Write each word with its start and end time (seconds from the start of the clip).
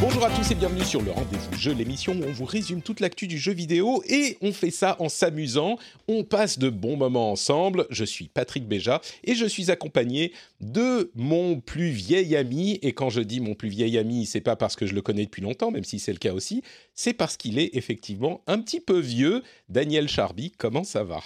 Bonjour 0.00 0.24
à 0.24 0.30
tous 0.30 0.50
et 0.50 0.54
bienvenue 0.56 0.84
sur 0.84 1.02
le 1.02 1.12
Rendez-vous 1.12 1.56
Jeu, 1.56 1.72
l'émission 1.72 2.14
où 2.14 2.24
on 2.24 2.32
vous 2.32 2.44
résume 2.44 2.82
toute 2.82 3.00
l'actu 3.00 3.28
du 3.28 3.38
jeu 3.38 3.52
vidéo 3.52 4.02
et 4.08 4.36
on 4.42 4.52
fait 4.52 4.72
ça 4.72 4.96
en 4.98 5.08
s'amusant. 5.08 5.78
On 6.08 6.24
passe 6.24 6.58
de 6.58 6.68
bons 6.68 6.96
moments 6.96 7.30
ensemble. 7.30 7.86
Je 7.90 8.04
suis 8.04 8.28
Patrick 8.28 8.66
Béja 8.66 9.00
et 9.22 9.34
je 9.34 9.46
suis 9.46 9.70
accompagné 9.70 10.32
de 10.60 11.12
mon 11.14 11.60
plus 11.60 11.90
vieil 11.90 12.36
ami. 12.36 12.78
Et 12.82 12.92
quand 12.92 13.08
je 13.08 13.20
dis 13.20 13.40
mon 13.40 13.54
plus 13.54 13.68
vieil 13.68 13.96
ami, 13.96 14.26
c'est 14.26 14.40
pas 14.40 14.56
parce 14.56 14.74
que 14.76 14.86
je 14.86 14.94
le 14.94 15.02
connais 15.02 15.26
depuis 15.26 15.42
longtemps, 15.42 15.70
même 15.70 15.84
si 15.84 15.98
c'est 15.98 16.12
le 16.12 16.18
cas 16.18 16.32
aussi, 16.32 16.62
c'est 16.94 17.14
parce 17.14 17.36
qu'il 17.36 17.58
est 17.58 17.70
effectivement 17.74 18.42
un 18.46 18.58
petit 18.58 18.80
peu 18.80 18.98
vieux. 18.98 19.42
Daniel 19.68 20.08
Charby, 20.08 20.50
comment 20.50 20.84
ça 20.84 21.04
va? 21.04 21.20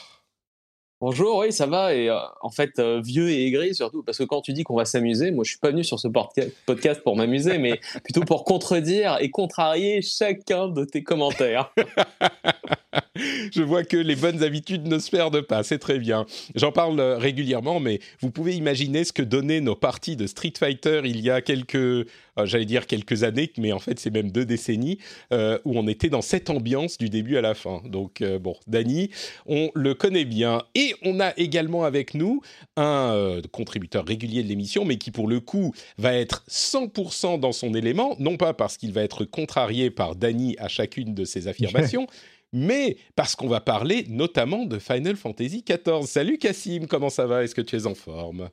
Bonjour, 1.00 1.38
oui, 1.38 1.52
ça 1.52 1.66
va. 1.66 1.94
Et 1.94 2.10
euh, 2.10 2.18
en 2.40 2.50
fait, 2.50 2.80
euh, 2.80 3.00
vieux 3.00 3.30
et 3.30 3.46
aigri 3.46 3.72
surtout, 3.72 4.02
parce 4.02 4.18
que 4.18 4.24
quand 4.24 4.41
tu 4.41 4.52
dis 4.52 4.64
qu'on 4.64 4.74
va 4.74 4.84
s'amuser, 4.84 5.30
moi 5.30 5.44
je 5.44 5.50
suis 5.50 5.60
pas 5.60 5.70
venu 5.70 5.84
sur 5.84 6.00
ce 6.00 6.08
podcast 6.08 7.02
pour 7.05 7.14
m'amuser, 7.14 7.58
mais 7.58 7.78
plutôt 8.02 8.22
pour 8.22 8.44
contredire 8.44 9.16
et 9.20 9.30
contrarier 9.30 10.02
chacun 10.02 10.66
de 10.66 10.84
tes 10.84 11.05
commentaires. 11.05 11.72
Je 13.53 13.62
vois 13.62 13.84
que 13.84 13.97
les 13.97 14.17
bonnes 14.17 14.42
habitudes 14.42 14.86
ne 14.86 14.98
se 14.98 15.11
perdent 15.11 15.41
pas, 15.42 15.62
c'est 15.62 15.78
très 15.78 15.98
bien. 15.98 16.27
J'en 16.55 16.72
parle 16.72 16.98
euh, 17.00 17.19
régulièrement, 17.19 17.80
mais 17.80 18.00
vous 18.20 18.30
pouvez 18.30 18.55
imaginer 18.55 19.05
ce 19.05 19.12
que 19.12 19.22
donnaient 19.22 19.61
nos 19.61 19.75
parties 19.75 20.17
de 20.17 20.27
Street 20.27 20.53
Fighter 20.58 21.03
il 21.05 21.20
y 21.20 21.30
a 21.30 21.42
quelques, 21.42 21.75
euh, 21.75 22.06
j'allais 22.45 22.64
dire 22.64 22.86
quelques 22.86 23.25
années, 23.25 23.53
mais 23.58 23.72
en 23.72 23.78
fait 23.78 23.98
c'est 23.98 24.11
même 24.11 24.30
deux 24.30 24.45
décennies, 24.45 24.98
euh, 25.33 25.58
où 25.64 25.78
on 25.78 25.86
était 25.86 26.08
dans 26.08 26.22
cette 26.22 26.50
ambiance 26.50 26.98
du 26.98 27.11
début 27.11 27.36
à 27.36 27.41
la 27.41 27.55
fin. 27.55 27.83
Donc 27.84 28.22
bon, 28.22 28.56
Dany, 28.67 29.11
on 29.47 29.70
le 29.75 29.95
connaît 29.95 30.25
bien. 30.25 30.62
Et 30.75 30.95
on 31.02 31.20
a 31.20 31.33
également 31.36 31.84
avec 31.84 32.14
nous 32.14 32.41
un 32.77 33.41
contributeur 33.52 34.06
régulier 34.06 34.42
de 34.42 34.48
l'émission, 34.48 34.84
mais 34.84 34.97
qui 34.97 35.11
pour 35.11 35.28
le 35.28 35.41
coup 35.41 35.75
va 35.98 36.14
être 36.14 36.45
100% 36.48 37.41
dans 37.41 37.52
son 37.52 37.75
élément, 37.75 38.17
non 38.19 38.36
pas 38.36 38.55
parce 38.55 38.77
qu'il 38.77 38.92
va 38.92 39.02
être 39.02 39.25
contrarié 39.25 39.91
par 39.91 40.17
Dany 40.17 40.56
à 40.58 40.69
chacune 40.69 41.14
de 41.14 41.25
ses 41.25 41.48
affirmations, 41.48 42.06
mais 42.52 42.96
parce 43.16 43.34
qu'on 43.36 43.48
va 43.48 43.60
parler 43.60 44.06
notamment 44.08 44.64
de 44.64 44.78
Final 44.78 45.16
Fantasy 45.16 45.62
XIV. 45.62 46.06
Salut 46.06 46.38
Cassim, 46.38 46.86
comment 46.86 47.10
ça 47.10 47.27
va? 47.27 47.44
Est-ce 47.44 47.55
que 47.55 47.60
tu 47.60 47.77
es 47.77 47.86
en 47.86 47.94
forme? 47.94 48.50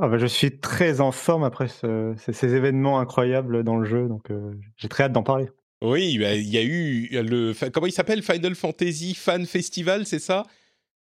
Ah 0.00 0.08
bah, 0.08 0.18
je 0.18 0.26
suis 0.26 0.58
très 0.58 1.00
en 1.00 1.12
forme 1.12 1.44
après 1.44 1.68
ce- 1.68 2.14
ces, 2.18 2.32
ces 2.32 2.54
événements 2.54 2.98
incroyables 2.98 3.62
dans 3.62 3.76
le 3.76 3.84
jeu, 3.84 4.08
donc 4.08 4.30
euh, 4.30 4.54
j'ai 4.76 4.88
très 4.88 5.04
hâte 5.04 5.12
d'en 5.12 5.22
parler. 5.22 5.48
Oui, 5.82 6.18
bah, 6.18 6.34
il 6.34 6.48
y 6.48 6.58
a 6.58 6.62
eu 6.62 7.08
le... 7.10 7.52
Comment 7.70 7.86
il 7.86 7.92
s'appelle? 7.92 8.22
Final 8.22 8.54
Fantasy 8.54 9.14
Fan 9.14 9.44
Festival, 9.46 10.06
c'est 10.06 10.20
ça? 10.20 10.44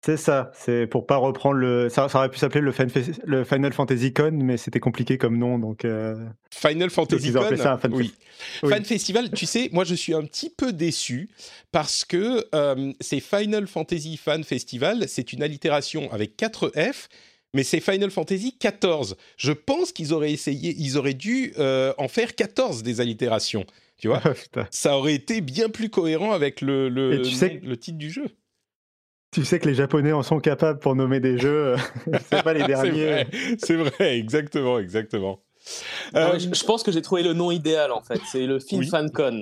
C'est 0.03 0.17
ça, 0.17 0.51
c'est 0.55 0.87
pour 0.87 1.07
pas 1.07 1.17
reprendre 1.17 1.57
le. 1.57 1.91
Ça, 1.91 2.09
ça 2.09 2.19
aurait 2.21 2.31
pu 2.31 2.39
s'appeler 2.39 2.63
le, 2.63 3.45
Final 3.45 3.73
Fantasy 3.75 4.15
Con, 4.15 4.31
mais 4.33 4.57
c'était 4.57 4.81
compliqué 4.81 5.19
comme 5.19 5.37
nom, 5.37 5.59
donc. 5.59 5.85
euh, 5.85 6.17
Final 6.51 6.89
Fantasy 6.89 7.33
Con 7.33 7.55
ça 7.57 7.73
un 7.75 7.79
Fan 7.79 7.93
Oui. 7.93 8.15
Oui. 8.63 8.71
Fan 8.71 8.83
Festival, 8.85 9.31
tu 9.31 9.45
sais, 9.45 9.69
moi 9.73 9.85
je 9.85 9.95
suis 9.95 10.15
un 10.15 10.23
petit 10.23 10.49
peu 10.49 10.73
déçu 10.73 11.29
parce 11.71 12.07
que 12.07 12.47
euh, 12.55 12.93
c'est 13.01 13.21
Final 13.21 13.67
Fantasy 13.67 14.17
Fan 14.17 14.43
Festival, 14.43 15.07
c'est 15.07 15.35
une 15.35 15.43
allitération 15.43 16.11
avec 16.13 16.35
4 16.39 16.73
F, 16.93 17.09
mais 17.53 17.63
c'est 17.63 17.81
Final 17.81 18.11
Fantasy 18.11 18.57
14. 18.59 19.17
Je 19.37 19.53
pense 19.53 19.93
qu'ils 19.93 20.15
auraient 20.15 20.33
essayé, 20.33 20.75
ils 20.79 20.97
auraient 20.97 21.13
dû 21.13 21.53
euh, 21.59 21.93
en 21.99 22.09
faire 22.09 22.35
14 22.35 22.83
des 22.83 23.03
allitérations, 23.03 23.67
tu 23.99 24.09
vois 24.09 24.21
Putain. 24.43 24.67
Ça 24.71 24.97
aurait 24.97 25.15
été 25.15 25.43
bien 25.43 25.69
plus 25.69 25.91
cohérent 25.91 26.33
avec 26.33 26.63
le, 26.63 26.89
le, 26.89 27.15
Et 27.15 27.23
tu 27.23 27.33
nom- 27.33 27.37
sais- 27.37 27.61
le 27.63 27.77
titre 27.77 27.99
du 27.99 28.11
jeu. 28.11 28.25
Tu 29.33 29.45
sais 29.45 29.59
que 29.61 29.69
les 29.69 29.75
Japonais 29.75 30.13
en 30.13 30.23
sont 30.25 30.41
capables 30.41 30.81
pour 30.81 30.97
nommer 30.97 31.21
des 31.21 31.39
jeux, 31.39 31.75
euh, 31.75 31.77
c'est 32.31 32.43
pas 32.43 32.53
les 32.53 32.65
derniers. 32.67 33.27
c'est 33.59 33.77
vrai, 33.77 34.19
exactement, 34.19 34.79
exactement. 34.79 35.41
Ah 36.15 36.31
Euh, 36.33 36.39
je, 36.39 36.53
je 36.53 36.65
pense 36.65 36.83
que 36.83 36.91
j'ai 36.91 37.03
trouvé 37.03 37.23
le 37.23 37.33
nom 37.33 37.51
idéal 37.51 37.93
en 37.93 38.01
fait. 38.03 38.21
C'est 38.33 38.47
le 38.47 38.59
Film 38.59 38.81
Oui. 38.81 38.89
FanCon. 38.89 39.41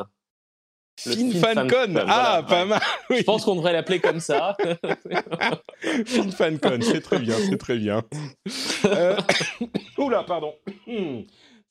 Le 1.07 1.13
Fin 1.13 1.31
Fin 1.31 1.55
FanCon, 1.55 1.95
Fan- 1.95 2.05
ah, 2.09 2.43
voilà, 2.43 2.43
pas 2.43 2.65
mal. 2.65 2.81
Je 3.17 3.23
pense 3.23 3.45
qu'on 3.45 3.55
devrait 3.55 3.73
l'appeler 3.73 4.01
comme 4.01 4.19
ça. 4.19 4.57
Fin 6.05 6.29
FanCon, 6.31 6.81
c'est 6.83 7.01
très 7.01 7.21
bien, 7.21 7.37
c'est 7.49 7.57
très 7.57 7.77
bien. 7.79 8.03
Euh, 8.85 9.17
Oula, 9.99 10.25
pardon. 10.25 10.55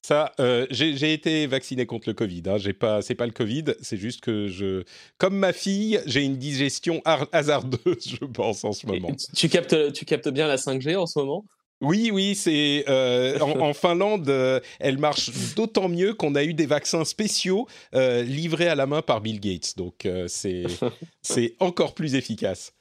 Ça, 0.04 0.32
euh, 0.40 0.66
j'ai 0.70 1.12
été 1.12 1.48
vacciné 1.48 1.86
contre 1.86 2.08
le 2.08 2.14
Covid. 2.14 2.44
Hein. 2.46 2.58
J'ai 2.58 2.74
pas, 2.74 3.02
c'est 3.02 3.16
pas 3.16 3.26
le 3.26 3.34
Covid, 3.34 3.66
c'est 3.82 3.98
juste 3.98 4.22
que 4.22 4.48
je, 4.48 4.84
comme 5.18 5.36
ma 5.36 5.52
fille, 5.52 6.00
j'ai 6.06 6.24
une 6.24 6.38
digestion 6.38 7.02
hasardeuse, 7.06 7.80
je 8.20 8.26
pense 8.26 8.64
en 8.64 8.72
ce 8.72 8.88
moment. 8.88 9.10
tu, 9.14 9.36
tu 9.36 9.50
captes, 9.50 9.94
tu 9.94 10.06
captes 10.06 10.30
bien 10.30 10.48
la 10.48 10.56
5G 10.56 10.96
en 10.96 11.06
ce 11.08 11.20
moment? 11.20 11.46
Oui, 11.80 12.10
oui, 12.12 12.34
c'est 12.34 12.86
euh, 12.90 13.38
en, 13.40 13.60
en 13.60 13.74
Finlande, 13.74 14.28
euh, 14.30 14.60
elle 14.80 14.98
marche 14.98 15.30
d'autant 15.56 15.90
mieux 15.90 16.16
qu'on 16.16 16.34
a 16.34 16.44
eu 16.44 16.56
des 16.56 16.66
vaccins 16.66 17.06
spéciaux 17.06 17.68
euh, 17.94 18.24
livrés 18.24 18.68
à 18.68 18.74
la 18.74 18.88
main 18.88 19.04
par 19.04 19.22
Bill 19.22 19.40
Gates. 19.40 19.78
Donc 19.78 20.08
c'est 20.28 20.66
c'est 21.22 21.56
encore 21.60 21.94
plus 21.94 22.16
efficace. 22.16 22.74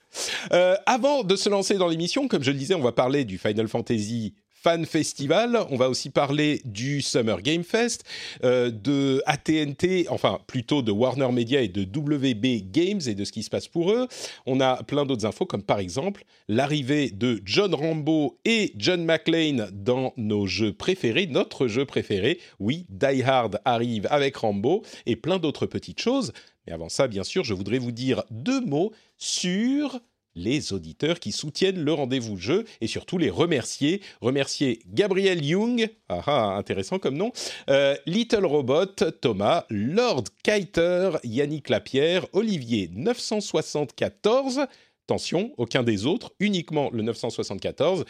Avant 0.87 1.25
de 1.25 1.37
se 1.37 1.51
lancer 1.51 1.75
dans 1.75 1.89
l'émission, 1.89 2.27
comme 2.27 2.43
je 2.43 2.51
le 2.51 2.57
disais, 2.57 2.75
on 2.75 2.81
va 2.81 2.93
parler 2.93 3.25
du 3.27 3.37
Final 3.37 3.69
Fantasy 3.69 4.35
Fan 4.67 4.85
Festival. 4.85 5.65
On 5.71 5.77
va 5.77 5.89
aussi 5.89 6.11
parler 6.11 6.61
du 6.65 7.01
Summer 7.01 7.41
Game 7.41 7.63
Fest, 7.63 8.03
euh, 8.43 8.69
de 8.73 9.23
AT&T, 9.25 10.07
enfin 10.09 10.41
plutôt 10.49 10.83
de 10.83 10.91
Warner 10.91 11.31
Media 11.31 11.61
et 11.61 11.69
de 11.69 11.83
WB 11.83 12.73
Games 12.73 13.01
et 13.07 13.15
de 13.15 13.25
ce 13.25 13.31
qui 13.31 13.45
se 13.45 13.49
passe 13.49 13.69
pour 13.69 13.93
eux. 13.93 14.09
On 14.45 14.59
a 14.59 14.83
plein 14.83 15.07
d'autres 15.07 15.25
infos, 15.25 15.47
comme 15.47 15.63
par 15.63 15.79
exemple 15.79 16.25
l'arrivée 16.49 17.11
de 17.11 17.41
John 17.45 17.77
Rambo 17.77 18.41
et 18.45 18.73
John 18.75 19.05
McClane 19.05 19.71
dans 19.73 20.13
nos 20.17 20.49
jeux 20.49 20.73
préférés, 20.73 21.29
notre 21.29 21.69
jeu 21.69 21.85
préféré. 21.85 22.41
Oui, 22.59 22.87
Die 22.89 23.23
Hard 23.23 23.61
arrive 23.65 24.09
avec 24.11 24.35
Rambo 24.35 24.83
et 25.07 25.15
plein 25.15 25.39
d'autres 25.39 25.67
petites 25.67 26.01
choses. 26.01 26.33
Mais 26.67 26.73
avant 26.73 26.89
ça, 26.89 27.07
bien 27.07 27.23
sûr, 27.23 27.45
je 27.45 27.55
voudrais 27.55 27.79
vous 27.79 27.93
dire 27.93 28.25
deux 28.33 28.61
mots 28.63 28.91
sur 29.17 30.01
les 30.37 30.73
auditeurs 30.73 31.19
qui 31.19 31.33
soutiennent 31.33 31.83
le 31.83 31.93
rendez-vous 31.93 32.37
jeu 32.37 32.65
et 32.81 32.87
surtout 32.87 33.19
les 33.19 33.31
remercier. 33.31 34.03
Remercier 34.21 34.81
Gabriel 34.87 35.45
Young, 35.45 35.89
ah 36.09 36.23
ah, 36.27 36.57
intéressant 36.57 36.99
comme 36.99 37.17
nom, 37.17 37.33
euh, 37.71 37.97
Little 38.07 38.47
Robot, 38.47 38.87
Thomas, 39.21 39.65
Lord 39.71 40.25
Kiter, 40.45 41.19
Yannick 41.25 41.69
Lapierre, 41.69 42.27
Olivier 42.33 42.91
974, 42.93 44.67
attention, 45.07 45.53
aucun 45.57 45.83
des 45.83 46.07
autres, 46.07 46.33
uniquement 46.39 46.91
le 46.93 47.03
974, 47.03 48.05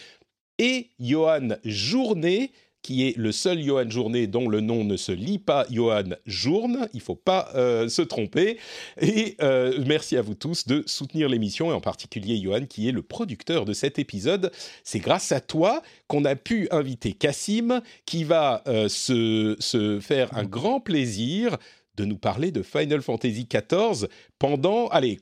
et 0.59 0.91
Johan 0.98 1.48
Journet, 1.65 2.50
qui 2.86 3.08
est 3.08 3.16
le 3.16 3.32
seul 3.32 3.60
Johan 3.60 3.91
Journet 3.91 4.28
dont 4.28 4.48
le 4.48 4.60
nom 4.60 4.84
ne 4.84 4.97
se 4.97 5.10
lit 5.10 5.41
pas 5.41 5.66
Johan 5.72 6.04
Journe, 6.24 6.88
il 6.94 7.00
faut 7.00 7.16
pas 7.16 7.48
euh, 7.56 7.88
se 7.88 8.00
tromper. 8.00 8.58
Et 9.00 9.36
euh, 9.42 9.82
merci 9.84 10.16
à 10.16 10.22
vous 10.22 10.36
tous 10.36 10.69
de 10.69 10.84
soutenir 10.86 11.28
l'émission, 11.28 11.72
et 11.72 11.74
en 11.74 11.80
particulier 11.80 12.41
Johan, 12.41 12.64
qui 12.64 12.88
est 12.88 12.92
le 12.92 13.02
producteur 13.02 13.65
de 13.65 13.72
cet 13.72 13.98
épisode. 13.98 14.53
C'est 14.84 15.00
grâce 15.00 15.33
à 15.33 15.41
toi 15.41 15.83
qu'on 16.06 16.24
a 16.24 16.36
pu 16.36 16.68
inviter 16.71 17.12
Cassim, 17.12 17.80
qui 18.04 18.22
va 18.22 18.62
euh, 18.68 18.88
se, 18.88 19.56
se 19.59 19.98
faire 19.98 20.33
un 20.36 20.44
grand 20.44 20.78
plaisir 20.78 21.59
de 21.97 22.04
nous 22.04 22.16
parler 22.16 22.51
de 22.51 22.63
Final 22.63 23.03
Fantasy 23.03 23.48
XIV 23.51 24.09
pendant... 24.39 24.89
Allez, 24.89 25.19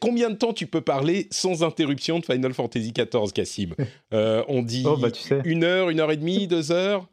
combien 0.00 0.30
de 0.30 0.36
temps 0.36 0.52
tu 0.52 0.66
peux 0.66 0.80
parler 0.80 1.28
sans 1.30 1.62
interruption 1.62 2.18
de 2.18 2.24
Final 2.24 2.54
Fantasy 2.54 2.92
XIV, 2.92 3.32
Cassim? 3.32 3.74
Euh, 4.14 4.42
On 4.48 4.62
dit 4.62 4.84
Oh 4.86 4.96
bah 4.96 5.10
tu 5.10 5.22
sais, 5.22 5.40
une 5.44 5.64
heure, 5.64 5.90
une 5.90 6.00
heure 6.00 6.10
et 6.10 6.16
demie, 6.16 6.46
deux 6.46 6.72
heures? 6.72 7.06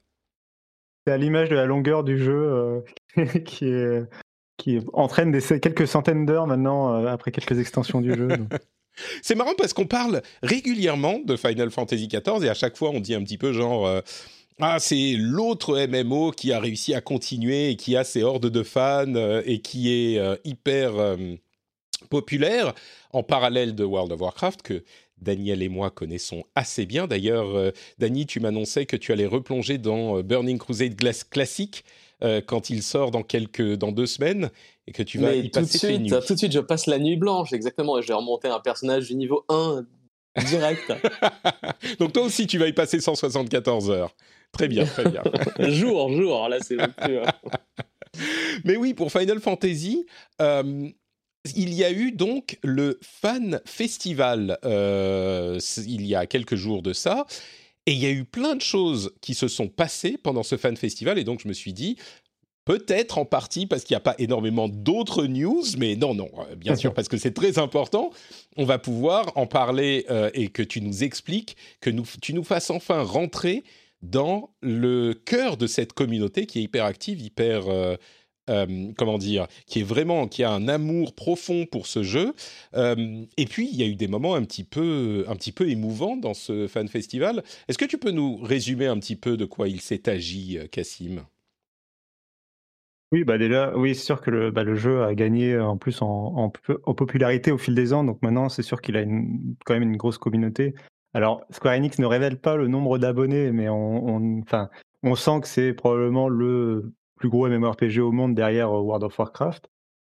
C'est 1.05 1.13
à 1.13 1.17
l'image 1.17 1.49
de 1.49 1.55
la 1.55 1.65
longueur 1.65 2.03
du 2.03 2.17
jeu 2.17 2.83
euh, 3.17 3.25
qui 3.45 3.65
est 3.65 4.03
qui 4.57 4.79
entraîne 4.93 5.31
des 5.31 5.41
quelques 5.59 5.87
centaines 5.87 6.25
d'heures 6.25 6.47
maintenant 6.47 6.93
euh, 6.93 7.07
après 7.07 7.31
quelques 7.31 7.59
extensions 7.59 8.01
du 8.01 8.13
jeu. 8.13 8.27
donc. 8.27 8.49
C'est 9.21 9.35
marrant 9.35 9.55
parce 9.57 9.73
qu'on 9.73 9.87
parle 9.87 10.21
régulièrement 10.41 11.19
de 11.19 11.35
Final 11.35 11.69
Fantasy 11.69 12.07
XIV 12.07 12.45
et 12.45 12.49
à 12.49 12.53
chaque 12.53 12.77
fois 12.77 12.91
on 12.91 13.01
dit 13.01 13.13
un 13.13 13.23
petit 13.23 13.37
peu 13.37 13.51
genre 13.51 14.01
ah 14.59 14.77
c'est 14.79 15.13
l'autre 15.17 15.85
MMO 15.87 16.31
qui 16.31 16.51
a 16.51 16.59
réussi 16.59 16.93
à 16.93 17.01
continuer 17.01 17.71
et 17.71 17.75
qui 17.75 17.95
a 17.95 18.03
ses 18.03 18.23
hordes 18.23 18.49
de 18.49 18.63
fans 18.63 19.15
euh, 19.15 19.41
et 19.45 19.59
qui 19.59 19.91
est 19.91 20.19
euh, 20.19 20.35
hyper 20.43 20.97
euh, 20.97 21.17
populaire 22.09 22.73
en 23.11 23.23
parallèle 23.23 23.75
de 23.75 23.83
World 23.83 24.11
of 24.11 24.21
Warcraft 24.21 24.61
que 24.61 24.83
Daniel 25.17 25.63
et 25.63 25.69
moi 25.69 25.89
connaissons 25.91 26.43
assez 26.55 26.85
bien. 26.85 27.07
D'ailleurs, 27.07 27.71
Dany, 27.99 28.25
tu 28.25 28.41
m'annonçais 28.41 28.85
que 28.85 28.97
tu 28.97 29.13
allais 29.13 29.25
replonger 29.25 29.77
dans 29.77 30.21
Burning 30.21 30.57
Crusade 30.57 30.95
classique 31.29 31.85
euh, 32.23 32.39
quand 32.45 32.69
il 32.69 32.81
sort 32.81 33.11
dans 33.11 33.23
quelques 33.23 33.75
dans 33.75 33.91
deux 33.91 34.05
semaines 34.05 34.49
et 34.87 34.93
que 34.93 35.03
tu 35.03 35.19
vas 35.19 35.35
y 35.35 35.49
tout 35.49 35.59
passer 35.59 35.97
de 35.97 36.07
suite, 36.07 36.25
Tout 36.25 36.33
de 36.33 36.37
suite, 36.39 36.51
je 36.53 36.59
passe 36.59 36.87
la 36.87 36.97
nuit 36.97 37.17
blanche, 37.17 37.51
exactement. 37.51 37.99
Et 37.99 38.01
je 38.01 38.07
vais 38.07 38.13
remonter 38.13 38.47
un 38.47 38.61
personnage 38.61 39.07
du 39.07 39.15
niveau 39.15 39.43
1 39.49 39.85
direct. 40.49 40.93
Donc 41.99 42.13
toi 42.13 42.23
aussi, 42.23 42.47
tu 42.47 42.57
vas 42.57 42.67
y 42.67 42.73
passer 42.73 43.01
174 43.01 43.89
heures. 43.89 44.15
Très 44.55 44.67
bien, 44.67 44.85
très 44.85 45.09
bien. 45.09 45.21
jour, 45.69 46.11
jour, 46.11 46.49
là 46.49 46.57
c'est 46.61 46.77
Mais 48.63 48.77
oui, 48.77 48.93
pour 48.93 49.11
Final 49.11 49.39
Fantasy, 49.39 50.05
il 51.55 51.73
y 51.73 51.83
a 51.83 51.91
eu 51.91 52.11
donc 52.11 52.57
le 52.63 52.99
Fan 53.01 53.61
Festival 53.65 54.57
euh, 54.65 55.59
il 55.85 56.05
y 56.05 56.15
a 56.15 56.25
quelques 56.25 56.55
jours 56.55 56.81
de 56.81 56.93
ça. 56.93 57.25
Et 57.85 57.91
il 57.91 57.99
y 57.99 58.07
a 58.07 58.09
eu 58.09 58.25
plein 58.25 58.55
de 58.55 58.61
choses 58.61 59.13
qui 59.21 59.35
se 59.35 59.47
sont 59.47 59.67
passées 59.67 60.17
pendant 60.17 60.41
ce 60.41 60.57
Fan 60.57 60.75
Festival. 60.75 61.19
Et 61.19 61.23
donc, 61.23 61.41
je 61.43 61.47
me 61.47 61.53
suis 61.53 61.71
dit, 61.71 61.97
peut-être 62.65 63.19
en 63.19 63.25
partie 63.25 63.67
parce 63.67 63.83
qu'il 63.83 63.93
n'y 63.93 63.97
a 63.97 64.01
pas 64.01 64.15
énormément 64.17 64.67
d'autres 64.67 65.27
news, 65.27 65.63
mais 65.77 65.95
non, 65.95 66.15
non, 66.15 66.29
euh, 66.39 66.55
bien 66.55 66.75
sûr, 66.75 66.93
parce 66.95 67.07
que 67.07 67.17
c'est 67.17 67.33
très 67.33 67.59
important. 67.59 68.09
On 68.57 68.65
va 68.65 68.79
pouvoir 68.79 69.31
en 69.35 69.45
parler 69.45 70.05
euh, 70.09 70.31
et 70.33 70.47
que 70.47 70.63
tu 70.63 70.81
nous 70.81 71.03
expliques, 71.03 71.57
que 71.79 71.91
tu 72.21 72.33
nous 72.33 72.43
fasses 72.43 72.71
enfin 72.71 73.03
rentrer 73.03 73.63
dans 74.01 74.53
le 74.61 75.13
cœur 75.13 75.57
de 75.57 75.67
cette 75.67 75.93
communauté 75.93 76.45
qui 76.45 76.59
est 76.59 76.63
hyper 76.63 76.85
active, 76.85 77.21
hyper 77.21 77.69
euh, 78.49 78.91
comment 78.97 79.17
dire, 79.17 79.47
qui 79.65 79.79
est 79.79 79.83
vraiment, 79.83 80.27
qui 80.27 80.43
a 80.43 80.51
un 80.51 80.67
amour 80.67 81.15
profond 81.15 81.65
pour 81.65 81.87
ce 81.87 82.03
jeu. 82.03 82.33
Euh, 82.75 83.25
et 83.37 83.45
puis, 83.45 83.69
il 83.71 83.79
y 83.79 83.83
a 83.83 83.87
eu 83.87 83.95
des 83.95 84.07
moments 84.07 84.35
un 84.35 84.43
petit 84.43 84.63
peu, 84.63 85.25
un 85.27 85.35
petit 85.35 85.51
peu 85.51 85.67
émouvants 85.69 86.15
dans 86.15 86.35
ce 86.35 86.67
fan 86.67 86.87
festival. 86.87 87.43
Est-ce 87.67 87.77
que 87.77 87.85
tu 87.85 87.97
peux 87.97 88.11
nous 88.11 88.37
résumer 88.37 88.85
un 88.85 88.99
petit 88.99 89.15
peu 89.15 89.35
de 89.37 89.45
quoi 89.45 89.67
il 89.67 89.81
s'est 89.81 90.07
agi, 90.07 90.59
Cassim? 90.71 91.25
Oui, 93.11 93.23
bah 93.23 93.37
déjà, 93.37 93.75
oui, 93.77 93.95
c'est 93.95 94.03
sûr 94.03 94.21
que 94.21 94.29
le, 94.29 94.51
bah, 94.51 94.63
jeu 94.75 95.03
a 95.03 95.15
gagné 95.15 95.57
en 95.57 95.77
plus 95.77 96.01
en, 96.01 96.49
popularité 96.49 97.51
au 97.51 97.57
fil 97.57 97.73
des 97.73 97.93
ans. 97.93 98.03
Donc 98.03 98.21
maintenant, 98.21 98.49
c'est 98.49 98.63
sûr 98.63 98.81
qu'il 98.81 98.97
a 98.97 99.03
quand 99.65 99.73
même 99.73 99.83
une 99.83 99.97
grosse 99.97 100.17
communauté. 100.17 100.75
Alors, 101.15 101.45
Square 101.49 101.75
Enix 101.75 101.97
ne 101.97 102.05
révèle 102.05 102.37
pas 102.37 102.57
le 102.57 102.67
nombre 102.67 102.97
d'abonnés, 102.97 103.53
mais 103.53 103.69
on, 103.69 104.43
on 105.01 105.15
sent 105.15 105.39
que 105.41 105.47
c'est 105.47 105.71
probablement 105.71 106.27
le 106.27 106.91
plus 107.15 107.29
gros 107.29 107.47
MMORPG 107.47 107.99
au 107.99 108.11
monde 108.11 108.35
derrière 108.35 108.69
euh, 108.69 108.81
World 108.81 109.05
of 109.05 109.17
Warcraft. 109.17 109.69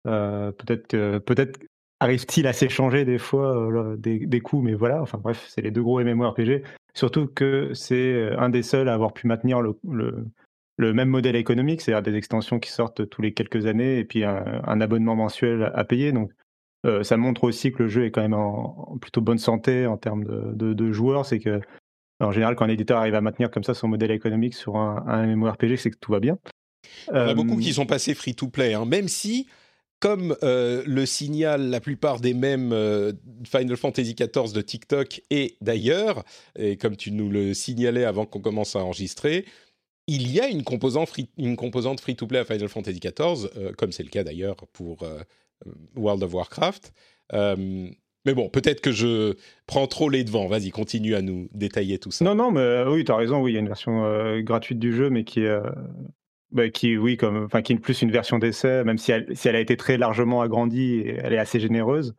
Euh, 0.06 0.52
peut-être 0.52 1.18
peut-être 1.18 1.58
arrive-t-il 1.98 2.46
à 2.46 2.52
s'échanger 2.52 3.04
des 3.04 3.18
fois 3.18 3.56
euh, 3.56 3.96
des, 3.96 4.40
coups, 4.40 4.62
mais 4.62 4.74
voilà. 4.74 5.02
Enfin 5.02 5.18
bref, 5.18 5.44
c'est 5.48 5.60
les 5.60 5.72
deux 5.72 5.82
gros 5.82 6.00
MMORPG. 6.00 6.62
Surtout 6.94 7.26
que 7.26 7.74
c'est 7.74 8.30
un 8.38 8.48
des 8.48 8.62
seuls 8.62 8.88
à 8.88 8.94
avoir 8.94 9.12
pu 9.12 9.26
maintenir 9.26 9.60
le, 9.60 9.72
même 10.78 11.08
modèle 11.08 11.34
économique, 11.34 11.80
c'est-à-dire 11.80 12.12
des 12.12 12.16
extensions 12.16 12.60
qui 12.60 12.70
sortent 12.70 13.08
tous 13.08 13.22
les 13.22 13.32
quelques 13.32 13.66
années 13.66 13.98
et 13.98 14.04
puis 14.04 14.22
un, 14.22 14.80
abonnement 14.80 15.16
mensuel 15.16 15.72
à 15.74 15.82
payer. 15.82 16.12
Donc 16.12 16.30
ça 17.02 17.16
montre 17.16 17.44
aussi 17.44 17.72
que 17.72 17.84
le 17.84 17.88
jeu 17.88 18.04
est 18.06 18.10
quand 18.10 18.22
même 18.22 18.34
en, 18.34 18.98
plutôt 19.00 19.20
bonne 19.20 19.38
santé 19.38 19.86
en 19.86 19.96
termes 19.96 20.24
de, 20.24 20.74
de, 20.74 20.92
joueurs. 20.92 21.26
C'est 21.26 21.38
que 21.38 21.60
en 22.20 22.32
général, 22.32 22.54
quand 22.56 22.64
un 22.64 22.68
éditeur 22.68 22.98
arrive 22.98 23.14
à 23.14 23.20
maintenir 23.20 23.50
comme 23.50 23.64
ça 23.64 23.74
son 23.74 23.88
modèle 23.88 24.10
économique 24.10 24.54
sur 24.54 24.76
un, 24.76 25.04
un 25.06 25.26
MMORPG, 25.26 25.76
c'est 25.76 25.90
que 25.90 25.96
tout 25.96 26.12
va 26.12 26.20
bien. 26.20 26.38
Il 27.08 27.16
y 27.16 27.18
en 27.18 27.28
a 27.28 27.34
beaucoup 27.34 27.56
qui 27.56 27.72
sont 27.72 27.86
passés 27.86 28.14
free-to-play, 28.14 28.74
hein. 28.74 28.84
même 28.84 29.08
si, 29.08 29.46
comme 30.00 30.36
euh, 30.42 30.82
le 30.86 31.06
signal 31.06 31.70
la 31.70 31.80
plupart 31.80 32.20
des 32.20 32.34
mêmes 32.34 32.72
euh, 32.72 33.12
Final 33.44 33.76
Fantasy 33.76 34.14
XIV 34.14 34.52
de 34.52 34.60
TikTok 34.60 35.22
et 35.30 35.56
d'ailleurs, 35.60 36.24
et 36.58 36.76
comme 36.76 36.96
tu 36.96 37.12
nous 37.12 37.30
le 37.30 37.54
signalais 37.54 38.04
avant 38.04 38.26
qu'on 38.26 38.40
commence 38.40 38.76
à 38.76 38.80
enregistrer, 38.80 39.46
il 40.08 40.30
y 40.30 40.40
a 40.40 40.48
une 40.48 40.64
composante, 40.64 41.08
free, 41.08 41.28
une 41.38 41.56
composante 41.56 42.00
free-to-play 42.00 42.40
à 42.40 42.44
Final 42.44 42.68
Fantasy 42.68 42.98
XIV, 43.00 43.48
euh, 43.56 43.72
comme 43.76 43.92
c'est 43.92 44.02
le 44.02 44.10
cas 44.10 44.24
d'ailleurs 44.24 44.56
pour 44.72 45.06
World 45.96 46.22
of 46.22 46.34
Warcraft. 46.34 46.92
mais 47.32 48.34
bon, 48.34 48.48
peut-être 48.48 48.80
que 48.80 48.92
je 48.92 49.34
prends 49.66 49.86
trop 49.86 50.08
les 50.08 50.24
devants. 50.24 50.46
Vas-y, 50.46 50.70
continue 50.70 51.14
à 51.14 51.22
nous 51.22 51.48
détailler 51.52 51.98
tout 51.98 52.10
ça. 52.10 52.24
Non, 52.24 52.34
non, 52.34 52.50
mais 52.52 52.84
oui, 52.86 53.04
tu 53.04 53.12
as 53.12 53.16
raison. 53.16 53.42
Oui, 53.42 53.52
il 53.52 53.54
y 53.54 53.56
a 53.56 53.60
une 53.60 53.68
version 53.68 54.40
gratuite 54.40 54.78
du 54.78 54.94
jeu, 54.94 55.10
mais 55.10 55.24
qui 55.24 55.40
est 55.40 55.58
bah, 56.52 56.68
qui, 56.68 56.98
oui, 56.98 57.16
comme, 57.16 57.44
enfin, 57.44 57.62
qui 57.62 57.72
est 57.72 57.78
plus 57.78 58.02
une 58.02 58.10
version 58.10 58.38
d'essai, 58.38 58.84
même 58.84 58.98
si 58.98 59.10
elle, 59.10 59.34
si 59.34 59.48
elle 59.48 59.56
a 59.56 59.60
été 59.60 59.76
très 59.78 59.96
largement 59.96 60.42
agrandie, 60.42 60.96
et 60.96 61.16
elle 61.22 61.32
est 61.32 61.38
assez 61.38 61.58
généreuse. 61.58 62.14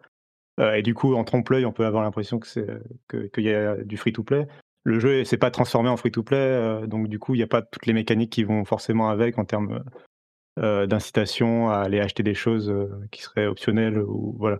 Euh, 0.60 0.74
et 0.76 0.82
du 0.82 0.96
coup, 0.96 1.14
en 1.16 1.24
trompe-l'œil, 1.24 1.66
on 1.66 1.72
peut 1.72 1.86
avoir 1.86 2.04
l'impression 2.04 2.40
que 2.40 2.48
c'est 2.48 2.68
qu'il 3.10 3.44
y 3.44 3.54
a 3.54 3.78
du 3.84 3.98
free-to-play. 3.98 4.48
Le 4.86 5.00
jeu 5.00 5.24
s'est 5.24 5.38
pas 5.38 5.52
transformé 5.52 5.90
en 5.90 5.98
free-to-play, 5.98 6.38
euh, 6.38 6.88
donc 6.88 7.08
du 7.08 7.20
coup, 7.20 7.36
il 7.36 7.38
n'y 7.38 7.44
a 7.44 7.48
pas 7.48 7.62
toutes 7.62 7.86
les 7.86 7.94
mécaniques 7.94 8.32
qui 8.32 8.44
vont 8.44 8.66
forcément 8.66 9.10
avec 9.10 9.38
en 9.38 9.46
termes 9.46 9.84
euh, 10.60 10.86
d'incitation 10.86 11.70
à 11.70 11.78
aller 11.78 12.00
acheter 12.00 12.24
des 12.24 12.36
choses 12.36 12.74
qui 13.12 13.22
seraient 13.22 13.48
optionnelles 13.48 14.00
ou 14.00 14.36
voilà. 14.38 14.60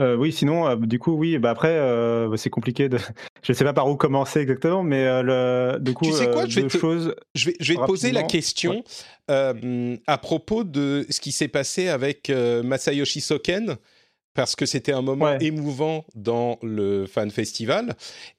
Euh, 0.00 0.16
oui, 0.16 0.32
sinon, 0.32 0.66
euh, 0.66 0.76
du 0.76 0.98
coup, 0.98 1.12
oui, 1.12 1.38
bah 1.38 1.50
après, 1.50 1.76
euh, 1.78 2.28
bah, 2.28 2.36
c'est 2.36 2.50
compliqué 2.50 2.88
de. 2.88 2.98
je 3.42 3.52
ne 3.52 3.54
sais 3.54 3.64
pas 3.64 3.72
par 3.72 3.88
où 3.88 3.96
commencer 3.96 4.40
exactement, 4.40 4.82
mais 4.82 5.22
le, 5.22 5.78
du 5.80 5.94
coup, 5.94 6.06
tu 6.06 6.12
sais 6.12 6.30
quoi, 6.30 6.46
je 6.46 6.60
vais, 6.60 6.66
te, 6.66 6.78
je 7.34 7.46
vais, 7.46 7.56
je 7.60 7.72
vais 7.72 7.78
te 7.78 7.86
poser 7.86 8.10
la 8.10 8.24
question 8.24 8.82
à 9.28 10.18
propos 10.18 10.64
de 10.64 11.06
ce 11.10 11.20
qui 11.20 11.30
s'est 11.32 11.48
passé 11.48 11.88
avec 11.88 12.30
Masayoshi 12.30 13.20
Soken, 13.20 13.76
parce 14.34 14.56
que 14.56 14.66
c'était 14.66 14.92
un 14.92 15.02
moment 15.02 15.38
émouvant 15.38 16.04
dans 16.14 16.58
le 16.62 17.06
fan 17.06 17.30
festival, 17.30 17.96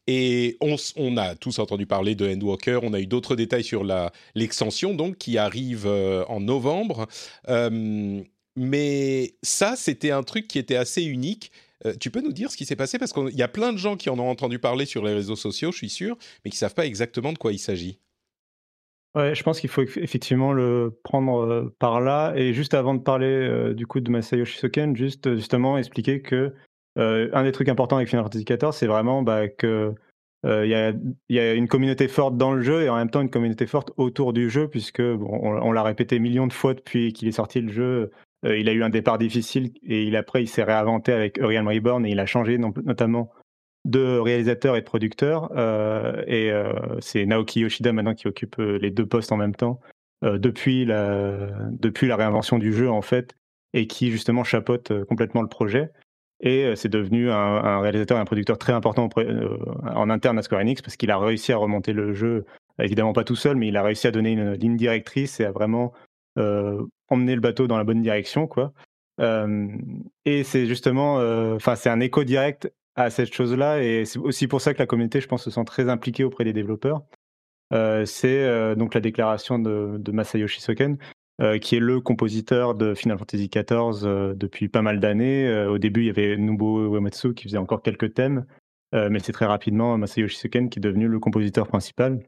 et 0.07 0.57
on, 0.62 0.75
on, 0.97 1.18
a 1.18 1.36
tous 1.36 1.59
entendu 1.59 1.86
parler 1.86 2.15
de 2.15 2.27
Endwalker, 2.27 2.80
on 2.83 2.94
a 2.94 3.00
eu 3.00 3.07
d'autres 3.07 3.36
détails 3.36 3.63
sur 3.63 3.83
la 3.83 4.12
l'extension, 4.36 4.94
donc 4.94 5.18
qui 5.18 5.38
arrive 5.38 5.88
en 5.88 6.39
novembre. 6.39 7.07
Mais 8.56 9.36
ça, 9.42 9.75
c'était 9.75 10.12
un 10.12 10.24
truc 10.24 10.47
qui 10.47 10.59
était 10.59 10.77
assez 10.77 11.03
unique. 11.03 11.51
Euh, 11.86 11.94
tu 12.00 12.09
peux 12.09 12.21
nous 12.21 12.31
dire 12.31 12.51
ce 12.51 12.57
qui 12.57 12.65
s'est 12.65 12.75
passé? 12.75 12.97
Parce 12.97 13.12
qu'il 13.12 13.36
y 13.36 13.44
a 13.44 13.47
plein 13.47 13.74
de 13.74 13.77
gens 13.77 13.97
qui 13.97 14.09
en 14.09 14.18
ont 14.18 14.30
entendu 14.30 14.59
parler 14.59 14.86
sur 14.86 15.03
les 15.03 15.13
réseaux 15.13 15.36
sociaux, 15.36 15.71
je 15.71 15.77
suis 15.77 15.89
sûr, 15.89 16.18
mais 16.44 16.51
qui 16.51 16.56
ne 16.56 16.59
savent 16.59 16.74
pas 16.74 16.86
exactement 16.86 17.33
de 17.33 17.38
quoi 17.38 17.51
il 17.51 17.59
s'agit. 17.59 18.00
Ouais, 19.15 19.33
je 19.33 19.44
pense 19.44 19.62
qu'il 19.62 19.69
faut 19.69 19.81
effectivement 19.81 20.51
le 20.51 21.00
prendre 21.03 21.45
euh, 21.45 21.75
par 21.79 22.01
là. 22.01 22.33
Et 22.35 22.53
juste 22.53 22.73
avant 22.73 22.94
de 22.94 23.00
parler 23.00 23.27
euh, 23.27 23.73
du 23.73 23.88
coup 23.88 24.01
de 24.01 24.12
Masayoshi 24.12 24.57
Soken, 24.57 24.95
juste 24.95 25.35
justement 25.35 25.77
expliquer 25.77 26.21
que 26.21 26.53
un 26.97 27.44
des 27.44 27.51
trucs 27.51 27.67
importants 27.67 27.97
avec 27.97 28.07
Final 28.07 28.23
Fantasy 28.23 28.45
XIV, 28.45 28.71
c'est 28.71 28.88
vraiment 28.88 29.21
bah, 29.21 29.49
que 29.49 29.94
il 30.45 30.69
y, 31.30 31.40
a, 31.40 31.54
une 31.54 31.68
communauté 31.68 32.07
forte 32.07 32.37
dans 32.37 32.54
le 32.54 32.61
jeu 32.61 32.83
et 32.83 32.90
en 32.90 32.95
même 32.95 33.09
temps 33.09 33.19
une 33.19 33.31
communauté 33.31 33.66
forte 33.66 33.92
autour 33.97 34.31
du 34.31 34.49
jeu, 34.49 34.69
puisque 34.69 35.01
on 35.01 35.71
l'a 35.71 35.83
répété 35.83 36.19
millions 36.19 36.47
de 36.47 36.54
fois 36.54 36.73
depuis 36.73 37.11
qu'il 37.11 37.28
est 37.28 37.33
sorti 37.33 37.59
le 37.59 37.73
jeu. 37.73 38.11
Euh, 38.45 38.57
il 38.57 38.69
a 38.69 38.73
eu 38.73 38.83
un 38.83 38.90
départ 38.90 39.18
difficile 39.18 39.71
et 39.83 40.04
il, 40.04 40.16
après, 40.16 40.44
il 40.44 40.47
s'est 40.47 40.63
réinventé 40.63 41.11
avec 41.11 41.37
Uriel 41.37 41.68
Reborn 41.68 42.06
et 42.06 42.11
il 42.11 42.19
a 42.19 42.25
changé 42.25 42.57
notamment 42.57 43.31
de 43.85 44.18
réalisateur 44.18 44.75
et 44.75 44.81
de 44.81 44.85
producteur. 44.85 45.51
Euh, 45.56 46.23
et 46.27 46.51
euh, 46.51 46.73
c'est 46.99 47.25
Naoki 47.25 47.61
Yoshida 47.61 47.94
maintenant 47.94 48.15
qui 48.15 48.27
occupe 48.27 48.57
les 48.57 48.92
deux 48.92 49.06
postes 49.06 49.31
en 49.31 49.37
même 49.37 49.56
temps 49.56 49.80
depuis, 50.21 50.85
la, 50.85 51.49
depuis 51.71 52.07
la 52.07 52.15
réinvention 52.15 52.57
du 52.57 52.73
jeu, 52.73 52.89
en 52.89 53.04
fait, 53.04 53.35
et 53.73 53.85
qui 53.85 54.09
justement 54.09 54.44
chapeaute 54.44 54.92
complètement 55.06 55.44
le 55.44 55.47
projet. 55.47 55.92
Et 56.39 56.75
c'est 56.75 56.89
devenu 56.89 57.30
un, 57.30 57.80
réalisateur 57.80 58.18
et 58.18 58.21
un 58.21 58.25
producteur 58.25 58.57
très 58.57 58.73
important 58.73 59.07
en 59.15 60.09
interne 60.09 60.39
à 60.39 60.42
Square 60.42 60.61
Enix 60.61 60.81
parce 60.81 60.97
qu'il 60.97 61.11
a 61.11 61.19
réussi 61.19 61.54
à 61.54 61.57
remonter 61.57 61.94
le 61.94 62.13
jeu, 62.13 62.45
évidemment 62.80 63.13
pas 63.13 63.23
tout 63.23 63.35
seul, 63.35 63.56
mais 63.56 63.68
il 63.68 63.77
a 63.77 63.83
réussi 63.83 64.07
à 64.07 64.11
donner 64.11 64.31
une 64.31 64.54
ligne 64.54 64.77
directrice 64.77 65.39
et 65.39 65.45
à 65.45 65.51
vraiment 65.51 65.94
emmener 66.37 67.35
le 67.35 67.42
bateau 67.42 67.68
dans 67.68 67.77
la 67.77 67.83
bonne 67.83 68.01
direction, 68.01 68.47
quoi. 68.47 68.73
et 69.19 70.44
c'est 70.44 70.65
justement, 70.65 71.18
enfin, 71.54 71.75
c'est 71.75 71.89
un 71.89 71.99
écho 71.99 72.23
direct 72.23 72.71
à 72.95 73.09
cette 73.09 73.33
chose-là, 73.33 73.83
et 73.83 74.06
c'est 74.06 74.19
aussi 74.19 74.47
pour 74.47 74.61
ça 74.61 74.73
que 74.73 74.80
la 74.80 74.85
communauté, 74.85 75.21
je 75.21 75.28
pense, 75.28 75.44
se 75.44 75.52
sent 75.52 75.66
très 75.66 75.90
impliquée 75.90 76.23
auprès 76.23 76.44
des 76.44 76.54
développeurs. 76.54 77.02
c'est 78.06 78.75
donc 78.75 78.94
la 78.94 79.02
déclaration 79.02 79.59
de, 79.59 80.11
Masayoshi 80.11 80.61
Soken, 80.61 80.97
qui 81.61 81.75
est 81.75 81.80
le 81.80 81.99
compositeur 81.99 82.73
de 82.75 82.94
Final 82.94 83.18
Fantasy 83.18 83.49
XIV 83.49 84.35
depuis 84.35 84.69
pas 84.69 84.81
mal 84.81 84.99
d'années. 84.99 85.66
au 85.66 85.78
début, 85.78 86.02
il 86.02 86.07
y 86.07 86.09
avait 86.09 86.37
Nobuo 86.37 86.95
Uematsu 86.95 87.33
qui 87.33 87.44
faisait 87.44 87.57
encore 87.57 87.81
quelques 87.81 88.14
thèmes, 88.14 88.45
mais 88.94 89.19
c'est 89.19 89.33
très 89.33 89.45
rapidement 89.45 89.97
Masayoshi 89.97 90.37
Soken 90.37 90.69
qui 90.69 90.80
est 90.80 90.81
devenu 90.81 91.07
le 91.07 91.19
compositeur 91.19 91.68
principal 91.68 92.23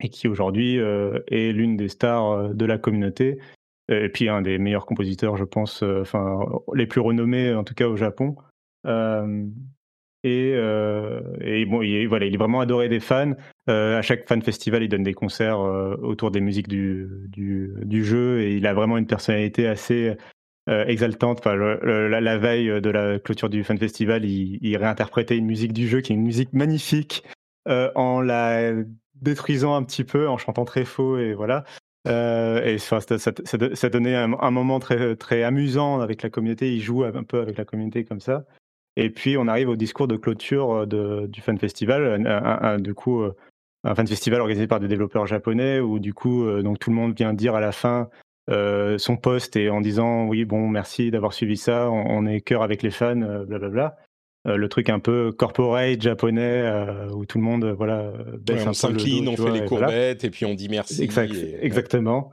et 0.00 0.08
qui 0.08 0.26
aujourd'hui 0.26 0.78
est 0.78 1.52
l'une 1.52 1.76
des 1.76 1.88
stars 1.88 2.52
de 2.52 2.64
la 2.64 2.78
communauté 2.78 3.38
et 3.90 4.08
puis 4.08 4.28
un 4.28 4.40
des 4.40 4.58
meilleurs 4.58 4.86
compositeurs, 4.86 5.36
je 5.36 5.44
pense, 5.44 5.82
euh, 5.82 6.00
enfin 6.02 6.40
les 6.74 6.86
plus 6.86 7.00
renommés 7.00 7.52
en 7.54 7.64
tout 7.64 7.74
cas 7.74 7.88
au 7.88 7.96
Japon. 7.96 8.36
Euh, 8.86 9.46
et, 10.22 10.52
euh, 10.54 11.20
et, 11.40 11.64
bon, 11.64 11.82
il 11.82 11.94
est, 11.94 12.06
voilà, 12.06 12.26
il 12.26 12.34
est 12.34 12.38
vraiment 12.38 12.60
adoré 12.60 12.88
des 12.88 13.00
fans. 13.00 13.32
à 13.66 14.02
chaque 14.02 14.28
fan 14.28 14.42
festival, 14.42 14.82
il 14.82 14.88
donne 14.88 15.02
des 15.02 15.14
concerts 15.14 15.60
autour 15.60 16.30
des 16.30 16.40
musiques 16.40 16.68
du, 16.68 17.08
du, 17.28 18.04
jeu 18.04 18.40
et 18.40 18.56
il 18.56 18.66
a 18.66 18.74
vraiment 18.74 18.98
une 18.98 19.06
personnalité 19.06 19.66
assez 19.66 20.16
exaltante. 20.68 21.38
Enfin, 21.38 21.56
la, 21.56 22.38
veille 22.38 22.80
de 22.80 22.90
la 22.90 23.18
clôture 23.18 23.48
du 23.48 23.64
Fun 23.64 23.76
Festival, 23.76 24.24
il, 24.24 24.76
réinterprétait 24.76 25.38
une 25.38 25.46
musique 25.46 25.72
du 25.72 25.88
jeu 25.88 26.00
qui 26.00 26.12
est 26.12 26.16
une 26.16 26.22
musique 26.22 26.52
magnifique 26.52 27.24
en 27.66 28.20
la 28.20 28.72
détruisant 29.14 29.74
un 29.74 29.82
petit 29.84 30.04
peu, 30.04 30.28
en 30.28 30.36
chantant 30.36 30.64
très 30.64 30.84
faux 30.84 31.18
et 31.18 31.34
voilà. 31.34 31.64
et 32.06 32.76
ça, 32.78 33.00
ça, 33.00 33.16
ça, 33.18 33.88
donnait 33.88 34.16
un, 34.16 34.32
un, 34.32 34.50
moment 34.50 34.80
très, 34.80 35.16
très 35.16 35.44
amusant 35.44 36.00
avec 36.00 36.22
la 36.22 36.28
communauté. 36.28 36.74
Il 36.74 36.80
joue 36.80 37.04
un 37.04 37.22
peu 37.22 37.40
avec 37.40 37.56
la 37.56 37.64
communauté 37.64 38.04
comme 38.04 38.20
ça. 38.20 38.44
Et 39.00 39.10
puis 39.10 39.36
on 39.36 39.48
arrive 39.48 39.70
au 39.70 39.76
discours 39.76 40.06
de 40.06 40.16
clôture 40.16 40.86
de, 40.86 41.26
du 41.26 41.40
Fun 41.40 41.56
Festival. 41.56 42.26
Un, 42.26 42.78
du 42.78 42.94
coup, 42.94 43.24
un 43.84 43.94
fan 43.94 44.06
festival 44.06 44.40
organisé 44.40 44.66
par 44.66 44.80
des 44.80 44.88
développeurs 44.88 45.26
japonais 45.26 45.80
où 45.80 45.98
du 45.98 46.12
coup 46.12 46.44
euh, 46.44 46.62
donc 46.62 46.78
tout 46.78 46.90
le 46.90 46.96
monde 46.96 47.16
vient 47.16 47.32
dire 47.32 47.54
à 47.54 47.60
la 47.60 47.72
fin 47.72 48.08
euh, 48.50 48.98
son 48.98 49.16
poste 49.16 49.56
et 49.56 49.70
en 49.70 49.80
disant 49.80 50.26
oui 50.26 50.44
bon 50.44 50.68
merci 50.68 51.10
d'avoir 51.10 51.32
suivi 51.32 51.56
ça. 51.56 51.90
On, 51.90 52.26
est 52.26 52.40
cœur 52.40 52.62
avec 52.62 52.82
les 52.82 52.90
fans 52.90 53.44
blablabla 53.46 53.96
euh, 54.46 54.56
le 54.56 54.68
truc 54.68 54.88
un 54.88 54.98
peu 54.98 55.32
corporate 55.32 56.00
japonais 56.00 56.70
où 57.12 57.24
tout 57.24 57.38
le 57.38 57.44
monde 57.44 57.64
voilà 57.76 58.12
baisse 58.40 58.66
on 58.66 58.72
s'incline 58.72 59.28
on 59.28 59.36
fait 59.36 59.50
les 59.50 59.64
courbettes 59.64 60.24
et 60.24 60.30
puis 60.30 60.44
on 60.44 60.54
dit 60.54 60.68
merci 60.68 61.02
exactement 61.60 62.32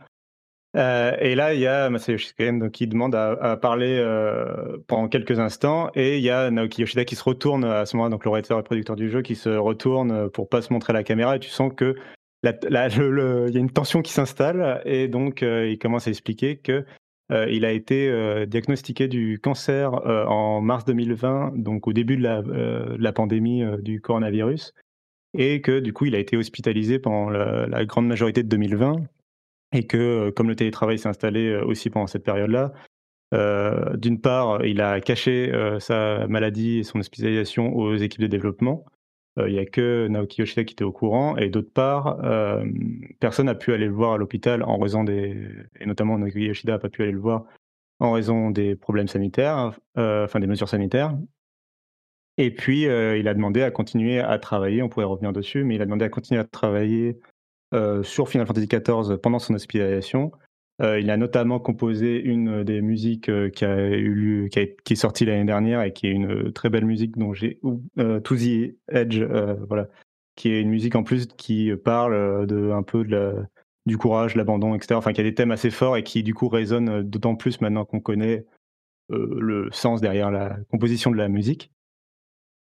euh, 0.76 1.16
et 1.20 1.36
là, 1.36 1.54
il 1.54 1.60
y 1.60 1.68
a 1.68 1.90
Masayoshi 1.90 2.34
qui 2.72 2.88
demande 2.88 3.16
à, 3.16 3.58
parler 3.58 3.98
euh, 4.00 4.78
pendant 4.88 5.08
quelques 5.08 5.40
instants, 5.40 5.90
et 5.96 6.18
il 6.18 6.24
y 6.24 6.30
a 6.30 6.52
Naoki 6.52 6.82
Yoshida 6.82 7.06
qui 7.06 7.16
se 7.16 7.24
retourne 7.24 7.64
à 7.64 7.86
ce 7.86 7.96
moment-là, 7.96 8.12
donc 8.12 8.26
le 8.26 8.38
et 8.38 8.64
producteur 8.64 8.96
du 8.96 9.10
jeu, 9.10 9.22
qui 9.22 9.36
se 9.36 9.50
retourne 9.50 10.30
pour 10.30 10.50
pas 10.50 10.62
se 10.62 10.74
montrer 10.74 10.92
à 10.92 10.94
la 10.94 11.04
caméra, 11.04 11.36
et 11.36 11.40
tu 11.40 11.50
sens 11.50 11.72
que 11.76 11.96
il 12.44 12.50
y 12.72 12.78
a 12.78 13.60
une 13.60 13.72
tension 13.72 14.02
qui 14.02 14.14
s'installe, 14.14 14.82
et 14.86 15.08
donc 15.08 15.42
euh, 15.42 15.68
il 15.68 15.80
commence 15.80 16.08
à 16.08 16.12
expliquer 16.12 16.58
que 16.58 16.86
il 17.50 17.66
a 17.66 17.74
été 17.74 18.46
diagnostiqué 18.48 19.10
du 19.10 19.38
cancer 19.38 19.92
en 20.30 20.62
mars 20.62 20.86
2020, 20.86 21.56
donc 21.58 21.86
au 21.86 21.92
début 21.92 22.16
de 22.16 22.24
la, 22.24 23.12
pandémie 23.12 23.66
du 23.82 24.00
coronavirus, 24.00 24.74
et 25.34 25.60
que 25.60 25.82
du 25.82 25.92
coup 25.92 26.06
il 26.06 26.16
a 26.16 26.20
été 26.20 26.38
hospitalisé 26.38 27.00
pendant 27.00 27.30
la 27.30 27.84
grande 27.84 28.08
majorité 28.08 28.44
de 28.44 28.48
2020 28.48 29.02
et 29.72 29.86
que 29.86 29.98
euh, 29.98 30.32
comme 30.32 30.50
le 30.50 30.56
télétravail 30.56 30.98
s'est 30.98 31.10
installé 31.10 31.50
euh, 31.50 31.66
aussi 31.66 31.90
pendant 31.90 32.08
cette 32.08 32.24
période-là, 32.24 32.74
euh, 33.34 33.96
d'une 33.98 34.22
part, 34.22 34.66
il 34.66 34.80
a 34.82 35.02
caché 35.02 35.52
sa 35.80 36.28
maladie 36.28 36.80
et 36.80 36.84
son 36.84 37.00
hospitalisation 37.00 37.76
aux 37.76 37.96
équipes 37.96 38.22
de 38.22 38.28
développement. 38.28 38.86
Il 39.36 39.54
n'y 39.54 39.60
a 39.60 39.66
que 39.66 40.08
Naoki 40.08 40.42
Yoshida 40.42 40.64
qui 40.64 40.74
était 40.74 40.86
au 40.86 40.92
courant. 40.92 41.38
Et 41.38 41.50
d'autre 41.50 41.72
part, 41.72 42.18
personne 43.20 43.48
n'a 43.48 43.54
pu 43.54 43.74
aller 43.74 43.86
le 43.86 43.92
voir 43.92 44.14
à 44.14 44.18
l'hôpital 44.18 44.64
en 44.64 44.80
raison 44.80 45.04
des. 45.04 45.46
Et 45.80 45.86
notamment 45.86 46.18
Naoki 46.18 46.40
Yoshida 46.40 46.74
n'a 46.74 46.80
pas 46.80 46.90
pu 46.90 47.04
aller 47.04 47.12
le 47.12 47.20
voir 47.20 47.44
en 48.00 48.14
raison 48.14 48.50
des 48.50 48.76
problèmes 48.76 49.10
sanitaires, 49.10 49.74
enfin 49.96 50.40
des 50.40 50.48
mesures 50.48 50.70
sanitaires. 50.70 51.16
Et 52.38 52.50
puis, 52.50 52.84
il 52.84 53.28
a 53.28 53.34
demandé 53.34 53.62
à 53.62 53.72
continuer 53.72 54.22
à 54.22 54.40
travailler. 54.40 54.82
On 54.82 54.90
pourrait 54.90 55.06
revenir 55.06 55.34
dessus, 55.34 55.66
mais 55.66 55.76
il 55.76 55.82
a 55.82 55.86
demandé 55.86 56.06
à 56.06 56.10
continuer 56.10 56.40
à 56.40 56.46
travailler 56.46 57.20
sur 58.04 58.30
Final 58.30 58.48
Fantasy 58.48 58.68
XIV 58.68 59.18
pendant 59.18 59.40
son 59.40 59.54
hospitalisation. 59.54 60.32
Euh, 60.82 61.00
il 61.00 61.10
a 61.10 61.18
notamment 61.18 61.60
composé 61.60 62.22
une 62.22 62.64
des 62.64 62.82
musiques 62.82 63.30
euh, 63.30 63.50
qui, 63.50 63.66
a 63.66 63.90
eu, 63.90 64.50
est 64.56 64.96
sortie 64.96 65.26
l'année 65.26 65.46
dernière 65.46 65.82
et 65.82 65.92
qui 65.92 66.06
est 66.06 66.12
une 66.12 66.54
très 66.54 66.70
belle 66.70 66.86
musique 66.86 67.18
dont 67.18 67.34
j'ai 67.34 67.60
To 67.96 68.36
the 68.36 68.76
Edge, 68.90 69.22
voilà, 69.68 69.88
qui 70.36 70.50
est 70.50 70.62
une 70.62 70.70
musique 70.70 70.96
en 70.96 71.04
plus 71.04 71.26
qui 71.26 71.72
parle 71.84 72.46
de 72.46 72.72
un 72.72 72.84
peu 72.84 73.06
du 73.86 73.98
courage, 73.98 74.36
l'abandon, 74.36 74.76
etc. 74.76 74.96
Enfin, 74.96 75.14
qui 75.14 75.22
a 75.22 75.24
des 75.24 75.34
thèmes 75.34 75.52
assez 75.52 75.72
forts 75.72 75.98
et 75.98 76.04
qui 76.04 76.22
du 76.22 76.36
coup 76.36 76.48
résonnent 76.48 77.02
d'autant 77.02 77.36
plus 77.36 77.60
maintenant 77.60 77.86
qu'on 77.86 78.00
connaît 78.00 78.46
le 79.10 79.70
sens 79.72 80.00
derrière 80.00 80.30
la 80.30 80.58
composition 80.70 81.10
de 81.10 81.18
la 81.18 81.28
musique. 81.28 81.72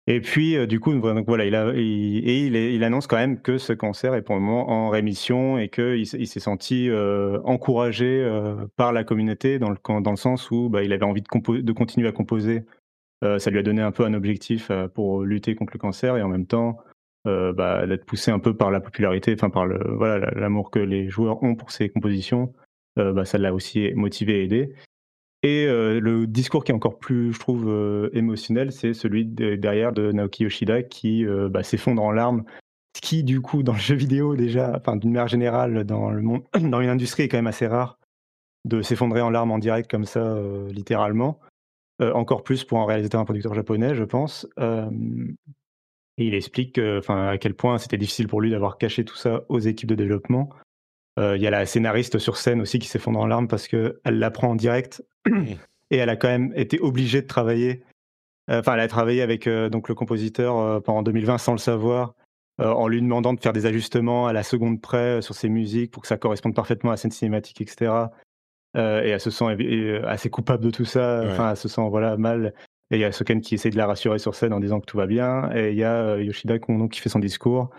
Et 0.10 0.22
puis, 0.22 0.56
euh, 0.56 0.66
du 0.66 0.80
coup, 0.80 0.94
voilà, 1.02 1.46
il, 1.46 1.54
et 1.54 2.46
il, 2.74 2.84
annonce 2.86 3.08
quand 3.08 3.18
même 3.18 3.42
que 3.42 3.58
ce 3.58 3.74
cancer 3.74 4.14
est 4.14 4.22
pour 4.22 4.36
le 4.36 4.42
moment 4.42 4.70
en 4.70 4.88
rémission 4.90 5.58
et 5.58 5.68
qu'il 5.68 5.98
il, 5.98 6.28
s'est 6.28 6.40
senti 6.40 6.90
euh, 6.90 7.42
encouragé 7.44 8.24
euh, 8.24 8.56
par 8.78 8.94
la 8.94 9.04
communauté 9.04 9.60
dans 9.60 9.70
le, 9.70 10.16
sens 10.16 10.50
où 10.50 10.70
bah, 10.70 10.84
il 10.84 10.94
avait 10.94 11.04
envie 11.04 11.22
de, 11.22 11.72
continuer 11.74 12.08
à 12.08 12.14
composer. 12.14 12.64
ça 13.22 13.50
lui 13.50 13.60
a 13.60 13.64
donné 13.64 13.82
un 13.82 13.92
peu 13.92 14.06
un 14.06 14.14
objectif 14.14 14.72
pour 14.94 15.24
lutter 15.26 15.56
contre 15.56 15.74
le 15.74 15.80
cancer 15.80 16.16
et 16.16 16.22
en 16.22 16.30
même 16.30 16.48
temps 16.48 16.78
bah, 17.26 17.86
d'être 17.86 18.06
poussé 18.06 18.32
un 18.32 18.40
peu 18.40 18.56
par 18.56 18.72
la 18.72 18.80
popularité, 18.80 19.34
enfin 19.34 19.50
par 19.50 19.68
voilà 19.68 20.32
l'amour 20.32 20.72
que 20.72 20.80
les 20.80 21.10
joueurs 21.10 21.44
ont 21.44 21.56
pour 21.56 21.72
ses 21.72 21.90
compositions. 21.90 22.54
Bah, 22.96 23.26
ça 23.26 23.38
l'a 23.38 23.54
aussi 23.54 23.92
motivé 23.94 24.40
et 24.40 24.44
aidé. 24.46 24.74
Et 25.44 25.66
euh, 25.68 26.00
le 26.00 26.26
discours 26.26 26.64
qui 26.64 26.72
est 26.72 26.76
encore 26.76 26.98
plus, 26.98 27.34
je 27.34 27.40
trouve, 27.40 27.66
euh, 27.68 28.10
émotionnel, 28.14 28.72
c'est 28.72 28.94
celui 28.94 29.26
derrière 29.26 29.92
de 29.92 30.12
Naoki 30.12 30.44
Yoshida 30.44 30.82
qui 30.82 31.26
euh, 31.26 31.48
bah, 31.50 31.64
s'effondre 31.64 32.02
en 32.02 32.12
larmes. 32.12 32.44
Ce 32.96 33.02
qui, 33.02 33.24
du 33.24 33.42
coup, 33.42 33.62
dans 33.62 33.74
le 33.74 33.80
jeu 33.80 33.96
vidéo, 33.96 34.36
déjà, 34.36 34.74
enfin, 34.76 34.96
d'une 34.96 35.12
manière 35.12 35.28
générale, 35.28 35.84
dans, 35.84 36.10
le 36.10 36.22
monde, 36.24 36.44
dans 36.60 36.82
une 36.82 36.90
industrie, 36.90 37.24
est 37.24 37.28
quand 37.28 37.38
même 37.38 37.48
assez 37.48 37.68
rare 37.68 38.00
de 38.66 38.82
s'effondrer 38.82 39.22
en 39.22 39.30
larmes 39.30 39.52
en 39.52 39.60
direct 39.60 39.90
comme 39.90 40.06
ça, 40.06 40.38
littéralement. 40.72 41.40
encore 42.02 42.44
plus 42.44 42.66
pour 42.66 42.80
un 42.80 42.86
réalisateur, 42.86 43.22
un 43.22 43.26
producteur 43.26 43.54
japonais, 43.54 43.96
je 43.96 44.04
pense. 44.04 44.46
et 44.58 46.26
il 46.26 46.34
explique 46.34 46.78
à 46.78 47.38
quel 47.38 47.54
point 47.54 47.78
c'était 47.78 47.98
difficile 47.98 48.28
pour 48.28 48.42
lui 48.42 48.52
d'avoir 48.52 48.78
caché 48.78 49.06
tout 49.06 49.16
ça 49.16 49.46
aux 49.48 49.60
équipes 49.60 49.88
de 49.88 49.96
développement. 49.96 50.50
Il 51.18 51.38
y 51.40 51.48
a 51.48 51.50
la 51.50 51.66
scénariste 51.66 52.18
sur 52.18 52.36
scène 52.36 52.60
aussi 52.60 52.78
qui 52.78 52.90
s'effondre 52.90 53.20
en 53.20 53.26
larmes 53.26 53.48
parce 53.48 53.70
qu'elle 53.70 53.94
l'apprend 54.06 54.50
en 54.50 54.56
direct 54.56 55.02
et 55.92 55.98
elle 55.98 56.10
a 56.10 56.16
quand 56.16 56.28
même 56.28 56.54
été 56.56 56.80
obligée 56.80 57.22
de 57.22 57.28
travailler. 57.28 57.84
Euh, 58.50 58.60
enfin, 58.60 58.74
elle 58.74 58.80
a 58.80 58.88
travaillé 58.88 59.22
avec 59.22 59.48
euh, 59.48 59.70
donc 59.70 59.90
le 59.90 59.96
compositeur 59.96 60.58
euh, 60.58 60.80
pendant 60.80 61.04
2020 61.04 61.38
sans 61.38 61.52
le 61.54 61.58
savoir, 61.58 62.14
en 62.60 62.88
lui 62.88 63.02
demandant 63.04 63.34
de 63.34 63.40
faire 63.40 63.54
des 63.54 63.68
ajustements 63.68 64.26
à 64.26 64.34
la 64.34 64.42
seconde 64.42 64.82
près 64.82 65.22
sur 65.22 65.36
ses 65.36 65.48
musiques 65.48 65.92
pour 65.92 66.02
que 66.02 66.08
ça 66.08 66.18
corresponde 66.18 66.56
parfaitement 66.56 66.90
à 66.90 66.94
la 66.94 66.98
scène 66.98 67.12
cinématique, 67.12 67.62
etc. 67.62 67.92
et 68.74 68.80
elle 68.80 69.22
se 69.22 69.30
sent 69.30 69.46
assez 70.08 70.32
coupable 70.32 70.64
de 70.64 70.72
tout 70.72 70.84
ça. 70.84 71.22
Enfin, 71.28 71.52
elle 71.52 71.58
se 71.58 71.68
sent 71.68 71.88
voilà 71.90 72.18
mal. 72.18 72.56
Et 72.90 72.96
il 72.96 73.00
y 73.00 73.04
a 73.04 73.12
Soken 73.12 73.42
qui 73.42 73.54
essaie 73.54 73.70
de 73.70 73.78
la 73.78 73.86
rassurer 73.86 74.18
sur 74.18 74.34
scène 74.34 74.54
en 74.54 74.60
disant 74.60 74.80
que 74.80 74.88
tout 74.88 74.98
va 74.98 75.06
bien. 75.06 75.52
Et 75.56 75.70
il 75.70 75.78
y 75.78 75.84
a 75.84 76.18
Yoshida 76.18 76.58
qui 76.58 77.00
fait 77.00 77.10
son 77.10 77.20
discours 77.20 77.70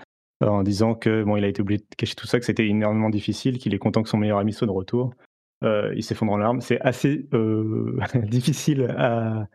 en 0.40 0.62
disant 0.62 0.94
que 0.94 1.24
bon, 1.24 1.36
il 1.36 1.44
a 1.44 1.48
été 1.48 1.60
obligé 1.60 1.78
de 1.78 1.96
cacher 1.96 2.14
tout 2.14 2.26
ça, 2.26 2.38
que 2.38 2.44
c'était 2.44 2.66
énormément 2.66 3.10
difficile, 3.10 3.58
qu'il 3.58 3.74
est 3.74 3.78
content 3.78 4.02
que 4.02 4.08
son 4.08 4.18
meilleur 4.18 4.38
ami 4.38 4.52
soit 4.52 4.66
de 4.66 4.72
retour. 4.72 5.12
Euh, 5.64 5.92
il 5.96 6.02
s'effondre 6.02 6.32
en 6.32 6.36
larmes. 6.36 6.60
C'est 6.60 6.80
assez 6.80 7.26
euh, 7.34 7.98
difficile 8.28 8.94
à, 8.96 9.48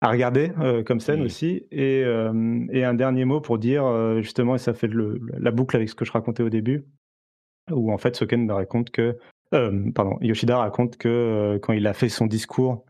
à 0.00 0.10
regarder 0.10 0.52
euh, 0.60 0.82
comme 0.84 1.00
scène 1.00 1.22
aussi. 1.22 1.66
Et, 1.70 2.00
et, 2.00 2.84
un 2.84 2.94
dernier 2.94 3.24
mot 3.24 3.40
pour 3.40 3.58
dire, 3.58 3.84
justement, 4.22 4.54
et 4.54 4.58
ça 4.58 4.74
fait 4.74 4.86
le, 4.86 5.20
la 5.38 5.50
boucle 5.50 5.76
avec 5.76 5.88
ce 5.88 5.94
que 5.94 6.04
je 6.04 6.12
racontais 6.12 6.42
au 6.42 6.50
début, 6.50 6.84
où 7.70 7.92
en 7.92 7.98
fait 7.98 8.16
Soken 8.16 8.50
raconte 8.50 8.90
que, 8.90 9.18
pardon, 9.50 10.18
Yoshida 10.20 10.58
raconte 10.58 10.96
que 10.96 11.58
quand 11.62 11.72
il 11.72 11.86
a 11.86 11.94
fait 11.94 12.08
son 12.08 12.26
discours 12.26 12.84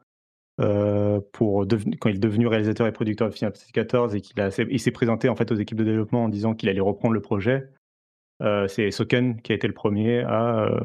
pour 1.32 1.66
quand 2.00 2.08
il 2.08 2.16
est 2.16 2.18
devenu 2.18 2.46
réalisateur 2.46 2.86
et 2.86 2.92
producteur 2.92 3.28
de 3.28 3.34
Final 3.34 3.52
Fantasy 3.52 3.72
XIV 3.72 4.14
et 4.14 4.20
qu'il 4.20 4.68
il 4.70 4.80
s'est 4.80 4.90
présenté 4.92 5.28
en 5.28 5.34
fait 5.34 5.50
aux 5.50 5.56
équipes 5.56 5.78
de 5.78 5.84
développement 5.84 6.24
en 6.24 6.28
disant 6.28 6.54
qu'il 6.54 6.68
allait 6.68 6.80
reprendre 6.80 7.14
le 7.14 7.20
projet. 7.20 7.68
Euh, 8.42 8.66
c'est 8.68 8.90
Soken 8.90 9.40
qui 9.40 9.52
a 9.52 9.54
été 9.54 9.66
le 9.66 9.74
premier 9.74 10.20
à 10.20 10.64
euh, 10.64 10.80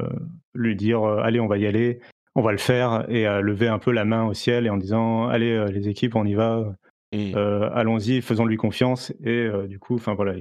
lui 0.54 0.76
dire 0.76 1.02
euh, 1.02 1.22
allez, 1.22 1.40
on 1.40 1.46
va 1.46 1.58
y 1.58 1.66
aller, 1.66 2.00
on 2.34 2.42
va 2.42 2.52
le 2.52 2.58
faire, 2.58 3.04
et 3.08 3.26
à 3.26 3.40
lever 3.40 3.68
un 3.68 3.78
peu 3.78 3.90
la 3.90 4.04
main 4.04 4.26
au 4.26 4.34
ciel 4.34 4.66
et 4.66 4.70
en 4.70 4.76
disant 4.76 5.28
allez, 5.28 5.66
les 5.72 5.88
équipes, 5.88 6.14
on 6.14 6.24
y 6.24 6.34
va. 6.34 6.74
Allons-y, 7.12 8.20
faisons-lui 8.20 8.56
confiance. 8.56 9.12
Et 9.24 9.48
du 9.66 9.78
coup, 9.78 9.94
enfin 9.94 10.14
voilà, 10.14 10.34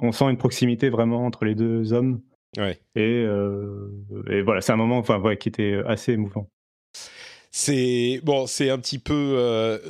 on 0.00 0.12
sent 0.12 0.24
une 0.30 0.38
proximité 0.38 0.88
vraiment 0.88 1.26
entre 1.26 1.44
les 1.44 1.54
deux 1.54 1.92
hommes. 1.92 2.20
Et, 2.94 3.26
voilà, 4.42 4.60
c'est 4.60 4.72
un 4.72 4.76
moment 4.76 4.98
enfin, 4.98 5.20
qui 5.36 5.48
était 5.48 5.80
assez 5.86 6.12
émouvant. 6.12 6.48
C'est 7.58 8.20
bon, 8.22 8.46
c'est 8.46 8.68
un 8.68 8.78
petit 8.78 8.98
peu 8.98 9.80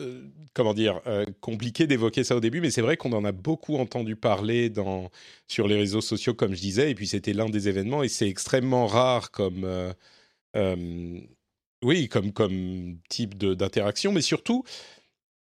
comment 0.57 0.73
dire, 0.73 1.03
euh, 1.07 1.27
compliqué 1.43 1.87
d'évoquer 1.87 2.25
ça 2.25 2.35
au 2.35 2.41
début, 2.41 2.63
mais 2.63 2.71
c'est 2.71 2.81
vrai 2.81 2.97
qu'on 2.97 3.13
en 3.13 3.25
a 3.27 3.33
beaucoup 3.33 3.77
entendu 3.77 4.17
parler 4.17 4.71
dans, 4.71 5.11
sur 5.47 5.69
les 5.69 5.77
réseaux 5.77 6.01
sociaux, 6.01 6.33
comme 6.33 6.55
je 6.55 6.61
disais, 6.61 6.91
et 6.91 6.95
puis 6.95 7.07
c'était 7.07 7.35
l'un 7.35 7.51
des 7.51 7.69
événements, 7.69 8.03
et 8.03 8.09
c'est 8.09 8.27
extrêmement 8.27 8.87
rare 8.87 9.31
comme, 9.31 9.65
euh, 9.65 9.93
euh, 10.57 11.21
oui, 11.85 12.09
comme, 12.09 12.33
comme 12.33 12.97
type 13.11 13.37
d'interaction, 13.37 14.13
mais 14.13 14.23
surtout, 14.23 14.65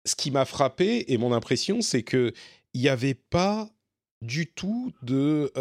ce 0.06 0.16
qui 0.16 0.30
m'a 0.30 0.46
frappé, 0.46 1.12
et 1.12 1.18
mon 1.18 1.34
impression, 1.34 1.82
c'est 1.82 2.02
qu'il 2.02 2.32
n'y 2.74 2.88
avait 2.88 3.14
pas 3.14 3.68
du 4.22 4.46
tout 4.46 4.92
de, 5.02 5.52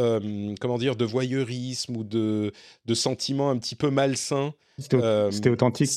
comment 0.62 0.78
dire, 0.78 0.96
de 0.96 1.04
voyeurisme 1.04 1.98
ou 1.98 2.04
de, 2.06 2.54
de 2.86 2.94
sentiments 2.94 3.50
un 3.50 3.58
petit 3.58 3.76
peu 3.76 3.90
malsains. 3.90 4.54
C'était 4.78 5.50
authentique, 5.50 5.90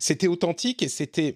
C'était 0.00 0.26
authentique 0.26 0.82
et 0.82 0.88
c'était 0.88 1.34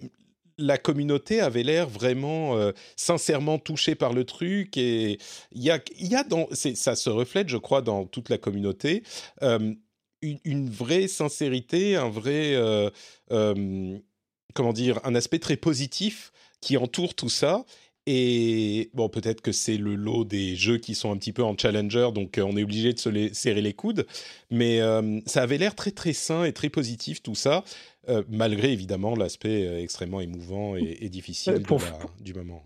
la 0.57 0.77
communauté 0.77 1.41
avait 1.41 1.63
l'air 1.63 1.89
vraiment 1.89 2.57
euh, 2.57 2.71
sincèrement 2.95 3.57
touchée 3.57 3.95
par 3.95 4.13
le 4.13 4.25
truc 4.25 4.77
et 4.77 5.17
il 5.53 5.63
y 5.63 5.71
a, 5.71 5.79
y 5.97 6.13
a 6.13 6.23
dans 6.23 6.47
ça 6.51 6.95
se 6.95 7.09
reflète 7.09 7.49
je 7.49 7.57
crois 7.57 7.81
dans 7.81 8.05
toute 8.05 8.29
la 8.29 8.37
communauté 8.37 9.01
euh, 9.41 9.73
une, 10.21 10.69
vraie 10.69 11.07
sincérité, 11.07 11.95
un 11.95 12.09
vrai, 12.09 12.55
comment 14.53 14.73
dire, 14.73 14.99
un 15.03 15.15
aspect 15.15 15.39
très 15.39 15.57
positif 15.57 16.31
qui 16.61 16.77
entoure 16.77 17.15
tout 17.15 17.29
ça. 17.29 17.65
Et 18.07 18.89
bon, 18.95 19.09
peut-être 19.09 19.41
que 19.41 19.51
c'est 19.51 19.77
le 19.77 19.93
lot 19.93 20.25
des 20.25 20.55
jeux 20.55 20.79
qui 20.79 20.95
sont 20.95 21.11
un 21.11 21.17
petit 21.17 21.33
peu 21.33 21.43
en 21.43 21.55
challenger, 21.55 22.09
donc 22.13 22.39
on 22.43 22.57
est 22.57 22.63
obligé 22.63 22.93
de 22.93 22.99
se 22.99 23.29
serrer 23.31 23.61
les 23.61 23.73
coudes. 23.73 24.07
Mais 24.49 24.79
ça 25.27 25.43
avait 25.43 25.59
l'air 25.59 25.75
très 25.75 25.91
très 25.91 26.13
sain 26.13 26.43
et 26.43 26.51
très 26.51 26.69
positif 26.69 27.21
tout 27.21 27.35
ça, 27.35 27.63
malgré 28.29 28.71
évidemment 28.71 29.15
l'aspect 29.15 29.81
extrêmement 29.81 30.21
émouvant 30.21 30.75
et, 30.75 31.09
difficile 31.09 31.63
du 32.19 32.33
moment. 32.33 32.63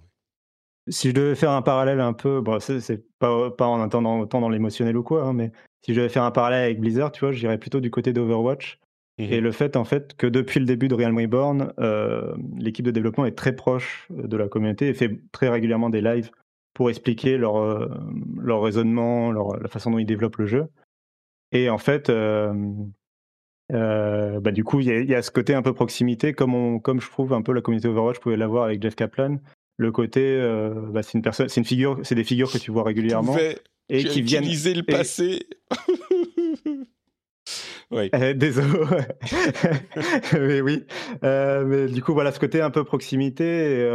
Si 0.87 1.09
je 1.09 1.13
devais 1.13 1.35
faire 1.35 1.51
un 1.51 1.61
parallèle 1.63 1.99
un 1.99 2.13
peu, 2.13 2.41
bon, 2.41 2.59
c'est 2.59 3.03
pas, 3.17 3.49
pas 3.51 3.65
en 3.65 3.81
attendant 3.81 4.19
autant 4.19 4.39
dans 4.39 4.49
l'émotionnel 4.49 4.95
ou 4.95 5.03
quoi, 5.03 5.23
hein, 5.23 5.33
mais 5.33 5.51
si 5.85 5.93
je 5.93 5.99
devais 5.99 6.09
faire 6.09 6.23
un 6.23 6.31
parallèle 6.31 6.63
avec 6.63 6.79
Blizzard, 6.79 7.11
tu 7.11 7.19
vois, 7.19 7.31
j'irais 7.31 7.59
plutôt 7.59 7.79
du 7.79 7.91
côté 7.91 8.11
d'Overwatch. 8.11 8.79
Mmh 9.17 9.23
et 9.23 9.39
le 9.39 9.51
fait, 9.51 9.77
en 9.77 9.85
fait, 9.85 10.13
que 10.17 10.27
depuis 10.27 10.59
le 10.59 10.65
début 10.65 10.89
de 10.89 10.95
Realm 10.95 11.17
Reborn, 11.17 11.73
euh, 11.79 12.35
l'équipe 12.57 12.83
de 12.83 12.91
développement 12.91 13.25
est 13.25 13.35
très 13.35 13.55
proche 13.55 14.09
euh, 14.11 14.27
de 14.27 14.35
la 14.35 14.49
communauté 14.49 14.89
et 14.89 14.93
fait 14.93 15.21
très 15.31 15.47
régulièrement 15.47 15.89
des 15.89 16.01
lives 16.01 16.31
pour 16.73 16.89
expliquer 16.89 17.37
leur, 17.37 17.57
euh, 17.57 17.87
leur 18.37 18.61
raisonnement, 18.61 19.31
leur, 19.31 19.57
la 19.57 19.69
façon 19.69 19.91
dont 19.91 19.99
ils 19.99 20.05
développent 20.05 20.37
le 20.37 20.47
jeu. 20.47 20.67
Et 21.53 21.69
en 21.69 21.77
fait, 21.77 22.11
bah, 23.69 24.51
du 24.51 24.63
coup, 24.63 24.79
il 24.79 24.87
y, 24.87 25.05
y, 25.05 25.15
a 25.15 25.21
ce 25.21 25.31
côté 25.31 25.53
un 25.53 25.61
peu 25.61 25.73
proximité, 25.73 26.33
comme, 26.33 26.53
on, 26.53 26.79
comme 26.79 27.01
je 27.01 27.09
trouve 27.09 27.33
un 27.33 27.41
peu 27.41 27.53
la 27.53 27.61
communauté 27.61 27.87
Overwatch 27.87 28.19
pouvait 28.19 28.37
l'avoir 28.37 28.65
avec 28.65 28.81
Jeff 28.81 28.95
Kaplan, 28.95 29.39
le 29.77 29.91
côté, 29.91 30.21
euh, 30.23 30.73
bah, 30.91 31.03
c'est 31.03 31.13
une 31.13 31.21
personne, 31.21 31.49
c'est 31.49 31.59
une 31.59 31.65
figure, 31.65 31.99
c'est 32.03 32.15
des 32.15 32.23
figures 32.23 32.51
que 32.51 32.57
tu 32.57 32.71
vois 32.71 32.83
régulièrement 32.83 33.37
et 33.89 34.03
qui 34.03 34.21
viennent 34.21 34.43
utiliser 34.43 34.73
le 34.73 34.83
passé. 34.83 35.47
oui. 37.91 38.09
Euh, 38.15 38.33
désolé. 38.33 38.69
mais 40.33 40.61
oui. 40.61 40.85
Euh, 41.23 41.65
mais 41.65 41.87
du 41.87 42.01
coup, 42.01 42.13
voilà, 42.13 42.31
ce 42.31 42.39
côté 42.39 42.61
un 42.61 42.71
peu 42.71 42.85
proximité. 42.85 43.85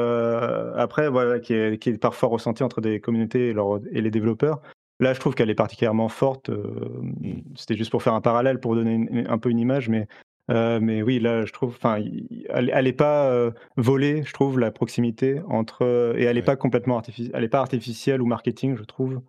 après, 0.77 1.09
voilà, 1.09 1.41
qui 1.41 1.55
est, 1.55 1.79
qui 1.79 1.91
est, 1.91 1.99
parfois 1.99 2.29
ressenti 2.29 2.63
entre 2.63 2.83
des 2.83 3.01
communautés 3.01 3.49
et, 3.49 3.55
et 3.93 4.01
les 4.03 4.11
développeurs. 4.11 4.61
Là, 5.01 5.15
je 5.15 5.21
trouve 5.21 5.35
qu'elle 5.35 5.51
est 5.51 5.55
particulièrement 5.55 6.09
forte. 6.09 6.51
Mm. 6.51 7.41
C'était 7.57 7.77
juste 7.77 7.91
pour 7.91 8.03
faire 8.03 8.15
un 8.15 8.21
parallèle, 8.21 8.61
pour 8.61 8.75
donner 8.75 9.25
un 9.29 9.39
peu 9.39 9.51
une 9.51 9.59
image, 9.59 9.89
mais 9.89 10.07
euh, 10.51 10.81
mais 10.81 11.03
oui, 11.03 11.21
là, 11.21 11.45
je 11.45 11.53
trouve, 11.53 11.77
enfin, 11.77 12.03
elle 12.49 12.85
n'est 12.85 12.93
pas 12.93 13.31
euh, 13.31 13.53
volée, 13.77 14.25
je 14.25 14.33
trouve, 14.33 14.59
la 14.59 14.71
proximité 14.71 15.41
entre 15.49 16.15
et 16.17 16.25
elle 16.25 16.37
n'est 16.37 16.43
pas 16.43 16.57
complètement 16.57 16.97
artificielle, 16.97 17.33
elle 17.35 17.45
est 17.45 17.49
pas 17.49 17.61
artificielle 17.61 18.21
ou 18.21 18.27
marketing, 18.27 18.77
je 18.77 18.83
trouve. 18.83 19.21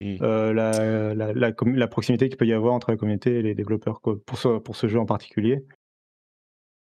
Mmh. 0.00 0.16
Euh, 0.22 0.52
la, 0.52 1.14
la, 1.14 1.52
la, 1.62 1.86
proximité 1.86 2.28
qu'il 2.28 2.36
peut 2.36 2.46
y 2.46 2.52
avoir 2.52 2.74
entre 2.74 2.90
la 2.90 2.96
communauté 2.96 3.38
et 3.38 3.42
les 3.42 3.54
développeurs 3.54 4.00
pour 4.00 4.38
ce, 4.38 4.58
pour 4.58 4.74
ce 4.74 4.88
jeu 4.88 4.98
en 4.98 5.06
particulier. 5.06 5.64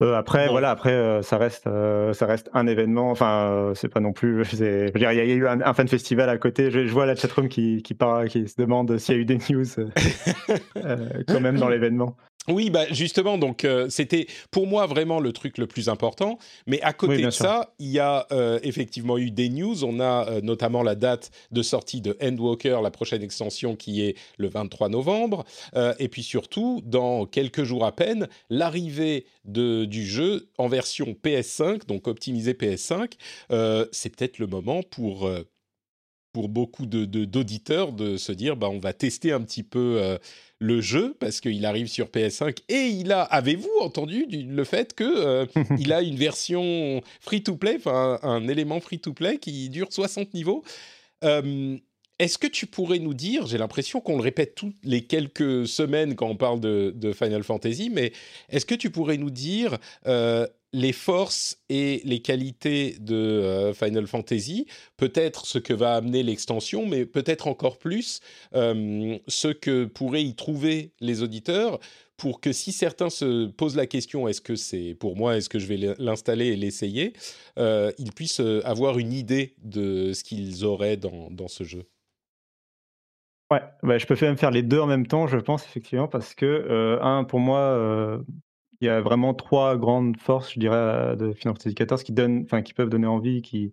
Après, 0.00 0.48
voilà, 0.48 0.70
après, 0.70 1.22
ça 1.22 1.38
reste, 1.38 1.68
ça 2.12 2.26
reste 2.26 2.50
un 2.54 2.66
événement. 2.66 3.10
Enfin, 3.10 3.72
c'est 3.74 3.88
pas 3.88 4.00
non 4.00 4.12
plus. 4.12 4.44
il 4.52 5.00
y, 5.00 5.04
a 5.04 5.24
eu 5.24 5.46
un, 5.46 5.74
fan 5.74 5.88
festival 5.88 6.28
à 6.28 6.38
côté. 6.38 6.70
Je, 6.70 6.80
vois 6.90 7.06
la 7.06 7.16
chatroom 7.16 7.48
qui, 7.48 7.82
qui, 7.82 7.96
qui 8.28 8.48
se 8.48 8.60
demande 8.60 8.96
s'il 8.98 9.14
y 9.14 9.18
a 9.18 9.20
eu 9.20 9.24
des 9.24 9.38
news 9.50 9.64
quand 11.26 11.40
même 11.40 11.58
dans 11.58 11.68
l'événement. 11.68 12.16
Oui, 12.48 12.70
bah 12.70 12.86
justement, 12.90 13.36
donc 13.36 13.64
euh, 13.64 13.88
c'était 13.90 14.26
pour 14.50 14.66
moi 14.66 14.86
vraiment 14.86 15.20
le 15.20 15.32
truc 15.32 15.58
le 15.58 15.66
plus 15.66 15.88
important. 15.90 16.38
Mais 16.66 16.80
à 16.80 16.94
côté 16.94 17.22
de 17.22 17.30
ça, 17.30 17.74
il 17.78 17.88
y 17.88 17.98
a 17.98 18.26
euh, 18.32 18.58
effectivement 18.62 19.18
eu 19.18 19.30
des 19.30 19.50
news. 19.50 19.84
On 19.84 20.00
a 20.00 20.28
euh, 20.28 20.40
notamment 20.40 20.82
la 20.82 20.94
date 20.94 21.30
de 21.50 21.62
sortie 21.62 22.00
de 22.00 22.16
Endwalker, 22.22 22.78
la 22.82 22.90
prochaine 22.90 23.22
extension 23.22 23.76
qui 23.76 24.02
est 24.02 24.16
le 24.38 24.48
23 24.48 24.88
novembre. 24.88 25.44
et 25.98 26.08
puis 26.08 26.22
surtout, 26.22 26.82
dans 26.84 27.26
quelques 27.26 27.64
jours 27.64 27.84
à 27.84 27.94
peine, 27.94 28.28
l'arrivée 28.48 29.26
du 29.44 30.06
jeu 30.06 30.48
en 30.58 30.68
version 30.68 31.16
PS5, 31.22 31.86
donc 31.86 32.08
optimisé 32.08 32.52
PS5. 32.52 33.12
C'est 33.92 34.16
peut-être 34.16 34.38
le 34.38 34.46
moment 34.46 34.82
pour 34.82 35.28
pour 36.38 36.48
beaucoup 36.48 36.86
d'auditeurs 36.86 37.92
de, 37.92 38.12
de, 38.12 38.16
se 38.16 38.30
dire 38.30 38.54
bah, 38.54 38.68
on 38.70 38.78
va 38.78 38.92
tester 38.92 39.32
un 39.32 39.40
petit 39.40 39.64
peu 39.64 40.18
le 40.60 40.80
jeu 40.80 41.16
parce 41.18 41.40
qu'il 41.40 41.64
arrive 41.64 41.86
sur 41.86 42.06
PS5 42.06 42.58
et 42.68 42.86
il 42.86 43.12
a, 43.12 43.22
avez-vous 43.22 43.70
entendu 43.80 44.26
le 44.30 44.64
fait 44.64 44.94
que 44.94 45.04
euh, 45.04 45.46
il 45.78 45.92
a 45.92 46.02
une 46.02 46.16
version 46.16 47.00
free-to-play, 47.20 47.76
enfin 47.78 48.18
un, 48.22 48.48
élément 48.48 48.80
free-to-play 48.80 49.38
qui 49.38 49.68
dure 49.68 49.88
60 49.90 50.34
niveaux. 50.34 50.64
Euh, 51.24 51.76
est-ce 52.18 52.36
que 52.36 52.48
tu 52.48 52.66
pourrais 52.66 52.98
nous 52.98 53.14
dire, 53.14 53.46
j'ai 53.46 53.58
l'impression 53.58 54.00
qu'on 54.00 54.16
le 54.16 54.22
répète 54.22 54.56
toutes 54.56 54.74
les 54.82 55.02
quelques 55.02 55.68
semaines 55.68 56.16
quand 56.16 56.26
on 56.26 56.36
parle 56.36 56.58
de, 56.58 57.12
Final 57.12 57.44
Fantasy, 57.44 57.90
mais 57.90 58.12
est-ce 58.48 58.66
que 58.66 58.74
tu 58.74 58.90
pourrais 58.90 59.18
nous 59.18 59.30
dire 59.30 59.78
euh, 60.06 60.46
les 60.72 60.92
forces 60.92 61.58
et 61.68 62.02
les 62.04 62.20
qualités 62.20 62.96
de 63.00 63.14
euh, 63.14 63.74
Final 63.74 64.06
Fantasy, 64.06 64.66
peut-être 64.96 65.46
ce 65.46 65.58
que 65.58 65.72
va 65.72 65.94
amener 65.94 66.22
l'extension, 66.22 66.86
mais 66.86 67.06
peut-être 67.06 67.46
encore 67.46 67.78
plus 67.78 68.20
euh, 68.54 69.18
ce 69.26 69.48
que 69.48 69.86
pourraient 69.86 70.24
y 70.24 70.34
trouver 70.34 70.92
les 71.00 71.22
auditeurs 71.22 71.78
pour 72.16 72.40
que 72.40 72.52
si 72.52 72.72
certains 72.72 73.10
se 73.10 73.46
posent 73.46 73.76
la 73.76 73.86
question 73.86 74.28
est-ce 74.28 74.40
que 74.40 74.56
c'est 74.56 74.94
pour 74.98 75.16
moi, 75.16 75.36
est-ce 75.36 75.48
que 75.48 75.58
je 75.58 75.66
vais 75.66 75.94
l'installer 75.98 76.48
et 76.48 76.56
l'essayer, 76.56 77.12
euh, 77.58 77.92
ils 77.98 78.12
puissent 78.12 78.42
avoir 78.64 78.98
une 78.98 79.12
idée 79.12 79.54
de 79.62 80.12
ce 80.12 80.24
qu'ils 80.24 80.64
auraient 80.64 80.96
dans, 80.96 81.48
ce 81.48 81.64
jeu. 81.64 81.84
Ouais, 83.50 83.62
bah, 83.82 83.96
je 83.96 84.04
peux 84.04 84.16
même 84.20 84.36
faire 84.36 84.50
les 84.50 84.62
deux 84.62 84.80
en 84.80 84.86
même 84.86 85.06
temps, 85.06 85.28
je 85.28 85.38
pense, 85.38 85.64
effectivement, 85.64 86.08
parce 86.08 86.34
que, 86.34 86.98
un, 87.00 87.22
pour 87.22 87.38
moi, 87.38 88.20
il 88.80 88.86
y 88.86 88.88
a 88.88 89.00
vraiment 89.00 89.34
trois 89.34 89.76
grandes 89.76 90.16
forces, 90.18 90.52
je 90.52 90.60
dirais, 90.60 91.16
de 91.16 91.32
Final 91.32 91.54
Fantasy 91.54 91.74
XIV 91.74 92.04
qui 92.04 92.12
donnent, 92.12 92.42
enfin, 92.44 92.62
qui 92.62 92.74
peuvent 92.74 92.88
donner 92.88 93.06
envie, 93.06 93.42
qui 93.42 93.72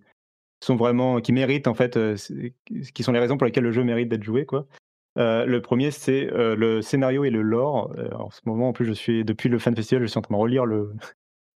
sont 0.64 0.76
vraiment, 0.76 1.22
qui 1.22 1.32
méritent 1.32 1.68
en 1.68 1.74
fait, 1.74 1.98
euh, 1.98 2.16
qui 2.94 3.04
sont 3.04 3.12
les 3.12 3.20
raisons 3.20 3.38
pour 3.38 3.46
lesquelles 3.46 3.64
le 3.64 3.72
jeu 3.72 3.84
mérite 3.84 4.10
d'être 4.10 4.24
joué, 4.24 4.46
quoi. 4.46 4.66
Euh, 5.18 5.46
le 5.46 5.62
premier, 5.62 5.92
c'est 5.92 6.30
euh, 6.34 6.56
le 6.56 6.82
scénario 6.82 7.24
et 7.24 7.30
le 7.30 7.42
lore. 7.42 7.96
en 8.18 8.30
ce 8.32 8.42
moment, 8.46 8.70
en 8.70 8.74
plus, 8.74 8.86
je 8.86 8.94
suis 8.94 9.24
depuis 9.24 9.48
le 9.48 9.60
Fan 9.60 9.76
Festival, 9.76 10.02
je 10.04 10.08
suis 10.08 10.18
en 10.18 10.22
train 10.22 10.36
de 10.36 10.42
relire 10.42 10.66
le, 10.66 10.94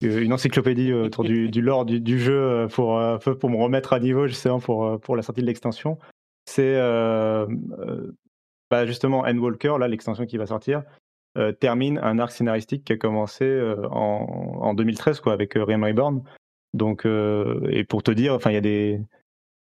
une 0.02 0.32
encyclopédie 0.32 0.92
autour 0.92 1.24
du, 1.24 1.48
du 1.50 1.62
lore 1.62 1.86
du, 1.86 2.18
jeu 2.18 2.66
pour, 2.70 3.00
pour 3.40 3.50
me 3.50 3.56
remettre 3.56 3.92
à 3.92 4.00
niveau, 4.00 4.26
justement, 4.26 4.60
pour, 4.60 5.00
pour 5.00 5.16
la 5.16 5.22
sortie 5.22 5.40
de 5.40 5.46
l'extension. 5.46 5.98
C'est 6.44 6.76
bah, 8.68 8.84
justement 8.84 9.20
Endwalker, 9.20 9.76
là, 9.78 9.88
l'extension 9.88 10.26
qui 10.26 10.36
va 10.36 10.46
sortir. 10.46 10.82
Euh, 11.36 11.52
termine 11.52 11.98
un 11.98 12.18
arc 12.18 12.32
scénaristique 12.32 12.84
qui 12.84 12.94
a 12.94 12.96
commencé 12.96 13.44
euh, 13.44 13.86
en, 13.90 14.72
2013 14.72 15.20
quoi, 15.20 15.34
avec 15.34 15.56
euh, 15.56 15.64
Realm 15.64 15.84
Reborn. 15.84 16.22
Donc, 16.72 17.06
et 17.06 17.84
pour 17.84 18.02
te 18.02 18.10
dire, 18.10 18.34
enfin, 18.34 18.50
il 18.50 18.54
y 18.54 18.58
a 18.58 18.60
des. 18.60 19.00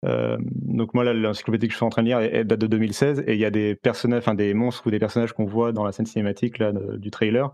donc 0.03 0.93
moi, 0.93 1.03
l'encyclopédie 1.13 1.67
que 1.67 1.73
je 1.73 1.77
suis 1.77 1.86
en 1.86 1.89
train 1.89 2.03
de 2.03 2.07
lire 2.07 2.45
date 2.45 2.60
de 2.60 2.67
2016 2.67 3.25
et 3.27 3.34
il 3.34 3.39
y 3.39 3.43
a 3.43 3.49
des 3.49 3.75
personnages, 3.75 4.19
enfin 4.19 4.34
des 4.34 4.53
monstres 4.53 4.88
ou 4.88 4.91
des 4.91 4.99
personnages 4.99 5.34
qu'on 5.34 5.43
voit 5.43 5.73
dans 5.73 5.84
la 5.84 5.91
scène 5.91 6.05
cinématique 6.05 6.57
là, 6.57 6.71
du 6.71 7.12
trailer 7.12 7.53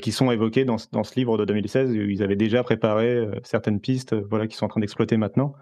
qui 0.00 0.10
sont 0.10 0.32
évoqués 0.32 0.64
dans, 0.64 0.78
dans, 0.90 1.04
ce 1.04 1.14
livre 1.14 1.38
de 1.38 1.44
2016 1.44 1.90
où 1.90 1.94
ils 1.94 2.24
avaient 2.24 2.34
déjà 2.34 2.64
préparé 2.64 3.24
certaines 3.44 3.78
pistes 3.78 4.16
voilà, 4.16 4.48
qui 4.48 4.56
sont 4.56 4.64
en 4.64 4.68
train 4.68 4.80
d'exploiter 4.80 5.16
maintenant. 5.16 5.54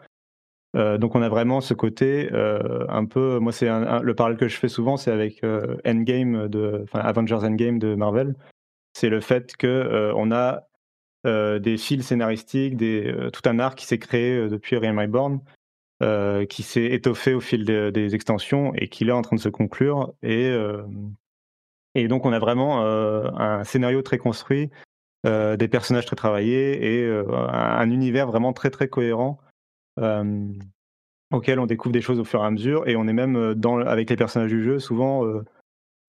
Euh, 0.76 0.98
donc 0.98 1.14
on 1.14 1.22
a 1.22 1.28
vraiment 1.28 1.61
ce 1.61 1.74
côté 1.74 2.30
euh, 2.33 2.85
un 2.88 3.04
peu, 3.04 3.38
moi 3.40 3.52
c'est 3.52 3.68
le 3.68 4.14
parallèle 4.14 4.38
que 4.38 4.46
je 4.46 4.56
fais 4.56 4.68
souvent, 4.68 4.96
c'est 4.96 5.11
avec 5.11 5.42
euh, 5.42 5.76
Endgame 5.85 6.48
de, 6.48 6.85
Avengers 6.92 7.40
Endgame 7.42 7.78
de 7.78 7.94
Marvel. 7.94 8.35
C'est 8.92 9.09
le 9.09 9.20
fait 9.20 9.56
que 9.56 10.12
on 10.16 10.33
a 10.33 10.66
des 11.24 11.76
fils 11.76 12.06
scénaristiques, 12.06 12.76
des, 12.76 13.14
tout 13.33 13.42
un 13.48 13.59
arc 13.59 13.78
qui 13.78 13.87
s'est 13.87 13.98
créé 13.98 14.48
depuis 14.48 14.76
Realm 14.76 14.98
Reborn, 14.98 15.40
qui 16.48 16.62
s'est 16.62 16.87
étoffé 16.87 17.35
au 17.35 17.40
fil 17.40 17.64
des 17.64 18.14
extensions 18.14 18.72
et 18.74 18.88
qui 18.88 19.04
est 19.04 19.12
en 19.12 19.22
train 19.22 19.37
de 19.37 19.40
se 19.40 19.48
conclure. 19.48 20.12
Et, 20.22 20.52
donc 22.09 22.24
on 22.26 22.33
a 22.33 22.40
vraiment 22.40 22.85
un 22.85 23.62
scénario 23.62 24.02
très 24.02 24.18
construit, 24.18 24.70
des 25.24 25.68
personnages 25.68 26.06
très 26.06 26.16
travaillés 26.16 27.04
et 27.04 27.22
un 27.28 27.90
univers 27.90 28.26
vraiment 28.26 28.52
très 28.52 28.70
très 28.70 28.88
cohérent 28.88 29.38
auquel 31.32 31.60
on 31.60 31.66
découvre 31.66 31.92
des 31.92 32.00
choses 32.00 32.18
au 32.18 32.24
fur 32.24 32.42
et 32.42 32.46
à 32.46 32.50
mesure. 32.50 32.88
Et 32.88 32.96
on 32.96 33.06
est 33.06 33.12
même 33.12 33.54
dans, 33.54 33.78
avec 33.78 34.10
les 34.10 34.16
personnages 34.16 34.50
du 34.50 34.62
jeu, 34.62 34.78
souvent 34.78 35.24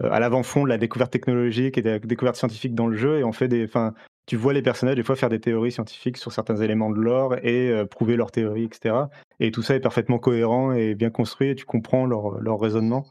à 0.04 0.20
l'avant-fond 0.20 0.64
de 0.64 0.70
la 0.70 0.78
découverte 0.78 1.12
technologique 1.12 1.78
et 1.78 1.82
de 1.82 1.90
la 1.92 2.00
découverte 2.00 2.36
scientifique 2.36 2.74
dans 2.74 2.88
le 2.88 2.98
jeu. 2.98 3.20
Et 3.20 3.24
on 3.24 3.32
fait 3.32 3.48
des. 3.48 3.66
Enfin, 3.66 3.94
tu 4.26 4.36
vois 4.36 4.54
les 4.54 4.62
personnages 4.62 4.96
des 4.96 5.04
fois 5.04 5.16
faire 5.16 5.30
des 5.30 5.40
théories 5.40 5.72
scientifiques 5.72 6.18
sur 6.18 6.32
certains 6.32 6.58
éléments 6.58 6.90
de 6.90 7.00
l'or 7.00 7.36
et 7.44 7.86
prouver 7.90 8.16
leurs 8.16 8.32
théories, 8.32 8.66
etc. 8.66 8.96
Et 9.40 9.52
tout 9.52 9.62
ça 9.62 9.76
est 9.76 9.80
parfaitement 9.80 10.20
cohérent 10.20 10.72
et 10.72 10.96
bien 10.96 11.10
construit 11.10 11.50
et 11.50 11.56
tu 11.56 11.66
comprends 11.66 12.06
leur, 12.06 12.60
raisonnement. 12.60 13.06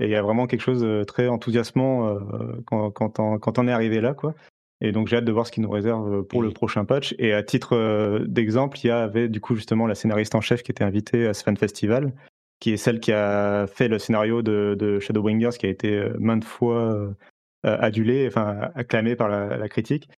Et 0.00 0.06
il 0.06 0.10
y 0.10 0.16
a 0.16 0.22
vraiment 0.22 0.46
quelque 0.46 0.62
chose 0.62 0.80
de 0.80 1.04
très 1.04 1.28
enthousiasmant 1.28 2.18
quand, 2.66 2.90
quand, 2.90 3.20
on, 3.20 3.38
quand 3.38 3.58
on 3.58 3.68
est 3.68 3.72
arrivé 3.72 4.00
là. 4.00 4.14
Quoi. 4.14 4.34
Et 4.80 4.92
donc 4.92 5.08
j'ai 5.08 5.16
hâte 5.16 5.24
de 5.24 5.32
voir 5.32 5.46
ce 5.46 5.52
qu'ils 5.52 5.62
nous 5.62 5.70
réserve 5.70 6.12
euh, 6.12 6.22
pour 6.22 6.42
le 6.42 6.50
prochain 6.50 6.84
patch. 6.84 7.14
Et 7.18 7.32
à 7.32 7.42
titre 7.42 7.76
euh, 7.76 8.24
d'exemple, 8.26 8.78
il 8.82 8.88
y 8.88 8.90
avait 8.90 9.28
du 9.28 9.40
coup 9.40 9.54
justement 9.54 9.86
la 9.86 9.94
scénariste 9.94 10.34
en 10.34 10.40
chef 10.40 10.62
qui 10.62 10.70
était 10.70 10.84
invitée 10.84 11.26
à 11.26 11.34
ce 11.34 11.42
fan 11.42 11.56
festival, 11.56 12.12
qui 12.60 12.72
est 12.72 12.76
celle 12.76 13.00
qui 13.00 13.12
a 13.12 13.66
fait 13.66 13.88
le 13.88 13.98
scénario 13.98 14.42
de, 14.42 14.76
de 14.78 14.98
Shadowbringers, 15.00 15.56
qui 15.58 15.66
a 15.66 15.68
été 15.68 15.96
euh, 15.96 16.16
maintes 16.18 16.44
fois 16.44 17.14
adulé, 17.62 18.26
enfin 18.26 18.70
acclamé 18.74 19.16
par 19.16 19.26
la, 19.28 19.68
critique, 19.70 20.10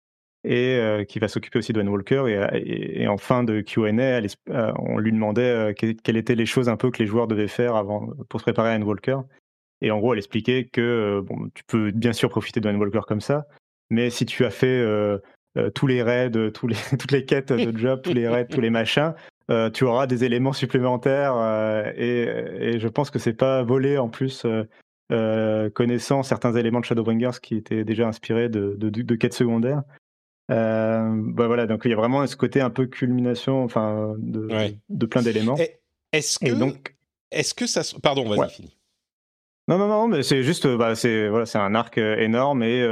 et 0.44 0.80
qui 1.08 1.20
va 1.20 1.28
s'occuper 1.28 1.60
aussi 1.60 1.74
de 1.74 1.82
Walker. 1.84 2.24
Et, 2.56 3.08
en 3.08 3.18
fin 3.18 3.44
de 3.44 3.62
Q&A, 3.62 4.20
on 4.80 4.98
lui 4.98 5.12
demandait 5.12 5.76
quelles 5.76 6.18
étaient 6.18 6.34
les 6.34 6.48
choses 6.48 6.70
un 6.70 6.76
peu 6.76 6.90
que 6.90 6.98
les 6.98 7.06
joueurs 7.06 7.28
devaient 7.28 7.48
faire 7.48 7.76
avant 7.76 8.10
pour 8.30 8.40
se 8.40 8.46
préparer 8.46 8.74
à 8.74 8.80
Walker. 8.80 9.20
Et 9.82 9.92
en 9.92 10.00
gros, 10.00 10.14
elle 10.14 10.18
expliquait 10.18 10.66
que 10.66 11.22
bon, 11.24 11.50
tu 11.54 11.64
peux 11.66 11.92
bien 11.92 12.14
sûr 12.14 12.30
profiter 12.30 12.60
de 12.62 12.68
Walker 12.68 13.02
comme 13.08 13.22
ça, 13.22 13.46
mais 13.90 14.10
si 14.10 14.26
tu 14.26 14.46
as 14.46 14.52
fait 14.52 14.84
tous 15.74 15.88
les 15.88 16.04
raids, 16.04 16.32
tous 16.54 16.68
les, 16.68 16.76
toutes 17.00 17.12
les 17.12 17.26
quêtes 17.26 17.54
de 17.54 17.78
job, 17.78 18.02
tous 18.02 18.14
les 18.14 18.28
raids, 18.28 18.48
tous 18.48 18.62
les 18.62 18.70
machins, 18.70 19.14
euh, 19.52 19.70
tu 19.70 19.84
auras 19.84 20.08
des 20.08 20.24
éléments 20.24 20.54
supplémentaires 20.54 21.36
euh, 21.38 21.92
et, 21.96 22.80
je 22.80 22.88
pense 22.88 23.12
que 23.12 23.20
c'est 23.20 23.34
pas 23.34 23.62
volé 23.62 24.00
en 24.00 24.10
plus 24.10 24.46
euh, 25.12 25.70
connaissant 25.70 26.24
certains 26.24 26.54
éléments 26.56 26.80
de 26.80 26.86
Shadowbringers 26.86 27.40
qui 27.42 27.56
étaient 27.56 27.84
déjà 27.84 28.08
inspirés 28.08 28.50
de, 28.50 28.76
de, 28.76 29.16
quêtes 29.16 29.36
secondaires. 29.36 29.84
bah 30.50 31.48
voilà, 31.48 31.68
donc 31.68 31.82
il 31.86 31.92
y 31.92 31.94
a 31.94 31.98
vraiment 31.98 32.26
ce 32.26 32.36
côté 32.36 32.60
un 32.60 32.72
peu 32.72 32.88
culmination, 32.88 33.64
enfin, 33.64 34.16
de, 34.18 34.48
de 34.90 35.06
plein 35.06 35.22
d'éléments. 35.22 35.58
Est-ce 36.12 36.40
que, 36.40 36.52
donc, 36.52 36.96
est-ce 37.30 37.54
que 37.54 37.68
ça, 37.68 37.82
pardon, 38.02 38.28
vas-y, 38.28 38.50
fini. 38.50 38.78
Non, 39.68 39.78
non, 39.78 39.88
non, 39.88 40.08
mais 40.08 40.24
c'est 40.24 40.42
juste, 40.42 40.66
bah, 40.76 40.96
c'est 40.96 41.28
voilà, 41.28 41.46
c'est 41.46 41.58
un 41.60 41.76
arc 41.76 42.00
énorme 42.00 42.64
et 42.64 42.84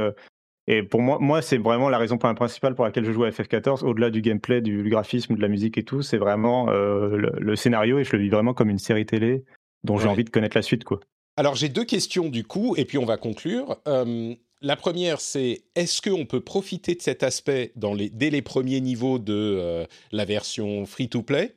et 0.66 0.82
pour 0.82 1.02
moi, 1.02 1.18
moi 1.20 1.42
c'est 1.42 1.58
vraiment 1.58 1.88
la 1.88 1.98
raison 1.98 2.16
principale 2.16 2.74
pour 2.74 2.84
laquelle 2.84 3.04
je 3.04 3.12
joue 3.12 3.24
à 3.24 3.30
FF14, 3.30 3.84
au-delà 3.84 4.10
du 4.10 4.22
gameplay, 4.22 4.60
du, 4.60 4.88
graphisme, 4.88 5.34
de 5.34 5.40
la 5.40 5.48
musique 5.48 5.76
et 5.76 5.82
tout, 5.82 6.02
c'est 6.02 6.16
vraiment 6.16 6.70
euh, 6.70 7.16
le, 7.38 7.56
scénario 7.56 7.98
et 7.98 8.04
je 8.04 8.12
le 8.16 8.22
vis 8.22 8.30
vraiment 8.30 8.54
comme 8.54 8.70
une 8.70 8.78
série 8.78 9.06
télé 9.06 9.44
dont 9.82 9.98
j'ai 9.98 10.08
envie 10.08 10.24
de 10.24 10.30
connaître 10.30 10.56
la 10.56 10.62
suite. 10.62 10.84
Quoi. 10.84 11.00
Alors 11.36 11.54
j'ai 11.54 11.68
deux 11.68 11.84
questions 11.84 12.30
du 12.30 12.44
coup, 12.44 12.74
et 12.76 12.86
puis 12.86 12.96
on 12.96 13.04
va 13.04 13.18
conclure. 13.18 13.76
Euh, 13.86 14.34
la 14.62 14.76
première, 14.76 15.20
c'est 15.20 15.64
est-ce 15.74 16.00
qu'on 16.00 16.24
peut 16.24 16.40
profiter 16.40 16.94
de 16.94 17.02
cet 17.02 17.22
aspect 17.22 17.72
dans 17.76 17.92
les, 17.92 18.08
dès 18.08 18.30
les 18.30 18.40
premiers 18.40 18.80
niveaux 18.80 19.18
de 19.18 19.34
euh, 19.34 19.84
la 20.12 20.24
version 20.24 20.86
free-to-play? 20.86 21.56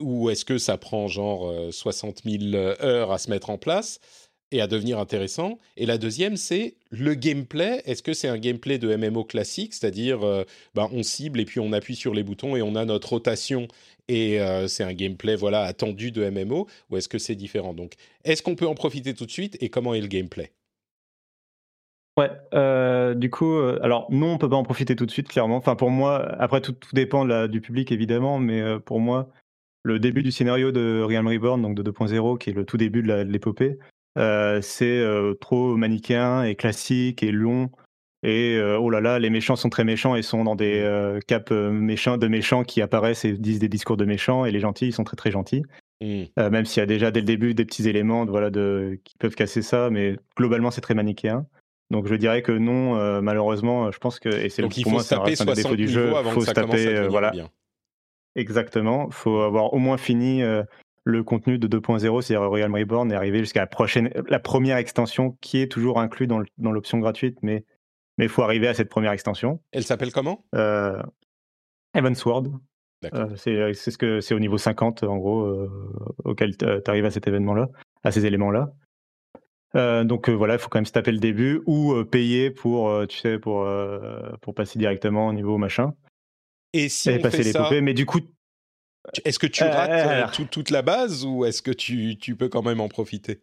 Ou 0.00 0.30
est-ce 0.30 0.46
que 0.46 0.56
ça 0.56 0.78
prend 0.78 1.08
genre 1.08 1.52
60 1.70 2.22
000 2.24 2.54
heures 2.54 3.12
à 3.12 3.18
se 3.18 3.28
mettre 3.28 3.50
en 3.50 3.58
place? 3.58 4.00
Et 4.52 4.60
à 4.60 4.66
devenir 4.66 4.98
intéressant. 4.98 5.58
Et 5.76 5.86
la 5.86 5.98
deuxième, 5.98 6.36
c'est 6.36 6.74
le 6.90 7.14
gameplay. 7.14 7.82
Est-ce 7.84 8.02
que 8.02 8.12
c'est 8.12 8.28
un 8.28 8.38
gameplay 8.38 8.78
de 8.78 8.94
MMO 8.94 9.24
classique, 9.24 9.74
c'est-à-dire 9.74 10.22
euh, 10.22 10.44
ben, 10.74 10.88
on 10.92 11.02
cible 11.02 11.40
et 11.40 11.44
puis 11.44 11.60
on 11.60 11.72
appuie 11.72 11.96
sur 11.96 12.14
les 12.14 12.22
boutons 12.22 12.56
et 12.56 12.62
on 12.62 12.74
a 12.74 12.84
notre 12.84 13.10
rotation 13.10 13.68
et 14.08 14.40
euh, 14.40 14.66
c'est 14.66 14.82
un 14.82 14.92
gameplay 14.92 15.36
voilà 15.36 15.62
attendu 15.62 16.10
de 16.10 16.28
MMO, 16.28 16.66
ou 16.90 16.96
est-ce 16.96 17.08
que 17.08 17.18
c'est 17.18 17.36
différent? 17.36 17.74
Donc, 17.74 17.94
est-ce 18.24 18.42
qu'on 18.42 18.56
peut 18.56 18.66
en 18.66 18.74
profiter 18.74 19.14
tout 19.14 19.26
de 19.26 19.30
suite 19.30 19.56
et 19.60 19.68
comment 19.68 19.94
est 19.94 20.00
le 20.00 20.08
gameplay? 20.08 20.50
Ouais, 22.18 22.30
euh, 22.54 23.14
du 23.14 23.30
coup, 23.30 23.56
alors 23.82 24.08
non, 24.10 24.32
on 24.32 24.38
peut 24.38 24.50
pas 24.50 24.56
en 24.56 24.64
profiter 24.64 24.96
tout 24.96 25.06
de 25.06 25.10
suite, 25.12 25.28
clairement. 25.28 25.56
Enfin, 25.56 25.76
pour 25.76 25.90
moi, 25.90 26.28
après 26.40 26.60
tout, 26.60 26.72
tout 26.72 26.94
dépend 26.94 27.24
du 27.46 27.60
public 27.60 27.92
évidemment, 27.92 28.38
mais 28.40 28.80
pour 28.80 28.98
moi, 28.98 29.30
le 29.82 29.98
début 29.98 30.22
du 30.22 30.32
scénario 30.32 30.72
de 30.72 31.02
Realm 31.06 31.28
Reborn, 31.28 31.62
donc 31.62 31.74
de 31.74 31.82
2.0, 31.82 32.38
qui 32.38 32.50
est 32.50 32.52
le 32.52 32.64
tout 32.64 32.76
début 32.76 33.02
de 33.02 33.12
l'épopée, 33.22 33.78
euh, 33.78 33.84
c'est 34.16 34.98
euh, 34.98 35.34
trop 35.34 35.76
manichéen 35.76 36.42
et 36.44 36.54
classique 36.54 37.22
et 37.22 37.32
long. 37.32 37.70
Et 38.22 38.56
euh, 38.56 38.78
oh 38.78 38.90
là 38.90 39.00
là, 39.00 39.18
les 39.18 39.30
méchants 39.30 39.56
sont 39.56 39.70
très 39.70 39.84
méchants 39.84 40.14
et 40.14 40.22
sont 40.22 40.44
dans 40.44 40.56
des 40.56 40.82
mmh. 40.82 41.20
caps 41.26 41.52
méchants 41.52 42.18
de 42.18 42.28
méchants 42.28 42.64
qui 42.64 42.82
apparaissent 42.82 43.24
et 43.24 43.32
disent 43.32 43.60
des 43.60 43.68
discours 43.68 43.96
de 43.96 44.04
méchants. 44.04 44.44
Et 44.44 44.50
les 44.50 44.60
gentils, 44.60 44.88
ils 44.88 44.92
sont 44.92 45.04
très 45.04 45.16
très 45.16 45.30
gentils. 45.30 45.62
Mmh. 46.02 46.48
même 46.48 46.64
s'il 46.64 46.80
y 46.80 46.82
a 46.82 46.86
déjà 46.86 47.10
dès 47.10 47.20
le 47.20 47.26
début 47.26 47.52
des 47.52 47.66
petits 47.66 47.86
éléments 47.86 48.24
voilà, 48.24 48.48
de, 48.48 48.98
qui 49.04 49.18
peuvent 49.18 49.34
casser 49.34 49.60
ça, 49.60 49.90
mais 49.90 50.16
globalement 50.34 50.70
c'est 50.70 50.80
très 50.80 50.94
manichéen. 50.94 51.46
Donc 51.90 52.06
je 52.06 52.14
dirais 52.14 52.40
que 52.40 52.52
non, 52.52 53.20
malheureusement, 53.20 53.90
je 53.90 53.98
pense 53.98 54.18
que 54.18 54.30
et 54.30 54.48
c'est 54.48 54.62
pour 54.62 54.92
moi 54.92 55.02
c'est 55.02 55.14
un, 55.16 55.24
un 55.24 55.54
défaut 55.54 55.76
du 55.76 55.88
jeu. 55.88 56.10
Il 56.24 56.30
faut 56.30 56.40
se 56.40 56.52
taper, 56.52 57.06
voilà. 57.08 57.32
Bien. 57.32 57.48
Exactement. 58.34 59.08
Il 59.08 59.12
faut 59.12 59.40
avoir 59.40 59.74
au 59.74 59.78
moins 59.78 59.98
fini 59.98 60.42
le 61.04 61.24
contenu 61.24 61.58
de 61.58 61.66
2.0, 61.66 62.20
c'est-à-dire 62.22 62.48
Realm 62.48 62.74
Reborn, 62.74 63.10
est 63.10 63.14
arrivé 63.14 63.38
jusqu'à 63.38 63.60
la 63.60 63.66
prochaine, 63.66 64.10
la 64.28 64.38
première 64.38 64.76
extension 64.76 65.36
qui 65.40 65.58
est 65.58 65.70
toujours 65.70 65.98
inclus 65.98 66.26
dans 66.26 66.42
l'option 66.58 66.98
gratuite, 66.98 67.38
mais 67.42 67.64
il 68.18 68.28
faut 68.28 68.42
arriver 68.42 68.68
à 68.68 68.74
cette 68.74 68.88
première 68.88 69.12
extension. 69.12 69.60
Elle 69.72 69.84
s'appelle 69.84 70.12
comment? 70.12 70.44
Euh, 70.54 71.02
Sword. 72.14 72.44
Euh, 73.14 73.34
c'est 73.36 73.90
ce 73.90 73.96
que 73.96 74.20
c'est 74.20 74.34
au 74.34 74.40
niveau 74.40 74.58
50 74.58 75.04
en 75.04 75.16
gros 75.16 75.40
euh, 75.40 75.70
auquel 76.24 76.56
tu 76.56 76.66
arrives 76.86 77.06
à 77.06 77.10
cet 77.10 77.26
événement-là, 77.26 77.68
à 78.04 78.10
ces 78.10 78.26
éléments-là. 78.26 78.72
Euh, 79.76 80.04
donc 80.04 80.28
voilà, 80.28 80.54
il 80.54 80.58
faut 80.58 80.68
quand 80.68 80.78
même 80.78 80.86
se 80.86 80.92
taper 80.92 81.12
le 81.12 81.18
début 81.18 81.62
ou 81.66 82.04
payer 82.04 82.50
pour, 82.50 83.06
tu 83.08 83.18
sais, 83.18 83.38
pour 83.38 83.66
pour 84.42 84.54
passer 84.54 84.78
directement 84.78 85.28
au 85.28 85.32
niveau 85.32 85.56
machin. 85.56 85.94
Et 86.72 86.88
si 86.88 87.10
on 87.10 87.18
passer 87.18 87.52
fait 87.52 87.80
mais 87.80 87.94
du 87.94 88.06
coup, 88.06 88.20
est-ce 89.24 89.38
que 89.38 89.46
tu 89.46 89.64
euh, 89.64 89.70
rates 89.70 90.40
euh, 90.40 90.44
toute 90.50 90.70
la 90.70 90.82
base 90.82 91.24
ou 91.24 91.44
est-ce 91.44 91.62
que 91.62 91.70
tu, 91.70 92.16
tu, 92.18 92.36
peux 92.36 92.48
quand 92.48 92.62
même 92.62 92.80
en 92.80 92.88
profiter? 92.88 93.40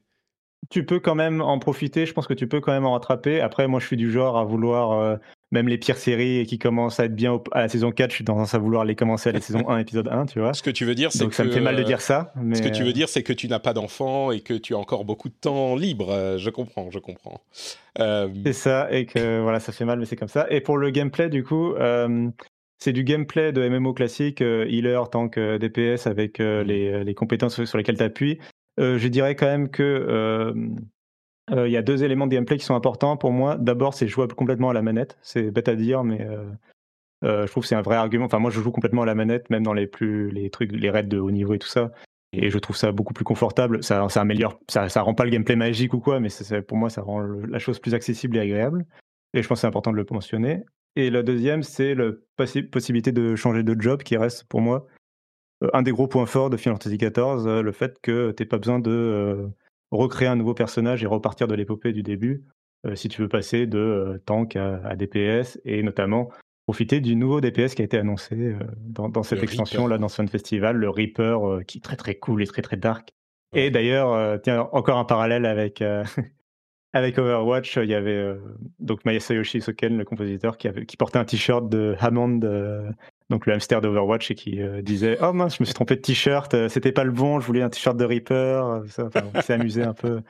Tu 0.69 0.85
peux 0.85 0.99
quand 0.99 1.15
même 1.15 1.41
en 1.41 1.59
profiter, 1.59 2.05
je 2.05 2.13
pense 2.13 2.27
que 2.27 2.33
tu 2.33 2.47
peux 2.47 2.59
quand 2.59 2.71
même 2.71 2.85
en 2.85 2.93
rattraper. 2.93 3.41
Après, 3.41 3.67
moi 3.67 3.79
je 3.79 3.87
suis 3.87 3.97
du 3.97 4.11
genre 4.11 4.37
à 4.37 4.43
vouloir 4.43 4.91
euh, 4.91 5.15
même 5.51 5.67
les 5.67 5.77
pires 5.77 5.97
séries 5.97 6.45
qui 6.45 6.59
commencent 6.59 6.99
à 6.99 7.05
être 7.05 7.15
bien 7.15 7.41
à 7.51 7.61
la 7.61 7.69
saison 7.69 7.91
4, 7.91 8.11
je 8.11 8.15
suis 8.15 8.25
tendance 8.25 8.53
à 8.53 8.57
vouloir 8.57 8.83
les 8.83 8.95
commencer 8.95 9.29
à 9.29 9.31
la 9.31 9.41
saison 9.41 9.67
1, 9.69 9.79
épisode 9.79 10.09
1, 10.09 10.25
tu 10.25 10.39
vois. 10.39 10.53
Ce 10.53 10.61
que 10.61 10.69
tu 10.69 10.85
veux 10.85 10.95
dire, 10.95 11.11
c'est 11.11 11.25
que. 11.27 11.33
ça 11.33 11.43
me 11.43 11.51
fait 11.51 11.61
mal 11.61 11.75
de 11.75 11.83
dire 11.83 12.01
ça. 12.01 12.33
Mais... 12.35 12.55
Ce 12.55 12.61
que 12.61 12.69
tu 12.69 12.83
veux 12.83 12.93
dire, 12.93 13.07
c'est 13.07 13.23
que 13.23 13.33
tu 13.33 13.47
n'as 13.47 13.59
pas 13.59 13.73
d'enfant 13.73 14.31
et 14.31 14.41
que 14.41 14.53
tu 14.53 14.75
as 14.75 14.77
encore 14.77 15.05
beaucoup 15.05 15.29
de 15.29 15.35
temps 15.39 15.75
libre. 15.75 16.37
Je 16.37 16.49
comprends, 16.49 16.91
je 16.91 16.99
comprends. 16.99 17.41
C'est 17.97 18.53
ça, 18.53 18.91
et 18.91 19.05
que 19.05 19.41
voilà, 19.41 19.59
ça 19.59 19.71
fait 19.71 19.85
mal, 19.85 19.99
mais 19.99 20.05
c'est 20.05 20.17
comme 20.17 20.27
ça. 20.27 20.47
Et 20.49 20.61
pour 20.61 20.77
le 20.77 20.89
gameplay, 20.91 21.29
du 21.29 21.43
coup, 21.43 21.73
c'est 22.79 22.93
du 22.93 23.03
gameplay 23.03 23.51
de 23.51 23.67
MMO 23.67 23.93
classique, 23.93 24.41
euh, 24.41 24.65
healer, 24.67 25.09
tank, 25.09 25.37
euh, 25.37 25.57
DPS 25.57 26.07
avec 26.07 26.39
euh, 26.39 26.63
mmh. 26.63 26.67
les, 26.67 27.03
les, 27.03 27.15
compétences 27.15 27.63
sur 27.63 27.77
lesquelles 27.77 27.97
tu 27.97 28.03
appuies. 28.03 28.39
je 28.77 29.07
dirais 29.07 29.35
quand 29.35 29.47
même 29.47 29.69
que 29.69 30.53
il 31.49 31.71
y 31.71 31.77
a 31.77 31.81
deux 31.81 32.03
éléments 32.03 32.27
de 32.27 32.33
gameplay 32.33 32.57
qui 32.57 32.65
sont 32.65 32.75
importants 32.75 33.15
pour 33.15 33.31
moi. 33.31 33.55
D'abord, 33.57 33.93
c'est 33.93 34.07
jouable 34.07 34.35
complètement 34.35 34.69
à 34.69 34.73
la 34.73 34.81
manette. 34.81 35.17
C'est 35.21 35.49
bête 35.49 35.69
à 35.69 35.75
dire, 35.75 36.03
mais 36.03 36.27
je 37.23 37.49
trouve 37.49 37.63
que 37.63 37.69
c'est 37.69 37.75
un 37.75 37.81
vrai 37.81 37.95
argument. 37.95 38.25
Enfin, 38.25 38.39
moi, 38.39 38.51
je 38.51 38.59
joue 38.59 38.71
complètement 38.71 39.03
à 39.03 39.05
la 39.05 39.15
manette, 39.15 39.49
même 39.49 39.63
dans 39.63 39.73
les 39.73 39.87
plus 39.87 40.29
les 40.29 40.49
trucs, 40.49 40.73
les 40.73 40.89
raids 40.89 41.03
de 41.03 41.17
haut 41.17 41.31
niveau 41.31 41.53
et 41.53 41.59
tout 41.59 41.69
ça. 41.69 41.91
Et 42.33 42.49
je 42.49 42.57
trouve 42.59 42.75
ça 42.75 42.91
beaucoup 42.91 43.13
plus 43.13 43.23
confortable. 43.23 43.81
Ça, 43.81 44.07
ça 44.09 44.21
améliore, 44.21 44.59
ça, 44.67 44.89
ça 44.89 45.01
rend 45.01 45.13
pas 45.13 45.23
le 45.23 45.29
gameplay 45.29 45.55
magique 45.55 45.93
ou 45.93 46.01
quoi, 46.01 46.19
mais 46.19 46.27
pour 46.67 46.77
moi, 46.77 46.89
ça 46.89 47.01
rend 47.01 47.21
la 47.21 47.59
chose 47.59 47.79
plus 47.79 47.93
accessible 47.93 48.35
et 48.35 48.41
agréable. 48.41 48.85
Et 49.33 49.41
je 49.41 49.47
pense 49.47 49.57
que 49.57 49.61
c'est 49.61 49.67
important 49.67 49.91
de 49.91 49.97
le 49.97 50.05
mentionner. 50.11 50.63
Et 50.97 51.11
la 51.11 51.21
deuxième, 51.21 51.61
c'est 51.61 51.93
la 51.93 52.11
possibilité 52.71 53.11
de 53.11 53.35
changer 53.35 53.61
de 53.61 53.79
job 53.79 54.01
qui 54.01 54.17
reste 54.17 54.45
pour 54.45 54.61
moi 54.61 54.87
euh, 55.63 55.69
un 55.73 55.83
des 55.83 55.91
gros 55.91 56.07
points 56.07 56.25
forts 56.25 56.49
de 56.49 56.57
Final 56.57 56.75
Fantasy 56.75 56.97
XIV, 56.97 57.47
euh, 57.47 57.61
le 57.61 57.71
fait 57.71 57.99
que 58.01 58.31
tu 58.31 58.41
n'aies 58.41 58.47
pas 58.47 58.57
besoin 58.57 58.79
de 58.79 58.89
euh, 58.89 59.47
recréer 59.91 60.27
un 60.27 60.35
nouveau 60.35 60.55
personnage 60.55 61.03
et 61.03 61.05
repartir 61.05 61.47
de 61.47 61.53
l'épopée 61.53 61.93
du 61.93 62.01
début 62.01 62.43
si 62.93 63.09
tu 63.09 63.21
veux 63.21 63.27
passer 63.27 63.65
de 63.65 64.21
tank 64.25 64.55
à, 64.55 64.95
DPS 64.95 65.59
et 65.65 65.83
notamment 65.83 66.29
profiter 66.67 67.01
du 67.01 67.15
nouveau 67.17 67.41
DPS 67.41 67.73
qui 67.73 67.81
a 67.81 67.85
été 67.85 67.97
annoncé 67.97 68.55
dans, 68.79 69.23
cette 69.23 69.43
extension 69.43 69.87
là 69.87 69.97
dans 69.97 70.07
ce 70.07 70.15
Fun 70.15 70.27
Festival, 70.27 70.77
le 70.77 70.87
Reaper 70.87 71.65
qui 71.67 71.79
est 71.79 71.81
très 71.81 71.97
très 71.97 72.15
cool 72.15 72.43
et 72.43 72.47
très 72.47 72.61
très 72.61 72.77
dark. 72.77 73.09
Et 73.53 73.71
d'ailleurs, 73.71 74.39
tiens, 74.41 74.69
encore 74.71 74.99
un 74.99 75.05
parallèle 75.05 75.45
avec 75.45 75.83
avec 76.97 77.17
Overwatch, 77.17 77.77
il 77.77 77.89
y 77.89 77.93
avait 77.93 78.11
euh, 78.11 78.35
donc 78.79 79.05
Masayoshi 79.05 79.61
Soken, 79.61 79.97
le 79.97 80.05
compositeur, 80.05 80.57
qui, 80.57 80.67
avait, 80.67 80.85
qui 80.85 80.97
portait 80.97 81.19
un 81.19 81.25
t-shirt 81.25 81.69
de 81.69 81.95
Hammond, 81.99 82.39
euh, 82.43 82.89
donc 83.29 83.45
le 83.45 83.53
hamster 83.53 83.81
d'Overwatch, 83.81 84.31
et 84.31 84.35
qui 84.35 84.61
euh, 84.61 84.81
disait 84.81 85.17
Oh 85.21 85.33
mince, 85.33 85.57
je 85.57 85.63
me 85.63 85.65
suis 85.65 85.73
trompé 85.73 85.95
de 85.95 86.01
t-shirt, 86.01 86.67
c'était 86.67 86.91
pas 86.91 87.03
le 87.03 87.11
bon, 87.11 87.39
je 87.39 87.47
voulais 87.47 87.61
un 87.61 87.69
t-shirt 87.69 87.95
de 87.95 88.05
Reaper. 88.05 88.83
on 89.33 89.41
s'est 89.41 89.53
amusé 89.53 89.83
un 89.83 89.93
peu 89.93 90.21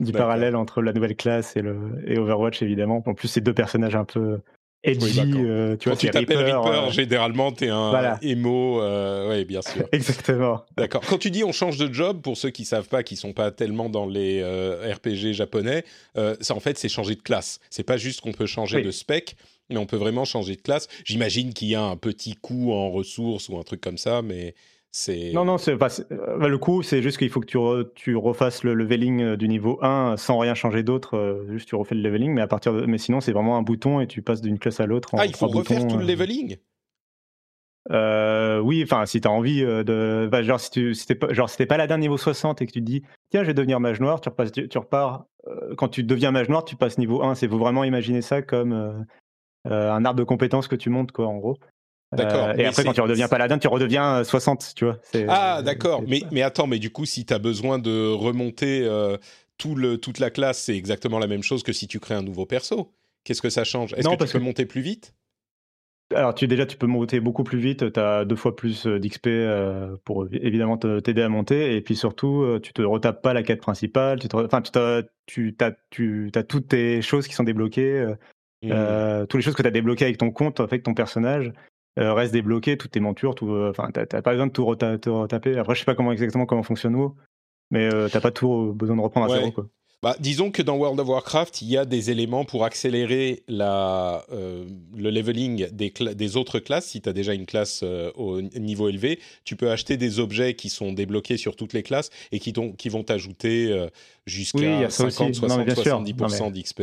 du 0.00 0.12
parallèle 0.12 0.56
entre 0.56 0.82
la 0.82 0.92
nouvelle 0.92 1.16
classe 1.16 1.56
et, 1.56 1.62
le, 1.62 2.02
et 2.06 2.18
Overwatch, 2.18 2.62
évidemment. 2.62 3.02
En 3.06 3.14
plus, 3.14 3.28
c'est 3.28 3.42
deux 3.42 3.54
personnages 3.54 3.96
un 3.96 4.04
peu 4.04 4.40
edgy. 4.84 5.20
Euh, 5.20 5.76
tu 5.76 5.88
Quand 5.88 5.96
tu 5.96 6.10
t'appelles 6.10 6.38
Reaper, 6.38 6.66
euh, 6.66 6.90
généralement, 6.90 7.52
t'es 7.52 7.68
un 7.68 7.90
voilà. 7.90 8.18
emo. 8.22 8.80
Euh, 8.80 9.30
oui, 9.30 9.44
bien 9.44 9.62
sûr. 9.62 9.86
Exactement. 9.92 10.64
D'accord. 10.76 11.02
Quand 11.06 11.18
tu 11.18 11.30
dis 11.30 11.44
on 11.44 11.52
change 11.52 11.76
de 11.78 11.92
job, 11.92 12.20
pour 12.22 12.36
ceux 12.36 12.50
qui 12.50 12.64
savent 12.64 12.88
pas, 12.88 13.02
qui 13.02 13.16
sont 13.16 13.32
pas 13.32 13.50
tellement 13.50 13.88
dans 13.88 14.06
les 14.06 14.42
RPG 14.42 15.32
japonais, 15.32 15.84
ça 16.40 16.54
en 16.54 16.60
fait, 16.60 16.78
c'est 16.78 16.88
changer 16.88 17.14
de 17.14 17.22
classe. 17.22 17.60
C'est 17.70 17.84
pas 17.84 17.96
juste 17.96 18.20
qu'on 18.20 18.32
peut 18.32 18.46
changer 18.46 18.82
de 18.82 18.90
spec, 18.90 19.36
mais 19.70 19.76
on 19.78 19.86
peut 19.86 19.96
vraiment 19.96 20.24
changer 20.24 20.56
de 20.56 20.62
classe. 20.62 20.88
J'imagine 21.04 21.52
qu'il 21.52 21.68
y 21.68 21.74
a 21.74 21.82
un 21.82 21.96
petit 21.96 22.34
coup 22.34 22.72
en 22.72 22.90
ressources 22.90 23.48
ou 23.48 23.58
un 23.58 23.62
truc 23.62 23.80
comme 23.80 23.98
ça, 23.98 24.22
mais 24.22 24.54
non, 25.34 25.44
non, 25.44 25.58
c'est 25.58 25.76
pas, 25.76 25.88
euh, 26.10 26.48
le 26.48 26.58
coup, 26.58 26.82
c'est 26.82 27.02
juste 27.02 27.18
qu'il 27.18 27.28
faut 27.30 27.40
que 27.40 27.46
tu, 27.46 27.58
tu 27.94 28.16
refasses 28.16 28.64
le 28.64 28.74
leveling 28.74 29.22
euh, 29.22 29.36
du 29.36 29.48
niveau 29.48 29.78
1 29.82 30.16
sans 30.16 30.38
rien 30.38 30.54
changer 30.54 30.82
d'autre, 30.82 31.16
euh, 31.16 31.44
juste 31.48 31.68
tu 31.68 31.74
refais 31.74 31.94
le 31.94 32.02
leveling, 32.02 32.32
mais, 32.32 32.40
à 32.40 32.46
partir 32.46 32.72
de... 32.72 32.86
mais 32.86 32.98
sinon 32.98 33.20
c'est 33.20 33.32
vraiment 33.32 33.56
un 33.56 33.62
bouton 33.62 34.00
et 34.00 34.06
tu 34.06 34.22
passes 34.22 34.40
d'une 34.40 34.58
classe 34.58 34.80
à 34.80 34.86
l'autre. 34.86 35.10
Ah, 35.18 35.26
il 35.26 35.36
faut 35.36 35.48
refaire 35.48 35.86
tout 35.86 35.98
le 35.98 36.04
leveling? 36.04 36.58
Euh, 37.92 38.58
oui, 38.60 38.82
enfin, 38.82 39.06
si 39.06 39.20
tu 39.20 39.28
as 39.28 39.30
envie 39.30 39.62
euh, 39.62 39.84
de. 39.84 40.28
Bah, 40.30 40.42
genre, 40.42 40.58
si 40.58 40.70
tu 40.70 40.94
si 40.94 41.14
pas, 41.14 41.32
genre, 41.32 41.48
si 41.48 41.64
pas 41.66 41.76
la 41.76 41.98
niveau 41.98 42.16
60 42.16 42.62
et 42.62 42.66
que 42.66 42.72
tu 42.72 42.80
te 42.80 42.84
dis, 42.84 43.02
tiens, 43.30 43.42
je 43.42 43.48
vais 43.48 43.54
devenir 43.54 43.80
mage 43.80 44.00
noir, 44.00 44.20
tu, 44.20 44.28
repasses, 44.28 44.52
tu, 44.52 44.78
repars. 44.78 45.26
Euh, 45.46 45.74
quand 45.76 45.88
tu 45.88 46.02
deviens 46.02 46.32
mage 46.32 46.48
noir, 46.48 46.64
tu 46.64 46.76
passes 46.76 46.98
niveau 46.98 47.22
1. 47.22 47.36
C'est 47.36 47.48
faut 47.48 47.58
vraiment 47.58 47.84
imaginer 47.84 48.22
ça 48.22 48.42
comme 48.42 49.06
un 49.64 50.04
arbre 50.04 50.18
de 50.18 50.24
compétences 50.24 50.68
que 50.68 50.76
tu 50.76 50.90
montes, 50.90 51.12
quoi, 51.12 51.26
en 51.26 51.36
gros. 51.36 51.58
D'accord. 52.12 52.50
et 52.56 52.64
après, 52.64 52.84
quand 52.84 52.92
tu 52.92 53.00
redeviens 53.00 53.28
paladin, 53.28 53.58
tu 53.58 53.68
redeviens 53.68 54.22
60, 54.22 54.74
tu 54.76 54.84
vois. 54.84 54.98
Ah, 55.28 55.62
d'accord. 55.62 56.02
Mais, 56.06 56.22
mais 56.30 56.42
attends, 56.42 56.66
mais 56.66 56.78
du 56.78 56.90
coup, 56.90 57.04
si 57.04 57.26
tu 57.26 57.34
as 57.34 57.38
besoin 57.38 57.78
de 57.78 58.10
remonter 58.10 58.88
tout 59.58 59.74
le, 59.74 59.98
toute 59.98 60.18
la 60.18 60.30
classe, 60.30 60.58
c'est 60.62 60.76
exactement 60.76 61.18
la 61.18 61.26
même 61.26 61.42
chose 61.42 61.62
que 61.62 61.72
si 61.72 61.86
tu 61.86 62.00
crées 62.00 62.14
un 62.14 62.22
nouveau 62.22 62.46
perso. 62.46 62.92
Qu'est-ce 63.24 63.42
que 63.42 63.50
ça 63.50 63.64
change? 63.64 63.92
Est-ce 63.94 64.08
que 64.08 64.24
tu 64.24 64.32
peux 64.32 64.38
monter 64.38 64.66
plus 64.66 64.82
vite? 64.82 65.14
Alors, 66.14 66.34
tu, 66.34 66.46
déjà, 66.46 66.66
tu 66.66 66.76
peux 66.76 66.86
monter 66.86 67.18
beaucoup 67.18 67.42
plus 67.42 67.58
vite. 67.58 67.92
Tu 67.92 67.98
as 67.98 68.24
deux 68.24 68.36
fois 68.36 68.54
plus 68.54 68.86
euh, 68.86 69.00
d'XP 69.00 69.26
euh, 69.26 69.96
pour 70.04 70.28
évidemment 70.30 70.76
t'aider 70.76 71.22
à 71.22 71.28
monter. 71.28 71.74
Et 71.74 71.80
puis 71.80 71.96
surtout, 71.96 72.42
euh, 72.42 72.60
tu 72.60 72.72
te 72.72 72.82
retapes 72.82 73.22
pas 73.22 73.32
la 73.32 73.42
quête 73.42 73.60
principale. 73.60 74.20
Tu 74.20 74.28
enfin, 74.32 74.62
tu, 74.62 74.78
as, 74.78 75.02
tu, 75.26 75.56
as, 75.60 75.72
tu 75.90 76.30
as 76.36 76.44
toutes 76.44 76.68
tes 76.68 77.02
choses 77.02 77.26
qui 77.26 77.34
sont 77.34 77.42
débloquées. 77.42 78.14
Mmh. 78.62 79.26
toutes 79.28 79.38
les 79.38 79.42
choses 79.42 79.54
que 79.54 79.62
tu 79.62 79.68
as 79.68 79.72
débloquées 79.72 80.06
avec 80.06 80.18
ton 80.18 80.30
compte, 80.30 80.60
avec 80.60 80.82
ton 80.82 80.94
personnage, 80.94 81.52
restent 81.96 82.32
débloquées. 82.32 82.76
Toutes 82.76 82.92
tes 82.92 83.00
montures. 83.00 83.34
Tout, 83.34 83.50
enfin, 83.50 83.90
tu 83.92 84.00
n'as 84.00 84.22
pas 84.22 84.32
besoin 84.32 84.46
de 84.46 84.52
tout 84.52 84.64
retaper. 84.66 85.58
Après, 85.58 85.74
je 85.74 85.80
sais 85.80 85.84
pas 85.84 85.94
comment, 85.94 86.12
exactement 86.12 86.46
comment 86.46 86.62
fonctionne 86.62 86.94
WoW. 86.94 87.14
Mais 87.70 87.88
tu 87.88 87.96
n'as 87.96 88.20
pas 88.20 88.30
tout 88.30 88.72
besoin 88.74 88.96
de 88.96 89.00
reprendre 89.00 89.32
à 89.32 89.36
zéro. 89.36 89.50
Quoi. 89.52 89.66
Bah, 90.02 90.14
disons 90.20 90.50
que 90.50 90.60
dans 90.60 90.76
World 90.76 91.00
of 91.00 91.08
Warcraft, 91.08 91.62
il 91.62 91.68
y 91.68 91.78
a 91.78 91.86
des 91.86 92.10
éléments 92.10 92.44
pour 92.44 92.64
accélérer 92.64 93.42
la, 93.48 94.24
euh, 94.30 94.64
le 94.94 95.10
leveling 95.10 95.68
des, 95.72 95.90
des, 95.90 96.36
autres 96.36 96.58
classes. 96.58 96.86
Si 96.86 97.00
tu 97.00 97.08
as 97.08 97.14
déjà 97.14 97.32
une 97.32 97.46
classe 97.46 97.80
euh, 97.82 98.12
au 98.14 98.42
niveau 98.42 98.88
élevé, 98.88 99.18
tu 99.44 99.56
peux 99.56 99.70
acheter 99.70 99.96
des 99.96 100.20
objets 100.20 100.54
qui 100.54 100.68
sont 100.68 100.92
débloqués 100.92 101.38
sur 101.38 101.56
toutes 101.56 101.72
les 101.72 101.82
classes 101.82 102.10
et 102.30 102.38
qui, 102.38 102.52
qui 102.52 102.88
vont 102.90 103.04
t'ajouter 103.04 103.72
euh, 103.72 103.88
jusqu'à 104.26 104.90
50, 104.90 105.34
60, 105.34 105.66
70% 105.66 106.52
d'XP. 106.52 106.82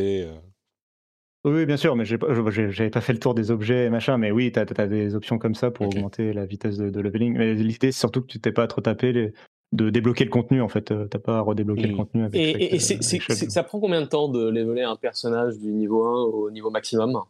Oui, 1.46 1.66
bien 1.66 1.76
sûr, 1.76 1.96
mais 1.98 2.06
j'avais 2.06 2.90
pas 2.90 3.02
fait 3.02 3.12
le 3.12 3.20
tour 3.20 3.34
des 3.34 3.52
objets 3.52 3.86
et 3.86 3.90
machin, 3.90 4.18
mais 4.18 4.32
oui, 4.32 4.52
tu 4.52 4.60
as, 4.60 4.88
des 4.88 5.14
options 5.14 5.38
comme 5.38 5.56
ça 5.56 5.72
pour 5.72 5.88
augmenter 5.88 6.32
la 6.32 6.46
vitesse 6.46 6.78
de, 6.78 7.02
leveling. 7.02 7.38
Mais 7.38 7.54
l'idée, 7.54 7.92
c'est 7.92 8.00
surtout 8.00 8.22
que 8.22 8.28
tu 8.28 8.40
t'es 8.40 8.54
pas 8.54 8.66
trop 8.68 8.80
tapé 8.80 9.12
les, 9.12 9.34
de 9.74 9.90
débloquer 9.90 10.24
le 10.24 10.30
contenu 10.30 10.62
en 10.62 10.70
fait. 10.70 10.92
Euh, 10.92 11.08
t'as 11.08 11.20
pas 11.20 11.40
à 11.40 11.42
redébloquer 11.42 11.88
le 11.88 11.96
contenu. 11.98 12.24
Avec 12.24 12.40
et, 12.40 12.76
et 12.76 12.78
euh, 12.78 12.80
ça 12.80 13.64
prend 13.64 13.82
combien 13.82 14.02
de 14.02 14.08
temps 14.08 14.30
de 14.30 14.48
leveler 14.48 14.84
un 14.84 14.96
personnage 14.96 15.58
du 15.58 15.74
niveau 15.74 16.06
1 16.06 16.24
au 16.24 16.52
niveau 16.52 16.70
maximum? 16.70 17.22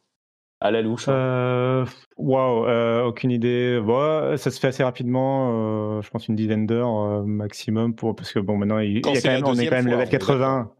À 0.59 0.69
la 0.69 0.81
louche 0.81 1.05
euh, 1.09 1.85
Waouh, 2.17 3.07
aucune 3.07 3.31
idée. 3.31 3.81
Bon, 3.83 4.37
ça 4.37 4.51
se 4.51 4.59
fait 4.59 4.67
assez 4.67 4.83
rapidement. 4.83 6.01
je 6.01 6.09
pense 6.11 6.27
une 6.27 6.35
dizaine 6.35 6.67
d'heures 6.67 7.25
maximum 7.25 7.95
pour 7.95 8.15
parce 8.15 8.31
que 8.31 8.39
bon 8.39 8.57
maintenant 8.57 8.77
il, 8.77 8.93
y 8.93 8.97
a 8.97 9.01
quand 9.01 9.13
même, 9.25 9.45
on 9.45 9.55
est 9.55 9.67
quand 9.67 9.75
même 9.75 9.87
level 9.87 10.07
80. 10.07 10.71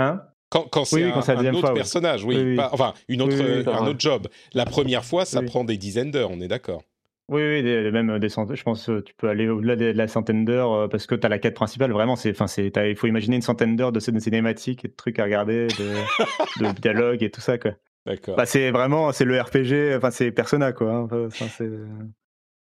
Hein? 0.00 0.22
Quand, 0.50 0.68
quand 0.68 0.84
c'est 0.84 1.04
un, 1.04 1.12
un, 1.12 1.54
autre 1.54 1.72
personnage, 1.72 2.24
oui. 2.24 2.58
enfin, 2.72 2.92
une 3.08 3.22
autre, 3.22 3.68
un 3.68 3.86
autre 3.86 4.00
job. 4.00 4.28
La 4.52 4.66
première 4.66 5.04
fois, 5.04 5.24
ça 5.24 5.42
prend 5.42 5.64
des 5.64 5.76
dizaines 5.76 6.10
d'heures, 6.10 6.30
on 6.30 6.40
est 6.40 6.48
d'accord. 6.48 6.82
Oui, 7.30 7.42
oui, 7.42 7.62
même 7.92 8.18
des 8.18 8.28
centaines. 8.28 8.56
Je 8.56 8.62
pense 8.64 8.86
que 8.86 9.00
tu 9.00 9.14
peux 9.14 9.28
aller 9.28 9.48
au-delà 9.48 9.76
de, 9.76 9.84
la 9.86 10.08
centaine 10.08 10.44
d'heures 10.44 10.72
euh, 10.72 10.88
parce 10.88 11.06
que 11.06 11.14
tu 11.14 11.24
as 11.24 11.28
la 11.28 11.38
quête 11.38 11.54
principale. 11.54 11.92
Vraiment, 11.92 12.16
c'est, 12.16 12.32
enfin, 12.32 12.48
c'est, 12.48 12.72
il 12.74 12.96
faut 12.96 13.06
imaginer 13.06 13.36
une 13.36 13.42
centaine 13.42 13.76
d'heures 13.76 13.92
de, 13.92 14.00
cinématiques 14.00 14.84
et 14.84 14.88
de 14.88 14.94
trucs 14.94 15.20
à 15.20 15.24
regarder, 15.24 15.68
de, 15.68 16.64
de 16.64 16.72
dialogues 16.80 17.22
et 17.22 17.30
tout 17.30 17.40
ça, 17.40 17.56
quoi. 17.56 17.70
D'accord. 18.04 18.34
Bah, 18.34 18.46
c'est 18.46 18.72
vraiment, 18.72 19.12
c'est 19.12 19.24
le 19.24 19.40
RPG. 19.40 19.96
Enfin, 19.96 20.10
c'est 20.10 20.32
Persona, 20.32 20.72
quoi. 20.72 21.08
Hein, 21.12 21.28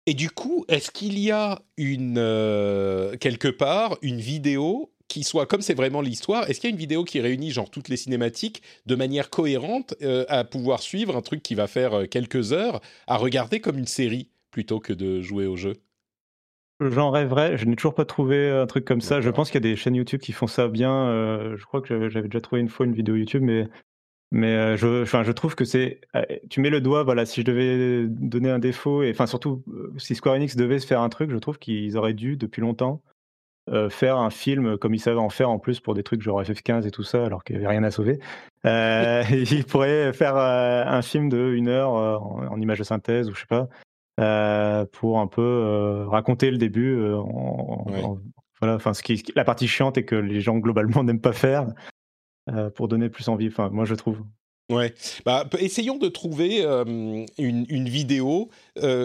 et 0.06 0.14
du 0.14 0.30
coup, 0.30 0.64
est-ce 0.68 0.90
qu'il 0.90 1.18
y 1.18 1.30
a 1.30 1.60
une 1.76 2.16
euh, 2.18 3.16
quelque 3.16 3.48
part 3.48 3.98
une 4.00 4.18
vidéo 4.18 4.93
qui 5.08 5.22
soit 5.24 5.46
comme 5.46 5.60
c'est 5.60 5.74
vraiment 5.74 6.00
l'histoire 6.00 6.48
Est-ce 6.48 6.60
qu'il 6.60 6.70
y 6.70 6.72
a 6.72 6.74
une 6.74 6.80
vidéo 6.80 7.04
qui 7.04 7.20
réunit 7.20 7.50
genre 7.50 7.70
toutes 7.70 7.88
les 7.88 7.96
cinématiques 7.96 8.62
de 8.86 8.94
manière 8.94 9.30
cohérente 9.30 9.94
euh, 10.02 10.24
à 10.28 10.44
pouvoir 10.44 10.80
suivre 10.80 11.16
un 11.16 11.22
truc 11.22 11.42
qui 11.42 11.54
va 11.54 11.66
faire 11.66 12.08
quelques 12.08 12.52
heures 12.52 12.80
à 13.06 13.16
regarder 13.16 13.60
comme 13.60 13.78
une 13.78 13.86
série 13.86 14.28
plutôt 14.50 14.80
que 14.80 14.92
de 14.92 15.20
jouer 15.20 15.46
au 15.46 15.56
jeu? 15.56 15.74
J'en 16.80 17.10
rêverais, 17.10 17.56
je 17.56 17.66
n'ai 17.66 17.76
toujours 17.76 17.94
pas 17.94 18.04
trouvé 18.04 18.50
un 18.50 18.66
truc 18.66 18.84
comme 18.84 19.00
ça. 19.00 19.20
Je 19.20 19.30
pense 19.30 19.50
qu'il 19.50 19.62
y 19.62 19.66
a 19.66 19.70
des 19.70 19.76
chaînes 19.76 19.94
YouTube 19.94 20.20
qui 20.20 20.32
font 20.32 20.48
ça 20.48 20.66
bien. 20.68 20.92
Euh, 20.92 21.56
je 21.56 21.64
crois 21.64 21.80
que 21.80 22.08
j'avais 22.08 22.28
déjà 22.28 22.40
trouvé 22.40 22.60
une 22.60 22.68
fois 22.68 22.84
une 22.84 22.94
vidéo 22.94 23.14
YouTube, 23.14 23.42
mais, 23.42 23.68
mais 24.32 24.48
euh, 24.48 24.76
je, 24.76 25.02
enfin, 25.02 25.22
je 25.22 25.30
trouve 25.30 25.54
que 25.54 25.64
c'est. 25.64 26.00
Euh, 26.16 26.24
tu 26.50 26.60
mets 26.60 26.70
le 26.70 26.80
doigt, 26.80 27.04
voilà, 27.04 27.26
si 27.26 27.42
je 27.42 27.46
devais 27.46 28.06
donner 28.08 28.50
un 28.50 28.58
défaut, 28.58 29.04
et 29.04 29.10
enfin 29.10 29.26
surtout 29.26 29.62
si 29.98 30.16
Square 30.16 30.34
Enix 30.36 30.56
devait 30.56 30.80
se 30.80 30.86
faire 30.86 31.00
un 31.00 31.08
truc, 31.08 31.30
je 31.30 31.36
trouve 31.38 31.58
qu'ils 31.58 31.96
auraient 31.96 32.14
dû, 32.14 32.36
depuis 32.36 32.60
longtemps, 32.60 33.02
faire 33.90 34.18
un 34.18 34.30
film 34.30 34.76
comme 34.76 34.94
ils 34.94 35.00
savaient 35.00 35.18
en 35.18 35.30
faire 35.30 35.50
en 35.50 35.58
plus 35.58 35.80
pour 35.80 35.94
des 35.94 36.02
trucs 36.02 36.20
genre 36.20 36.42
FF15 36.42 36.86
et 36.86 36.90
tout 36.90 37.02
ça, 37.02 37.24
alors 37.24 37.44
qu'il 37.44 37.56
n'y 37.56 37.64
avait 37.64 37.72
rien 37.72 37.84
à 37.84 37.90
sauver. 37.90 38.18
ils 38.64 39.64
pourraient 39.68 40.12
faire 40.12 40.36
un 40.36 41.02
film 41.02 41.28
de 41.28 41.52
une 41.54 41.68
heure 41.68 41.90
en, 41.90 42.46
en 42.46 42.60
image 42.60 42.78
de 42.78 42.84
synthèse 42.84 43.28
ou 43.28 43.34
je 43.34 43.40
sais 43.40 43.46
pas, 43.46 43.68
euh, 44.20 44.86
pour 44.92 45.18
un 45.18 45.26
peu 45.26 45.42
euh, 45.42 46.06
raconter 46.06 46.50
le 46.50 46.58
début. 46.58 46.94
Euh, 46.94 47.20
voilà, 48.60 48.76
enfin, 48.76 48.94
ce 48.94 49.02
qui, 49.02 49.22
la 49.34 49.44
partie 49.44 49.66
chiante 49.66 49.98
et 49.98 50.04
que 50.04 50.14
les 50.14 50.40
gens 50.40 50.58
globalement 50.58 51.02
n'aiment 51.04 51.20
pas 51.20 51.32
faire 51.32 51.66
pour 52.74 52.88
donner 52.88 53.08
plus 53.08 53.28
envie. 53.28 53.48
Enfin, 53.48 53.70
moi, 53.70 53.84
je 53.84 53.94
trouve. 53.94 54.22
Ouais, 54.70 54.94
bah, 55.26 55.46
essayons 55.58 55.98
de 55.98 56.08
trouver 56.08 56.64
une, 56.64 57.26
une, 57.38 57.88
vidéo 57.88 58.48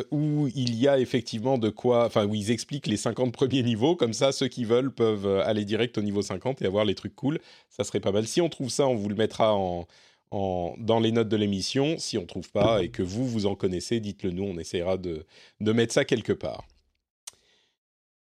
où 0.09 0.47
il 0.55 0.75
y 0.75 0.87
a 0.87 0.99
effectivement 0.99 1.57
de 1.57 1.69
quoi, 1.69 2.05
enfin 2.05 2.25
où 2.25 2.33
ils 2.33 2.49
expliquent 2.49 2.87
les 2.87 2.95
50 2.95 3.33
premiers 3.33 3.63
niveaux, 3.63 3.97
comme 3.97 4.13
ça 4.13 4.31
ceux 4.31 4.47
qui 4.47 4.63
veulent 4.63 4.93
peuvent 4.93 5.27
aller 5.27 5.65
direct 5.65 5.97
au 5.97 6.01
niveau 6.01 6.21
50 6.21 6.61
et 6.61 6.65
avoir 6.65 6.85
les 6.85 6.95
trucs 6.95 7.15
cool, 7.15 7.39
ça 7.69 7.83
serait 7.83 7.99
pas 7.99 8.13
mal. 8.13 8.25
Si 8.25 8.39
on 8.39 8.47
trouve 8.47 8.69
ça, 8.69 8.87
on 8.87 8.95
vous 8.95 9.09
le 9.09 9.15
mettra 9.15 9.53
en, 9.53 9.85
dans 10.31 10.99
les 10.99 11.11
notes 11.11 11.29
de 11.29 11.37
l'émission. 11.37 11.97
Si 11.97 12.17
on 12.17 12.25
trouve 12.25 12.49
pas 12.51 12.83
et 12.83 12.89
que 12.89 13.03
vous, 13.03 13.27
vous 13.27 13.45
en 13.45 13.55
connaissez, 13.55 13.99
dites-le 13.99 14.31
nous, 14.31 14.43
on 14.43 14.57
essaiera 14.57 14.97
de, 14.97 15.25
de 15.59 15.71
mettre 15.71 15.93
ça 15.93 16.05
quelque 16.05 16.33
part. 16.33 16.65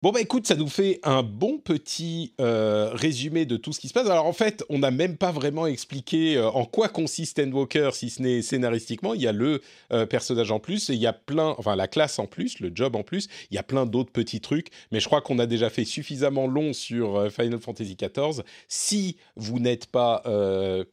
Bon 0.02 0.10
bah 0.10 0.20
écoute, 0.20 0.48
ça 0.48 0.56
nous 0.56 0.66
fait 0.66 0.98
un 1.04 1.22
bon 1.22 1.58
petit 1.58 2.34
euh, 2.40 2.90
résumé 2.92 3.46
de 3.46 3.56
tout 3.56 3.72
ce 3.72 3.78
qui 3.78 3.86
se 3.86 3.92
passe. 3.92 4.08
Alors 4.08 4.26
en 4.26 4.32
fait, 4.32 4.64
on 4.68 4.80
n'a 4.80 4.90
même 4.90 5.16
pas 5.16 5.30
vraiment 5.30 5.64
expliqué 5.64 6.36
euh, 6.36 6.50
en 6.50 6.64
quoi 6.64 6.88
consiste 6.88 7.38
Endwalker, 7.38 7.90
si 7.92 8.10
ce 8.10 8.20
n'est 8.20 8.42
scénaristiquement. 8.42 9.14
Il 9.14 9.22
y 9.22 9.28
a 9.28 9.32
le 9.32 9.62
euh, 9.92 10.04
personnage 10.04 10.50
en 10.50 10.58
plus, 10.58 10.90
et 10.90 10.94
il 10.94 10.98
y 10.98 11.06
a 11.06 11.12
plein, 11.12 11.54
enfin 11.56 11.76
la 11.76 11.86
classe 11.86 12.18
en 12.18 12.26
plus, 12.26 12.58
le 12.58 12.72
job 12.74 12.96
en 12.96 13.04
plus. 13.04 13.28
Il 13.52 13.54
y 13.54 13.58
a 13.58 13.62
plein 13.62 13.86
d'autres 13.86 14.10
petits 14.10 14.40
trucs, 14.40 14.70
mais 14.90 14.98
je 14.98 15.06
crois 15.06 15.20
qu'on 15.20 15.38
a 15.38 15.46
déjà 15.46 15.70
fait 15.70 15.84
suffisamment 15.84 16.48
long 16.48 16.72
sur 16.72 17.30
Final 17.30 17.60
Fantasy 17.60 17.96
XIV. 17.96 18.42
Si 18.66 19.18
vous 19.36 19.60
n'êtes 19.60 19.86
pas 19.86 20.24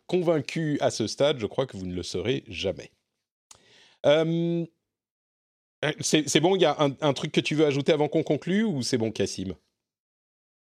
convaincu 0.05 0.77
à 0.81 0.91
ce 0.91 1.07
stade, 1.07 1.39
je 1.39 1.47
crois 1.47 1.65
que 1.65 1.77
vous 1.77 1.87
ne 1.87 1.95
le 1.95 2.03
serez 2.03 2.43
jamais. 2.47 2.91
C'est 6.01 6.39
bon, 6.39 6.55
il 6.55 6.61
y 6.61 6.65
a 6.65 6.75
un, 6.79 7.13
truc 7.13 7.31
que 7.31 7.41
tu 7.41 7.55
veux 7.55 7.65
ajouter 7.65 7.91
avant 7.91 8.07
qu'on 8.07 8.23
conclue 8.23 8.63
ou 8.63 8.81
c'est 8.81 8.97
bon, 8.97 9.11
Cassim 9.11 9.53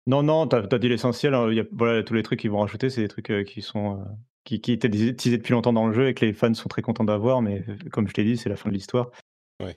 Non, 0.06 0.24
non, 0.24 0.48
tu 0.48 0.56
as, 0.56 0.80
dit 0.80 0.90
l'essentiel. 0.90 1.34
Hein. 1.34 1.50
voilà, 1.72 2.04
tous 2.04 2.14
les 2.14 2.24
trucs 2.24 2.40
qu'ils 2.40 2.52
vont 2.52 2.60
rajouter, 2.60 2.90
c'est 2.90 3.02
des 3.02 3.08
trucs 3.08 3.30
euh, 3.32 3.44
qui 3.44 3.62
sont. 3.62 4.00
Euh, 4.00 4.04
qui, 4.44 4.60
qui, 4.60 4.72
étaient 4.72 4.88
utilisés 4.88 5.38
depuis 5.38 5.54
longtemps 5.54 5.74
dans 5.74 5.86
le 5.86 5.94
jeu 5.94 6.08
et 6.08 6.16
que 6.16 6.26
les 6.26 6.34
fans 6.34 6.54
sont 6.56 6.68
très 6.68 6.82
contents 6.82 7.04
d'avoir, 7.04 7.44
mais 7.44 7.64
comme 7.92 8.08
je 8.08 8.14
t'ai 8.14 8.24
dit, 8.24 8.38
c'est 8.38 8.50
la 8.50 8.56
fin 8.56 8.70
de 8.70 8.74
l'histoire. 8.74 9.12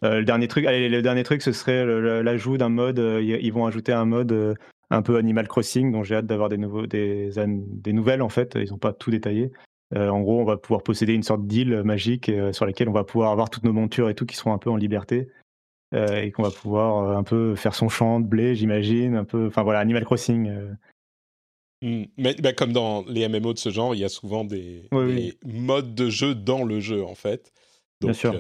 le 0.01 0.23
dernier 0.23 0.49
truc, 0.49 0.65
allez, 0.65 0.89
le 0.89 1.03
dernier 1.03 1.23
truc, 1.23 1.43
ce 1.43 1.53
serait 1.53 1.85
l'ajout 2.23 2.57
d'un 2.57 2.71
mode. 2.71 2.99
ils 2.99 3.53
vont 3.53 3.67
ajouter 3.67 3.93
un 3.93 4.07
mode 4.07 4.57
un 4.89 5.03
peu 5.03 5.19
Animal 5.19 5.49
Crossing, 5.49 5.93
dont 5.93 6.03
j'ai 6.03 6.15
hâte 6.15 6.25
d'avoir 6.27 6.49
des, 6.49 6.57
nouveaux, 6.57 6.87
des, 6.87 7.31
des 7.37 7.93
nouvelles 7.93 8.23
en 8.23 8.31
fait. 8.31 8.57
Ils 8.57 8.71
n'ont 8.71 8.79
pas 8.79 8.95
tout 8.95 9.11
détaillé. 9.11 9.53
Euh, 9.95 10.09
en 10.09 10.21
gros, 10.21 10.41
on 10.41 10.45
va 10.45 10.57
pouvoir 10.57 10.83
posséder 10.83 11.15
une 11.15 11.23
sorte 11.23 11.47
d'île 11.47 11.83
magique 11.85 12.29
euh, 12.29 12.53
sur 12.53 12.67
laquelle 12.67 12.89
on 12.89 12.93
va 12.93 13.05
pouvoir 13.05 13.31
avoir 13.31 13.51
toutes 13.51 13.65
nos 13.65 13.73
montures 13.73 14.09
et 14.09 14.15
tout 14.15 14.27
qui 14.27 14.37
seront 14.37 14.53
un 14.53 14.59
peu 14.59 14.71
en 14.71 14.77
liberté. 14.77 15.29
Euh, 15.95 16.23
et 16.23 16.33
qu'on 16.33 16.43
va 16.43 16.51
pouvoir 16.51 17.17
un 17.17 17.23
peu 17.23 17.55
faire 17.55 17.75
son 17.75 17.89
champ 17.89 18.19
de 18.19 18.27
blé, 18.27 18.57
j'imagine, 18.57 19.15
un 19.15 19.25
peu, 19.25 19.47
enfin 19.47 19.63
voilà, 19.63 19.79
Animal 19.79 20.05
Crossing. 20.05 20.51
Hmm. 21.83 22.05
Mais 22.17 22.35
bah, 22.35 22.53
comme 22.53 22.73
dans 22.73 23.05
les 23.07 23.29
MMO 23.29 23.53
de 23.53 23.59
ce 23.59 23.71
genre, 23.71 23.95
il 23.95 24.01
y 24.01 24.05
a 24.05 24.09
souvent 24.09 24.45
des, 24.45 24.89
modes 25.45 25.95
de 25.95 26.11
jeu 26.11 26.35
dans 26.35 26.65
le 26.65 26.81
jeu 26.81 27.05
en 27.05 27.15
fait. 27.15 27.53
bien 28.01 28.13
sûr. 28.13 28.35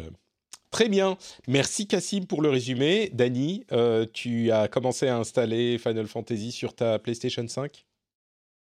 très 0.72 0.88
bien. 0.88 1.16
Merci 1.46 1.86
Cassim 1.86 2.26
pour 2.26 2.42
le 2.42 2.48
résumé. 2.48 3.10
Dany, 3.12 3.64
tu 4.12 4.50
as 4.50 4.66
commencé 4.66 5.06
à 5.06 5.16
installer 5.16 5.78
Final 5.78 6.08
Fantasy 6.08 6.50
sur 6.50 6.74
ta 6.74 6.98
PlayStation 6.98 7.46
5 7.46 7.84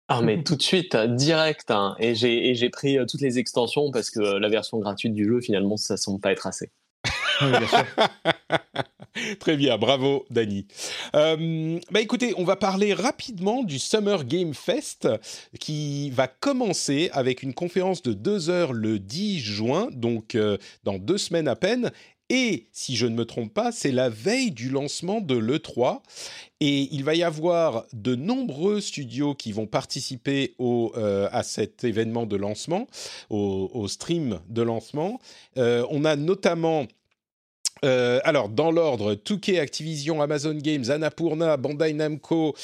ah 0.07 0.21
mais 0.21 0.43
tout 0.43 0.55
de 0.55 0.61
suite, 0.61 0.95
direct, 0.95 1.71
hein. 1.71 1.95
et 1.99 2.15
j'ai 2.15 2.69
pris 2.69 2.97
euh, 2.97 3.05
toutes 3.05 3.21
les 3.21 3.39
extensions 3.39 3.91
parce 3.91 4.09
que 4.09 4.19
euh, 4.19 4.39
la 4.39 4.49
version 4.49 4.79
gratuite 4.79 5.13
du 5.13 5.25
jeu, 5.25 5.41
finalement, 5.41 5.77
ça 5.77 5.97
semble 5.97 6.19
pas 6.21 6.31
être 6.31 6.47
assez. 6.47 6.71
Très 9.39 9.57
bien, 9.57 9.77
bravo 9.77 10.25
Dany. 10.29 10.67
Euh, 11.15 11.79
bah 11.91 12.01
écoutez, 12.01 12.33
on 12.37 12.43
va 12.43 12.55
parler 12.55 12.93
rapidement 12.93 13.63
du 13.63 13.79
Summer 13.79 14.23
Game 14.25 14.53
Fest 14.53 15.07
qui 15.59 16.11
va 16.11 16.27
commencer 16.27 17.09
avec 17.13 17.43
une 17.43 17.53
conférence 17.53 18.01
de 18.03 18.13
deux 18.13 18.49
heures 18.49 18.73
le 18.73 18.99
10 18.99 19.39
juin, 19.39 19.89
donc 19.91 20.37
dans 20.83 20.99
deux 20.99 21.17
semaines 21.17 21.47
à 21.47 21.55
peine, 21.55 21.91
Et 22.29 22.67
si 22.73 22.95
je 22.95 23.07
ne 23.07 23.15
me 23.15 23.25
trompe 23.25 23.53
pas, 23.53 23.71
c'est 23.71 23.91
la 23.91 24.09
veille 24.09 24.51
du 24.51 24.69
lancement 24.69 25.21
de 25.21 25.35
l'E3. 25.35 26.01
Et 26.59 26.89
il 26.91 27.03
va 27.03 27.15
y 27.15 27.23
avoir 27.23 27.85
de 27.93 28.15
nombreux 28.15 28.81
studios 28.81 29.35
qui 29.35 29.51
vont 29.51 29.67
participer 29.67 30.55
euh, 30.59 31.29
à 31.31 31.43
cet 31.43 31.83
événement 31.83 32.25
de 32.25 32.35
lancement, 32.35 32.87
au, 33.29 33.87
stream 33.87 34.39
de 34.49 34.61
lancement. 34.61 35.19
Euh, 35.57 35.85
on 35.89 36.03
a 36.03 36.15
notamment 36.15 36.87
euh, 37.85 38.19
alors, 38.23 38.49
dans 38.49 38.71
l'ordre, 38.71 39.13
2K, 39.13 39.59
Activision, 39.59 40.19
Amazon 40.19 40.55
Games, 40.55 40.85
Annapurna, 40.89 41.57
Bandai 41.57 41.93
Namco, 41.93 42.55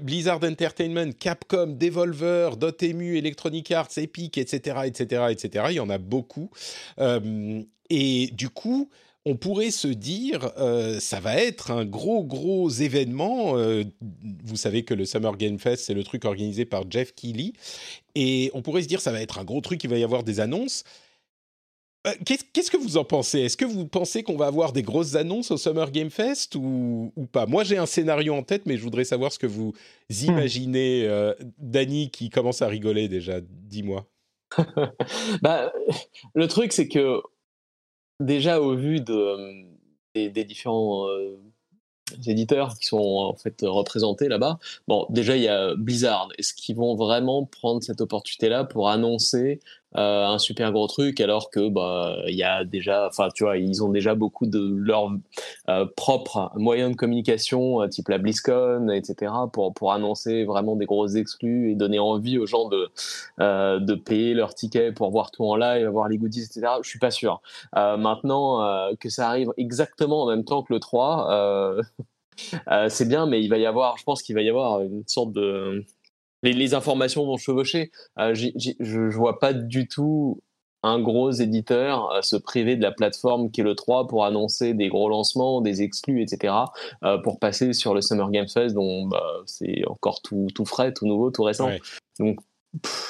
Blizzard 0.00 0.44
Entertainment, 0.44 1.10
Capcom, 1.18 1.76
Devolver, 1.76 2.56
Dotemu, 2.56 3.18
Electronic 3.18 3.72
Arts, 3.72 3.90
Epic, 3.96 4.38
etc., 4.38 4.82
etc., 4.84 5.24
etc. 5.30 5.64
Il 5.70 5.74
y 5.74 5.80
en 5.80 5.90
a 5.90 5.98
beaucoup. 5.98 6.50
Et 7.90 8.28
du 8.32 8.48
coup, 8.48 8.88
on 9.26 9.36
pourrait 9.36 9.70
se 9.70 9.88
dire, 9.88 10.50
euh, 10.58 11.00
ça 11.00 11.18
va 11.18 11.36
être 11.36 11.70
un 11.70 11.84
gros, 11.84 12.24
gros 12.24 12.68
événement. 12.68 13.56
Euh, 13.56 13.84
vous 14.44 14.56
savez 14.56 14.84
que 14.84 14.92
le 14.92 15.06
Summer 15.06 15.36
Game 15.36 15.58
Fest, 15.58 15.84
c'est 15.86 15.94
le 15.94 16.04
truc 16.04 16.24
organisé 16.26 16.66
par 16.66 16.84
Jeff 16.90 17.14
Keighley. 17.14 17.54
Et 18.14 18.50
on 18.52 18.60
pourrait 18.60 18.82
se 18.82 18.88
dire, 18.88 19.00
ça 19.00 19.12
va 19.12 19.22
être 19.22 19.38
un 19.38 19.44
gros 19.44 19.62
truc, 19.62 19.82
il 19.82 19.88
va 19.88 19.96
y 19.96 20.04
avoir 20.04 20.24
des 20.24 20.40
annonces. 20.40 20.84
Euh, 22.06 22.12
qu'est-ce 22.26 22.70
que 22.70 22.76
vous 22.76 22.98
en 22.98 23.04
pensez? 23.04 23.40
Est-ce 23.40 23.56
que 23.56 23.64
vous 23.64 23.86
pensez 23.86 24.22
qu'on 24.22 24.36
va 24.36 24.46
avoir 24.46 24.74
des 24.74 24.82
grosses 24.82 25.14
annonces 25.14 25.50
au 25.50 25.56
Summer 25.56 25.90
Game 25.90 26.10
Fest 26.10 26.54
ou, 26.54 27.10
pas? 27.32 27.46
Moi, 27.46 27.64
j'ai 27.64 27.78
un 27.78 27.86
scénario 27.86 28.34
en 28.34 28.42
tête, 28.42 28.66
mais 28.66 28.76
je 28.76 28.82
voudrais 28.82 29.04
savoir 29.04 29.32
ce 29.32 29.38
que 29.38 29.46
vous 29.46 29.72
hmm. 30.10 30.24
imaginez. 30.26 31.32
Danny, 31.58 32.10
qui 32.10 32.28
commence 32.28 32.60
à 32.60 32.66
rigoler 32.66 33.08
déjà, 33.08 33.40
dis-moi. 33.40 34.06
bah, 35.42 35.72
le 36.34 36.46
truc, 36.46 36.74
c'est 36.74 36.88
que 36.88 37.22
déjà 38.24 38.60
au 38.60 38.74
vu 38.74 39.00
de, 39.00 39.64
des, 40.14 40.44
différents 40.44 41.06
éditeurs 42.26 42.76
qui 42.78 42.86
sont 42.86 42.98
en 42.98 43.34
fait 43.34 43.56
représentés 43.62 44.28
là-bas, 44.28 44.58
déjà 45.10 45.36
il 45.36 45.42
y 45.42 45.48
a 45.48 45.74
Blizzard. 45.74 46.28
Est-ce 46.38 46.54
qu'ils 46.54 46.76
vont 46.76 46.94
vraiment 46.94 47.44
prendre 47.44 47.82
cette 47.82 48.00
opportunité-là 48.00 48.64
pour 48.64 48.88
annoncer 48.88 49.60
euh, 49.96 50.26
un 50.26 50.38
super 50.38 50.72
gros 50.72 50.88
truc 50.88 51.20
alors 51.20 51.50
que 51.50 51.68
bah 51.68 52.16
il 52.26 52.34
y 52.34 52.42
a 52.42 52.64
déjà 52.64 53.06
enfin 53.06 53.28
tu 53.32 53.44
vois 53.44 53.58
ils 53.58 53.84
ont 53.84 53.90
déjà 53.90 54.16
beaucoup 54.16 54.46
de 54.46 54.74
leurs 54.76 55.12
euh, 55.68 55.86
propres 55.96 56.50
moyens 56.56 56.90
de 56.90 56.96
communication 56.96 57.80
euh, 57.80 57.86
type 57.86 58.08
la 58.08 58.18
BlizzCon 58.18 58.88
etc 58.88 59.32
pour 59.52 59.72
pour 59.72 59.92
annoncer 59.92 60.44
vraiment 60.44 60.74
des 60.74 60.86
grosses 60.86 61.14
exclus 61.14 61.70
et 61.70 61.74
donner 61.76 62.00
envie 62.00 62.38
aux 62.38 62.46
gens 62.46 62.68
de 62.68 62.90
de 63.38 63.94
payer 63.94 64.34
leur 64.34 64.54
ticket 64.54 64.90
pour 64.90 65.10
voir 65.12 65.30
tout 65.30 65.44
en 65.44 65.54
live 65.54 65.86
voir 65.86 66.08
les 66.08 66.18
goodies 66.18 66.42
etc 66.42 66.72
je 66.82 66.88
suis 66.88 66.98
pas 66.98 67.10
sûr. 67.12 67.40
Maintenant 67.74 68.94
que 68.98 69.08
ça 69.08 69.28
arrive 69.28 69.52
exactement 69.56 70.22
en 70.22 70.26
même 70.26 70.44
temps 70.44 70.62
que 70.62 70.72
le 70.72 70.80
3 70.80 71.76
c'est 72.88 73.08
bien 73.08 73.26
mais 73.26 73.42
il 73.42 73.48
va 73.48 73.58
y 73.58 73.66
avoir 73.66 73.96
je 73.96 74.04
pense 74.04 74.22
qu'il 74.22 74.34
va 74.34 74.42
y 74.42 74.48
avoir 74.48 74.80
une 74.80 75.04
sorte 75.06 75.32
de 75.32 75.84
les, 76.52 76.74
informations 76.74 77.24
vont 77.24 77.36
chevaucher. 77.36 77.90
Euh, 78.18 78.34
je 78.34 78.98
ne 78.98 79.10
vois 79.10 79.38
pas 79.38 79.52
du 79.52 79.88
tout 79.88 80.40
un 80.82 81.00
gros 81.00 81.30
éditeur 81.30 82.10
euh, 82.12 82.20
se 82.20 82.36
priver 82.36 82.76
de 82.76 82.82
la 82.82 82.92
plateforme 82.92 83.50
qui 83.50 83.62
est 83.62 83.64
le 83.64 83.74
3 83.74 84.06
pour 84.06 84.26
annoncer 84.26 84.74
des 84.74 84.88
gros 84.88 85.08
lancements, 85.08 85.62
des 85.62 85.82
exclus, 85.82 86.22
etc. 86.22 86.54
Euh, 87.02 87.18
pour 87.18 87.38
passer 87.38 87.72
sur 87.72 87.94
le 87.94 88.02
Summer 88.02 88.30
Game 88.30 88.48
Fest 88.48 88.74
dont 88.74 89.06
bah, 89.06 89.22
c'est 89.46 89.82
encore 89.86 90.20
tout, 90.20 90.48
tout, 90.54 90.66
frais, 90.66 90.92
tout 90.92 91.06
nouveau, 91.06 91.30
tout 91.30 91.42
récent. 91.42 91.70
Donc 92.18 92.40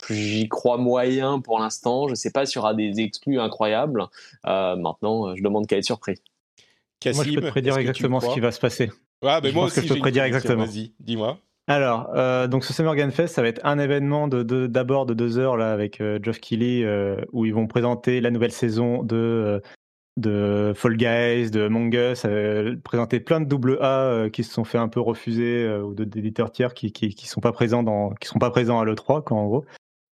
j'y 0.09 0.49
crois 0.49 0.77
moyen 0.77 1.41
pour 1.41 1.59
l'instant. 1.59 2.07
Je 2.07 2.13
ne 2.13 2.17
sais 2.17 2.31
pas 2.31 2.47
s'il 2.47 2.57
y 2.57 2.59
aura 2.61 2.75
des 2.75 3.01
exclus 3.01 3.41
incroyables. 3.41 4.07
maintenant, 4.45 5.35
je 5.35 5.43
demande 5.43 5.67
qu'à 5.67 5.79
être 5.79 5.85
surpris. 5.85 6.17
moi, 7.07 7.25
je 7.25 7.35
peux 7.35 7.41
te 7.41 7.51
prédire 7.51 7.77
exactement 7.79 8.21
ce 8.21 8.33
qui 8.33 8.41
va 8.41 8.53
se 8.53 8.61
passer. 8.61 8.91
Ouais, 9.23 9.41
mais 9.43 9.53
moi 9.53 9.65
aussi, 9.65 9.81
que 9.81 9.87
je 9.87 9.95
peux 9.95 10.01
prédire 10.01 10.25
exactement. 10.25 10.67
Vas-y, 10.67 10.93
dis-moi. 11.01 11.39
Alors, 11.67 12.11
euh, 12.15 12.47
donc 12.47 12.63
ce 12.65 12.75
Summer 12.75 12.95
Game 12.95 13.11
Fest, 13.11 13.35
ça 13.35 13.43
va 13.43 13.49
être 13.49 13.65
un 13.65 13.79
événement 13.79 14.29
de, 14.29 14.67
d'abord 14.67 15.07
de, 15.07 15.15
deux 15.15 15.39
heures 15.39 15.57
là 15.57 15.73
avec 15.73 16.01
euh, 16.01 16.19
Geoff 16.23 16.39
Keighley 16.39 16.85
euh, 16.85 17.17
où 17.33 17.47
ils 17.47 17.55
vont 17.55 17.67
présenter 17.67 18.21
la 18.21 18.31
nouvelle 18.31 18.53
saison 18.53 19.03
de 19.03 19.63
de 20.17 20.73
Fall 20.77 20.97
Guys, 20.97 21.51
de 21.51 21.63
Among 21.63 21.93
Us, 21.93 22.25
présenter 22.85 23.19
plein 23.19 23.41
de 23.41 23.47
double 23.47 23.79
A 23.83 24.29
qui 24.33 24.45
se 24.45 24.53
sont 24.53 24.63
fait 24.63 24.79
un 24.79 24.87
peu 24.87 25.01
refuser 25.01 25.69
ou 25.69 25.93
d'éditeurs 25.95 26.53
tiers 26.53 26.73
qui, 26.73 26.93
qui 26.93 27.27
sont 27.27 27.41
pas 27.41 27.51
présents 27.51 27.81
à 27.85 28.85
l'E3 28.85 29.25
quoi 29.25 29.37
en 29.37 29.47
gros. 29.47 29.65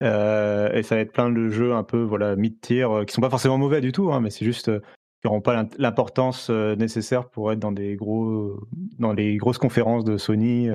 et 0.00 0.82
ça 0.84 0.94
va 0.94 1.00
être 1.00 1.10
plein 1.10 1.30
de 1.30 1.48
jeux 1.48 1.74
un 1.74 1.82
peu 1.82 2.00
voilà 2.00 2.36
mid-tier 2.36 2.86
qui 3.08 3.12
sont 3.12 3.20
pas 3.20 3.28
forcément 3.28 3.58
mauvais 3.58 3.80
du 3.80 3.90
tout, 3.90 4.12
hein, 4.12 4.20
mais 4.20 4.30
c'est 4.30 4.44
juste 4.44 4.70
qui 4.78 5.26
n'auront 5.26 5.40
pas 5.40 5.66
l'importance 5.78 6.48
nécessaire 6.48 7.28
pour 7.28 7.50
être 7.50 7.58
dans 7.58 7.72
des 7.72 7.96
gros 7.96 8.60
dans 9.00 9.12
les 9.12 9.36
grosses 9.36 9.58
conférences 9.58 10.04
de 10.04 10.16
Sony 10.16 10.68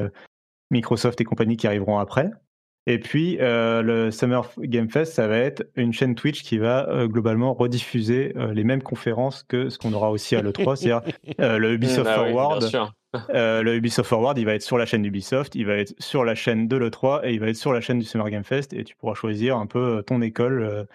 Microsoft 0.74 1.22
et 1.22 1.24
compagnie 1.24 1.56
qui 1.56 1.68
arriveront 1.68 2.00
après. 2.00 2.32
Et 2.86 3.00
puis, 3.00 3.38
euh, 3.40 3.82
le 3.82 4.12
Summer 4.12 4.50
Game 4.60 4.90
Fest, 4.90 5.14
ça 5.14 5.28
va 5.28 5.38
être 5.38 5.66
une 5.76 5.94
chaîne 5.94 6.16
Twitch 6.16 6.44
qui 6.44 6.58
va 6.58 6.90
euh, 6.90 7.08
globalement 7.08 7.54
rediffuser 7.54 8.34
euh, 8.36 8.54
les 8.54 8.66
mêmes 8.66 8.84
conférences 8.84 9.44
que 9.44 9.70
ce 9.70 9.78
qu'on 9.78 9.94
aura 9.94 10.12
aussi 10.12 10.36
à 10.36 10.42
l'E3, 10.42 10.76
c'est-à-dire 10.76 11.02
le 11.40 11.74
Ubisoft 11.74 12.10
ah 12.12 12.16
Forward. 12.16 12.90
le 13.30 13.76
Ubisoft 13.76 14.10
Forward, 14.10 14.38
il 14.38 14.46
va 14.46 14.56
être 14.56 14.64
sur 14.64 14.78
la 14.78 14.86
chaîne 14.86 15.02
d'Ubisoft, 15.02 15.56
il 15.56 15.66
va 15.66 15.76
être 15.76 15.96
sur 15.98 16.26
la 16.26 16.36
chaîne 16.36 16.68
de 16.68 16.76
l'E3 16.76 17.22
et 17.24 17.34
il 17.34 17.40
va 17.40 17.48
être 17.48 17.56
sur 17.56 17.72
la 17.72 17.80
chaîne 17.80 18.00
du 18.00 18.06
Summer 18.06 18.30
Game 18.30 18.44
Fest 18.44 18.74
et 18.74 18.84
tu 18.84 18.98
pourras 18.98 19.14
choisir 19.14 19.56
un 19.58 19.66
peu 19.66 20.04
ton 20.06 20.22
école 20.22 20.88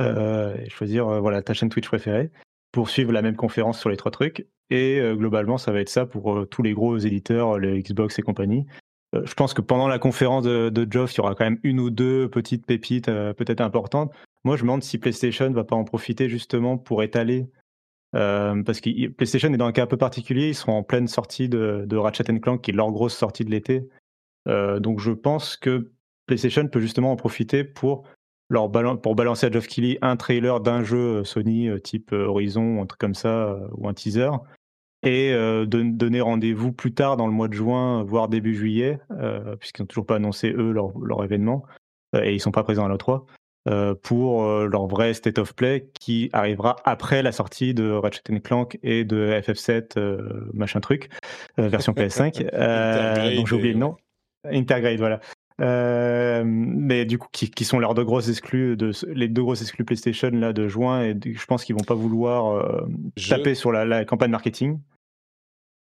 et 0.00 0.68
choisir 0.70 1.06
voilà, 1.20 1.42
ta 1.42 1.54
chaîne 1.54 1.70
Twitch 1.70 1.88
préférée 1.88 2.30
pour 2.70 2.88
suivre 2.88 3.12
la 3.12 3.22
même 3.22 3.36
conférence 3.36 3.80
sur 3.80 3.90
les 3.90 3.96
trois 3.96 4.12
trucs. 4.12 4.46
Et 4.70 5.00
globalement, 5.14 5.58
ça 5.58 5.72
va 5.72 5.80
être 5.80 5.88
ça 5.88 6.06
pour 6.06 6.46
tous 6.48 6.62
les 6.62 6.72
gros 6.72 6.98
éditeurs, 6.98 7.58
les 7.58 7.82
Xbox 7.82 8.16
et 8.20 8.22
compagnie. 8.22 8.64
Euh, 9.14 9.22
je 9.24 9.34
pense 9.34 9.54
que 9.54 9.60
pendant 9.60 9.88
la 9.88 9.98
conférence 9.98 10.44
de, 10.44 10.70
de 10.70 10.90
Geoff, 10.90 11.14
il 11.14 11.18
y 11.18 11.20
aura 11.20 11.34
quand 11.34 11.44
même 11.44 11.60
une 11.62 11.80
ou 11.80 11.90
deux 11.90 12.28
petites 12.28 12.66
pépites 12.66 13.08
euh, 13.08 13.32
peut-être 13.32 13.60
importantes. 13.60 14.12
Moi, 14.44 14.56
je 14.56 14.62
me 14.62 14.68
demande 14.68 14.82
si 14.82 14.98
PlayStation 14.98 15.48
ne 15.48 15.54
va 15.54 15.64
pas 15.64 15.76
en 15.76 15.84
profiter 15.84 16.28
justement 16.28 16.78
pour 16.78 17.02
étaler. 17.02 17.46
Euh, 18.14 18.62
parce 18.62 18.80
que 18.80 19.08
PlayStation 19.08 19.52
est 19.52 19.56
dans 19.56 19.66
un 19.66 19.72
cas 19.72 19.84
un 19.84 19.86
peu 19.86 19.96
particulier. 19.96 20.48
Ils 20.48 20.54
seront 20.54 20.78
en 20.78 20.82
pleine 20.82 21.08
sortie 21.08 21.48
de, 21.48 21.96
Ratchet 21.96 22.24
Clank, 22.40 22.60
qui 22.60 22.70
est 22.70 22.74
leur 22.74 22.90
grosse 22.90 23.16
sortie 23.16 23.44
de 23.44 23.50
l'été. 23.50 23.88
donc, 24.46 25.00
je 25.00 25.12
pense 25.12 25.56
que 25.56 25.92
PlayStation 26.26 26.66
peut 26.68 26.80
justement 26.80 27.12
en 27.12 27.16
profiter 27.16 27.64
pour, 27.64 28.04
leur 28.50 28.70
pour 29.00 29.14
balancer 29.14 29.46
à 29.46 29.50
Geoff 29.50 29.66
Keighley 29.66 29.98
un 30.02 30.16
trailer 30.16 30.60
d'un 30.60 30.82
jeu 30.82 31.24
Sony 31.24 31.70
type 31.82 32.12
Horizon 32.12 32.82
un 32.82 32.86
truc 32.86 33.00
comme 33.00 33.14
ça, 33.14 33.58
ou 33.76 33.88
un 33.88 33.94
teaser 33.94 34.30
et 35.02 35.32
euh, 35.32 35.66
de 35.66 35.82
donner 35.82 36.20
rendez-vous 36.20 36.72
plus 36.72 36.94
tard 36.94 37.16
dans 37.16 37.26
le 37.26 37.32
mois 37.32 37.48
de 37.48 37.54
juin, 37.54 38.04
voire 38.04 38.28
début 38.28 38.54
juillet, 38.54 39.00
euh, 39.10 39.56
puisqu'ils 39.56 39.82
n'ont 39.82 39.86
toujours 39.86 40.06
pas 40.06 40.16
annoncé 40.16 40.50
eux 40.50 40.70
leur, 40.70 40.96
leur 40.98 41.24
événement 41.24 41.64
euh, 42.14 42.22
et 42.22 42.34
ils 42.34 42.40
sont 42.40 42.52
pas 42.52 42.62
présents 42.62 42.84
à 42.84 42.88
l'E3 42.88 43.24
euh, 43.68 43.94
pour 43.94 44.44
leur 44.44 44.86
vrai 44.86 45.14
state 45.14 45.38
of 45.38 45.54
play 45.54 45.88
qui 45.94 46.30
arrivera 46.32 46.76
après 46.84 47.22
la 47.22 47.32
sortie 47.32 47.74
de 47.74 47.90
Ratchet 47.90 48.40
Clank 48.42 48.78
et 48.82 49.04
de 49.04 49.40
FF7 49.40 49.98
machin 50.52 50.80
truc 50.80 51.10
version 51.58 51.92
PS5. 51.96 53.36
donc 53.36 53.46
j'ai 53.46 53.56
oublié 53.56 53.72
le 53.72 53.78
nom. 53.78 53.96
Intergrade, 54.44 54.98
voilà. 54.98 55.20
Euh, 55.62 56.42
mais 56.44 57.04
du 57.04 57.18
coup, 57.18 57.28
qui, 57.30 57.50
qui, 57.50 57.64
sont 57.64 57.78
leurs 57.78 57.94
deux 57.94 58.04
grosses 58.04 58.28
exclus, 58.28 58.76
de, 58.76 58.90
les 59.08 59.28
deux 59.28 59.42
grosses 59.42 59.62
exclus 59.62 59.84
PlayStation 59.84 60.30
là 60.30 60.52
de 60.52 60.66
juin, 60.66 61.02
et 61.04 61.16
je 61.24 61.46
pense 61.46 61.64
qu'ils 61.64 61.76
vont 61.76 61.84
pas 61.84 61.94
vouloir 61.94 62.74
taper 63.28 63.54
sur 63.54 63.70
la, 63.70 63.84
la, 63.84 64.04
campagne 64.04 64.30
marketing. 64.30 64.78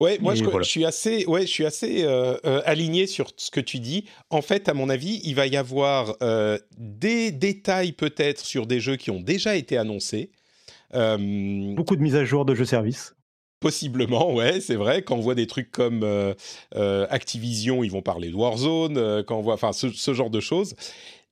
Ouais, 0.03 0.17
moi 0.19 0.35
je, 0.35 0.43
suis 0.63 0.83
assez, 0.83 1.25
ouais, 1.27 1.43
je 1.43 1.51
suis 1.51 1.65
assez 1.65 2.03
euh, 2.03 2.35
euh, 2.45 2.61
aligné 2.65 3.07
sur 3.07 3.31
ce 3.37 3.49
que 3.51 3.61
tu 3.61 3.79
dis. 3.79 4.05
En 4.29 4.41
fait, 4.41 4.67
à 4.67 4.73
mon 4.73 4.89
avis, 4.89 5.21
il 5.23 5.35
va 5.35 5.47
y 5.47 5.55
avoir 5.55 6.17
euh, 6.21 6.57
des 6.77 7.31
détails 7.31 7.93
peut-être 7.93 8.43
sur 8.43 8.67
des 8.67 8.81
jeux 8.81 8.97
qui 8.97 9.11
ont 9.11 9.21
déjà 9.21 9.55
été 9.55 9.77
annoncés. 9.77 10.31
Beaucoup 10.91 11.95
de 11.95 12.01
mises 12.01 12.15
à 12.15 12.25
jour 12.25 12.43
de 12.43 12.53
jeux 12.53 12.65
services. 12.65 13.15
Possiblement, 13.63 14.33
ouais, 14.33 14.59
c'est 14.59 14.75
vrai. 14.75 15.01
Quand 15.01 15.15
on 15.15 15.21
voit 15.21 15.35
des 15.35 15.47
trucs 15.47 15.71
comme 15.71 16.05
Activision, 17.09 17.83
ils 17.83 17.91
vont 17.91 18.01
parler 18.01 18.29
de 18.29 18.35
Warzone. 18.35 19.23
quand 19.23 19.37
on 19.37 19.41
voit, 19.41 19.55
enfin, 19.55 19.71
ce, 19.73 20.13
genre 20.13 20.29
de 20.29 20.39
choses, 20.39 20.75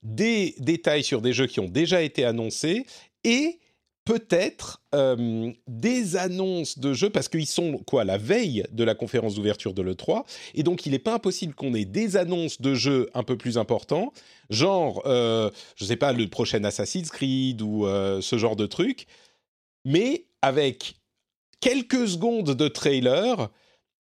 des 0.02 0.56
détails 0.58 1.04
sur 1.04 1.22
des 1.22 1.34
jeux 1.34 1.48
qui 1.48 1.60
ont 1.60 1.67
déjà 1.67 2.02
été 2.02 2.26
annoncés 2.26 2.86
et 3.24 3.60
peut-être 4.05 4.82
euh, 4.95 5.51
des 5.68 6.16
annonces 6.16 6.80
de 6.80 6.93
jeux, 6.93 7.10
parce 7.10 7.30
qu'ils 7.30 7.47
sont 7.47 7.78
quoi 7.78 8.03
la 8.03 8.18
veille 8.18 8.64
de 8.72 8.84
la 8.84 8.95
conférence 8.95 9.36
d'ouverture 9.36 9.74
de 9.74 9.82
l'E3, 9.82 10.24
et 10.55 10.64
donc 10.64 10.86
il 10.86 10.91
n'est 10.91 10.99
pas 10.99 11.14
impossible 11.14 11.53
qu'on 11.53 11.74
ait 11.74 11.86
des 11.86 12.18
annonces 12.18 12.62
de 12.62 12.74
jeux 12.74 13.10
un 13.14 13.24
peu 13.24 13.38
plus 13.38 13.58
importants, 13.58 14.12
genre, 14.49 15.03
euh, 15.05 15.51
je 15.76 15.84
ne 15.84 15.88
sais 15.88 15.97
pas, 15.97 16.14
le 16.14 16.28
prochain 16.28 16.64
Assassin's 16.64 17.10
Creed 17.12 17.62
ou 17.62 17.86
euh, 17.86 18.22
ce 18.22 18.38
genre 18.38 18.55
de 18.55 18.66
truc, 18.66 19.05
mais 19.86 20.26
avec 20.41 20.95
quelques 21.62 22.07
secondes 22.07 22.55
de 22.55 22.68
trailer 22.68 23.49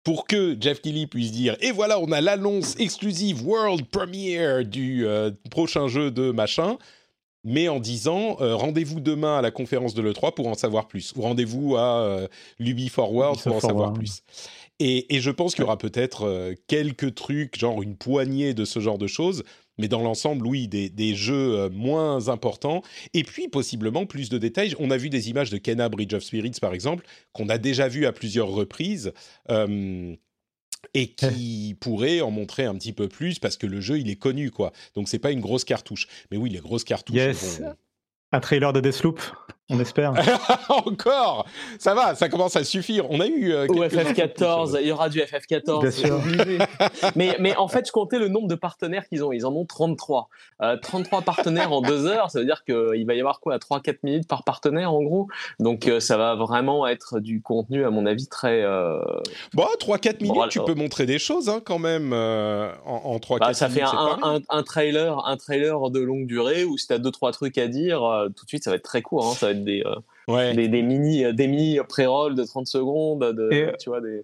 pour 0.03 0.27
que 0.27 0.57
Jeff 0.61 0.83
Kelly 0.83 1.07
puisse 1.07 1.33
dire 1.33 1.57
et 1.61 1.71
voilà 1.71 1.99
on 1.99 2.13
a 2.13 2.21
l'annonce 2.21 2.75
exclusive 2.79 3.47
world 3.47 3.87
premiere 3.87 4.65
du 4.65 5.07
prochain 5.51 5.89
jeu 5.89 6.11
de 6.11 6.31
machin 6.31 6.77
mais 7.43 7.69
en 7.69 7.81
disant 7.81 8.37
rendez-vous 8.39 9.01
demain 9.01 9.39
à 9.39 9.43
la 9.43 9.51
conférence 9.51 9.95
de 9.95 10.03
l'E3 10.03 10.35
pour 10.35 10.49
en 10.49 10.55
savoir 10.55 10.89
plus, 10.89 11.13
ou 11.17 11.23
rendez-vous 11.23 11.77
à 11.77 12.29
l'Ubi 12.59 12.89
Forward 12.89 13.41
pour 13.43 13.57
en 13.57 13.61
savoir 13.61 13.93
plus. 13.93 14.23
Et, 14.81 15.15
et, 15.15 15.21
je 15.21 15.31
pense 15.31 15.55
qu'il 15.55 15.63
y 15.63 15.65
aura 15.65 15.79
peut-être 15.79 16.55
quelques 16.67 17.15
trucs, 17.15 17.59
genre 17.59 17.83
une 17.83 17.97
poignée 17.97 18.55
de 18.55 18.65
ce 18.65 18.81
genre 18.81 18.99
de 18.99 19.07
choses, 19.07 19.45
mais 19.79 19.89
dans 19.89 20.03
l'ensemble, 20.03 20.47
oui, 20.47 20.69
des, 20.69 20.89
des, 20.91 21.15
jeux 21.15 21.69
moins 21.71 22.29
importants. 22.29 22.83
Et 23.13 23.25
puis, 23.25 23.49
possiblement, 23.49 24.07
plus 24.07 24.29
de 24.29 24.39
détails. 24.39 24.75
On 24.79 24.91
a 24.91 24.97
vu 24.97 25.11
des 25.11 25.31
images 25.31 25.51
de 25.51 25.59
Kena 25.59 25.89
Bridge 25.89 26.15
of 26.15 26.23
Spirits, 26.23 26.59
par 26.61 26.75
exemple, 26.75 27.05
qu'on 27.33 27.49
a 27.49 27.59
déjà 27.59 27.89
vu 27.89 28.07
à 28.07 28.13
plusieurs 28.13 28.49
reprises. 28.49 29.13
Euh, 29.51 30.15
et 30.93 31.09
qui 31.09 31.77
pourrait 31.81 32.21
en 32.21 32.31
montrer 32.31 32.65
un 32.65 32.75
petit 32.75 32.93
peu 32.93 33.09
plus 33.09 33.39
parce 33.39 33.57
que 33.57 33.67
le 33.67 33.81
jeu 33.81 33.99
il 33.99 34.11
est 34.11 34.17
connu 34.17 34.51
quoi. 34.51 34.73
Donc 34.95 35.09
c'est 35.09 35.19
pas 35.19 35.31
une 35.31 35.41
grosse 35.41 35.65
cartouche. 35.65 36.07
Mais 36.31 36.37
oui, 36.37 36.51
les 36.51 36.59
grosses 36.59 36.85
cartouches. 36.85 37.17
Yes. 37.17 37.63
Un 38.33 38.41
trailer 38.41 38.73
de 38.73 38.81
Deathloop, 38.81 39.21
on 39.71 39.81
espère. 39.81 40.13
Encore 40.69 41.47
Ça 41.79 41.95
va, 41.95 42.15
ça 42.15 42.29
commence 42.29 42.55
à 42.55 42.65
suffire. 42.65 43.11
On 43.11 43.21
a 43.21 43.27
eu. 43.27 43.53
Euh, 43.53 43.67
Ou 43.69 43.83
FF14, 43.83 44.77
il 44.79 44.89
y 44.89 44.93
aura 44.93 45.09
du 45.09 45.21
FF14. 45.21 45.81
Bien 45.81 45.91
sûr. 45.91 46.21
mais, 47.17 47.35
mais 47.41 47.57
en 47.57 47.69
fait, 47.69 47.87
je 47.87 47.93
comptais 47.93 48.19
le 48.19 48.29
nombre 48.29 48.47
de 48.47 48.57
partenaires 48.57 49.09
qu'ils 49.09 49.25
ont. 49.25 49.33
Ils 49.33 49.47
en 49.47 49.55
ont 49.55 49.65
33. 49.65 50.29
33 50.83 51.19
euh, 51.19 51.23
partenaires 51.23 51.73
en 51.73 51.81
deux 51.81 52.07
heures, 52.07 52.31
ça 52.31 52.41
veut 52.41 52.45
dire 52.45 52.63
qu'il 52.65 53.07
va 53.07 53.15
y 53.15 53.21
avoir 53.21 53.41
quoi 53.41 53.57
3-4 53.57 53.99
minutes 54.03 54.29
par 54.29 54.45
partenaire 54.45 54.93
en 54.93 55.03
gros? 55.03 55.29
Donc 55.59 55.89
euh, 55.89 55.99
ça 55.99 56.17
va 56.19 56.35
vraiment 56.35 56.87
être 56.87 57.19
du 57.19 57.41
contenu, 57.41 57.85
à 57.85 57.91
mon 57.91 58.05
avis, 58.05 58.27
très. 58.27 58.63
Bon, 59.55 59.67
3-4 59.81 60.23
minutes, 60.23 60.51
tu 60.51 60.61
peux 60.63 60.75
montrer 60.75 61.07
des 61.07 61.19
choses 61.19 61.49
hein, 61.49 61.63
quand 61.65 61.79
même 61.79 62.13
en, 62.13 62.75
en 62.85 63.17
3-4 63.17 63.39
bah, 63.39 63.55
ça 63.55 63.69
minutes. 63.69 63.87
Ça 63.87 63.91
fait 63.91 64.27
un, 64.27 64.41
un, 64.51 64.63
trailer, 64.63 65.27
un 65.27 65.37
trailer 65.39 65.91
de 65.91 66.01
longue 66.01 66.27
durée 66.27 66.65
où 66.65 66.77
si 66.77 66.87
tu 66.87 66.93
as 66.93 66.99
2-3 66.99 67.33
trucs 67.33 67.57
à 67.57 67.67
dire, 67.67 68.03
tout 68.37 68.45
de 68.45 68.49
suite, 68.49 68.65
ça 68.65 68.71
va 68.71 68.77
être 68.77 68.83
très 68.83 69.01
court. 69.01 69.27
Hein. 69.27 69.35
Ça 69.35 69.47
va 69.47 69.54
être 69.55 69.65
des, 69.65 69.83
euh, 69.85 70.55
des, 70.55 70.83
mini, 70.83 71.33
des 71.35 71.49
mini 71.49 71.79
pré-roll 71.89 72.35
de 72.35 72.45
30 72.45 72.67
secondes. 72.67 73.21
De, 73.21 73.73
tu 73.79 73.89
vois, 73.89 74.01
des... 74.01 74.23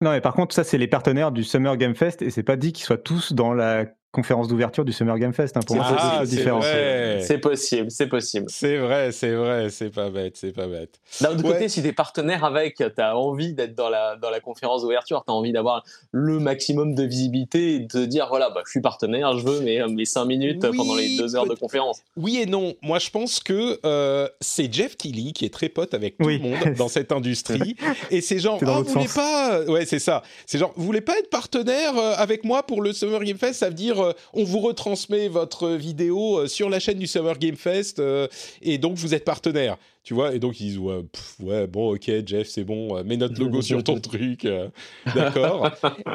Non, 0.00 0.10
mais 0.12 0.20
par 0.20 0.34
contre, 0.34 0.54
ça, 0.54 0.64
c'est 0.64 0.78
les 0.78 0.88
partenaires 0.88 1.32
du 1.32 1.44
Summer 1.44 1.76
Game 1.76 1.94
Fest 1.94 2.22
et 2.22 2.30
c'est 2.30 2.42
pas 2.42 2.56
dit 2.56 2.72
qu'ils 2.72 2.84
soient 2.84 2.96
tous 2.96 3.32
dans 3.32 3.52
la 3.52 3.86
conférence 4.12 4.48
d'ouverture 4.48 4.84
du 4.84 4.92
Summer 4.92 5.18
Game 5.18 5.32
Fest. 5.32 5.56
Hein, 5.56 5.60
pour 5.66 5.76
moi, 5.76 5.86
c'est 6.20 6.36
différent. 6.36 6.60
C'est 6.62 7.38
possible, 7.38 7.90
c'est 7.90 8.08
possible. 8.08 8.46
C'est 8.48 8.76
vrai, 8.76 9.12
c'est 9.12 9.34
vrai, 9.34 9.70
c'est 9.70 9.90
pas 9.90 10.10
bête, 10.10 10.36
c'est 10.36 10.52
pas 10.52 10.66
bête. 10.66 11.00
D'un 11.20 11.32
autre 11.32 11.42
côté, 11.42 11.68
si 11.68 11.82
t'es 11.82 11.92
partenaire 11.92 12.44
avec, 12.44 12.82
t'as 12.96 13.14
envie 13.14 13.54
d'être 13.54 13.74
dans 13.74 13.88
la, 13.88 14.16
dans 14.16 14.30
la 14.30 14.40
conférence 14.40 14.82
d'ouverture, 14.82 15.22
t'as 15.26 15.32
envie 15.32 15.52
d'avoir 15.52 15.84
le 16.12 16.38
maximum 16.38 16.94
de 16.94 17.04
visibilité 17.04 17.74
et 17.74 17.80
de 17.80 18.04
dire 18.04 18.26
voilà, 18.28 18.50
bah, 18.50 18.62
je 18.64 18.70
suis 18.70 18.80
partenaire, 18.80 19.36
je 19.38 19.46
veux 19.46 19.60
mes, 19.60 19.84
mes 19.86 20.04
5 20.04 20.24
minutes 20.24 20.66
pendant 20.76 20.96
les 20.96 21.16
2 21.16 21.36
heures 21.36 21.46
de 21.46 21.54
conférence. 21.54 22.00
Oui 22.16 22.38
et 22.38 22.46
non. 22.46 22.74
Moi, 22.82 22.98
je 22.98 23.10
pense 23.10 23.40
que 23.40 23.78
euh, 23.84 24.28
c'est 24.40 24.72
Jeff 24.72 24.96
Keighley 24.96 25.32
qui 25.32 25.44
est 25.44 25.52
très 25.52 25.68
pote 25.68 25.94
avec 25.94 26.18
tout 26.18 26.28
le 26.28 26.38
monde 26.38 26.74
dans 26.76 26.88
cette 26.88 27.12
industrie. 27.12 27.76
et 28.10 28.20
c'est 28.20 28.38
genre, 28.38 28.58
oh, 28.60 28.82
vous 28.82 28.92
voulez 28.92 29.08
pas. 29.14 29.62
Ouais, 29.64 29.86
c'est 29.86 29.98
ça. 29.98 30.22
C'est 30.46 30.58
genre, 30.58 30.72
vous 30.76 30.84
voulez 30.84 31.00
pas 31.00 31.18
être 31.18 31.30
partenaire 31.30 31.96
euh, 31.96 32.14
avec 32.16 32.44
moi 32.44 32.64
pour 32.64 32.82
le 32.82 32.92
Summer 32.92 33.22
Game 33.22 33.38
Fest? 33.38 33.60
Ça 33.60 33.68
veut 33.68 33.74
dire 33.74 33.99
euh, 34.00 34.12
on 34.32 34.44
vous 34.44 34.60
retransmet 34.60 35.28
votre 35.28 35.70
vidéo 35.70 36.38
euh, 36.38 36.46
sur 36.46 36.68
la 36.70 36.80
chaîne 36.80 36.98
du 36.98 37.06
Summer 37.06 37.38
Game 37.38 37.56
Fest 37.56 37.98
euh, 37.98 38.28
et 38.62 38.78
donc 38.78 38.96
vous 38.96 39.14
êtes 39.14 39.24
partenaire. 39.24 39.76
Tu 40.02 40.14
vois, 40.14 40.34
et 40.34 40.38
donc 40.38 40.58
ils 40.60 40.68
disent 40.68 40.78
ouais, 40.78 41.66
bon, 41.66 41.94
ok, 41.94 42.10
Jeff, 42.24 42.48
c'est 42.48 42.64
bon, 42.64 43.04
mets 43.04 43.18
notre 43.18 43.38
logo 43.38 43.60
sur 43.60 43.84
ton 43.84 44.00
truc, 44.00 44.48
d'accord. 45.14 45.70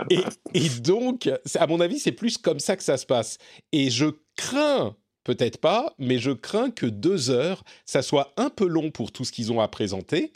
Et, 0.09 0.21
et 0.55 0.69
donc, 0.81 1.29
à 1.53 1.67
mon 1.67 1.79
avis, 1.79 1.99
c'est 1.99 2.11
plus 2.11 2.39
comme 2.39 2.59
ça 2.59 2.75
que 2.75 2.83
ça 2.83 2.97
se 2.97 3.05
passe. 3.05 3.37
Et 3.71 3.91
je 3.91 4.07
crains 4.35 4.95
peut-être 5.23 5.57
pas, 5.57 5.93
mais 5.99 6.17
je 6.17 6.31
crains 6.31 6.71
que 6.71 6.85
deux 6.85 7.29
heures, 7.29 7.63
ça 7.85 8.01
soit 8.01 8.33
un 8.37 8.49
peu 8.49 8.65
long 8.65 8.91
pour 8.91 9.11
tout 9.11 9.25
ce 9.25 9.31
qu'ils 9.31 9.51
ont 9.51 9.59
à 9.59 9.67
présenter, 9.67 10.31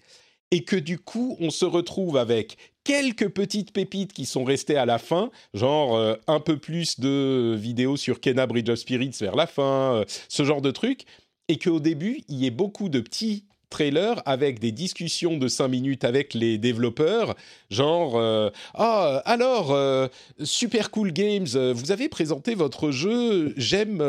et 0.51 0.63
que 0.63 0.75
du 0.75 0.97
coup, 0.99 1.37
on 1.39 1.49
se 1.49 1.65
retrouve 1.65 2.17
avec 2.17 2.57
quelques 2.83 3.29
petites 3.29 3.71
pépites 3.71 4.13
qui 4.13 4.25
sont 4.25 4.43
restées 4.43 4.77
à 4.77 4.85
la 4.85 4.97
fin, 4.97 5.29
genre 5.53 5.95
euh, 5.95 6.15
un 6.27 6.39
peu 6.39 6.57
plus 6.57 6.99
de 6.99 7.55
vidéos 7.57 7.97
sur 7.97 8.19
Kena 8.19 8.47
Bridge 8.47 8.69
of 8.69 8.79
Spirits 8.79 9.17
vers 9.19 9.35
la 9.35 9.47
fin, 9.47 9.93
euh, 9.93 10.05
ce 10.27 10.43
genre 10.43 10.61
de 10.61 10.71
trucs, 10.71 11.05
et 11.49 11.57
qu'au 11.57 11.79
début, 11.79 12.23
il 12.27 12.37
y 12.37 12.45
ait 12.47 12.51
beaucoup 12.51 12.89
de 12.89 12.99
petits 12.99 13.45
trailers 13.69 14.21
avec 14.25 14.59
des 14.59 14.71
discussions 14.71 15.37
de 15.37 15.47
5 15.47 15.67
minutes 15.67 16.03
avec 16.03 16.33
les 16.33 16.57
développeurs, 16.57 17.35
genre 17.69 18.17
euh, 18.17 18.49
Ah, 18.73 19.21
alors, 19.25 19.77
Super 20.43 20.91
Cool 20.91 21.11
Games, 21.11 21.47
vous 21.73 21.91
avez 21.91 22.09
présenté 22.09 22.55
votre 22.55 22.91
jeu, 22.91 23.53
j'aime 23.57 24.03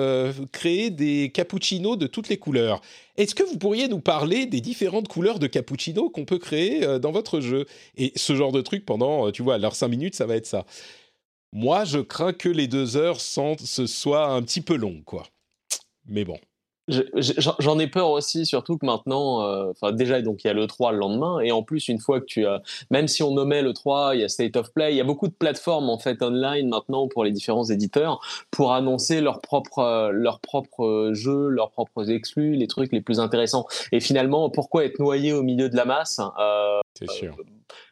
créer 0.53 0.91
des 0.91 1.31
cappuccinos 1.33 1.97
de 1.99 2.07
toutes 2.07 2.29
les 2.29 2.39
couleurs. 2.39 2.81
Est-ce 3.21 3.35
que 3.35 3.43
vous 3.43 3.59
pourriez 3.59 3.87
nous 3.87 4.01
parler 4.01 4.47
des 4.47 4.63
différentes 4.63 5.09
couleurs 5.09 5.39
de 5.39 5.47
cappuccino 5.47 6.09
qu'on 6.09 6.25
peut 6.25 6.39
créer 6.39 6.85
euh, 6.85 6.99
dans 6.99 7.13
votre 7.13 7.41
jeu? 7.41 7.67
Et 7.99 8.13
ce 8.17 8.35
genre 8.35 8.51
de 8.51 8.63
truc 8.63 8.87
pendant, 8.87 9.27
euh, 9.27 9.31
tu 9.31 9.43
vois, 9.43 9.59
leurs 9.59 9.77
5 9.77 9.89
minutes, 9.89 10.15
ça 10.15 10.25
va 10.25 10.37
être 10.37 10.47
ça. 10.47 10.65
Moi, 11.53 11.85
je 11.85 11.99
crains 11.99 12.33
que 12.33 12.49
les 12.49 12.67
deux 12.67 12.97
heures 12.97 13.21
ce 13.21 13.87
soit 13.87 14.29
un 14.29 14.41
petit 14.43 14.63
peu 14.63 14.75
long, 14.75 15.03
quoi. 15.05 15.27
Mais 16.07 16.25
bon. 16.25 16.39
J'en 17.59 17.79
ai 17.79 17.87
peur 17.87 18.11
aussi, 18.11 18.47
surtout 18.47 18.79
que 18.79 18.87
maintenant, 18.87 19.43
euh, 19.43 19.71
enfin 19.71 19.93
déjà, 19.93 20.21
donc 20.23 20.45
il 20.45 20.49
y 20.49 20.51
a 20.51 20.55
le 20.55 20.67
3 20.67 20.93
le 20.93 20.99
lendemain, 20.99 21.41
et 21.41 21.53
en 21.53 21.63
plus, 21.63 21.89
une 21.89 21.99
fois 21.99 22.21
que 22.21 22.27
tu 22.27 22.47
as, 22.47 22.63
même 22.91 23.09
si 23.09 23.23
on 23.23 23.33
nommait 23.33 23.63
le 23.63 23.73
3, 23.73 24.15
il 24.15 24.21
y 24.21 24.25
a 24.25 24.29
State 24.29 24.57
of 24.57 24.73
Play, 24.73 24.93
il 24.93 24.97
y 24.97 25.01
a 25.01 25.05
beaucoup 25.05 25.29
de 25.29 25.33
plateformes 25.33 25.89
en 25.89 25.99
fait 25.99 26.23
online 26.23 26.69
maintenant 26.69 27.09
pour 27.09 27.25
les 27.25 27.31
différents 27.33 27.65
éditeurs 27.65 28.21
pour 28.51 28.73
annoncer 28.73 29.21
leurs 29.21 29.41
propres, 29.41 30.11
leurs 30.13 30.41
propres 30.41 31.11
jeux, 31.13 31.49
leurs 31.49 31.71
propres 31.71 32.11
exclus, 32.11 32.55
les 32.55 32.67
trucs 32.67 32.93
les 32.93 33.01
plus 33.01 33.21
intéressants. 33.21 33.67
Et 33.93 34.01
finalement, 34.01 34.51
pourquoi 34.51 34.85
être 34.85 34.99
noyé 34.99 35.33
au 35.33 35.43
milieu 35.43 35.69
de 35.69 35.77
la 35.77 35.85
masse 35.85 36.21
euh, 36.39 36.81
C'est 36.99 37.11
sûr. 37.11 37.37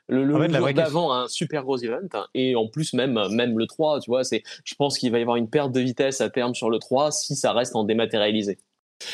le, 0.08 0.24
le 0.24 0.52
jour 0.52 0.72
d'avant 0.72 1.12
un 1.12 1.28
super 1.28 1.62
gros 1.62 1.78
event 1.78 2.26
et 2.34 2.56
en 2.56 2.66
plus 2.66 2.94
même 2.94 3.20
même 3.30 3.58
le 3.58 3.66
3 3.66 4.00
tu 4.00 4.10
vois 4.10 4.24
c'est 4.24 4.42
je 4.64 4.74
pense 4.74 4.98
qu'il 4.98 5.12
va 5.12 5.18
y 5.18 5.22
avoir 5.22 5.36
une 5.36 5.50
perte 5.50 5.70
de 5.70 5.80
vitesse 5.80 6.20
à 6.20 6.30
terme 6.30 6.54
sur 6.54 6.70
le 6.70 6.78
3 6.78 7.12
si 7.12 7.36
ça 7.36 7.52
reste 7.52 7.76
en 7.76 7.84
dématérialisé 7.84 8.58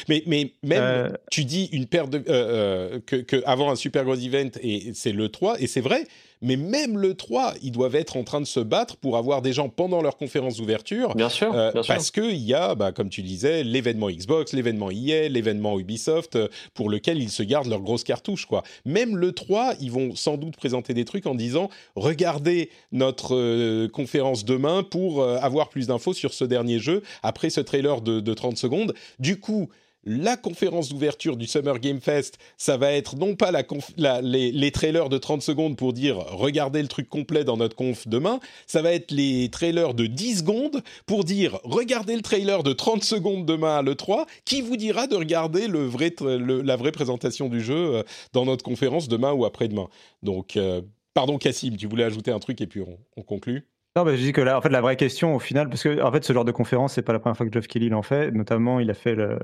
mais, 0.09 0.23
mais 0.27 0.53
même, 0.63 0.83
euh. 0.83 1.11
tu 1.31 1.45
dis 1.45 1.69
une 1.73 1.87
paire 1.87 2.09
de. 2.09 2.19
Euh, 2.29 3.01
euh, 3.13 3.23
que, 3.23 3.43
avant 3.47 3.71
un 3.71 3.77
super 3.77 4.05
gros 4.05 4.15
event, 4.15 4.51
et 4.61 4.93
c'est 4.95 5.13
le 5.13 5.29
3, 5.29 5.61
et 5.61 5.67
c'est 5.67 5.81
vrai, 5.81 6.07
mais 6.45 6.57
même 6.57 6.99
le 6.99 7.15
3, 7.15 7.55
ils 7.63 7.73
doivent 7.73 7.97
être 7.97 8.17
en 8.17 8.23
train 8.23 8.41
de 8.41 8.47
se 8.47 8.61
battre 8.61 8.97
pour 8.97 9.17
avoir 9.17 9.43
des 9.43 9.53
gens 9.53 9.69
pendant 9.69 10.03
leur 10.03 10.17
conférence 10.17 10.59
d'ouverture. 10.59 11.15
Bien 11.15 11.31
sûr. 11.31 11.53
parce 11.87 12.11
qu'il 12.11 12.37
y 12.37 12.55
a, 12.55 12.75
bah, 12.75 12.93
comme 12.93 13.09
tu 13.09 13.23
disais, 13.23 13.65
l'événement 13.65 14.11
Xbox, 14.11 14.53
l'événement 14.53 14.91
EA, 14.91 15.29
l'événement 15.29 15.81
Ubisoft, 15.81 16.39
pour 16.75 16.91
lequel 16.91 17.21
ils 17.21 17.31
se 17.31 17.43
gardent 17.43 17.69
leurs 17.69 17.81
grosses 17.81 18.05
cartouches. 18.05 18.45
Quoi. 18.45 18.63
Même 18.85 19.17
le 19.17 19.33
3, 19.33 19.75
ils 19.81 19.91
vont 19.91 20.15
sans 20.15 20.37
doute 20.37 20.57
présenter 20.57 20.93
des 20.93 21.07
trucs 21.07 21.27
en 21.27 21.35
disant 21.35 21.71
regardez 21.97 22.69
notre 22.93 23.87
conférence 23.87 24.45
demain 24.45 24.83
pour 24.83 25.25
avoir 25.25 25.71
plus 25.71 25.87
d'infos 25.87 26.13
sur 26.13 26.35
ce 26.35 26.45
dernier 26.45 26.79
jeu 26.79 27.03
après 27.23 27.49
ce 27.49 27.63
trailer 27.63 28.03
de, 28.03 28.21
de 28.21 28.35
30 28.35 28.59
secondes. 28.59 28.95
Du 29.19 29.41
coup, 29.41 29.71
la 30.05 30.37
conférence 30.37 30.89
d'ouverture 30.89 31.37
du 31.37 31.47
Summer 31.47 31.79
Game 31.79 32.01
Fest, 32.01 32.39
ça 32.57 32.77
va 32.77 32.93
être 32.93 33.17
non 33.17 33.37
pas 33.37 33.51
les, 33.53 34.71
trailers 34.71 35.09
de 35.09 35.19
30 35.19 35.43
secondes 35.43 35.77
pour 35.77 35.93
dire 35.93 36.17
regardez 36.17 36.83
le 36.83 36.89
truc 36.89 37.09
complet 37.09 37.45
dans 37.45 37.57
notre 37.57 37.77
conf 37.77 38.07
demain, 38.07 38.41
ça 38.67 38.83
va 38.83 38.93
être 38.93 39.11
les 39.11 39.49
trailers 39.51 39.95
de 39.95 40.07
10 40.07 40.39
secondes 40.39 40.83
pour 41.07 41.25
dire 41.25 41.59
regardez 41.65 42.17
le 42.17 42.23
trailer 42.23 42.63
de 42.63 42.73
30 42.73 43.05
secondes 43.05 43.47
demain 43.47 43.79
à 43.79 43.83
l'E3, 43.83 44.27
qui 44.45 44.63
vous 44.63 44.77
dira 44.77 45.07
de 45.07 45.17
regarder 45.17 45.69
le 45.69 45.85
vrai, 45.85 46.15
la 46.21 46.77
vraie 46.77 46.93
présentation 46.93 47.49
du 47.49 47.61
jeu 47.61 47.97
euh, 47.97 48.03
dans 48.33 48.45
notre 48.45 48.65
conférence 48.65 49.09
demain 49.09 49.33
ou 49.33 49.45
après-demain? 49.45 49.89
Donc, 50.23 50.57
euh, 50.57 50.83
pardon 51.15 51.39
Cassim, 51.39 51.77
tu 51.77 51.87
voulais 51.87 52.05
ajouter 52.05 52.31
un 52.31 52.39
truc 52.39 52.61
et 52.61 52.67
puis 52.67 52.83
on, 53.17 53.23
conclut 53.23 53.67
non, 53.97 54.05
mais 54.05 54.17
je 54.17 54.23
dis 54.23 54.33
que 54.33 54.41
en 54.41 54.61
fait, 54.61 54.71
la 54.71 54.81
vraie 54.81 54.97
question, 54.97 55.37
au 55.37 55.39
final, 55.39 55.69
parce 55.69 55.85
que 55.85 56.03
en 56.03 56.11
fait, 56.11 56.25
ce 56.25 56.33
genre 56.33 56.45
de 56.45 56.51
conférence, 56.51 56.95
c'est 56.95 57.03
pas 57.03 57.13
la 57.13 57.21
première 57.21 57.37
fois 57.37 57.47
que 57.47 57.53
Geoff 57.53 57.69
Kelly 57.69 57.95
en 57.95 58.03
fait. 58.03 58.33
Notamment, 58.33 58.81
il 58.81 58.91
a 58.91 58.95
fait 58.95 59.15
le, 59.15 59.39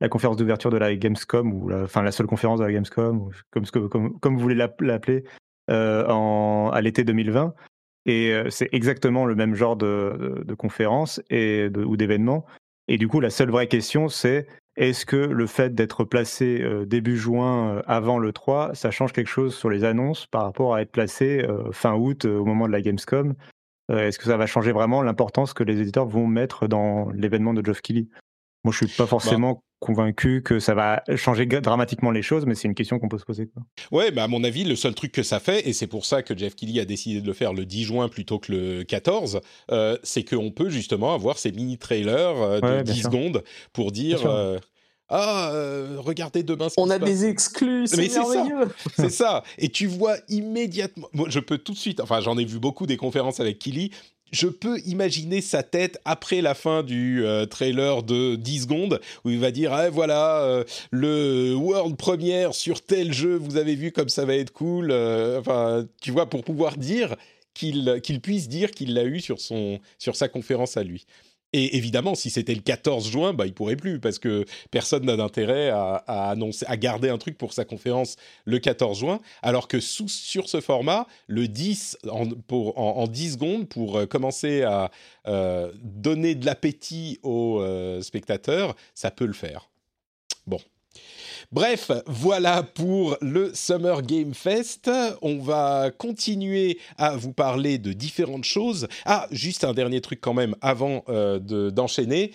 la 0.00 0.08
conférence 0.08 0.36
d'ouverture 0.36 0.70
de 0.70 0.78
la 0.78 0.94
Gamescom, 0.96 1.52
ou 1.52 1.68
la, 1.68 1.82
enfin 1.82 2.02
la 2.02 2.12
seule 2.12 2.26
conférence 2.26 2.60
de 2.60 2.64
la 2.64 2.72
Gamescom, 2.72 3.30
comme, 3.50 3.66
comme, 3.66 4.18
comme 4.18 4.34
vous 4.34 4.40
voulez 4.40 4.54
l'appeler, 4.54 5.24
euh, 5.70 6.68
à 6.70 6.80
l'été 6.80 7.04
2020. 7.04 7.54
Et 8.06 8.32
euh, 8.32 8.50
c'est 8.50 8.68
exactement 8.72 9.24
le 9.24 9.34
même 9.34 9.54
genre 9.54 9.76
de, 9.76 10.42
de, 10.44 10.54
conférence 10.54 11.20
et 11.30 11.68
ou 11.76 11.96
d'événement. 11.96 12.44
Et 12.88 12.96
du 12.98 13.06
coup, 13.06 13.20
la 13.20 13.30
seule 13.30 13.50
vraie 13.50 13.68
question, 13.68 14.08
c'est 14.08 14.48
est-ce 14.76 15.04
que 15.06 15.16
le 15.16 15.46
fait 15.46 15.74
d'être 15.74 16.02
placé 16.04 16.60
euh, 16.62 16.86
début 16.86 17.16
juin 17.16 17.82
avant 17.86 18.18
le 18.18 18.32
3, 18.32 18.74
ça 18.74 18.90
change 18.90 19.12
quelque 19.12 19.28
chose 19.28 19.54
sur 19.54 19.70
les 19.70 19.84
annonces 19.84 20.26
par 20.26 20.42
rapport 20.42 20.74
à 20.74 20.82
être 20.82 20.90
placé 20.90 21.46
fin 21.72 21.94
août 21.94 22.24
au 22.24 22.44
moment 22.44 22.66
de 22.66 22.72
la 22.72 22.80
Gamescom? 22.80 23.34
Est-ce 23.92 24.18
que 24.18 24.24
ça 24.24 24.36
va 24.36 24.46
changer 24.46 24.72
vraiment 24.72 25.02
l'importance 25.02 25.52
que 25.52 25.62
les 25.62 25.80
éditeurs 25.80 26.06
vont 26.06 26.26
mettre 26.26 26.68
dans 26.68 27.10
l'événement 27.10 27.54
de 27.54 27.64
Geoff 27.64 27.80
Keighley? 27.80 28.08
Moi, 28.64 28.72
je 28.72 28.84
suis 28.84 28.96
pas 28.96 29.04
bah 29.04 29.08
forcément 29.08 29.62
convaincu 29.80 30.42
que 30.42 30.60
ça 30.60 30.74
va 30.74 31.02
changer 31.16 31.46
dramatiquement 31.46 32.10
les 32.10 32.22
choses, 32.22 32.46
mais 32.46 32.54
c'est 32.54 32.68
une 32.68 32.74
question 32.74 32.98
qu'on 32.98 33.08
peut 33.08 33.18
se 33.18 33.24
poser. 33.24 33.48
Quoi. 33.48 33.62
Ouais, 33.90 34.10
bah 34.10 34.24
à 34.24 34.28
mon 34.28 34.44
avis, 34.44 34.64
le 34.64 34.76
seul 34.76 34.94
truc 34.94 35.10
que 35.10 35.22
ça 35.22 35.40
fait, 35.40 35.66
et 35.66 35.72
c'est 35.72 35.86
pour 35.86 36.04
ça 36.04 36.22
que 36.22 36.36
Jeff 36.36 36.54
Kelly 36.54 36.78
a 36.78 36.84
décidé 36.84 37.20
de 37.20 37.26
le 37.26 37.32
faire 37.32 37.52
le 37.52 37.64
10 37.64 37.84
juin 37.84 38.08
plutôt 38.08 38.38
que 38.38 38.52
le 38.52 38.84
14, 38.84 39.40
euh, 39.72 39.96
c'est 40.02 40.22
qu'on 40.22 40.50
peut 40.50 40.68
justement 40.68 41.14
avoir 41.14 41.38
ces 41.38 41.50
mini 41.50 41.78
trailers 41.78 42.36
euh, 42.40 42.60
de 42.60 42.82
10 42.82 43.02
secondes 43.02 43.42
pour 43.72 43.90
dire. 43.90 44.26
Euh, 44.26 44.58
ah, 45.10 45.50
euh, 45.52 45.96
regardez 45.98 46.44
demain. 46.44 46.68
Ce 46.68 46.76
On 46.78 46.88
a 46.88 47.00
des 47.00 47.24
exclus, 47.24 47.88
c'est 47.88 48.08
merveilleux. 48.08 48.68
C'est 48.96 49.10
ça. 49.10 49.42
Et 49.58 49.68
tu 49.68 49.86
vois 49.86 50.16
immédiatement. 50.28 51.08
Moi, 51.12 51.26
je 51.28 51.40
peux 51.40 51.58
tout 51.58 51.72
de 51.72 51.78
suite. 51.78 51.98
Enfin, 51.98 52.20
j'en 52.20 52.38
ai 52.38 52.44
vu 52.44 52.60
beaucoup 52.60 52.86
des 52.86 52.96
conférences 52.96 53.40
avec 53.40 53.58
Kili. 53.58 53.90
Je 54.30 54.46
peux 54.46 54.78
imaginer 54.86 55.40
sa 55.40 55.62
tête 55.62 56.00
après 56.04 56.40
la 56.40 56.54
fin 56.54 56.82
du 56.82 57.24
euh, 57.24 57.46
trailer 57.46 58.02
de 58.02 58.36
10 58.36 58.62
secondes 58.62 59.00
où 59.24 59.30
il 59.30 59.38
va 59.38 59.50
dire 59.50 59.72
ah, 59.72 59.90
voilà 59.90 60.42
euh, 60.42 60.64
le 60.90 61.54
world 61.54 61.96
premiere 61.96 62.54
sur 62.54 62.82
tel 62.82 63.12
jeu 63.12 63.36
vous 63.36 63.56
avez 63.56 63.74
vu 63.74 63.92
comme 63.92 64.08
ça 64.08 64.24
va 64.24 64.34
être 64.34 64.52
cool 64.52 64.92
enfin 65.38 65.86
tu 66.00 66.10
vois 66.10 66.28
pour 66.28 66.44
pouvoir 66.44 66.76
dire 66.76 67.16
qu'il 67.54 68.00
qu'il 68.02 68.20
puisse 68.20 68.48
dire 68.48 68.70
qu'il 68.70 68.94
l'a 68.94 69.04
eu 69.04 69.20
sur 69.20 69.40
son 69.40 69.80
sur 69.98 70.16
sa 70.16 70.28
conférence 70.28 70.76
à 70.76 70.84
lui 70.84 71.06
et 71.52 71.76
évidemment, 71.76 72.14
si 72.14 72.30
c'était 72.30 72.54
le 72.54 72.60
14 72.60 73.10
juin, 73.10 73.32
bah, 73.32 73.46
il 73.46 73.52
pourrait 73.52 73.76
plus 73.76 73.98
parce 73.98 74.18
que 74.20 74.44
personne 74.70 75.04
n'a 75.04 75.16
d'intérêt 75.16 75.70
à, 75.70 76.36
garder 76.76 77.08
un 77.08 77.18
truc 77.18 77.36
pour 77.36 77.52
sa 77.52 77.64
conférence 77.64 78.16
le 78.44 78.58
14 78.58 78.98
juin, 78.98 79.20
alors 79.42 79.66
que 79.66 79.80
sur 79.80 80.48
ce 80.48 80.60
format, 80.60 81.06
le 81.26 81.48
10 81.48 81.98
en, 82.08 82.28
pour, 82.28 82.78
en, 82.78 83.06
10 83.06 83.32
secondes 83.32 83.68
pour 83.68 83.98
euh, 83.98 84.06
commencer 84.06 84.62
à 84.62 84.90
euh, 85.26 85.72
donner 85.82 86.34
de 86.36 86.46
l'appétit 86.46 87.18
aux 87.22 87.60
euh, 87.60 88.00
spectateurs, 88.00 88.76
ça 88.94 89.10
peut 89.10 89.26
le 89.26 89.32
faire. 89.32 89.70
Bon. 90.46 90.60
Bref, 91.52 91.90
voilà 92.06 92.62
pour 92.62 93.16
le 93.20 93.52
Summer 93.54 94.02
Game 94.02 94.34
Fest. 94.34 94.88
On 95.20 95.38
va 95.38 95.90
continuer 95.90 96.78
à 96.96 97.16
vous 97.16 97.32
parler 97.32 97.78
de 97.78 97.92
différentes 97.92 98.44
choses. 98.44 98.86
Ah, 99.04 99.26
juste 99.32 99.64
un 99.64 99.74
dernier 99.74 100.00
truc 100.00 100.20
quand 100.20 100.32
même 100.32 100.54
avant 100.60 101.02
euh, 101.08 101.40
d'enchaîner 101.72 102.30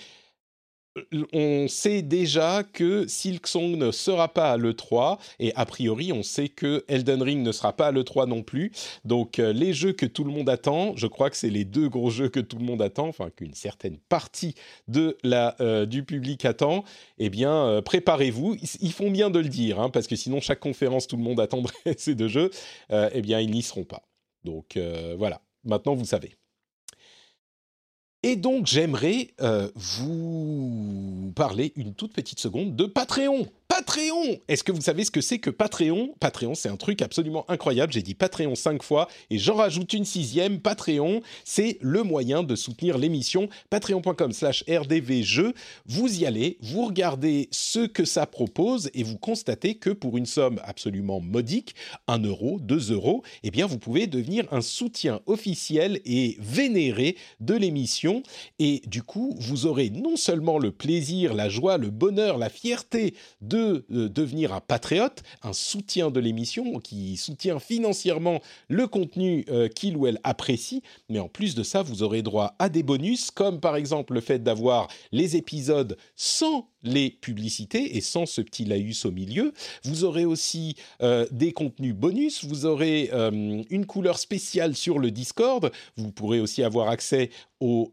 on 1.34 1.68
sait 1.68 2.02
déjà 2.02 2.64
que 2.64 3.08
Silksong 3.08 3.76
ne 3.76 3.92
sera 3.92 4.34
pas 4.34 4.52
à 4.52 4.58
l'E3 4.58 5.18
et 5.40 5.54
a 5.56 5.66
priori 5.66 6.14
on 6.14 6.24
sait 6.24 6.50
que 6.50 6.86
Elden 6.88 7.22
Ring 7.22 7.46
ne 7.46 7.52
sera 7.52 7.74
pas 7.74 7.88
à 7.88 7.92
l'E3 7.92 8.28
non 8.28 8.44
plus. 8.44 8.72
Donc 9.04 9.40
euh, 9.40 9.52
les 9.52 9.74
jeux 9.74 9.94
que 9.94 10.06
tout 10.06 10.24
le 10.24 10.32
monde 10.32 10.50
attend, 10.50 10.96
je 10.96 11.08
crois 11.08 11.30
que 11.30 11.38
c'est 11.38 11.50
les 11.50 11.66
deux 11.66 11.90
gros 11.90 12.10
jeux 12.10 12.30
que 12.30 12.40
tout 12.40 12.58
le 12.58 12.64
monde 12.64 12.82
attend, 12.82 13.08
enfin 13.08 13.30
qu'une 13.30 13.54
certaine 13.54 13.98
partie 14.10 14.56
de 14.88 15.18
la, 15.24 15.56
euh, 15.60 15.86
du 15.86 16.04
public 16.04 16.46
attend, 16.46 16.84
eh 17.18 17.30
bien 17.30 17.54
euh, 17.54 17.82
préparez-vous. 17.82 18.56
Ils, 18.82 18.94
font 18.94 19.12
bien 19.12 19.30
de 19.30 19.40
le 19.40 19.50
dire, 19.50 19.80
hein, 19.80 19.90
parce 19.90 20.08
que 20.08 20.16
sinon 20.16 20.40
chaque 20.40 20.62
conférence 20.62 21.08
tout 21.08 21.18
le 21.18 21.24
monde 21.24 21.40
attendrait 21.46 21.74
ces 21.98 22.16
deux 22.16 22.30
jeux, 22.30 22.50
eh 22.90 23.22
bien 23.22 23.42
ils 23.42 23.52
n'y 23.52 23.62
seront 23.62 23.84
pas. 23.84 24.04
Donc 24.44 24.78
voilà, 25.18 25.42
maintenant 25.64 25.96
vous 25.96 26.06
savez. 26.06 26.38
Et 28.28 28.36
donc 28.36 28.66
j'aimerais 28.66 29.30
vous 29.76 31.32
parler 31.36 31.74
une 31.76 31.94
toute 31.94 32.12
petite 32.12 32.40
seconde 32.40 32.76
de 32.76 32.86
Patreon. 32.86 33.46
Patreon 33.78 34.40
Est-ce 34.48 34.64
que 34.64 34.72
vous 34.72 34.80
savez 34.80 35.04
ce 35.04 35.12
que 35.12 35.20
c'est 35.20 35.40
que 35.40 35.50
Patreon? 35.50 36.16
Patreon, 36.22 36.56
c'est 36.56 36.70
un 36.70 36.78
truc 36.78 37.02
absolument 37.02 37.44
incroyable. 37.50 37.92
J'ai 37.92 38.02
dit 38.02 38.14
Patreon 38.14 38.56
cinq 38.56 38.84
fois 38.84 39.10
et 39.30 39.38
j'en 39.38 39.56
rajoute 39.56 39.92
une 39.92 40.06
sixième. 40.06 40.62
Patreon, 40.62 41.22
c'est 41.44 41.78
le 41.82 42.02
moyen 42.04 42.42
de 42.44 42.56
soutenir 42.56 42.98
l'émission. 42.98 43.50
Patreon.com 43.70 44.32
slash 44.32 44.64
rdvjeux. 44.70 45.54
Vous 45.88 46.22
y 46.22 46.26
allez, 46.26 46.58
vous 46.62 46.86
regardez 46.86 47.50
ce 47.52 47.86
que 47.86 48.06
ça 48.06 48.26
propose 48.26 48.90
et 48.94 49.04
vous 49.04 49.18
constatez 49.18 49.76
que 49.76 49.90
pour 49.90 50.16
une 50.16 50.26
somme 50.26 50.62
absolument 50.64 51.20
modique, 51.20 51.76
1 52.08 52.20
euro, 52.20 52.60
2 52.62 52.94
euros, 52.94 53.24
eh 53.44 53.52
bien 53.52 53.66
vous 53.66 53.78
pouvez 53.78 54.08
devenir 54.08 54.46
un 54.54 54.62
soutien 54.62 55.20
officiel 55.26 56.00
et 56.06 56.38
vénéré 56.40 57.18
de 57.42 57.56
l'émission. 57.56 58.24
Et 58.58 58.84
du 58.88 59.04
coup, 59.04 59.36
vous 59.38 59.66
aurez 59.66 59.90
non 59.90 60.16
seulement 60.16 60.60
le 60.60 60.72
plaisir, 60.72 61.34
la 61.34 61.50
joie, 61.50 61.78
le 61.78 61.90
bonheur, 61.90 62.38
la 62.38 62.48
fierté 62.48 63.16
de 63.42 63.65
euh, 63.66 64.10
devenir 64.10 64.54
un 64.54 64.62
patriote, 64.62 65.24
un 65.44 65.54
soutien 65.54 66.12
de 66.12 66.20
l'émission, 66.20 66.80
qui 66.80 67.18
soutient 67.18 67.60
financièrement 67.60 68.42
le 68.70 68.88
contenu 68.88 69.46
euh, 69.50 69.68
qu'il 69.68 69.98
ou 69.98 70.08
elle 70.08 70.20
apprécie. 70.24 70.82
Mais 71.10 71.20
en 71.20 71.28
plus 71.28 71.56
de 71.56 71.64
ça, 71.64 71.82
vous 71.82 72.04
aurez 72.04 72.22
droit 72.22 72.56
à 72.60 72.70
des 72.70 72.84
bonus, 72.84 73.32
comme 73.32 73.60
par 73.60 73.76
exemple 73.76 74.14
le 74.14 74.22
fait 74.22 74.44
d'avoir 74.44 74.88
les 75.12 75.36
épisodes 75.36 75.98
sans 76.16 76.70
les 76.84 77.10
publicités 77.10 77.98
et 77.98 78.02
sans 78.02 78.26
ce 78.26 78.42
petit 78.42 78.66
laïus 78.66 79.06
au 79.06 79.12
milieu. 79.12 79.54
Vous 79.84 80.04
aurez 80.04 80.26
aussi 80.26 80.76
euh, 81.02 81.26
des 81.32 81.52
contenus 81.52 81.96
bonus, 81.96 82.46
vous 82.46 82.66
aurez 82.66 83.10
une 83.12 83.86
couleur 83.86 84.20
spéciale 84.20 84.76
sur 84.76 85.00
le 85.00 85.12
Discord, 85.12 85.72
vous 85.98 86.12
pourrez 86.12 86.40
aussi 86.40 86.64
avoir 86.64 86.90
accès 86.90 87.30
aux 87.60 87.92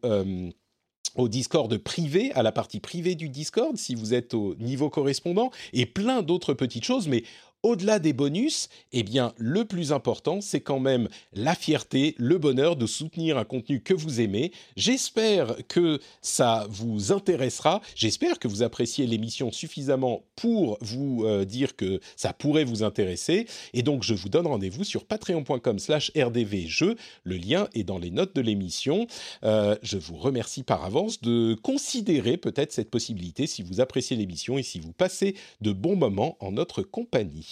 au 1.17 1.29
Discord 1.29 1.77
privé, 1.79 2.33
à 2.33 2.43
la 2.43 2.53
partie 2.53 2.81
privée 2.81 3.15
du 3.15 3.29
Discord, 3.29 3.77
si 3.77 3.95
vous 3.95 4.15
êtes 4.15 4.35
au 4.35 4.55
niveau 4.57 4.91
correspondant, 4.91 5.51
et 5.73 5.87
plein 5.87 6.23
d'autres 6.23 6.55
petites 6.55 6.85
choses, 6.85 7.09
mais 7.09 7.25
au-delà 7.63 7.99
des 7.99 8.13
bonus, 8.13 8.69
eh 8.93 9.03
bien, 9.03 9.33
le 9.37 9.65
plus 9.65 9.93
important, 9.93 10.41
c'est 10.41 10.61
quand 10.61 10.81
même 10.81 11.09
la 11.33 11.55
fierté, 11.55 12.15
le 12.19 12.39
bonheur 12.39 12.77
de 12.77 12.87
soutenir 12.87 13.39
un 13.39 13.45
contenu 13.45 13.81
que 13.81 13.95
vous 13.95 14.21
aimez. 14.21 14.53
J'espère 14.77 15.57
que 15.69 16.01
ça 16.23 16.67
vous 16.71 17.13
intéressera. 17.13 17.81
J'espère 17.95 18.39
que 18.39 18.49
vous 18.49 18.63
appréciez 18.63 19.07
l'émission 19.07 19.53
suffisamment 19.53 20.25
pour 20.35 20.77
vous 20.81 21.25
euh, 21.25 21.45
dire 21.45 21.77
que 21.77 22.01
ça 22.17 22.33
pourrait 22.33 22.65
vous 22.65 22.83
intéresser. 22.83 23.47
Et 23.75 23.83
donc, 23.83 24.03
je 24.03 24.15
vous 24.15 24.29
donne 24.29 24.47
rendez-vous 24.47 24.85
sur 24.85 25.05
patreon.com 25.05 25.79
slash 25.79 26.11
rdvjeux. 26.17 26.97
Le 27.23 27.37
lien 27.37 27.69
est 27.75 27.85
dans 27.85 27.99
les 27.99 28.11
notes 28.11 28.35
de 28.35 28.41
l'émission. 28.41 29.07
Euh, 29.45 29.77
je 29.83 29.99
vous 29.99 30.17
remercie 30.17 30.65
par 30.65 30.85
avance 30.85 31.21
de 31.21 31.55
considérer 31.55 32.37
peut-être 32.37 32.73
cette 32.73 32.91
possibilité 32.91 33.47
si 33.47 33.63
vous 33.63 33.81
appréciez 33.81 34.17
l'émission 34.17 34.59
et 34.59 34.63
si 34.63 34.81
vous 34.81 34.93
passez 34.93 35.37
de 35.61 35.73
bons 35.73 35.97
moments 35.97 36.37
en 36.41 36.51
notre 36.51 36.83
compagnie. 36.83 37.52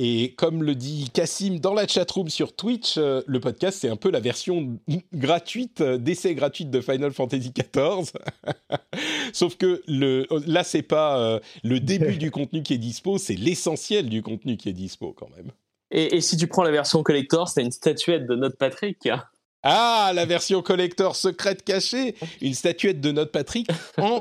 Et 0.00 0.34
comme 0.36 0.62
le 0.62 0.76
dit 0.76 1.10
Cassim 1.12 1.58
dans 1.58 1.74
la 1.74 1.88
chatroom 1.88 2.28
sur 2.28 2.54
Twitch, 2.54 2.94
euh, 2.98 3.20
le 3.26 3.40
podcast, 3.40 3.78
c'est 3.80 3.88
un 3.88 3.96
peu 3.96 4.12
la 4.12 4.20
version 4.20 4.78
gratuite, 5.12 5.80
euh, 5.80 5.98
d'essai 5.98 6.36
gratuite 6.36 6.70
de 6.70 6.80
Final 6.80 7.12
Fantasy 7.12 7.52
XIV. 7.52 8.12
Sauf 9.32 9.56
que 9.56 9.82
le, 9.88 10.26
là, 10.46 10.62
c'est 10.62 10.82
pas 10.82 11.18
euh, 11.18 11.40
le 11.64 11.80
début 11.80 12.16
du 12.18 12.30
contenu 12.30 12.62
qui 12.62 12.74
est 12.74 12.78
dispo, 12.78 13.18
c'est 13.18 13.34
l'essentiel 13.34 14.08
du 14.08 14.22
contenu 14.22 14.56
qui 14.56 14.68
est 14.68 14.72
dispo 14.72 15.12
quand 15.12 15.30
même. 15.36 15.50
Et, 15.90 16.20
si 16.20 16.36
tu 16.36 16.46
prends 16.46 16.62
la 16.62 16.70
version 16.70 17.02
collector, 17.02 17.48
c'est 17.48 17.62
une 17.62 17.72
statuette 17.72 18.26
de 18.26 18.36
notre 18.36 18.56
Patrick. 18.56 19.08
Ah, 19.64 20.12
la 20.14 20.26
version 20.26 20.62
collector 20.62 21.16
secrète 21.16 21.64
cachée, 21.64 22.14
une 22.40 22.54
statuette 22.54 23.00
de 23.00 23.10
notre 23.10 23.32
Patrick 23.32 23.68
en 23.96 24.20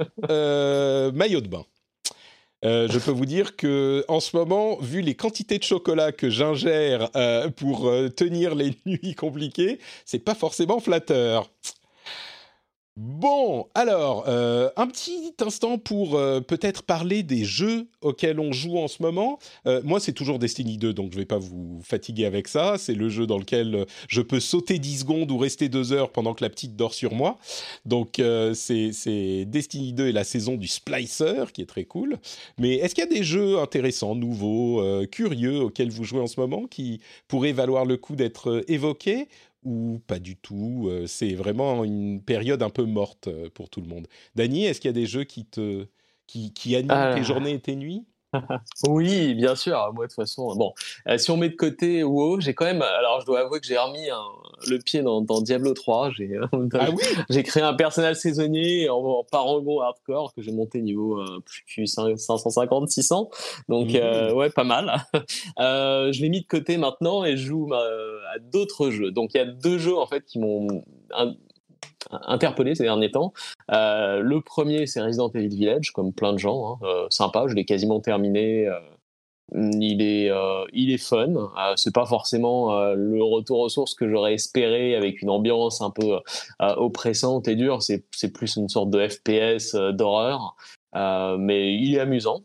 maillot 1.14 1.42
de 1.42 1.48
bain. 1.48 1.66
Euh, 2.66 2.88
je 2.90 2.98
peux 2.98 3.12
vous 3.12 3.26
dire 3.26 3.56
que 3.56 4.04
en 4.08 4.20
ce 4.20 4.36
moment, 4.36 4.78
vu 4.78 5.02
les 5.02 5.16
quantités 5.16 5.60
de 5.60 5.64
chocolat 5.64 6.12
que 6.12 6.30
j'ingère 6.30 7.10
euh, 7.16 7.50
pour 7.50 7.88
euh, 7.88 8.10
tenir 8.10 8.56
les 8.56 8.74
nuits 8.86 9.14
compliquées, 9.16 9.80
c'est 10.06 10.20
pas 10.20 10.36
forcément 10.36 10.80
flatteur. 10.80 11.52
Bon, 12.98 13.68
alors, 13.76 14.24
euh, 14.28 14.72
un 14.76 14.88
petit 14.88 15.32
instant 15.46 15.78
pour 15.78 16.16
euh, 16.16 16.42
peut-être 16.42 16.82
parler 16.82 17.22
des 17.22 17.46
jeux 17.46 17.86
auxquels 18.02 18.40
on 18.40 18.52
joue 18.52 18.80
en 18.80 18.88
ce 18.88 19.04
moment. 19.04 19.38
Euh, 19.68 19.82
moi, 19.84 20.00
c'est 20.00 20.14
toujours 20.14 20.40
Destiny 20.40 20.78
2, 20.78 20.94
donc 20.94 21.12
je 21.12 21.18
ne 21.18 21.22
vais 21.22 21.28
pas 21.28 21.38
vous 21.38 21.80
fatiguer 21.84 22.26
avec 22.26 22.48
ça. 22.48 22.80
C'est 22.80 22.96
le 22.96 23.08
jeu 23.10 23.28
dans 23.28 23.38
lequel 23.38 23.86
je 24.08 24.22
peux 24.22 24.40
sauter 24.40 24.80
10 24.80 25.02
secondes 25.02 25.30
ou 25.30 25.38
rester 25.38 25.70
2 25.70 25.94
heures 25.94 26.12
pendant 26.12 26.34
que 26.34 26.44
la 26.44 26.50
petite 26.50 26.76
dort 26.76 26.96
sur 26.96 27.14
moi. 27.14 27.38
Donc, 27.86 28.20
c'est 28.56 29.46
Destiny 29.46 29.94
2 29.94 30.08
et 30.08 30.12
la 30.12 30.24
saison 30.24 30.56
du 30.56 30.68
Splicer, 30.68 31.52
qui 31.54 31.62
est 31.62 31.68
très 31.68 31.86
cool. 31.86 32.18
Mais 32.58 32.78
est-ce 32.78 32.96
qu'il 32.96 33.04
y 33.04 33.08
a 33.08 33.16
des 33.16 33.24
jeux 33.24 33.60
intéressants, 33.60 34.16
nouveaux, 34.16 34.82
curieux 35.12 35.60
auxquels 35.60 35.92
vous 35.92 36.04
jouez 36.04 36.22
en 36.22 36.28
ce 36.28 36.40
moment 36.40 36.66
qui 36.66 37.00
pourraient 37.28 37.52
valoir 37.52 37.86
le 37.86 37.98
coup 37.98 38.16
d'être 38.16 38.64
évoqués? 38.68 39.28
Ou 39.68 40.00
pas 40.08 40.20
du 40.20 40.36
tout 40.38 40.88
euh, 40.90 41.08
C'est 41.08 41.34
vraiment 41.34 41.84
une 41.84 42.22
période 42.22 42.64
un 42.64 42.70
peu 42.70 42.84
morte 42.86 43.28
euh, 43.28 43.50
pour 43.54 43.70
tout 43.70 43.82
le 43.82 43.88
monde. 43.88 44.08
Dany, 44.36 44.66
est-ce 44.66 44.80
qu'il 44.82 44.90
y 44.90 44.92
a 44.92 44.94
des 44.94 45.06
jeux 45.08 45.24
qui 45.26 45.46
te 45.46 45.88
qui, 46.28 46.54
qui 46.54 46.76
animent 46.76 47.08
Ah. 47.10 47.10
tes 47.10 47.24
journées 47.24 47.54
et 47.54 47.60
tes 47.60 47.76
nuits? 47.76 48.06
Oui, 48.88 49.34
bien 49.36 49.56
sûr. 49.56 49.78
Moi, 49.94 50.06
de 50.06 50.10
toute 50.12 50.16
façon, 50.16 50.54
bon, 50.56 50.74
euh, 51.08 51.18
si 51.18 51.32
on 51.32 51.38
met 51.38 51.50
de 51.50 51.56
côté 51.56 52.04
WoW, 52.04 52.40
j'ai 52.42 52.54
quand 52.54 52.66
même. 52.66 52.82
Alors, 52.82 53.22
je 53.22 53.26
dois 53.26 53.40
avouer 53.42 53.60
que 53.60 53.66
j'ai 53.68 53.78
remis 53.78 54.10
un- 54.10 54.18
le 54.70 54.78
pied 54.80 55.02
dans, 55.02 55.22
dans 55.22 55.42
Diablo 55.42 55.74
3. 55.74 56.12
J'ai 56.12 56.32
euh, 56.36 56.46
Ah 56.74 56.90
oui? 56.92 57.02
j'ai 57.30 57.44
créé 57.44 57.64
un 57.64 57.74
personnage 57.74 58.18
saisonnier 58.18 58.90
en, 58.90 58.98
en 58.98 59.24
parangon 59.24 59.82
hardcore 59.82 60.34
que 60.34 60.42
j'ai 60.42 60.52
monté 60.52 60.82
niveau 60.82 61.20
euh, 61.20 61.40
plus 61.46 61.88
550, 61.88 62.90
600. 62.90 63.30
Donc, 63.70 63.96
euh, 63.96 64.34
ouais, 64.34 64.50
pas 64.50 64.64
mal. 64.64 64.94
Je 65.58 66.22
l'ai 66.22 66.30
mis 66.30 66.42
de 66.42 66.48
côté 66.48 66.78
maintenant 66.78 67.24
et 67.24 67.38
je 67.38 67.46
joue 67.48 67.74
à 67.74 68.40
d'autres 68.40 68.90
jeux. 68.90 69.12
Donc, 69.12 69.32
il 69.34 69.38
y 69.38 69.42
a 69.42 69.46
deux 69.46 69.78
jeux 69.78 69.98
en 69.98 70.06
fait 70.06 70.24
qui 70.26 70.40
m'ont 70.40 70.84
interpellé 72.12 72.76
ces 72.76 72.84
derniers 72.84 73.12
temps. 73.12 73.34
Euh, 73.72 74.20
le 74.20 74.42
premier, 74.42 74.86
c'est 74.88 75.02
Resident 75.02 75.30
Evil 75.34 75.48
Village, 75.50 75.92
comme 75.92 76.14
plein 76.14 76.34
de 76.34 76.38
gens. 76.40 76.74
Hein. 76.82 76.86
Euh, 76.86 77.08
sympa, 77.10 77.46
je 77.48 77.54
l'ai 77.56 77.66
quasiment 77.66 78.00
terminé. 78.00 78.68
euh, 78.68 78.80
il 79.54 80.02
est, 80.02 80.30
il 80.74 80.92
est 80.92 80.98
fun. 80.98 81.34
C'est 81.78 81.94
pas 81.94 82.06
forcément 82.06 82.78
le 82.94 83.24
retour 83.24 83.60
aux 83.60 83.70
sources 83.70 83.96
que 83.96 84.10
j'aurais 84.10 84.34
espéré 84.34 84.94
avec 84.94 85.22
une 85.22 85.30
ambiance 85.30 85.82
un 85.82 85.90
peu 85.90 86.18
oppressante 86.60 87.48
et 87.48 87.56
dure. 87.56 87.82
C'est, 87.82 88.04
c'est 88.12 88.34
plus 88.34 88.58
une 88.58 88.68
sorte 88.68 88.90
de 88.90 89.08
FPS 89.08 89.74
d'horreur, 89.94 90.58
mais 90.94 91.74
il 91.76 91.96
est 91.96 92.00
amusant. 92.02 92.42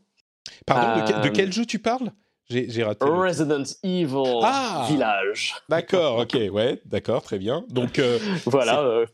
Pardon, 0.65 1.03
de, 1.05 1.11
quel- 1.11 1.21
de 1.23 1.29
quel 1.29 1.53
jeu 1.53 1.67
tu 1.67 1.81
parles? 1.81 2.13
J'ai 2.49 2.85
raté. 2.85 3.05
Resident 3.05 3.65
Evil 3.83 4.41
Ah 4.45 4.87
Village. 4.89 5.57
D'accord, 5.69 6.19
ok, 6.19 6.37
ouais, 6.53 6.81
d'accord, 6.85 7.23
très 7.23 7.39
bien. 7.39 7.65
Donc, 7.71 7.99
euh, 7.99 8.19
Voilà. 8.47 8.81
Euh, 8.81 9.07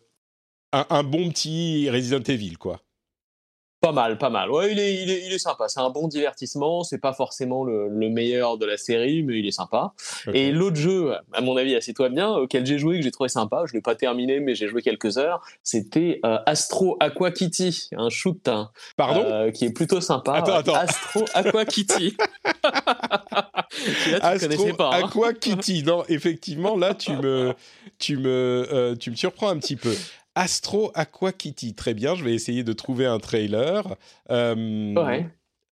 un, 0.72 0.86
un 0.90 1.02
bon 1.02 1.30
petit 1.30 1.88
Resident 1.90 2.22
Evil, 2.26 2.56
quoi. 2.58 2.80
Pas 3.80 3.92
mal, 3.92 4.18
pas 4.18 4.28
mal. 4.28 4.50
Ouais, 4.50 4.72
il 4.72 4.78
est, 4.80 5.02
il 5.04 5.08
est, 5.08 5.26
il 5.26 5.32
est 5.32 5.38
sympa. 5.38 5.68
C'est 5.68 5.78
un 5.78 5.88
bon 5.90 6.08
divertissement. 6.08 6.82
C'est 6.82 6.98
pas 6.98 7.12
forcément 7.12 7.62
le, 7.62 7.86
le 7.88 8.08
meilleur 8.10 8.58
de 8.58 8.66
la 8.66 8.76
série, 8.76 9.22
mais 9.22 9.38
il 9.38 9.46
est 9.46 9.52
sympa. 9.52 9.92
Et 10.34 10.50
l'autre 10.50 10.74
jeu, 10.74 11.12
à 11.32 11.40
mon 11.40 11.56
avis, 11.56 11.76
assieds-toi 11.76 12.08
bien, 12.08 12.28
auquel 12.28 12.66
j'ai 12.66 12.76
joué, 12.76 12.96
que 12.96 13.02
j'ai 13.04 13.12
trouvé 13.12 13.28
sympa, 13.28 13.62
je 13.68 13.74
l'ai 13.74 13.80
pas 13.80 13.94
terminé, 13.94 14.40
mais 14.40 14.56
j'ai 14.56 14.66
joué 14.66 14.82
quelques 14.82 15.16
heures, 15.16 15.40
c'était 15.62 16.18
euh, 16.26 16.38
Astro 16.44 16.96
Aqua 16.98 17.30
Kitty, 17.30 17.90
un 17.96 18.10
shoot 18.10 18.48
hein, 18.48 18.72
Pardon? 18.96 19.22
Euh, 19.24 19.52
qui 19.52 19.66
est 19.66 19.72
plutôt 19.72 20.00
sympa. 20.00 20.32
Attends, 20.32 20.54
attends. 20.56 20.74
Astro 20.74 21.24
Aqua 21.34 21.64
Kitty. 21.64 22.16
Astro 24.22 24.74
pas. 24.74 24.90
hein. 24.92 25.04
Aqua 25.04 25.32
Kitty. 25.34 25.84
Non, 25.84 26.02
effectivement, 26.08 26.76
là, 26.76 26.94
tu 26.94 27.12
me, 27.12 27.54
tu 28.00 28.16
me, 28.16 28.66
euh, 28.72 28.96
tu 28.96 29.12
me 29.12 29.16
surprends 29.16 29.50
un 29.50 29.58
petit 29.58 29.76
peu. 29.76 29.94
Astro 30.38 30.92
Aqua 30.94 31.32
Kitty, 31.32 31.74
très 31.74 31.94
bien. 31.94 32.14
Je 32.14 32.22
vais 32.22 32.32
essayer 32.32 32.62
de 32.62 32.72
trouver 32.72 33.06
un 33.06 33.18
trailer. 33.18 33.96
Euh, 34.30 34.94
Ouais. 34.94 35.26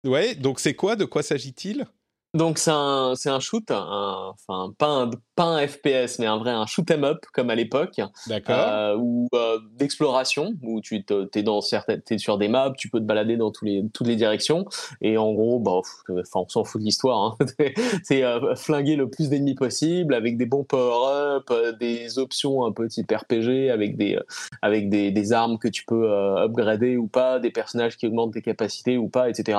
Ouais. 0.04 0.34
Donc 0.34 0.60
c'est 0.60 0.74
quoi 0.74 0.96
De 0.96 1.06
quoi 1.06 1.22
s'agit-il? 1.22 1.86
Donc 2.32 2.58
c'est 2.58 2.70
un, 2.70 3.14
c'est 3.16 3.28
un 3.30 3.40
shoot, 3.40 3.68
un- 3.72 4.32
enfin 4.32 4.72
pas 4.78 4.86
un, 4.86 5.10
pas 5.34 5.44
un 5.44 5.66
FPS, 5.66 6.18
mais 6.20 6.26
un 6.26 6.38
vrai 6.38 6.52
un 6.52 6.64
shoot 6.66 6.88
'em 6.90 7.02
up 7.02 7.24
comme 7.32 7.50
à 7.50 7.56
l'époque. 7.56 8.00
D'accord. 8.28 8.54
euh, 8.56 8.96
ou 8.96 9.26
euh, 9.34 9.58
d'exploration 9.76 10.52
où 10.62 10.80
tu 10.80 11.04
te- 11.04 11.24
t'es 11.24 11.42
dans 11.42 11.60
certaines 11.60 12.02
t'es 12.02 12.18
sur 12.18 12.38
des 12.38 12.46
maps 12.48 12.72
tu 12.76 12.88
peux 12.88 13.00
te 13.00 13.04
balader 13.04 13.36
dans 13.36 13.50
tous 13.50 13.64
les 13.64 13.82
toutes 13.92 14.06
les 14.06 14.14
directions 14.16 14.64
et 15.00 15.16
en 15.18 15.32
gros 15.32 15.58
bah 15.58 15.72
enfin 15.72 16.40
on 16.40 16.48
s'en 16.48 16.64
fout 16.64 16.80
de 16.80 16.84
l'histoire 16.86 17.36
hein. 17.40 17.46
c'est 18.04 18.22
euh, 18.22 18.54
flinguer 18.54 18.94
le 18.96 19.08
plus 19.10 19.28
d'ennemis 19.28 19.54
possible 19.56 20.14
avec 20.14 20.36
des 20.36 20.46
bons 20.46 20.62
power 20.64 21.36
up 21.36 21.50
euh, 21.50 21.72
des 21.72 22.18
options 22.18 22.64
un 22.64 22.72
peu 22.72 22.86
type 22.88 23.10
RPG 23.10 23.70
avec 23.72 23.96
des 23.96 24.14
euh, 24.16 24.22
avec 24.62 24.88
des, 24.88 25.10
des 25.10 25.32
armes 25.32 25.58
que 25.58 25.68
tu 25.68 25.84
peux 25.84 26.10
euh, 26.10 26.44
upgrader 26.44 26.96
ou 26.96 27.08
pas 27.08 27.40
des 27.40 27.50
personnages 27.50 27.96
qui 27.96 28.06
augmentent 28.06 28.34
tes 28.34 28.42
capacités 28.42 28.98
ou 28.98 29.08
pas 29.08 29.28
etc 29.30 29.58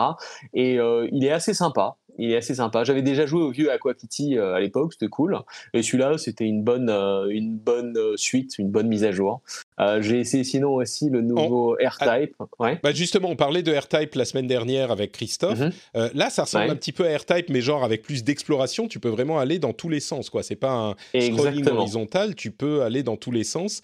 et 0.53 0.79
euh, 0.79 1.07
il 1.11 1.25
est 1.25 1.31
assez 1.31 1.53
sympa 1.53 1.97
il 2.23 2.31
est 2.31 2.37
assez 2.37 2.55
sympa. 2.55 2.83
J'avais 2.83 3.01
déjà 3.01 3.25
joué 3.25 3.41
au 3.41 3.51
vieux 3.51 3.71
Aqua 3.71 3.93
Kitty 3.93 4.37
euh, 4.37 4.53
à 4.53 4.59
l'époque, 4.59 4.93
c'était 4.93 5.07
cool. 5.07 5.37
Et 5.73 5.81
celui-là, 5.83 6.17
c'était 6.17 6.45
une 6.45 6.63
bonne, 6.63 6.89
euh, 6.89 7.27
une 7.29 7.57
bonne 7.57 7.97
euh, 7.97 8.15
suite, 8.17 8.57
une 8.59 8.69
bonne 8.69 8.87
mise 8.87 9.03
à 9.03 9.11
jour. 9.11 9.41
Euh, 9.79 10.01
J'ai 10.01 10.19
essayé 10.19 10.43
sinon 10.43 10.75
aussi 10.75 11.09
le 11.09 11.21
nouveau 11.21 11.75
R-Type. 11.83 12.35
Ouais. 12.59 12.79
Bah 12.83 12.91
justement, 12.91 13.29
on 13.29 13.35
parlait 13.35 13.63
de 13.63 13.73
R-Type 13.75 14.15
la 14.15 14.25
semaine 14.25 14.47
dernière 14.47 14.91
avec 14.91 15.11
Christophe. 15.11 15.59
Mhm. 15.59 15.71
Euh, 15.95 16.09
là, 16.13 16.29
ça 16.29 16.43
ressemble 16.43 16.65
Ouais. 16.65 16.71
un 16.71 16.75
petit 16.75 16.91
peu 16.91 17.07
à 17.07 17.17
R-Type, 17.17 17.49
mais 17.49 17.61
genre 17.61 17.83
avec 17.83 18.01
plus 18.03 18.23
d'exploration. 18.23 18.87
Tu 18.87 18.99
peux 18.99 19.09
vraiment 19.09 19.39
aller 19.39 19.57
dans 19.59 19.73
tous 19.73 19.89
les 19.89 19.99
sens, 19.99 20.29
quoi. 20.29 20.43
C'est 20.43 20.55
pas 20.55 20.71
un 20.71 20.95
scrolling 21.19 21.33
Exactement. 21.33 21.79
horizontal. 21.81 22.35
Tu 22.35 22.51
peux 22.51 22.83
aller 22.83 23.03
dans 23.03 23.17
tous 23.17 23.31
les 23.31 23.43
sens. 23.43 23.81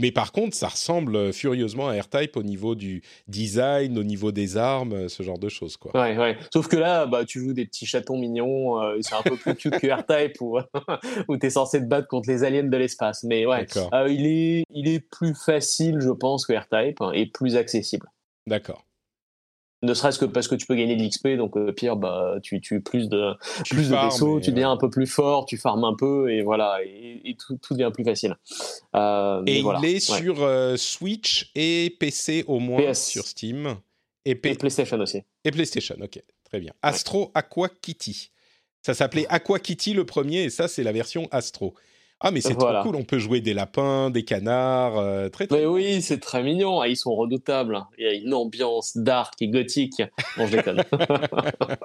Mais 0.00 0.10
par 0.10 0.32
contre, 0.32 0.56
ça 0.56 0.68
ressemble 0.68 1.32
furieusement 1.32 1.88
à 1.88 2.00
R-Type 2.00 2.36
au 2.36 2.42
niveau 2.42 2.74
du 2.74 3.02
design, 3.28 3.96
au 3.98 4.02
niveau 4.02 4.32
des 4.32 4.56
armes, 4.56 5.08
ce 5.08 5.22
genre 5.22 5.38
de 5.38 5.48
choses, 5.48 5.76
quoi. 5.76 5.92
Ouais, 5.94 6.18
ouais. 6.18 6.36
Sauf 6.52 6.66
que 6.66 6.76
là, 6.76 7.06
bah, 7.06 7.24
tu 7.24 7.40
joues 7.40 7.52
des 7.52 7.66
petits 7.66 7.86
chatons 7.86 8.18
mignons. 8.18 8.82
euh, 8.82 8.98
c'est 9.00 9.14
un 9.14 9.22
peu 9.22 9.36
plus 9.36 9.54
cute 9.54 9.78
que 9.78 9.86
R-Type 9.86 10.40
où, 10.40 10.58
où 11.28 11.36
t'es 11.36 11.50
censé 11.50 11.80
te 11.80 11.84
battre 11.86 12.08
contre 12.08 12.28
les 12.28 12.42
aliens 12.42 12.64
de 12.64 12.76
l'espace. 12.76 13.22
Mais 13.22 13.46
ouais, 13.46 13.66
euh, 13.92 14.08
il 14.08 14.26
est, 14.26 14.64
il 14.70 14.88
est 14.88 15.00
plus 15.00 15.34
facile, 15.34 16.00
je 16.00 16.10
pense, 16.10 16.46
que 16.46 16.52
R-Type 16.52 17.00
hein, 17.00 17.12
et 17.12 17.26
plus 17.26 17.56
accessible. 17.56 18.08
D'accord. 18.48 18.84
Ne 19.86 19.94
serait-ce 19.94 20.18
que 20.18 20.24
parce 20.24 20.48
que 20.48 20.54
tu 20.56 20.66
peux 20.66 20.74
gagner 20.74 20.96
de 20.96 21.02
l'XP, 21.04 21.28
donc 21.36 21.56
euh, 21.56 21.70
pire, 21.72 21.96
bah, 21.96 22.34
tu 22.42 22.60
tues 22.60 22.80
plus 22.80 23.08
de, 23.08 23.32
Tu 23.64 23.74
plus 23.74 23.88
de 23.90 23.94
vaisseaux, 23.96 24.40
tu 24.40 24.50
deviens 24.50 24.70
un 24.72 24.76
peu 24.76 24.90
plus 24.90 25.06
fort, 25.06 25.46
tu 25.46 25.56
farmes 25.56 25.84
un 25.84 25.94
peu, 25.94 26.30
et 26.30 26.42
voilà, 26.42 26.78
et, 26.84 27.20
et 27.24 27.36
tout, 27.36 27.56
tout 27.62 27.74
devient 27.74 27.90
plus 27.94 28.04
facile. 28.04 28.36
Euh, 28.94 29.42
Et 29.46 29.62
voilà, 29.62 29.78
il 29.82 29.84
est 29.86 30.10
ouais. 30.10 30.18
sur 30.18 30.42
euh, 30.42 30.76
Switch 30.76 31.50
et 31.54 31.94
PC 32.00 32.44
au 32.48 32.58
moins 32.58 32.82
PS. 32.92 33.06
sur 33.06 33.24
Steam. 33.24 33.76
Et, 34.24 34.34
P- 34.34 34.50
Et 34.50 34.54
PlayStation 34.56 34.98
aussi. 34.98 35.22
et 35.44 35.50
PlayStation, 35.52 35.96
ok, 36.02 36.20
très 36.44 36.58
bien. 36.58 36.72
Astro 36.82 37.30
Aqua 37.34 37.68
Kitty. 37.68 38.32
Ça 38.82 38.92
s'appelait 38.94 39.26
Aqua 39.28 39.58
Kitty 39.60 39.94
le 39.94 40.04
premier, 40.04 40.42
et 40.44 40.50
ça, 40.50 40.66
c'est 40.68 40.82
la 40.82 40.92
version 40.92 41.28
Astro. 41.30 41.74
Ah, 42.20 42.30
mais 42.30 42.40
c'est 42.40 42.54
Voilà. 42.54 42.80
trop 42.80 42.88
cool, 42.90 42.96
on 42.96 43.04
peut 43.04 43.18
jouer 43.18 43.40
des 43.42 43.52
lapins, 43.52 44.08
des 44.10 44.24
canards, 44.24 44.96
euh, 44.96 45.28
très 45.28 45.46
très 45.46 45.58
Mais 45.58 45.66
oui, 45.66 46.00
c'est 46.00 46.18
très 46.18 46.42
mignon, 46.42 46.80
ah, 46.80 46.88
ils 46.88 46.96
sont 46.96 47.14
redoutables. 47.14 47.84
Il 47.98 48.04
y 48.04 48.08
a 48.08 48.14
une 48.14 48.32
ambiance 48.32 48.96
dark 48.96 49.34
et 49.42 49.48
gothique. 49.48 50.02
Bon, 50.36 50.46
je 50.46 50.56
déconne. 50.56 50.82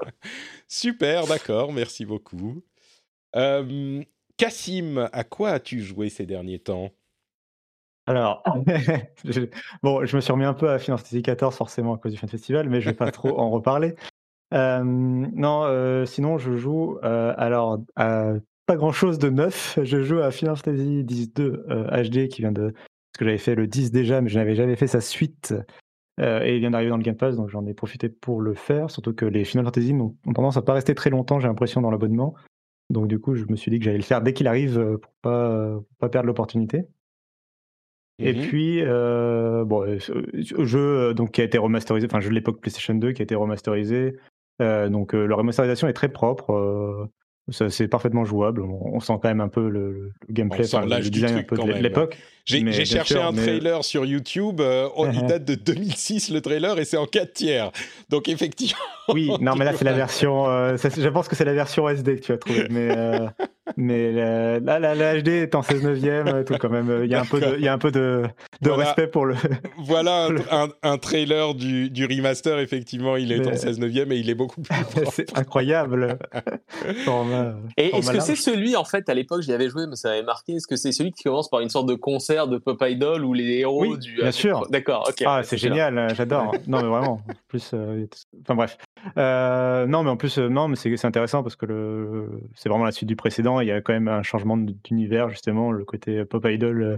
Super, 0.68 1.28
d'accord, 1.28 1.74
merci 1.74 2.06
beaucoup. 2.06 2.64
Euh, 3.36 4.02
Cassim, 4.38 5.10
à 5.12 5.24
quoi 5.24 5.50
as-tu 5.50 5.82
joué 5.82 6.10
ces 6.10 6.26
derniers 6.26 6.60
temps? 6.60 6.92
Alors, 8.08 8.44
je- 9.26 9.42
bon, 9.84 10.06
je 10.06 10.16
me 10.16 10.22
suis 10.22 10.32
remis 10.32 10.46
un 10.46 10.54
peu 10.54 10.70
à 10.70 10.80
Final 10.80 10.98
Fantasy 10.98 11.22
XIV 11.22 11.52
forcément 11.52 11.94
à 11.94 11.98
cause 11.98 12.12
du 12.14 12.18
Fan 12.18 12.30
Festival, 12.30 12.70
mais 12.70 12.82
je 12.82 12.90
vais 12.90 12.96
pas 12.96 13.12
trop 13.12 13.38
en 13.40 13.50
reparler. 13.50 13.96
Euh, 14.54 14.82
non, 14.84 15.64
euh, 15.66 16.06
sinon 16.06 16.38
je 16.38 16.58
joue 16.58 16.98
euh, 17.04 17.34
alors 17.38 17.80
à 17.96 18.34
pas 18.66 18.76
grand 18.76 18.92
chose 18.92 19.20
de 19.20 19.30
neuf. 19.30 19.78
Je 19.82 20.02
joue 20.02 20.20
à 20.20 20.32
Final 20.32 20.56
Fantasy 20.56 21.00
X-2 21.02 21.42
euh, 21.70 22.04
HD 22.04 22.28
qui 22.28 22.42
vient 22.42 22.52
de 22.52 22.72
parce 22.72 23.20
que 23.20 23.26
j'avais 23.26 23.38
fait 23.38 23.56
le 23.56 23.68
10 23.68 23.92
déjà, 23.92 24.22
mais 24.22 24.30
je 24.30 24.40
n'avais 24.40 24.56
jamais 24.56 24.76
fait 24.76 24.88
sa 24.88 25.02
suite. 25.02 25.54
Euh, 26.20 26.42
et 26.44 26.56
il 26.56 26.60
vient 26.60 26.72
d'arriver 26.72 26.90
dans 26.92 26.98
le 26.98 27.04
Game 27.04 27.16
Pass, 27.18 27.36
donc 27.36 27.50
j'en 27.50 27.66
ai 27.66 27.74
profité 27.74 28.08
pour 28.10 28.42
le 28.42 28.54
faire. 28.54 28.90
Surtout 28.92 29.14
que 29.14 29.26
les 29.26 29.44
Final 29.44 29.66
Fantasy 29.66 29.94
ont, 29.94 30.16
ont 30.26 30.34
tendance 30.34 30.56
à 30.58 30.62
pas 30.62 30.74
rester 30.74 30.96
très 30.96 31.10
longtemps, 31.10 31.40
j'ai 31.40 31.48
l'impression, 31.48 31.82
dans 31.82 31.92
l'abonnement. 31.92 32.36
Donc 32.90 33.08
du 33.08 33.20
coup, 33.20 33.36
je 33.36 33.46
me 33.50 33.56
suis 33.56 33.72
dit 33.72 33.80
que 33.80 33.86
j'allais 33.86 33.98
le 33.98 34.04
faire 34.04 34.22
dès 34.22 34.34
qu'il 34.34 34.48
arrive 34.48 34.78
euh, 34.78 34.98
pour 34.98 35.12
pas, 35.22 35.72
pour 35.76 35.98
pas 35.98 36.10
perdre 36.10 36.28
l'opportunité. 36.28 36.84
Et 38.20 38.34
Mhm. 38.34 38.42
puis, 38.48 38.82
euh, 38.84 39.66
bon, 39.66 39.84
jeu 39.98 41.14
donc, 41.16 41.32
qui 41.32 41.42
a 41.42 41.44
été 41.44 41.58
remasterisé, 41.58 42.06
enfin, 42.06 42.20
jeu 42.20 42.30
de 42.30 42.36
l'époque 42.36 42.62
PlayStation 42.62 42.94
2 42.94 43.14
qui 43.14 43.22
a 43.22 43.24
été 43.24 43.34
remasterisé. 43.36 44.16
Euh, 44.62 44.90
donc, 44.90 45.16
euh, 45.16 45.26
la 45.26 45.36
remasterisation 45.36 45.88
est 45.88 45.94
très 45.94 46.10
propre. 46.10 47.10
Ça- 47.50 47.70
c'est 47.70 47.88
parfaitement 47.88 48.24
jouable. 48.26 48.62
On, 48.62 48.96
on 48.96 49.00
sent 49.00 49.14
quand 49.22 49.30
même 49.30 49.42
un 49.42 49.48
peu 49.50 49.68
le, 49.70 49.92
le 49.92 50.12
gameplay, 50.30 50.66
enfin, 50.66 50.86
le 50.86 51.10
design 51.10 51.38
un 51.40 51.44
peu 51.44 51.58
de 51.58 51.64
même. 51.64 51.82
l'époque. 51.82 52.18
J'ai 52.46 52.64
cherché 52.86 53.14
sûr, 53.16 53.24
un 53.26 53.32
mais- 53.32 53.42
trailer 53.44 53.84
sur 53.86 54.04
YouTube, 54.06 54.62
euh, 54.62 54.88
oh, 54.96 55.08
il 55.14 55.26
date 55.28 55.46
de 55.46 55.56
2006 55.56 56.32
le 56.32 56.42
trailer 56.42 56.78
et 56.80 56.86
c'est 56.86 56.98
en 56.98 57.06
4 57.06 57.34
tiers. 57.34 57.72
Donc 58.10 58.28
effectivement, 58.30 58.80
Oui, 59.10 59.30
non, 59.42 59.56
mais 59.56 59.66
là, 59.66 59.74
c'est 59.76 59.86
la 59.86 59.94
version. 59.94 60.50
euh, 60.50 60.76
je 60.78 61.10
pense 61.10 61.28
que 61.28 61.36
c'est 61.36 61.46
la 61.46 61.54
version 61.54 61.88
SD 61.88 62.16
que 62.18 62.22
tu 62.22 62.32
as 62.32 62.38
trouvée. 62.38 62.68
Mais, 62.70 62.90
euh, 62.98 63.28
Mais 63.78 64.12
la- 64.12 64.60
là, 64.60 64.80
la, 64.80 64.96
la 64.96 65.22
HD 65.22 65.28
est 65.30 65.56
en 65.56 65.62
16 65.62 65.84
neuvième, 65.84 66.28
euh, 66.28 66.44
tout 66.44 66.56
quand 66.60 66.70
même. 66.70 67.02
Il 67.04 67.10
y 67.12 67.16
a 67.16 67.22
un 67.22 67.26
peu 67.26 67.40
de, 67.40 67.56
il 67.58 67.64
y 67.64 67.68
a 67.68 67.74
un 67.74 67.78
peu 67.78 67.92
de, 67.92 68.24
de 68.62 68.70
Voilà. 68.70 68.86
respect 68.86 69.08
pour 69.08 69.26
le. 69.26 69.36
Voilà 69.78 70.26
un, 70.26 70.30
Le- 70.32 70.42
un- 70.52 70.70
un 70.84 70.98
trailer 70.98 71.54
du, 71.54 71.90
du 71.92 72.06
remaster, 72.06 72.60
effectivement, 72.60 73.18
il 73.18 73.32
est 73.32 73.38
Mais- 73.40 73.50
en 73.54 73.56
16 73.56 73.80
neuvième 73.80 74.12
et 74.12 74.18
il 74.18 74.30
est 74.30 74.36
beaucoup 74.36 74.62
plus. 74.62 74.76
C'est 75.12 75.38
incroyable. 75.38 76.18
Format- 77.06 77.56
Et 77.78 77.96
est-ce 77.96 78.12
que 78.12 78.20
c'est 78.20 78.36
celui, 78.36 78.76
en 78.76 78.84
fait, 78.86 79.08
à 79.10 79.14
l'époque, 79.14 79.42
j'y 79.42 79.54
avais 79.54 79.70
joué, 79.70 79.86
mais 79.88 79.96
ça 79.96 80.10
m'avait 80.10 80.24
marqué, 80.24 80.54
est-ce 80.54 80.68
que 80.68 80.76
c'est 80.76 80.92
celui 80.92 81.12
qui 81.12 81.24
commence 81.24 81.50
par 81.50 81.60
une 81.60 81.70
sorte 81.70 81.88
de 81.88 81.96
concert 81.96 82.48
de 82.48 82.58
Pop 82.58 82.84
Idol 82.88 83.24
où 83.24 83.34
les 83.34 83.60
héros 83.60 83.86
Oui, 83.86 83.98
du. 84.00 84.16
bien 84.16 84.32
sûr. 84.32 84.66
D'accord, 84.70 85.06
ok. 85.10 85.24
Ah, 85.26 85.42
c'est 85.44 85.58
génial, 85.58 85.98
euh, 85.98 86.10
j'adore. 86.16 86.54
Non, 86.68 86.82
mais 86.82 86.88
vraiment. 86.88 87.12
En 87.14 87.34
plus, 87.48 87.72
euh, 87.74 88.06
enfin 88.42 88.56
bref. 88.56 88.78
Euh, 89.18 89.86
non, 89.88 90.04
mais 90.04 90.10
en 90.10 90.18
plus, 90.18 90.38
euh, 90.38 90.50
non, 90.50 90.68
mais 90.68 90.76
c'est 90.76 91.06
intéressant 91.06 91.44
parce 91.44 91.56
que 91.56 91.66
le, 91.66 92.30
c'est 92.56 92.70
vraiment 92.70 92.86
la 92.86 92.92
suite 92.92 93.10
du 93.10 93.16
précédent. 93.16 93.60
Il 93.60 93.68
y 93.68 93.72
a 93.72 93.82
quand 93.82 93.94
même 93.94 94.08
un 94.08 94.24
changement 94.24 94.58
d'univers 94.58 95.30
justement, 95.30 95.72
le 95.72 95.86
côté 95.86 96.26
pop 96.26 96.46
idol. 96.48 96.82
euh, 96.84 96.98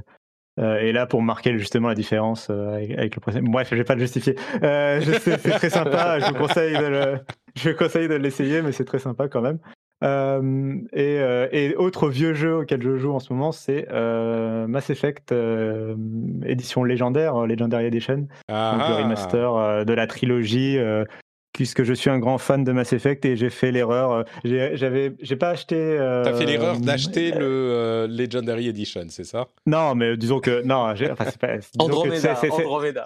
euh, 0.59 0.75
est 0.77 0.91
là 0.91 1.07
pour 1.07 1.23
marquer 1.23 1.57
justement 1.57 1.87
la 1.87 1.95
différence 1.95 2.47
euh, 2.51 2.75
avec, 2.75 2.91
avec 2.91 3.15
le 3.15 3.21
précédent. 3.21 3.49
Bref, 3.49 3.69
je 3.71 3.75
vais 3.75 3.83
pas 3.83 3.95
le 3.95 4.01
justifier. 4.01 4.35
Euh, 4.61 5.01
c'est 5.19 5.37
très 5.39 5.71
sympa. 5.71 6.19
Je 6.19 6.27
vous 6.27 6.35
conseille 6.35 6.77
de 6.77 6.85
le, 6.85 7.19
je 7.55 7.71
conseille 7.71 8.07
de 8.07 8.13
l'essayer, 8.13 8.61
mais 8.61 8.71
c'est 8.71 8.85
très 8.85 8.99
sympa 8.99 9.27
quand 9.27 9.41
même. 9.41 9.57
Euh, 10.03 10.75
et, 10.91 11.17
euh, 11.19 11.47
et 11.51 11.75
autre 11.75 12.07
vieux 12.09 12.35
jeu 12.35 12.57
auquel 12.57 12.83
je 12.83 12.97
joue 12.97 13.13
en 13.13 13.19
ce 13.19 13.33
moment, 13.33 13.51
c'est 13.51 13.87
euh, 13.91 14.67
Mass 14.67 14.91
Effect 14.91 15.31
euh, 15.31 15.95
édition 16.45 16.83
légendaire, 16.83 17.35
euh, 17.35 17.47
Legendary 17.47 17.85
Edition, 17.85 18.17
donc 18.17 18.27
le 18.49 18.53
Ah, 18.53 18.97
remaster 19.01 19.55
euh, 19.55 19.83
de 19.85 19.93
la 19.93 20.05
trilogie. 20.05 20.77
Euh, 21.53 21.57
puisque 21.57 21.83
je 21.83 21.93
suis 21.93 22.09
un 22.09 22.19
grand 22.19 22.37
fan 22.37 22.63
de 22.63 22.71
Mass 22.71 22.93
Effect 22.93 23.25
et 23.25 23.35
j'ai 23.37 23.49
fait 23.49 23.71
l'erreur. 23.71 24.11
euh, 24.11 24.23
j'ai- 24.43 24.75
J'avais, 24.75 25.13
j'ai 25.21 25.35
pas 25.35 25.49
acheté. 25.49 25.75
euh, 25.77 26.23
T'as 26.23 26.33
fait 26.33 26.45
l'erreur 26.45 26.79
d'acheter 26.79 27.31
le 27.31 27.45
euh, 27.45 28.07
Legendary 28.07 28.67
Edition, 28.67 29.05
c'est 29.09 29.23
ça? 29.23 29.47
Non, 29.65 29.95
mais 29.95 30.17
disons 30.17 30.39
que 30.39 30.63
non. 30.63 30.93
j'ai- 30.95 31.11
Enfin, 31.11 31.25
c'est 31.25 31.37
pas. 31.39 31.57
que 31.57 31.63
Andromeda, 31.79 32.15
c'est- 32.19 32.35
c'est- 32.35 32.51
c'est- 32.55 32.65
Andromeda. 32.65 33.05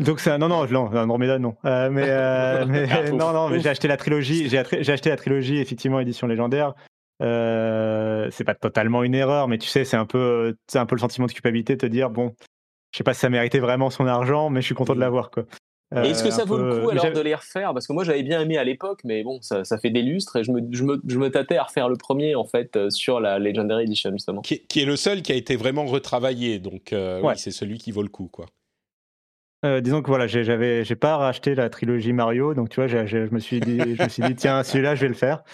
donc 0.00 0.20
c'est 0.20 0.30
un- 0.30 0.38
non 0.38 0.48
non 0.48 0.66
non 0.66 0.86
Andromeda 0.94 1.38
non 1.38 1.54
Euh, 1.64 1.88
mais, 1.90 2.04
euh, 2.06 2.64
mais 2.68 2.86
Ah, 2.90 3.10
non 3.10 3.32
non 3.32 3.48
mais 3.48 3.60
j'ai 3.60 3.68
acheté 3.68 3.88
la 3.88 3.96
trilogie 3.96 4.48
j'ai 4.48 4.58
acheté 4.58 5.08
la 5.10 5.16
trilogie 5.16 5.58
effectivement 5.58 6.00
édition 6.00 6.26
légendaire 6.26 6.74
euh, 7.22 8.28
c'est 8.32 8.44
pas 8.44 8.54
totalement 8.54 9.02
une 9.04 9.14
erreur 9.14 9.48
mais 9.48 9.58
tu 9.58 9.68
sais 9.68 9.84
c'est 9.84 9.96
un 9.96 10.06
peu 10.06 10.56
c'est 10.66 10.78
un 10.78 10.86
peu 10.86 10.96
le 10.96 11.00
sentiment 11.00 11.26
de 11.26 11.32
culpabilité 11.32 11.74
de 11.74 11.78
te 11.80 11.86
dire 11.86 12.10
bon 12.10 12.34
je 12.92 12.98
sais 12.98 13.04
pas 13.04 13.14
si 13.14 13.20
ça 13.20 13.28
méritait 13.30 13.60
vraiment 13.60 13.90
son 13.90 14.06
argent 14.06 14.50
mais 14.50 14.60
je 14.60 14.66
suis 14.66 14.74
content 14.74 14.94
de 14.94 15.00
l'avoir 15.00 15.30
quoi 15.30 15.44
Et 16.04 16.10
est-ce 16.10 16.22
que 16.22 16.28
Euh, 16.28 16.30
ça 16.30 16.42
un 16.42 16.44
vaut 16.46 16.56
peu- 16.56 16.68
le 16.76 16.80
coup 16.82 16.90
alors 16.90 17.12
de 17.12 17.20
les 17.20 17.34
refaire? 17.34 17.72
Parce 17.74 17.86
que 17.86 17.92
moi 17.92 18.04
j'avais 18.04 18.22
bien 18.22 18.40
aimé 18.40 18.56
à 18.58 18.64
l'époque, 18.64 19.00
mais 19.04 19.22
bon, 19.24 19.40
ça, 19.42 19.64
ça 19.64 19.78
fait 19.78 19.90
des 19.90 20.02
lustres 20.02 20.36
et 20.36 20.44
je 20.44 20.50
me, 20.52 20.60
je, 20.70 20.84
me, 20.84 21.00
je 21.06 21.18
me 21.18 21.30
tâtais 21.30 21.56
à 21.56 21.64
refaire 21.64 21.88
le 21.88 21.96
premier 21.96 22.34
en 22.34 22.44
fait 22.44 22.76
euh, 22.76 22.90
sur 22.90 23.20
la 23.20 23.38
Legendary 23.38 23.84
Edition 23.84 24.10
justement. 24.12 24.40
qui 24.42 24.54
est, 24.54 24.66
qui 24.68 24.80
est 24.80 24.84
le 24.86 24.96
seul 24.96 25.22
qui 25.22 25.32
a 25.32 25.34
été 25.34 25.56
vraiment 25.56 25.84
retravaillé, 25.86 26.58
donc 26.58 26.92
euh, 26.92 27.20
Ouais. 27.20 27.28
oui, 27.32 27.34
c'est 27.38 27.50
celui 27.50 27.78
qui 27.78 27.92
vaut 27.92 28.02
le 28.02 28.08
coup, 28.08 28.28
quoi. 28.32 28.46
Euh, 29.64 29.80
disons 29.80 30.02
que 30.02 30.08
voilà, 30.08 30.26
j'ai- 30.26 30.42
j'avais, 30.42 30.84
j'ai 30.84 30.96
pas 30.96 31.16
racheté 31.16 31.54
la 31.54 31.70
trilogie 31.70 32.12
Mario, 32.12 32.52
donc 32.52 32.68
tu 32.68 32.76
vois, 32.76 32.88
j'ai- 32.88 33.06
j'ai- 33.06 33.26
je 33.26 33.32
me 33.32 33.38
suis 33.38 33.60
dit, 33.60 33.78
je 33.94 34.02
me 34.02 34.08
suis 34.08 34.22
dit, 34.24 34.34
tiens, 34.34 34.62
celui-là, 34.64 34.96
je 34.96 35.02
vais 35.02 35.08
le 35.08 35.14
faire. 35.14 35.44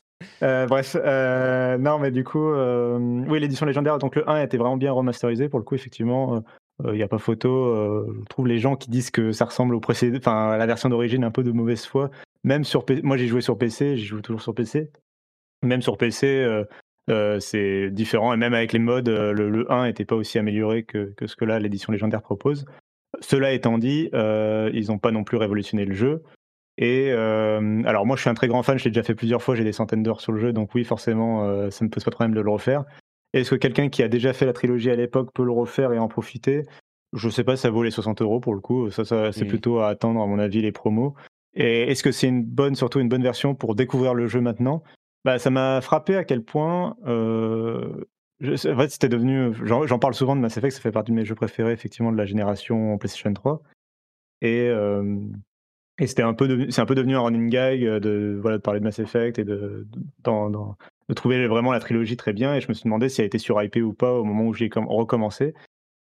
Euh, 0.42 0.66
bref, 0.66 0.96
euh, 0.98 1.76
non, 1.76 1.98
mais 1.98 2.10
du 2.10 2.24
coup, 2.24 2.48
euh, 2.48 2.98
oui, 3.28 3.38
l'édition 3.38 3.66
légendaire, 3.66 3.98
donc 3.98 4.16
le 4.16 4.28
1 4.28 4.42
était 4.42 4.56
vraiment 4.56 4.78
bien 4.78 4.92
remasterisé 4.92 5.48
pour 5.50 5.58
le 5.58 5.64
coup, 5.64 5.74
effectivement. 5.74 6.42
Il 6.84 6.92
n'y 6.92 7.02
a 7.02 7.08
pas 7.08 7.18
photo. 7.18 7.48
euh, 7.66 8.06
je 8.20 8.24
trouve 8.28 8.46
les 8.46 8.58
gens 8.58 8.76
qui 8.76 8.88
disent 8.90 9.10
que 9.10 9.32
ça 9.32 9.46
ressemble 9.46 9.74
au 9.74 9.80
précédent, 9.80 10.18
enfin, 10.18 10.50
à 10.50 10.56
la 10.56 10.66
version 10.66 10.88
d'origine, 10.88 11.24
un 11.24 11.30
peu 11.30 11.42
de 11.42 11.50
mauvaise 11.50 11.84
foi. 11.84 12.10
Même 12.44 12.64
sur 12.64 12.84
moi, 13.02 13.16
j'ai 13.16 13.26
joué 13.26 13.40
sur 13.40 13.58
PC, 13.58 13.96
j'y 13.96 14.04
joue 14.04 14.20
toujours 14.20 14.42
sur 14.42 14.54
PC. 14.54 14.90
Même 15.62 15.82
sur 15.82 15.96
PC, 15.98 16.26
euh, 16.26 16.64
euh, 17.10 17.40
c'est 17.40 17.90
différent, 17.90 18.32
et 18.32 18.36
même 18.36 18.54
avec 18.54 18.72
les 18.72 18.78
modes, 18.78 19.08
euh, 19.08 19.32
le, 19.32 19.50
le 19.50 19.70
1 19.72 19.86
n'était 19.86 20.04
pas 20.04 20.14
aussi 20.14 20.38
amélioré 20.38 20.84
que, 20.84 21.12
que 21.16 21.26
ce 21.26 21.34
que 21.34 21.44
là, 21.44 21.58
l'édition 21.58 21.92
légendaire 21.92 22.22
propose. 22.22 22.64
Cela 23.20 23.52
étant 23.52 23.78
dit, 23.78 24.10
euh, 24.14 24.70
ils 24.72 24.88
n'ont 24.88 24.98
pas 24.98 25.10
non 25.10 25.24
plus 25.24 25.36
révolutionné 25.36 25.84
le 25.84 25.94
jeu. 25.94 26.22
Et 26.76 27.08
euh, 27.10 27.82
alors 27.86 28.06
moi, 28.06 28.14
je 28.14 28.20
suis 28.20 28.30
un 28.30 28.34
très 28.34 28.46
grand 28.46 28.62
fan. 28.62 28.78
Je 28.78 28.84
l'ai 28.84 28.90
déjà 28.90 29.02
fait 29.02 29.16
plusieurs 29.16 29.42
fois. 29.42 29.56
J'ai 29.56 29.64
des 29.64 29.72
centaines 29.72 30.04
d'heures 30.04 30.20
sur 30.20 30.30
le 30.30 30.38
jeu, 30.38 30.52
donc 30.52 30.74
oui, 30.76 30.84
forcément, 30.84 31.44
euh, 31.44 31.70
ça 31.70 31.84
me 31.84 31.90
pose 31.90 32.04
pas 32.04 32.10
de 32.10 32.14
problème 32.14 32.36
de 32.36 32.40
le 32.40 32.50
refaire. 32.50 32.84
Est-ce 33.32 33.50
que 33.50 33.56
quelqu'un 33.56 33.88
qui 33.88 34.02
a 34.02 34.08
déjà 34.08 34.32
fait 34.32 34.46
la 34.46 34.52
trilogie 34.52 34.90
à 34.90 34.96
l'époque 34.96 35.30
peut 35.34 35.44
le 35.44 35.52
refaire 35.52 35.92
et 35.92 35.98
en 35.98 36.08
profiter? 36.08 36.62
Je 37.12 37.28
sais 37.28 37.44
pas. 37.44 37.56
Ça 37.56 37.70
vaut 37.70 37.82
les 37.82 37.90
60 37.90 38.22
euros 38.22 38.40
pour 38.40 38.54
le 38.54 38.60
coup. 38.60 38.90
Ça, 38.90 39.04
ça 39.04 39.32
c'est 39.32 39.44
plutôt 39.48 39.78
à 39.80 39.88
attendre 39.88 40.20
à 40.20 40.26
mon 40.26 40.38
avis 40.38 40.62
les 40.62 40.72
promos. 40.72 41.14
Et 41.54 41.90
est-ce 41.90 42.02
que 42.02 42.12
c'est 42.12 42.28
une 42.28 42.44
bonne, 42.44 42.74
surtout 42.74 43.00
une 43.00 43.08
bonne 43.08 43.22
version 43.22 43.54
pour 43.54 43.74
découvrir 43.74 44.14
le 44.14 44.28
jeu 44.28 44.40
maintenant? 44.40 44.82
Bah, 45.24 45.38
ça 45.38 45.50
m'a 45.50 45.80
frappé 45.80 46.16
à 46.16 46.24
quel 46.24 46.42
point. 46.42 46.96
euh, 47.06 48.04
je- 48.40 48.70
en 48.72 48.76
fait, 48.76 48.90
c'était 48.90 49.08
devenu. 49.08 49.52
J'en 49.64 49.86
j'en 49.86 49.98
parle 49.98 50.14
souvent 50.14 50.36
de 50.36 50.40
Mass 50.40 50.56
Effect, 50.56 50.74
ça 50.74 50.80
fait 50.80 50.92
partie 50.92 51.10
de 51.10 51.16
mes 51.16 51.24
jeux 51.24 51.34
préférés, 51.34 51.72
effectivement, 51.72 52.12
de 52.12 52.16
la 52.16 52.26
génération 52.26 52.96
PlayStation 52.98 53.32
3. 53.32 53.62
Et, 54.40 54.68
euh, 54.68 55.18
et 55.98 56.06
c'était 56.06 56.22
un 56.22 56.34
peu 56.34 56.70
c'est 56.70 56.80
un 56.80 56.86
peu 56.86 56.94
devenu 56.94 57.16
un 57.16 57.20
running 57.20 57.48
gag 57.48 57.84
euh, 57.84 58.00
de, 58.00 58.38
voilà, 58.40 58.58
de 58.58 58.62
parler 58.62 58.80
de 58.80 58.84
Mass 58.84 58.98
Effect 59.00 59.38
et 59.38 59.44
de, 59.44 59.86
de, 60.24 61.14
trouver 61.14 61.46
vraiment 61.48 61.72
la 61.72 61.80
trilogie 61.80 62.16
très 62.16 62.32
bien. 62.32 62.54
Et 62.54 62.60
je 62.60 62.68
me 62.68 62.74
suis 62.74 62.84
demandé 62.84 63.08
si 63.08 63.20
elle 63.20 63.26
était 63.26 63.38
surhypée 63.38 63.82
ou 63.82 63.92
pas 63.92 64.12
au 64.12 64.24
moment 64.24 64.44
où 64.44 64.54
j'ai 64.54 64.68
com- 64.68 64.86
recommencé. 64.88 65.54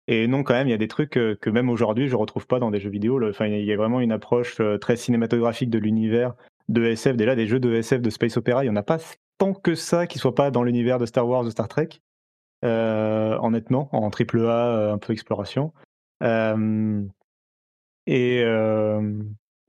Et 0.08 0.28
non, 0.28 0.44
quand 0.44 0.54
même, 0.54 0.68
il 0.68 0.72
y 0.72 0.74
a 0.74 0.78
des 0.78 0.88
trucs 0.88 1.18
euh, 1.18 1.36
que 1.40 1.50
même 1.50 1.70
aujourd'hui, 1.70 2.08
je 2.08 2.16
retrouve 2.16 2.48
pas 2.48 2.60
dans 2.60 2.72
des 2.72 2.80
jeux 2.80 2.90
vidéo. 2.90 3.22
Enfin, 3.30 3.48
il 3.48 3.64
y 3.64 3.72
a 3.72 3.78
vraiment 3.78 4.00
une 4.00 4.12
approche 4.12 4.60
euh, 4.60 4.78
très 4.78 4.96
cinématographique 4.96 5.70
de 5.70 5.78
l'univers 5.78 6.36
de 6.70 6.86
SF. 6.86 7.18
Déjà, 7.18 7.36
des 7.36 7.48
jeux 7.48 7.60
de 7.60 7.74
SF, 7.74 8.02
de 8.02 8.10
space 8.10 8.38
opéra, 8.38 8.64
il 8.64 8.68
y 8.68 8.70
en 8.70 8.76
a 8.76 8.84
pas 8.84 8.98
tant 9.38 9.54
que 9.54 9.76
ça 9.76 10.08
qui 10.08 10.20
soient 10.20 10.36
pas 10.36 10.52
dans 10.52 10.64
l'univers 10.64 11.00
de 11.00 11.06
Star 11.06 11.28
Wars, 11.28 11.44
de 11.44 11.50
Star 11.50 11.68
Trek. 11.68 11.90
Euh, 12.64 13.38
honnêtement, 13.42 13.90
en 13.92 14.10
triple 14.10 14.46
A, 14.46 14.92
un 14.94 14.98
peu 14.98 15.14
exploration. 15.14 15.74
Et, 18.08 18.44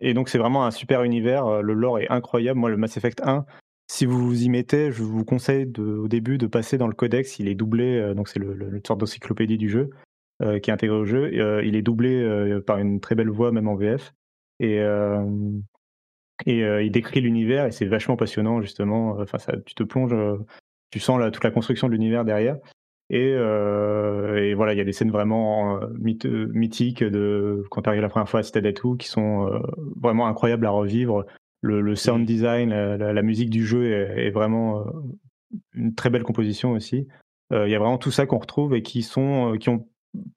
et 0.03 0.15
donc, 0.15 0.29
c'est 0.29 0.39
vraiment 0.39 0.67
un 0.67 0.73
super 0.73 1.05
univers. 1.05 1.47
euh, 1.47 1.63
Le 1.63 1.73
lore 1.75 2.01
est 2.01 2.11
incroyable. 2.11 2.59
Moi, 2.59 2.71
le 2.71 2.77
Mass 2.77 2.97
Effect 2.97 3.23
1, 3.25 3.47
si 3.89 4.05
vous 4.05 4.19
vous 4.19 4.43
y 4.43 4.49
mettez, 4.49 4.91
je 4.91 5.03
vous 5.03 5.25
conseille 5.25 5.73
au 5.79 6.09
début 6.09 6.39
de 6.39 6.47
passer 6.49 6.77
dans 6.77 6.89
le 6.89 6.95
codex. 6.95 7.39
Il 7.39 7.49
est 7.49 7.55
doublé, 7.55 7.99
euh, 7.99 8.15
donc 8.15 8.29
c'est 8.29 8.41
le, 8.41 8.81
sorte 8.85 9.01
d'encyclopédie 9.01 9.59
du 9.59 9.71
jeu 9.71 9.91
euh, 10.43 10.59
qui 10.59 10.71
est 10.71 10.73
intégré 10.73 10.97
au 10.97 11.05
jeu. 11.05 11.33
Il 11.65 11.77
est 11.77 11.83
doublé 11.83 12.61
par 12.67 12.79
une 12.79 13.01
très 13.01 13.15
belle 13.15 13.31
voix, 13.31 13.53
même 13.53 13.69
en 13.69 13.77
VF. 13.77 14.13
Et, 14.59 14.79
et 16.47 16.59
il 16.85 16.91
décrit 16.91 17.21
l'univers 17.21 17.67
et 17.67 17.73
c'est 17.73 17.87
vachement 17.87 18.17
passionnant, 18.17 18.61
justement. 18.61 19.19
Enfin, 19.21 19.39
ça, 19.39 19.55
tu 19.65 19.75
te 19.75 19.85
plonges, 19.85 20.15
tu 20.91 20.99
sens 20.99 21.21
toute 21.33 21.45
la 21.45 21.51
construction 21.51 21.87
de 21.87 21.93
l'univers 21.93 22.25
derrière. 22.25 22.59
Et, 23.13 23.35
euh, 23.37 24.43
et 24.43 24.55
voilà, 24.55 24.73
il 24.73 24.79
y 24.79 24.81
a 24.81 24.85
des 24.85 24.93
scènes 24.93 25.11
vraiment 25.11 25.77
euh, 25.83 25.87
mythiques 26.53 27.05
de 27.05 27.63
quand 27.71 27.83
tu 27.83 27.89
arrives 27.91 28.01
la 28.01 28.09
première 28.09 28.29
fois 28.29 28.41
à 28.41 28.43
Citadel 28.43 28.73
qui 28.99 29.07
sont 29.07 29.47
euh, 29.53 29.59
vraiment 30.01 30.27
incroyables 30.27 30.67
à 30.67 30.71
revivre. 30.71 31.27
Le, 31.61 31.81
le 31.83 31.95
sound 31.95 32.25
design, 32.27 32.71
la, 32.71 32.97
la- 32.97 33.13
la 33.13 33.23
musique 33.23 33.51
du 33.51 33.65
jeu 33.67 33.85
est, 33.93 34.27
est 34.27 34.31
vraiment 34.31 34.85
une 35.75 35.95
très 35.95 36.09
belle 36.11 36.23
composition 36.25 36.73
aussi. 36.73 37.07
Euh, 37.53 37.69
Il 37.69 37.71
y 37.71 37.75
a 37.75 37.79
vraiment 37.79 37.99
tout 37.99 38.11
ça 38.11 38.25
qu'on 38.27 38.39
retrouve 38.39 38.75
et 38.75 38.83
qui 38.83 39.03
sont, 39.03 39.53
euh, 39.53 39.59
qui 39.59 39.69
ont 39.69 39.87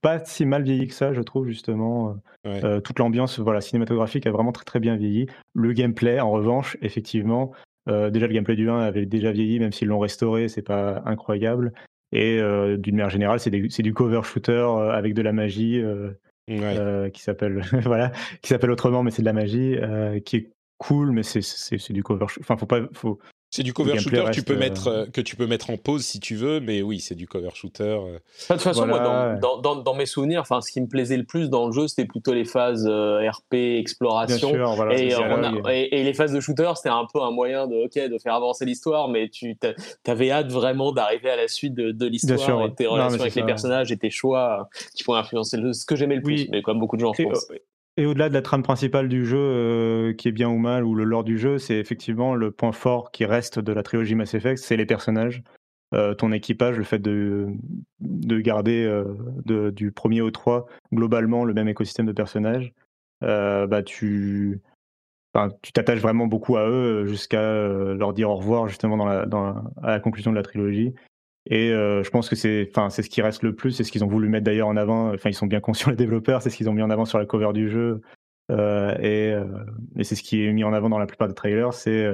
pas 0.02 0.20
si 0.24 0.46
mal 0.46 0.64
vieilli 0.64 0.88
que 0.88 0.94
ça, 0.94 1.14
je 1.14 1.22
trouve 1.22 1.48
justement. 1.48 2.18
Ouais. 2.46 2.82
Toute 2.82 3.00
l'ambiance, 3.00 3.40
voilà, 3.40 3.60
cinématographique 3.62 4.28
a 4.28 4.32
vraiment 4.32 4.52
très 4.52 4.66
très 4.66 4.80
bien 4.80 4.96
vieilli. 4.98 5.28
Le 5.54 5.72
gameplay, 5.74 6.20
en 6.20 6.30
revanche, 6.32 6.78
effectivement, 6.82 7.52
déjà 7.88 8.28
le 8.28 8.34
gameplay 8.34 8.56
du 8.56 8.70
1 8.70 8.78
avait 8.80 9.06
déjà 9.06 9.32
vieilli, 9.32 9.60
même 9.60 9.72
s'ils 9.72 9.88
l'ont 9.88 10.00
restauré, 10.00 10.48
c'est 10.48 10.62
pas 10.62 11.02
incroyable. 11.06 11.74
Et 12.16 12.40
euh, 12.40 12.78
d'une 12.78 12.96
manière 12.96 13.10
générale, 13.10 13.42
c'est 13.42 13.50
du 13.50 13.94
cover 13.94 14.22
shooter 14.24 14.52
euh, 14.52 14.92
avec 14.92 15.14
de 15.14 15.22
la 15.22 15.34
magie 15.34 15.82
euh, 15.82 16.12
Ouais. 16.48 17.12
qui 17.12 17.22
s'appelle 17.22 17.62
voilà, 17.84 18.12
qui 18.42 18.50
s'appelle 18.50 18.72
autrement, 18.72 19.04
mais 19.04 19.12
c'est 19.12 19.22
de 19.24 19.26
la 19.26 19.34
magie 19.34 19.78
qui 20.24 20.36
est 20.38 20.50
cool, 20.78 21.12
mais 21.12 21.24
c'est 21.24 21.92
du 21.92 22.04
cover. 22.04 22.28
shooter. 22.30 22.42
Enfin, 22.46 22.56
faut 22.56 22.66
pas, 22.68 22.82
faut. 22.94 23.20
C'est 23.56 23.64
du 23.64 23.72
cover 23.72 23.98
shooter 24.00 24.18
tu 24.18 24.22
reste, 24.24 24.48
peux 24.48 24.54
euh, 24.56 24.58
mettre, 24.58 24.88
euh, 24.88 25.06
que 25.06 25.22
tu 25.22 25.38
peux 25.38 25.48
mettre 25.48 25.70
en 25.70 25.78
pause 25.78 26.04
si 26.04 26.20
tu 26.20 26.36
veux, 26.36 26.60
mais 26.60 26.82
oui, 26.82 27.00
c'est 27.00 27.16
du 27.16 27.26
cover 27.26 27.52
shooter. 27.54 27.84
euh. 27.84 28.20
Enfin, 28.42 28.56
de 28.56 28.60
toute 28.60 28.62
façon, 28.64 28.86
Voilà, 28.86 29.04
moi, 29.04 29.36
dans, 29.40 29.62
dans, 29.62 29.76
dans, 29.76 29.82
dans 29.82 29.94
mes 29.94 30.06
souvenirs, 30.06 30.42
enfin, 30.42 30.60
ce 30.60 30.70
qui 30.74 30.82
me 30.82 30.88
plaisait 30.88 31.16
le 31.16 31.24
plus 31.24 31.50
dans 31.50 31.68
le 31.68 31.72
jeu, 31.72 31.88
c'était 31.88 32.04
plutôt 32.06 32.34
les 32.34 32.44
phases 32.44 32.86
euh, 32.86 33.22
RP, 33.30 33.52
Bien 33.54 33.78
exploration. 33.78 34.50
sûr, 34.50 34.74
voilà. 34.76 34.94
et, 34.96 35.10
c'est 35.12 35.16
euh, 35.16 35.20
on 35.30 35.44
a- 35.44 35.50
dialogue. 35.52 35.70
et, 35.72 36.00
et 36.00 36.04
les 36.04 36.14
phases 36.14 36.34
de 36.34 36.40
shooter, 36.42 36.70
c'était 36.76 36.90
un 36.90 37.08
peu 37.14 37.22
un 37.22 37.32
moyen 37.32 37.66
de, 37.68 37.86
ok, 37.86 38.10
de 38.12 38.18
faire 38.20 38.34
avancer 38.36 38.66
l'histoire, 38.66 39.08
mais 39.08 39.30
tu 39.30 39.56
avais 40.06 40.32
hâte 40.32 40.52
vraiment 40.52 40.92
d'arriver 40.92 41.30
à 41.30 41.38
la 41.38 41.48
suite 41.48 41.76
de, 41.76 41.92
de 41.92 42.06
l'histoire 42.08 42.60
ouais. 42.60 42.72
tes 42.76 42.88
relations 42.88 43.22
avec 43.22 43.36
les 43.36 43.44
personnages 43.46 43.90
et 43.92 43.98
tes 43.98 44.10
choix 44.10 44.68
qui 44.96 45.06
pourraient 45.06 45.20
influencer 45.22 45.56
le- 45.56 45.72
ce 45.72 45.86
que 45.86 45.96
j'aimais 45.96 46.16
le 46.18 46.22
plus, 46.24 46.42
Oui. 46.42 46.50
mais 46.52 46.62
comme 46.62 46.80
beaucoup 46.80 46.98
de 46.98 47.02
gens, 47.02 47.14
je 47.18 47.24
pense. 47.24 47.48
Et 47.98 48.06
au-delà 48.06 48.30
de 48.30 48.34
la 48.34 48.42
trame 48.42 48.64
principale 48.64 49.08
du 49.08 49.26
jeu, 49.26 49.38
euh, 49.40 50.14
qui 50.14 50.28
est 50.28 50.32
bien 50.32 50.50
ou 50.50 50.58
mal, 50.58 50.84
ou 50.84 50.96
le 50.96 51.04
lore 51.06 51.24
du 51.24 51.38
jeu, 51.38 51.58
c'est 51.58 51.78
effectivement 51.78 52.36
le 52.36 52.52
point 52.52 52.72
fort 52.74 53.12
qui 53.12 53.26
reste 53.26 53.60
de 53.60 53.72
la 53.72 53.84
trilogie 53.84 54.16
Mass 54.16 54.34
Effect, 54.34 54.58
c'est 54.60 54.78
les 54.78 54.86
personnages, 54.86 55.44
Euh, 55.94 56.16
ton 56.16 56.32
équipage, 56.34 56.78
le 56.78 56.84
fait 56.84 57.00
de, 57.00 57.48
de 58.02 58.40
garder 58.40 58.84
euh, 58.86 59.72
du 59.72 59.92
premier 59.92 60.22
au 60.22 60.32
3 60.32 60.66
globalement 60.94 61.46
le 61.46 61.54
même 61.54 61.70
écosystème 61.70 62.08
de 62.08 62.12
personnages. 62.12 62.74
Bah 63.22 63.84
tu 63.84 64.62
tu 65.62 65.72
t'attaches 65.74 66.00
vraiment 66.00 66.28
beaucoup 66.28 66.58
à 66.58 66.68
eux 66.68 67.06
jusqu'à 67.06 67.42
leur 67.42 68.14
dire 68.14 68.30
au 68.30 68.36
revoir 68.36 68.68
justement 68.68 69.08
à 69.08 69.26
la 69.84 70.00
conclusion 70.00 70.32
de 70.32 70.36
la 70.38 70.44
trilogie. 70.44 70.94
Et 71.48 71.70
euh, 71.72 72.04
je 72.04 72.10
pense 72.10 72.28
que 72.30 72.36
c'est, 72.36 72.68
enfin, 72.72 72.90
c'est 72.90 73.04
ce 73.04 73.10
qui 73.10 73.22
reste 73.22 73.44
le 73.44 73.54
plus, 73.54 73.72
c'est 73.72 73.84
ce 73.84 73.92
qu'ils 73.92 74.04
ont 74.04 74.08
voulu 74.08 74.30
mettre 74.30 74.46
d'ailleurs 74.46 74.68
en 74.68 74.78
avant. 74.78 75.14
Enfin, 75.14 75.30
ils 75.30 75.34
sont 75.36 75.46
bien 75.48 75.60
conscients 75.60 75.90
les 75.92 75.96
développeurs, 75.96 76.42
c'est 76.42 76.50
ce 76.50 76.58
qu'ils 76.58 76.70
ont 76.70 76.74
mis 76.74 76.82
en 76.82 76.90
avant 76.90 77.06
sur 77.06 77.20
la 77.20 77.26
cover 77.26 77.52
du 77.54 77.70
jeu, 77.70 78.02
euh, 78.52 78.96
et, 79.00 79.32
euh, 79.34 79.44
et 79.98 80.04
c'est 80.04 80.16
ce 80.16 80.24
qui 80.24 80.44
est 80.46 80.52
mis 80.54 80.64
en 80.64 80.74
avant 80.74 80.90
dans 80.90 80.98
la 81.00 81.06
plupart 81.08 81.28
des 81.28 81.36
trailers, 81.36 81.74
c'est 81.74 82.08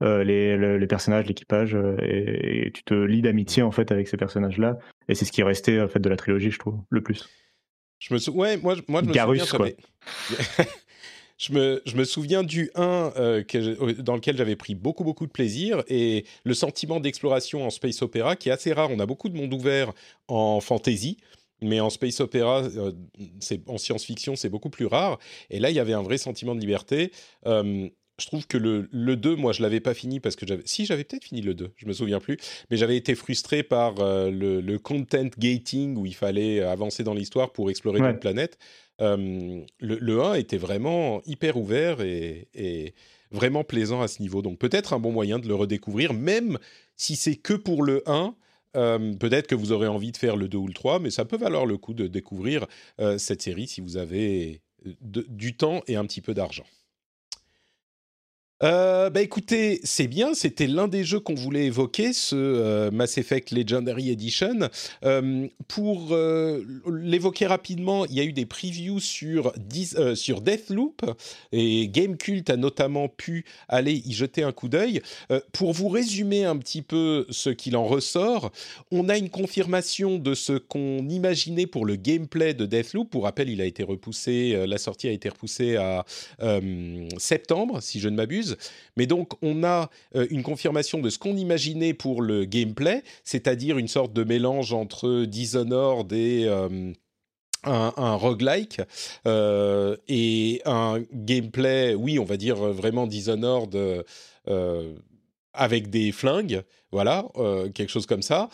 les, 0.00 0.56
le- 0.56 0.78
les 0.78 0.86
personnages, 0.88 1.26
l'équipage, 1.26 1.76
et, 2.00 2.66
et 2.66 2.72
tu 2.72 2.82
te 2.82 2.92
lis 2.94 3.22
d'amitié 3.22 3.62
en 3.62 3.70
fait 3.70 3.92
avec 3.92 4.08
ces 4.08 4.16
personnages-là. 4.16 4.78
Et 5.08 5.14
c'est 5.14 5.24
ce 5.24 5.30
qui 5.30 5.42
est 5.42 5.44
resté 5.44 5.80
en 5.80 5.86
fait 5.86 6.00
de 6.00 6.08
la 6.08 6.16
trilogie, 6.16 6.50
je 6.50 6.58
trouve, 6.58 6.80
le 6.90 7.02
plus. 7.02 7.28
Je 8.00 8.12
me 8.12 8.18
sou- 8.18 8.32
ouais, 8.32 8.56
moi, 8.56 8.74
je- 8.74 8.82
moi 8.88 9.00
je 9.04 9.08
me 9.08 9.12
Garrus, 9.12 9.44
souviens, 9.44 9.74
j'avais- 10.26 10.66
je, 11.42 11.96
me, 11.96 12.04
souviens 12.04 12.42
du 12.42 12.70
1 12.74 13.12
euh, 13.16 13.42
dans 13.98 14.14
lequel 14.14 14.36
j'avais 14.36 14.54
pris 14.54 14.74
beaucoup 14.74 15.02
beaucoup 15.02 15.26
de 15.26 15.32
plaisir 15.32 15.82
et 15.88 16.24
le 16.44 16.54
sentiment 16.54 17.00
d'exploration 17.00 17.66
en 17.66 17.70
space 17.70 18.02
opéra 18.02 18.36
qui 18.36 18.48
est 18.48 18.52
assez 18.52 18.72
rare. 18.72 18.90
On 18.90 19.00
a 19.00 19.06
beaucoup 19.06 19.28
de 19.28 19.36
mondes 19.36 19.52
ouverts 19.52 19.92
en 20.28 20.60
fantasy, 20.60 21.16
mais 21.60 21.80
en 21.80 21.90
space 21.90 22.20
opéra, 22.20 22.62
euh, 22.62 22.92
en 23.66 23.78
science-fiction, 23.78 24.36
c'est 24.36 24.48
beaucoup 24.48 24.70
plus 24.70 24.86
rare. 24.86 25.18
Et 25.50 25.58
là, 25.58 25.70
il 25.70 25.76
y 25.76 25.80
avait 25.80 25.92
un 25.92 26.02
vrai 26.02 26.18
sentiment 26.18 26.54
de 26.54 26.60
liberté. 26.60 27.12
Euh, 27.46 27.88
je 28.20 28.26
trouve 28.26 28.46
que 28.46 28.56
le, 28.58 28.88
le 28.92 29.16
2, 29.16 29.36
moi, 29.36 29.52
je 29.52 29.62
l'avais 29.62 29.80
pas 29.80 29.94
fini 29.94 30.20
parce 30.20 30.36
que 30.36 30.46
j'avais... 30.46 30.62
Si, 30.66 30.84
j'avais 30.86 31.02
peut-être 31.04 31.24
fini 31.24 31.40
le 31.40 31.54
2, 31.54 31.72
je 31.76 31.86
me 31.86 31.92
souviens 31.92 32.20
plus. 32.20 32.36
Mais 32.70 32.76
j'avais 32.76 32.96
été 32.96 33.14
frustré 33.14 33.62
par 33.62 34.00
euh, 34.00 34.30
le, 34.30 34.60
le 34.60 34.78
content 34.78 35.28
gating 35.38 35.96
où 35.96 36.06
il 36.06 36.14
fallait 36.14 36.60
avancer 36.60 37.02
dans 37.04 37.14
l'histoire 37.14 37.52
pour 37.52 37.70
explorer 37.70 38.00
Ouais. 38.00 38.08
d'autres 38.08 38.20
planètes. 38.20 38.58
Euh, 39.00 39.60
le, 39.80 39.96
le 39.96 40.22
1 40.22 40.34
était 40.34 40.58
vraiment 40.58 41.22
hyper 41.26 41.56
ouvert 41.56 42.00
et, 42.02 42.48
et 42.54 42.94
vraiment 43.30 43.64
plaisant 43.64 44.02
à 44.02 44.08
ce 44.08 44.20
niveau. 44.22 44.42
Donc 44.42 44.58
peut-être 44.58 44.92
un 44.92 44.98
bon 45.00 45.10
moyen 45.10 45.38
de 45.38 45.48
le 45.48 45.54
redécouvrir, 45.54 46.12
même 46.12 46.58
si 46.96 47.16
c'est 47.16 47.36
que 47.36 47.54
pour 47.54 47.82
le 47.82 48.02
1. 48.06 48.34
euh, 48.76 49.14
peut-être 49.14 49.46
que 49.48 49.54
vous 49.54 49.72
aurez 49.72 49.88
envie 49.88 50.12
de 50.12 50.16
faire 50.18 50.36
le 50.36 50.48
2 50.48 50.58
ou 50.58 50.66
le 50.66 50.74
3, 50.74 50.98
mais 51.00 51.10
ça 51.10 51.24
peut 51.24 51.38
valoir 51.38 51.66
le 51.66 51.78
coup 51.78 51.94
de 51.94 52.06
découvrir 52.06 52.66
euh, 53.00 53.16
cette 53.18 53.42
série 53.42 53.66
si 53.68 53.80
vous 53.80 53.96
avez 53.96 54.60
de- 55.00 55.26
du 55.28 55.56
temps 55.56 55.82
et 55.88 55.96
un 55.96 56.04
petit 56.06 56.20
peu 56.20 56.34
d'argent. 56.34 56.64
Euh, 58.62 59.10
bah 59.10 59.22
écoutez, 59.22 59.80
c'est 59.82 60.06
bien, 60.06 60.34
c'était 60.34 60.68
l'un 60.68 60.86
des 60.86 61.02
jeux 61.02 61.18
qu'on 61.18 61.34
voulait 61.34 61.66
évoquer, 61.66 62.12
ce 62.12 62.36
euh, 62.36 62.90
Mass 62.92 63.18
Effect 63.18 63.50
Legendary 63.50 64.10
Edition. 64.10 64.68
Euh, 65.04 65.48
pour 65.66 66.12
euh, 66.12 66.62
l'évoquer 66.86 67.46
rapidement, 67.46 68.06
il 68.06 68.14
y 68.14 68.20
a 68.20 68.24
eu 68.24 68.32
des 68.32 68.46
previews 68.46 69.00
sur, 69.00 69.52
Deathloop 69.56 71.02
et 71.50 71.88
Gamecult 71.88 72.48
a 72.50 72.56
notamment 72.56 73.08
pu 73.08 73.44
aller 73.68 74.00
y 74.04 74.12
jeter 74.12 74.44
un 74.44 74.52
coup 74.52 74.68
d'œil. 74.68 75.02
Pour 75.52 75.72
vous 75.72 75.88
résumer 75.88 76.44
un 76.44 76.56
petit 76.56 76.82
peu 76.82 77.26
ce 77.30 77.50
qu'il 77.50 77.76
en 77.76 77.84
ressort, 77.84 78.52
on 78.90 79.08
a 79.08 79.16
une 79.16 79.30
confirmation 79.30 80.18
de 80.18 80.34
ce 80.34 80.52
qu'on 80.52 81.08
imaginait 81.08 81.66
pour 81.66 81.84
le 81.84 81.96
gameplay 81.96 82.54
de 82.54 82.66
Deathloop. 82.66 83.10
Pour 83.10 83.24
rappel, 83.24 83.48
il 83.48 83.60
a 83.60 83.64
été 83.64 83.82
repoussé, 83.82 84.64
la 84.66 84.78
sortie 84.78 85.08
a 85.08 85.12
été 85.12 85.28
repoussée 85.28 85.76
à 85.76 86.04
septembre, 87.18 87.82
si 87.82 87.98
je 87.98 88.08
ne 88.08 88.16
m'abuse. 88.16 88.51
Mais 88.96 89.06
donc, 89.06 89.32
on 89.42 89.64
a 89.64 89.90
euh, 90.14 90.26
une 90.30 90.42
confirmation 90.42 91.00
de 91.00 91.10
ce 91.10 91.18
qu'on 91.18 91.36
imaginait 91.36 91.94
pour 91.94 92.22
le 92.22 92.44
gameplay, 92.44 93.02
c'est-à-dire 93.24 93.78
une 93.78 93.88
sorte 93.88 94.12
de 94.12 94.24
mélange 94.24 94.72
entre 94.72 95.24
Dishonored 95.24 96.12
et 96.12 96.44
euh, 96.46 96.92
un, 97.64 97.92
un 97.96 98.14
roguelike 98.14 98.80
euh, 99.26 99.96
et 100.08 100.60
un 100.64 101.00
gameplay, 101.12 101.94
oui, 101.94 102.18
on 102.18 102.24
va 102.24 102.36
dire 102.36 102.56
vraiment 102.56 103.06
Dishonored 103.06 104.04
avec 105.54 105.90
des 105.90 106.12
flingues, 106.12 106.62
voilà, 106.90 107.26
quelque 107.74 107.90
chose 107.90 108.06
comme 108.06 108.22
ça. 108.22 108.48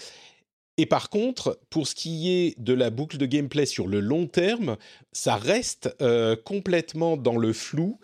Et 0.77 0.87
par 0.87 1.11
contre, 1.11 1.59
pour 1.71 1.89
ce 1.89 1.95
qui 1.95 2.31
est 2.31 2.61
de 2.61 2.73
la 2.75 2.91
boucle 2.91 3.19
de 3.19 3.27
gameplay 3.27 3.67
sur 3.67 3.87
le 3.87 4.01
long 4.01 4.27
terme, 4.27 4.77
ça 5.13 5.37
reste 5.37 5.97
complètement 6.45 7.17
dans 7.17 7.37
le 7.37 7.53
flou. 7.53 7.99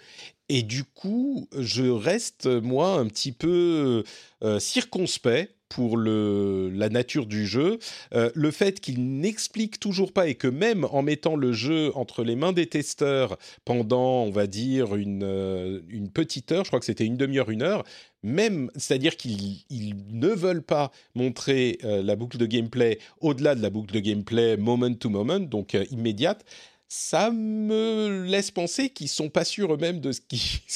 Et 0.49 0.63
du 0.63 0.85
coup, 0.85 1.49
je 1.59 1.85
reste, 1.85 2.47
moi, 2.47 2.99
un 2.99 3.07
petit 3.07 3.33
peu 3.33 4.05
euh, 4.43 4.59
circonspect 4.59 5.55
pour 5.75 5.97
le, 5.97 6.71
la 6.71 6.89
nature 6.89 7.27
du 7.27 7.47
jeu. 7.47 7.79
Euh, 8.15 8.31
le 8.35 8.51
fait 8.53 8.79
qu'il 8.79 9.21
n'explique 9.21 9.81
toujours 9.81 10.13
pas 10.13 10.29
et 10.29 10.37
que 10.37 10.47
même 10.47 10.87
en 10.93 11.03
mettant 11.03 11.35
le 11.35 11.53
jeu 11.53 11.91
entre 11.97 12.23
les 12.23 12.37
mains 12.37 12.53
des 12.53 12.67
testeurs 12.67 13.37
pendant, 13.65 14.23
on 14.23 14.31
va 14.31 14.47
dire, 14.47 14.95
une, 14.95 15.25
euh, 15.25 15.81
une 15.89 16.11
petite 16.11 16.53
heure, 16.53 16.65
je 16.65 16.71
crois 16.71 16.79
que 16.79 16.87
c'était 16.87 17.07
une 17.07 17.17
demi-heure, 17.17 17.51
une 17.51 17.63
heure, 17.63 17.83
même, 18.25 18.71
c'est-à-dire 18.77 19.17
qu'ils 19.17 19.65
ils 19.69 19.95
ne 20.13 20.29
veulent 20.29 20.63
pas 20.63 20.91
montrer 21.15 21.79
euh, 21.85 22.03
la 22.03 22.17
boucle 22.17 22.39
de 22.39 22.47
gameplay 22.47 22.99
au-delà 23.21 23.55
de 23.55 23.63
la 23.63 23.71
boucle 23.71 23.93
de 23.95 24.01
gameplay 24.01 24.57
moment 24.57 24.95
to 24.95 25.11
moment, 25.11 25.41
donc 25.41 25.75
euh, 25.75 25.85
immédiate, 25.91 26.45
ça 26.89 27.30
me 27.30 28.24
laisse 28.24 28.51
penser 28.51 28.91
qu'ils 28.91 29.09
sont 29.09 29.28
pas 29.28 29.45
sûrs 29.45 29.72
eux-mêmes 29.74 30.01
de 30.01 30.12
ce 30.12 30.20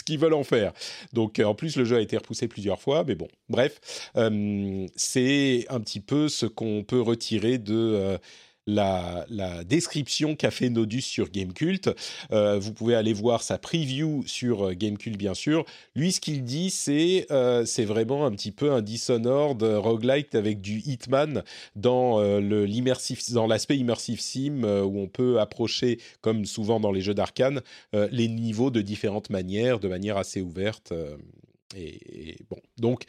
qu'ils, 0.03 0.19
veulent 0.19 0.35
en 0.35 0.45
faire. 0.45 0.73
Donc 1.13 1.39
euh, 1.39 1.45
en 1.45 1.55
plus 1.55 1.77
le 1.77 1.85
jeu 1.85 1.97
a 1.97 2.01
été 2.01 2.17
repoussé 2.17 2.49
plusieurs 2.49 2.81
fois, 2.81 3.05
mais 3.07 3.15
bon, 3.15 3.29
bref, 3.49 4.11
euh, 4.17 4.87
c'est 4.97 5.67
un 5.69 5.81
petit 5.81 6.01
peu 6.01 6.29
ce 6.29 6.47
qu'on 6.47 6.85
peut 6.85 7.01
retirer 7.01 7.59
de 7.59 7.75
euh, 7.75 8.19
la, 8.69 9.65
description 9.65 10.37
qu'a 10.37 10.51
fait 10.51 10.69
Nodus 10.69 11.01
sur 11.01 11.31
Gamecult. 11.31 11.91
Euh, 12.33 12.59
vous 12.59 12.73
pouvez 12.73 12.95
aller 12.95 13.13
voir 13.13 13.43
sa 13.43 13.59
preview 13.59 14.23
sur 14.27 14.69
euh, 14.69 14.75
Gamecult, 14.75 15.17
bien 15.17 15.35
sûr. 15.35 15.65
Lui, 15.95 16.13
ce 16.13 16.21
qu'il 16.21 16.45
dit, 16.45 16.71
c'est 16.71 17.27
euh, 17.31 17.65
c'est 17.65 17.85
vraiment 17.85 18.27
un 18.27 18.31
petit 18.33 18.53
peu 18.53 18.71
un 18.71 18.83
Dishonored 18.83 19.63
euh, 19.63 19.79
roguelike 19.79 20.35
avec 20.35 20.61
du 20.61 20.81
Hitman 20.85 21.43
dans 21.77 22.19
l'aspect 23.47 23.77
immersive 23.77 24.21
sim 24.21 24.63
où 24.65 25.01
on 25.01 25.09
peut 25.09 25.41
approcher, 25.41 25.99
comme 26.21 26.45
souvent 26.45 26.81
dans 26.81 26.93
les 26.93 27.01
jeux 27.01 27.15
d'arcane, 27.15 27.63
les 27.93 28.29
niveaux 28.29 28.71
de 28.71 28.81
différentes 28.83 29.31
manières, 29.31 29.81
de 29.81 29.89
manière 29.89 30.17
assez 30.17 30.41
ouverte. 30.41 30.93
et 31.77 32.37
bon, 32.51 32.59
donc 32.79 33.05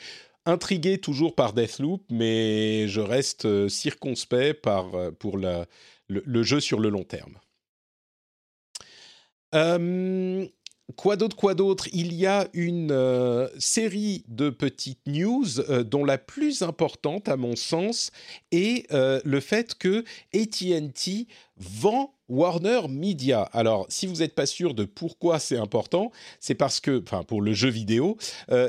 intrigué 0.52 1.00
toujours 1.00 1.36
par 1.36 1.54
Deathloop, 1.54 2.04
mais 2.10 2.88
je 2.88 3.02
reste 3.02 3.46
euh, 3.46 3.70
circonspect 3.70 4.66
euh, 4.68 5.12
pour 5.12 5.38
le 5.38 6.44
jeu 6.44 6.60
sur 6.60 6.80
le 6.80 6.90
long 6.90 7.04
terme. 7.04 7.40
Euh, 9.56 10.46
quoi 10.96 11.16
d'autre, 11.16 11.36
quoi 11.36 11.54
d'autre? 11.54 11.88
Il 11.94 12.14
y 12.14 12.26
a 12.26 12.48
une 12.54 12.92
euh, 12.92 13.48
série 13.58 14.24
de 14.28 14.50
petites 14.50 15.06
news, 15.08 15.60
euh, 15.60 15.84
dont 15.84 16.04
la 16.04 16.18
plus 16.18 16.62
importante, 16.62 17.30
à 17.30 17.38
mon 17.38 17.56
sens, 17.56 18.12
est 18.52 18.92
euh, 18.94 19.20
le 19.24 19.40
fait 19.40 19.76
que 19.76 20.04
AT&T 20.34 21.28
vend 21.58 22.14
Warner 22.28 22.82
Media. 22.90 23.42
Alors, 23.54 23.86
si 23.90 24.08
vous 24.08 24.18
n'êtes 24.18 24.36
pas 24.36 24.46
sûr 24.46 24.74
de 24.74 24.86
pourquoi 24.86 25.40
c'est 25.40 25.58
important, 25.58 26.12
c'est 26.40 26.56
parce 26.56 26.80
que, 26.80 27.02
enfin, 27.04 27.24
pour 27.24 27.42
le 27.42 27.54
jeu 27.54 27.70
vidéo, 27.70 28.18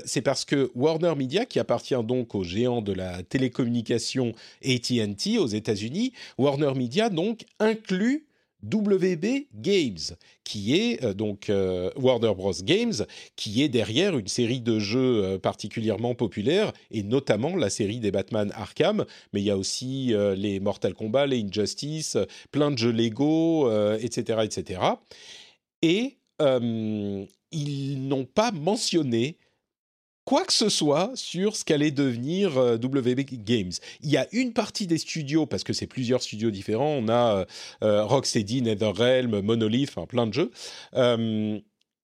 c'est 0.06 0.22
parce 0.22 0.46
que 0.46 0.72
Warner 0.74 1.14
Media, 1.14 1.44
qui 1.44 1.58
appartient 1.58 2.02
donc 2.02 2.34
au 2.34 2.42
géant 2.42 2.80
de 2.80 2.92
la 2.92 3.22
télécommunication 3.22 4.32
AT&T 4.64 5.38
aux 5.38 5.46
États-Unis, 5.46 6.14
Warner 6.38 6.72
Media 6.74 7.10
donc 7.10 7.44
inclut 7.60 8.24
WB 8.64 9.46
Games, 9.54 10.16
qui 10.44 10.76
est 10.76 11.02
euh, 11.04 11.14
donc 11.14 11.48
euh, 11.48 11.90
Warner 11.96 12.34
Bros 12.34 12.52
Games, 12.62 13.06
qui 13.36 13.62
est 13.62 13.68
derrière 13.68 14.18
une 14.18 14.28
série 14.28 14.60
de 14.60 14.78
jeux 14.78 15.24
euh, 15.24 15.38
particulièrement 15.38 16.14
populaires, 16.14 16.72
et 16.90 17.02
notamment 17.02 17.56
la 17.56 17.70
série 17.70 18.00
des 18.00 18.10
Batman 18.10 18.52
Arkham, 18.54 19.04
mais 19.32 19.40
il 19.40 19.44
y 19.44 19.50
a 19.50 19.56
aussi 19.56 20.12
les 20.36 20.60
Mortal 20.60 20.94
Kombat, 20.94 21.26
les 21.26 21.42
Injustice, 21.42 22.16
plein 22.50 22.70
de 22.70 22.78
jeux 22.78 22.92
Lego, 22.92 23.70
etc., 23.96 24.40
etc. 24.44 24.80
Et 25.82 26.18
ils 26.40 28.08
n'ont 28.08 28.24
pas 28.24 28.50
mentionné 28.50 29.36
quoi 30.30 30.44
que 30.44 30.52
ce 30.52 30.68
soit 30.68 31.10
sur 31.16 31.56
ce 31.56 31.64
qu'allait 31.64 31.90
devenir 31.90 32.56
euh, 32.56 32.76
WB 32.76 33.22
Games. 33.44 33.72
Il 34.00 34.10
y 34.10 34.16
a 34.16 34.28
une 34.30 34.52
partie 34.52 34.86
des 34.86 34.98
studios, 34.98 35.44
parce 35.44 35.64
que 35.64 35.72
c'est 35.72 35.88
plusieurs 35.88 36.22
studios 36.22 36.52
différents, 36.52 36.92
on 36.92 37.08
a 37.08 37.34
euh, 37.34 37.44
euh, 37.82 38.04
Rocksteady, 38.04 38.62
NetherRealm, 38.62 39.40
Monolith, 39.40 39.88
enfin 39.88 40.06
plein 40.06 40.28
de 40.28 40.32
jeux. 40.32 40.52
Euh, 40.94 41.58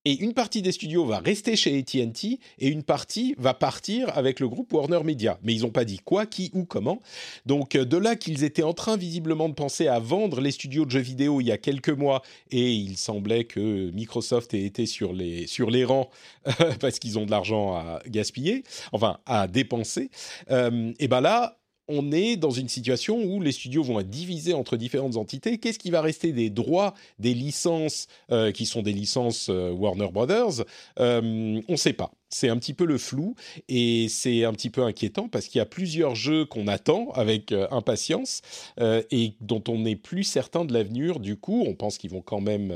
et 0.06 0.20
une 0.20 0.34
partie 0.34 0.62
des 0.62 0.70
studios 0.70 1.04
va 1.04 1.18
rester 1.18 1.56
chez 1.56 1.76
AT&T 1.76 2.38
et 2.60 2.68
une 2.68 2.84
partie 2.84 3.34
va 3.38 3.54
partir 3.54 4.16
avec 4.16 4.38
le 4.38 4.48
groupe 4.48 4.72
Warner 4.72 5.02
Media. 5.02 5.36
Mais 5.42 5.52
ils 5.52 5.62
n'ont 5.62 5.70
pas 5.70 5.84
dit 5.84 5.98
quoi, 5.98 6.26
qui, 6.26 6.52
où, 6.54 6.64
comment. 6.64 7.00
Donc 7.44 7.74
euh, 7.74 7.84
de 7.84 7.96
là 7.96 8.14
qu'ils 8.14 8.44
étaient 8.44 8.62
en 8.62 8.72
train 8.72 8.96
visiblement 8.96 9.48
de 9.48 9.54
penser 9.54 9.88
à 9.88 9.98
vendre 9.98 10.40
les 10.40 10.52
studios 10.52 10.84
de 10.84 10.92
jeux 10.92 11.00
vidéo 11.00 11.40
il 11.40 11.48
y 11.48 11.52
a 11.52 11.58
quelques 11.58 11.90
mois 11.90 12.22
et 12.52 12.72
il 12.72 12.96
semblait 12.96 13.44
que 13.44 13.90
Microsoft 13.90 14.54
ait 14.54 14.62
été 14.62 14.86
sur 14.86 15.12
les, 15.12 15.48
sur 15.48 15.70
les 15.70 15.84
rangs 15.84 16.08
parce 16.80 17.00
qu'ils 17.00 17.18
ont 17.18 17.26
de 17.26 17.32
l'argent 17.32 17.74
à 17.74 18.00
gaspiller, 18.06 18.62
enfin 18.92 19.18
à 19.26 19.48
dépenser. 19.48 20.10
Euh, 20.52 20.92
et 21.00 21.08
ben 21.08 21.20
là, 21.20 21.58
on 21.88 22.12
est 22.12 22.36
dans 22.36 22.50
une 22.50 22.68
situation 22.68 23.22
où 23.22 23.40
les 23.40 23.52
studios 23.52 23.82
vont 23.82 24.00
être 24.00 24.10
divisés 24.10 24.54
entre 24.54 24.76
différentes 24.76 25.16
entités. 25.16 25.58
Qu'est-ce 25.58 25.78
qui 25.78 25.90
va 25.90 26.00
rester 26.00 26.32
des 26.32 26.50
droits, 26.50 26.94
des 27.18 27.34
licences 27.34 28.08
euh, 28.32 28.52
qui 28.52 28.66
sont 28.66 28.82
des 28.82 28.92
licences 28.92 29.48
euh, 29.50 29.70
Warner 29.70 30.08
Brothers? 30.12 30.64
Euh, 30.98 31.60
On 31.68 31.72
ne 31.72 31.76
sait 31.76 31.92
pas. 31.92 32.12
C'est 32.28 32.48
un 32.48 32.56
petit 32.58 32.74
peu 32.74 32.84
le 32.84 32.98
flou 32.98 33.36
et 33.68 34.08
c'est 34.08 34.44
un 34.44 34.52
petit 34.52 34.70
peu 34.70 34.82
inquiétant 34.82 35.28
parce 35.28 35.46
qu'il 35.46 35.58
y 35.60 35.62
a 35.62 35.66
plusieurs 35.66 36.16
jeux 36.16 36.44
qu'on 36.44 36.66
attend 36.66 37.10
avec 37.12 37.52
impatience 37.70 38.42
et 38.80 39.34
dont 39.40 39.62
on 39.68 39.78
n'est 39.78 39.94
plus 39.94 40.24
certain 40.24 40.64
de 40.64 40.72
l'avenir. 40.72 41.20
Du 41.20 41.36
coup, 41.36 41.64
on 41.68 41.74
pense 41.74 41.98
qu'ils 41.98 42.10
vont 42.10 42.22
quand 42.22 42.40
même, 42.40 42.74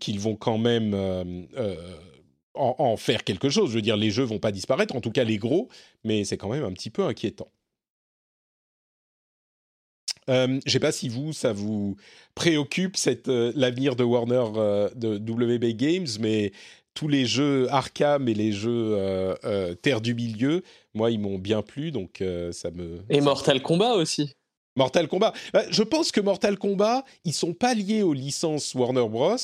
qu'ils 0.00 0.20
vont 0.20 0.36
quand 0.36 0.56
même 0.56 0.94
en, 2.54 2.96
faire 2.96 3.24
quelque 3.24 3.50
chose. 3.50 3.70
Je 3.70 3.74
veux 3.74 3.82
dire, 3.82 3.98
les 3.98 4.10
jeux 4.10 4.24
vont 4.24 4.38
pas 4.38 4.52
disparaître, 4.52 4.96
en 4.96 5.02
tout 5.02 5.12
cas 5.12 5.24
les 5.24 5.36
gros, 5.36 5.68
mais 6.02 6.24
c'est 6.24 6.38
quand 6.38 6.48
même 6.48 6.64
un 6.64 6.72
petit 6.72 6.90
peu 6.90 7.04
inquiétant. 7.04 7.50
Euh, 10.30 10.46
je 10.46 10.52
ne 10.66 10.70
sais 10.70 10.80
pas 10.80 10.92
si 10.92 11.08
vous, 11.08 11.32
ça 11.32 11.52
vous 11.52 11.96
préoccupe 12.34 12.96
cette 12.96 13.28
euh, 13.28 13.52
l'avenir 13.54 13.96
de 13.96 14.04
Warner 14.04 14.44
euh, 14.56 14.88
de 14.94 15.16
WB 15.18 15.76
Games, 15.76 16.06
mais 16.20 16.52
tous 16.94 17.08
les 17.08 17.26
jeux 17.26 17.66
Arkham 17.70 18.28
et 18.28 18.34
les 18.34 18.52
jeux 18.52 18.96
Terre 19.82 20.00
du 20.00 20.14
Milieu, 20.14 20.62
moi, 20.94 21.10
ils 21.10 21.18
m'ont 21.18 21.38
bien 21.38 21.60
plu, 21.60 21.90
donc 21.90 22.22
ça 22.52 22.70
me. 22.70 23.00
Et 23.10 23.20
Mortal 23.20 23.60
Kombat 23.60 23.94
aussi. 23.94 24.32
Mortal 24.76 25.08
Kombat. 25.08 25.32
je 25.70 25.82
pense 25.82 26.12
que 26.12 26.20
Mortal 26.20 26.56
Kombat, 26.56 27.04
ils 27.24 27.32
sont 27.32 27.52
pas 27.52 27.74
liés 27.74 28.04
aux 28.04 28.12
licences 28.12 28.74
Warner 28.74 29.08
Bros. 29.08 29.36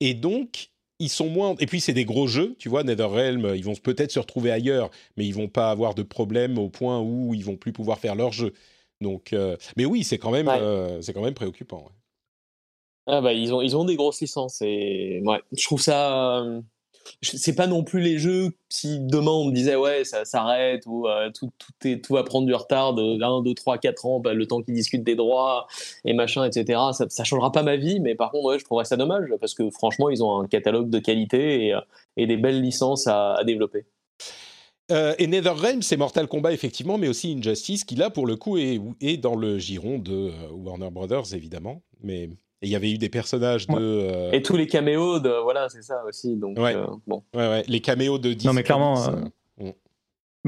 Et 0.00 0.14
donc, 0.14 0.70
ils 0.98 1.10
sont 1.10 1.28
moins. 1.28 1.54
Et 1.58 1.66
puis, 1.66 1.82
c'est 1.82 1.92
des 1.92 2.06
gros 2.06 2.26
jeux, 2.26 2.56
tu 2.58 2.70
vois. 2.70 2.82
NetherRealm, 2.82 3.54
ils 3.54 3.64
vont 3.64 3.74
peut-être 3.74 4.12
se 4.12 4.18
retrouver 4.18 4.50
ailleurs, 4.50 4.90
mais 5.18 5.26
ils 5.26 5.34
vont 5.34 5.48
pas 5.48 5.70
avoir 5.70 5.94
de 5.94 6.02
problème 6.02 6.56
au 6.56 6.70
point 6.70 6.98
où 6.98 7.34
ils 7.34 7.44
vont 7.44 7.56
plus 7.56 7.74
pouvoir 7.74 7.98
faire 7.98 8.14
leur 8.14 8.32
jeu. 8.32 8.54
Donc, 9.00 9.32
euh, 9.32 9.56
mais 9.76 9.84
oui, 9.84 10.04
c'est 10.04 10.18
quand 10.18 10.30
même, 10.30 10.48
euh, 10.48 11.00
c'est 11.02 11.12
quand 11.12 11.22
même 11.22 11.34
préoccupant. 11.34 11.88
Ah 13.08 13.20
bah 13.20 13.32
ils 13.32 13.54
ont, 13.54 13.62
ils 13.62 13.76
ont 13.76 13.84
des 13.84 13.94
grosses 13.94 14.20
licences 14.20 14.60
et 14.62 15.22
ouais, 15.24 15.40
je 15.52 15.64
trouve 15.64 15.80
ça. 15.80 16.40
Euh, 16.40 16.60
c'est 17.22 17.54
pas 17.54 17.68
non 17.68 17.84
plus 17.84 18.00
les 18.00 18.18
jeux 18.18 18.48
si 18.68 18.98
demain 18.98 19.30
on 19.30 19.44
me 19.44 19.52
disait 19.52 19.76
ouais 19.76 20.02
ça 20.02 20.24
s'arrête 20.24 20.86
ou 20.86 21.06
tout, 21.32 21.52
tout, 21.56 21.88
est, 21.88 22.04
tout 22.04 22.14
va 22.14 22.24
prendre 22.24 22.48
du 22.48 22.54
retard 22.54 22.94
de 22.94 23.22
1, 23.22 23.42
2, 23.42 23.54
3, 23.54 23.78
4 23.78 24.06
ans, 24.06 24.18
bah, 24.18 24.34
le 24.34 24.44
temps 24.48 24.60
qu'ils 24.60 24.74
discutent 24.74 25.04
des 25.04 25.14
droits 25.14 25.68
et 26.04 26.14
machin, 26.14 26.42
etc. 26.42 26.80
Ça, 26.92 27.06
ça 27.08 27.22
changera 27.22 27.52
pas 27.52 27.62
ma 27.62 27.76
vie, 27.76 28.00
mais 28.00 28.16
par 28.16 28.32
contre 28.32 28.46
ouais, 28.46 28.58
je 28.58 28.64
trouverais 28.64 28.86
ça 28.86 28.96
dommage 28.96 29.32
parce 29.38 29.54
que 29.54 29.70
franchement 29.70 30.10
ils 30.10 30.24
ont 30.24 30.40
un 30.40 30.48
catalogue 30.48 30.90
de 30.90 30.98
qualité 30.98 31.68
et, 31.68 31.76
et 32.16 32.26
des 32.26 32.36
belles 32.36 32.60
licences 32.60 33.06
à, 33.06 33.34
à 33.34 33.44
développer. 33.44 33.86
Euh, 34.92 35.14
et 35.18 35.26
NetherRealm, 35.26 35.82
c'est 35.82 35.96
Mortal 35.96 36.28
Kombat 36.28 36.52
effectivement, 36.52 36.96
mais 36.96 37.08
aussi 37.08 37.34
Injustice, 37.36 37.84
qui 37.84 37.96
là 37.96 38.10
pour 38.10 38.26
le 38.26 38.36
coup 38.36 38.56
est, 38.56 38.80
est 39.00 39.16
dans 39.16 39.34
le 39.34 39.58
giron 39.58 39.98
de 39.98 40.30
euh, 40.30 40.50
Warner 40.52 40.90
Brothers 40.90 41.34
évidemment. 41.34 41.82
Mais 42.02 42.30
il 42.62 42.68
y 42.68 42.76
avait 42.76 42.92
eu 42.92 42.98
des 42.98 43.08
personnages 43.08 43.66
de 43.66 43.74
euh, 43.76 44.30
et 44.32 44.42
tous 44.42 44.56
les 44.56 44.66
caméos 44.66 45.18
de 45.18 45.30
voilà, 45.42 45.68
c'est 45.68 45.82
ça 45.82 46.04
aussi. 46.06 46.36
Donc 46.36 46.58
ouais. 46.58 46.76
bon, 47.06 47.24
ouais, 47.34 47.48
ouais. 47.48 47.64
les 47.66 47.80
caméos 47.80 48.18
de 48.18 48.32
Disney. 48.32 48.52
Non 48.52 48.54
mais 48.54 48.62
clairement. 48.62 48.96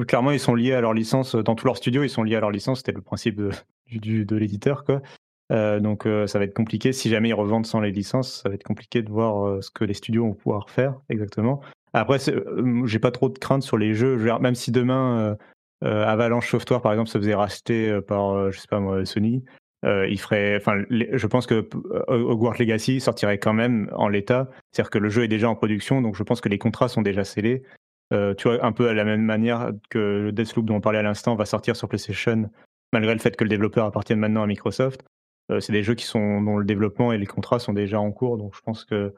Clairement, 0.07 0.31
ils 0.31 0.39
sont 0.39 0.55
liés 0.55 0.75
à 0.75 0.81
leur 0.81 0.95
licence. 0.95 1.35
Dans 1.35 1.57
tous 1.57 1.67
leurs 1.67 1.77
studios, 1.77 2.05
ils 2.05 2.09
sont 2.09 2.23
liés 2.23 2.37
à 2.37 2.41
leur 2.41 2.53
licence. 2.53 2.79
C'était 2.79 2.93
le 2.93 3.01
principe 3.01 3.35
de, 3.35 3.51
du, 3.91 4.25
de 4.25 4.37
l'éditeur, 4.37 4.85
quoi. 4.85 5.03
donc 5.81 6.07
ça 6.27 6.39
va 6.39 6.45
être 6.45 6.55
compliqué. 6.55 6.93
Si 6.93 7.09
jamais 7.09 7.31
ils 7.31 7.35
revendent 7.35 7.67
sans 7.67 7.81
les 7.81 7.91
licences, 7.91 8.43
ça 8.43 8.49
va 8.49 8.55
être 8.55 8.63
compliqué 8.63 9.03
de 9.03 9.11
voir 9.11 9.61
ce 9.61 9.73
que 9.73 9.83
les 9.83 9.95
studios 9.95 10.25
vont 10.25 10.35
pouvoir 10.35 10.71
faire 10.71 10.95
exactement. 11.09 11.63
Après, 11.93 12.19
euh, 12.29 12.87
j'ai 12.87 12.99
pas 12.99 13.11
trop 13.11 13.29
de 13.29 13.39
crainte 13.39 13.63
sur 13.63 13.79
les 13.79 13.95
jeux. 13.95 14.17
Même 14.41 14.55
si 14.55 14.71
demain 14.71 15.19
euh, 15.19 15.35
euh, 15.85 16.05
Avalanche 16.05 16.51
Software, 16.51 16.83
par 16.83 16.93
exemple, 16.93 17.09
se 17.09 17.19
faisait 17.19 17.35
racheter 17.35 18.01
par, 18.03 18.51
je 18.53 18.59
sais 18.59 18.69
pas 18.69 18.81
moi, 18.81 19.05
Sony, 19.05 19.45
il 19.85 20.19
ferait. 20.21 20.57
Enfin, 20.57 20.83
je 20.91 21.27
pense 21.27 21.47
que 21.47 21.69
Hogwarts 22.09 22.59
Legacy 22.59 23.01
sortirait 23.01 23.39
quand 23.39 23.53
même 23.55 23.91
en 23.95 24.09
l'état. 24.09 24.49
C'est-à-dire 24.73 24.91
que 24.91 24.99
le 24.99 25.09
jeu 25.09 25.25
est 25.25 25.29
déjà 25.29 25.49
en 25.49 25.55
production, 25.55 26.03
donc 26.03 26.17
je 26.17 26.23
pense 26.23 26.41
que 26.41 26.49
les 26.49 26.59
contrats 26.59 26.89
sont 26.89 27.03
déjà 27.03 27.25
scellés. 27.25 27.63
tu 28.11 28.49
vois, 28.49 28.65
un 28.65 28.73
peu 28.73 28.89
à 28.89 28.95
la 28.95 29.05
même 29.05 29.23
manière 29.23 29.73
que 29.91 29.99
le 29.99 30.33
Deathloop 30.33 30.67
dont 30.67 30.77
on 30.77 30.81
parlait 30.81 30.99
à 30.99 31.03
l'instant 31.03 31.37
va 31.37 31.47
sortir 31.47 31.77
sur 31.77 31.89
PlayStation, 31.89 32.51
malgré 32.93 33.13
le 33.15 33.21
fait 33.21 33.37
que 33.37 33.45
le 33.45 33.51
développeur 33.51 33.87
appartienne 33.87 34.19
maintenant 34.19 34.43
à 34.43 34.47
Microsoft. 34.47 35.05
c'est 35.61 35.73
des 35.73 35.85
jeux 35.85 35.95
qui 35.95 36.05
sont 36.05 36.43
dont 36.43 36.59
le 36.59 36.65
développement 36.65 37.13
et 37.13 37.19
les 37.19 37.27
contrats 37.27 37.61
sont 37.61 37.73
déjà 37.73 38.01
en 38.01 38.11
cours, 38.11 38.37
donc 38.37 38.55
je 38.57 38.61
pense 38.63 38.85
que 38.85 39.15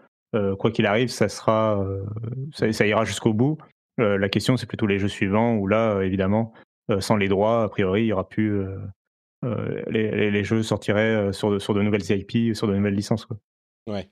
quoi 0.59 0.71
qu'il 0.71 0.87
arrive, 0.87 1.09
ça 1.09 1.29
sera, 1.29 1.81
euh, 1.81 2.73
ça, 2.73 2.87
ira 2.87 3.05
jusqu'au 3.05 3.33
bout. 3.33 3.59
Euh, 4.01 4.17
la 4.19 4.29
question, 4.29 4.57
c'est 4.57 4.67
plutôt 4.67 4.87
les 4.87 4.99
jeux 4.99 5.09
suivants 5.09 5.55
où 5.57 5.67
là, 5.67 6.01
évidemment, 6.03 6.53
sans 6.99 7.17
les 7.17 7.29
droits, 7.29 7.65
a 7.65 7.69
priori, 7.69 8.03
il 8.03 8.07
y 8.07 8.13
aura 8.13 8.29
plus. 8.29 8.65
Les, 9.89 10.45
jeux 10.45 10.63
sortiraient 10.63 11.33
sur 11.33 11.51
de, 11.53 11.59
sur 11.59 11.75
de 11.75 11.83
nouvelles 11.83 12.11
IP, 12.11 12.55
sur 12.55 12.67
de 12.67 12.75
nouvelles 12.75 12.95
licences. 12.95 13.27
Quoi. 13.27 13.37
Ouais. 13.87 14.09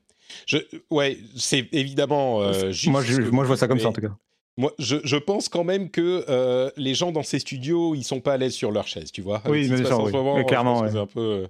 Je, 0.47 0.59
ouais, 0.91 1.17
c'est 1.37 1.69
évidemment. 1.73 2.41
moi, 2.41 2.53
je, 2.71 2.91
moi, 3.31 3.45
je 3.45 3.47
vois 3.47 3.57
ça 3.57 3.67
comme 3.67 3.81
ça 3.81 3.89
en 3.89 3.93
tout 3.93 4.01
cas. 4.01 4.15
Moi, 4.57 4.73
je, 4.79 4.97
je, 5.05 5.17
pense 5.17 5.49
quand 5.49 5.65
même 5.65 5.91
que 5.91 6.73
les 6.77 6.95
gens 6.95 7.13
dans 7.13 7.23
ces 7.23 7.39
studios, 7.39 7.95
ils 7.95 8.05
sont 8.05 8.21
pas 8.21 8.35
à 8.35 8.37
l'aise 8.37 8.55
sur 8.55 8.71
leur 8.71 8.87
chaise, 8.87 9.11
tu 9.11 9.23
vois. 9.23 9.43
Oui, 9.49 9.69
mais, 9.71 10.45
clairement. 10.45 10.89
C'est 10.89 10.99
un 10.99 11.07
peu. 11.07 11.49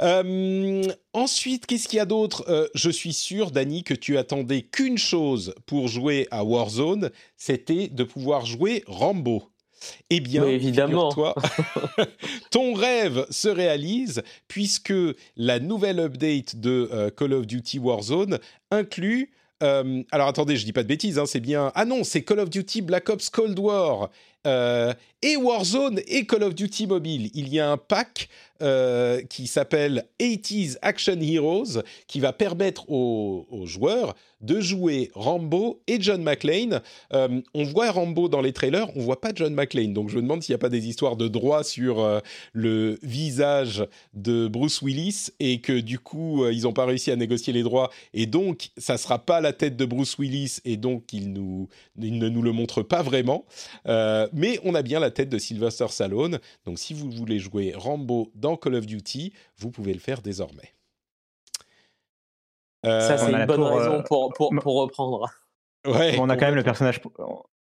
Euh, 0.00 0.82
ensuite, 1.12 1.66
qu'est-ce 1.66 1.88
qu'il 1.88 1.98
y 1.98 2.00
a 2.00 2.06
d'autre? 2.06 2.44
Euh, 2.48 2.68
Je 2.74 2.90
suis 2.90 3.12
sûr, 3.12 3.50
Dany, 3.50 3.84
que 3.84 3.94
tu 3.94 4.18
attendais 4.18 4.62
qu'une 4.62 4.98
chose 4.98 5.54
pour 5.66 5.88
jouer 5.88 6.26
à 6.30 6.44
Warzone, 6.44 7.10
c'était 7.36 7.88
de 7.88 8.04
pouvoir 8.04 8.46
jouer 8.46 8.82
Rambo. 8.86 9.44
Eh 10.10 10.20
bien, 10.20 10.44
évidemment, 10.44 11.10
toi, 11.10 11.34
ton 12.50 12.74
rêve 12.74 13.26
se 13.30 13.48
réalise 13.48 14.22
puisque 14.46 14.92
la 15.36 15.58
nouvelle 15.58 16.00
update 16.00 16.56
de 16.56 16.90
euh, 16.92 17.10
Call 17.10 17.32
of 17.32 17.46
Duty 17.46 17.78
Warzone 17.78 18.38
inclut 18.70 19.32
alors 19.62 20.28
attendez, 20.28 20.56
je 20.56 20.64
dis 20.64 20.72
pas 20.72 20.82
de 20.82 20.88
bêtises, 20.88 21.18
hein, 21.18 21.26
c'est 21.26 21.38
bien. 21.40 21.70
Ah 21.74 21.84
non, 21.84 22.02
c'est 22.02 22.22
Call 22.22 22.40
of 22.40 22.48
Duty 22.48 22.80
Black 22.80 23.10
Ops 23.10 23.28
Cold 23.28 23.58
War 23.58 24.08
et 24.44 25.36
Warzone 25.36 26.00
et 26.06 26.26
Call 26.26 26.44
of 26.44 26.54
Duty 26.54 26.86
Mobile. 26.86 27.30
Il 27.34 27.48
y 27.48 27.60
a 27.60 27.70
un 27.70 27.76
pack 27.76 28.28
euh, 28.62 29.22
qui 29.22 29.46
s'appelle 29.46 30.04
80s 30.20 30.76
Action 30.82 31.18
Heroes, 31.18 31.80
qui 32.06 32.20
va 32.20 32.34
permettre 32.34 32.90
aux, 32.90 33.46
joueurs 33.64 34.14
de 34.42 34.60
jouer 34.60 35.10
Rambo 35.14 35.80
et 35.86 35.98
John 35.98 36.22
McClane. 36.22 36.82
Euh, 37.14 37.40
on 37.54 37.64
voit 37.64 37.90
Rambo 37.90 38.28
dans 38.28 38.42
les 38.42 38.52
trailers, 38.52 38.94
on 38.96 39.00
voit 39.00 39.20
pas 39.22 39.30
John 39.34 39.54
McClane. 39.54 39.94
Donc 39.94 40.10
je 40.10 40.16
me 40.16 40.22
demande 40.22 40.42
s'il 40.42 40.52
n'y 40.52 40.56
a 40.56 40.58
pas 40.58 40.68
des 40.68 40.88
histoires 40.88 41.16
de 41.16 41.26
droit 41.28 41.64
sur 41.64 42.00
euh, 42.00 42.20
le 42.52 42.98
visage 43.02 43.86
de 44.12 44.46
Bruce 44.46 44.82
Willis 44.82 45.28
et 45.40 45.62
que 45.62 45.80
du 45.80 45.98
coup 45.98 46.46
ils 46.48 46.64
n'ont 46.64 46.74
pas 46.74 46.84
réussi 46.84 47.10
à 47.10 47.16
négocier 47.16 47.54
les 47.54 47.62
droits 47.62 47.90
et 48.12 48.26
donc 48.26 48.70
ça 48.76 48.98
sera 48.98 49.18
pas 49.20 49.40
la 49.40 49.54
tête 49.54 49.76
de 49.76 49.86
Bruce 49.86 50.18
Willis 50.18 50.58
et 50.66 50.76
donc 50.76 51.14
il, 51.14 51.32
nous, 51.32 51.68
il 51.98 52.18
ne 52.18 52.28
nous 52.28 52.42
le 52.42 52.52
montre 52.52 52.82
pas 52.82 53.02
vraiment. 53.02 53.46
Mais 54.32 54.58
on 54.64 54.74
a 54.74 54.82
bien 54.82 55.00
la 55.00 55.10
tête 55.10 55.28
de 55.28 55.38
Sylvester 55.38 55.88
Stallone. 55.88 56.38
Donc 56.64 56.78
si 56.78 56.94
vous 56.94 57.10
voulez 57.10 57.38
jouer 57.38 57.72
Rambo 57.76 58.30
dans 58.34 58.56
Call 58.56 58.74
of 58.74 58.86
Duty, 58.86 59.32
vous 59.58 59.70
pouvez 59.70 59.92
le 59.92 60.00
faire 60.00 60.22
désormais. 60.22 60.74
Euh, 62.86 63.00
Ça, 63.00 63.18
c'est 63.18 63.30
une 63.32 63.46
bonne 63.46 63.62
raison 63.62 63.98
euh, 63.98 64.02
pour, 64.02 64.32
pour, 64.32 64.54
pour 64.54 64.80
reprendre. 64.80 65.28
Ouais, 65.86 66.18
on 66.18 66.28
a 66.28 66.36
quand 66.36 66.46
même 66.46 66.54
le 66.54 66.62
personnage. 66.62 67.00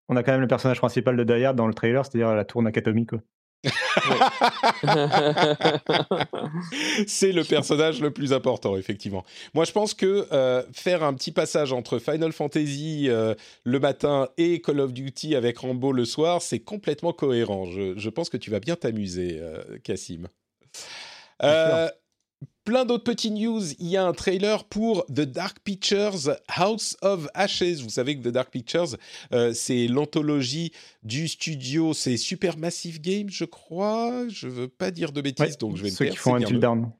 On 0.09 0.15
a 0.15 0.23
quand 0.23 0.31
même 0.31 0.41
le 0.41 0.47
personnage 0.47 0.77
principal 0.77 1.17
de 1.17 1.23
Die 1.23 1.55
dans 1.55 1.67
le 1.67 1.73
trailer, 1.73 2.05
c'est-à-dire 2.05 2.33
la 2.33 2.45
tour 2.45 2.61
Nakatomi. 2.61 3.05
Quoi. 3.05 3.19
c'est 7.07 7.31
le 7.31 7.43
personnage 7.43 8.01
le 8.01 8.11
plus 8.11 8.33
important, 8.33 8.77
effectivement. 8.77 9.25
Moi, 9.53 9.65
je 9.65 9.71
pense 9.71 9.93
que 9.93 10.27
euh, 10.31 10.63
faire 10.73 11.03
un 11.03 11.13
petit 11.13 11.31
passage 11.31 11.73
entre 11.73 11.99
Final 11.99 12.31
Fantasy 12.31 13.07
euh, 13.09 13.35
le 13.63 13.79
matin 13.79 14.29
et 14.37 14.61
Call 14.61 14.79
of 14.79 14.93
Duty 14.93 15.35
avec 15.35 15.57
Rambo 15.57 15.91
le 15.91 16.05
soir, 16.05 16.41
c'est 16.41 16.59
complètement 16.59 17.13
cohérent. 17.13 17.65
Je, 17.65 18.09
pense 18.09 18.29
que 18.29 18.37
tu 18.37 18.49
vas 18.49 18.59
bien 18.59 18.75
t'amuser, 18.75 19.39
euh, 19.41 19.77
Cassim 19.83 20.27
plein 22.67 22.83
d'autres 22.83 23.05
petits 23.05 23.31
news. 23.31 23.61
Il 23.79 23.87
y 23.87 23.95
a 23.95 24.05
un 24.05 24.11
trailer 24.11 24.65
pour 24.65 25.05
The 25.05 25.21
Dark 25.21 25.59
Pictures 25.63 26.35
House 26.49 26.97
of 27.01 27.29
Ashes. 27.33 27.81
Vous 27.81 27.89
savez 27.89 28.17
que 28.17 28.27
The 28.27 28.31
Dark 28.31 28.51
Pictures, 28.51 28.97
euh, 29.31 29.53
c'est 29.53 29.87
l'anthologie 29.87 30.73
du 31.01 31.29
studio, 31.29 31.93
c'est 31.93 32.17
Supermassive 32.17 32.99
Games, 32.99 33.29
je 33.29 33.45
crois. 33.45 34.27
Je 34.27 34.49
veux 34.49 34.67
pas 34.67 34.91
dire 34.91 35.13
de 35.13 35.21
bêtises, 35.21 35.57
donc 35.57 35.77
je 35.77 35.83
vais 35.83 35.91
ceux 35.91 36.07
qui 36.07 36.17
font 36.17 36.35
Until 36.35 36.59
Dawn. 36.59 36.91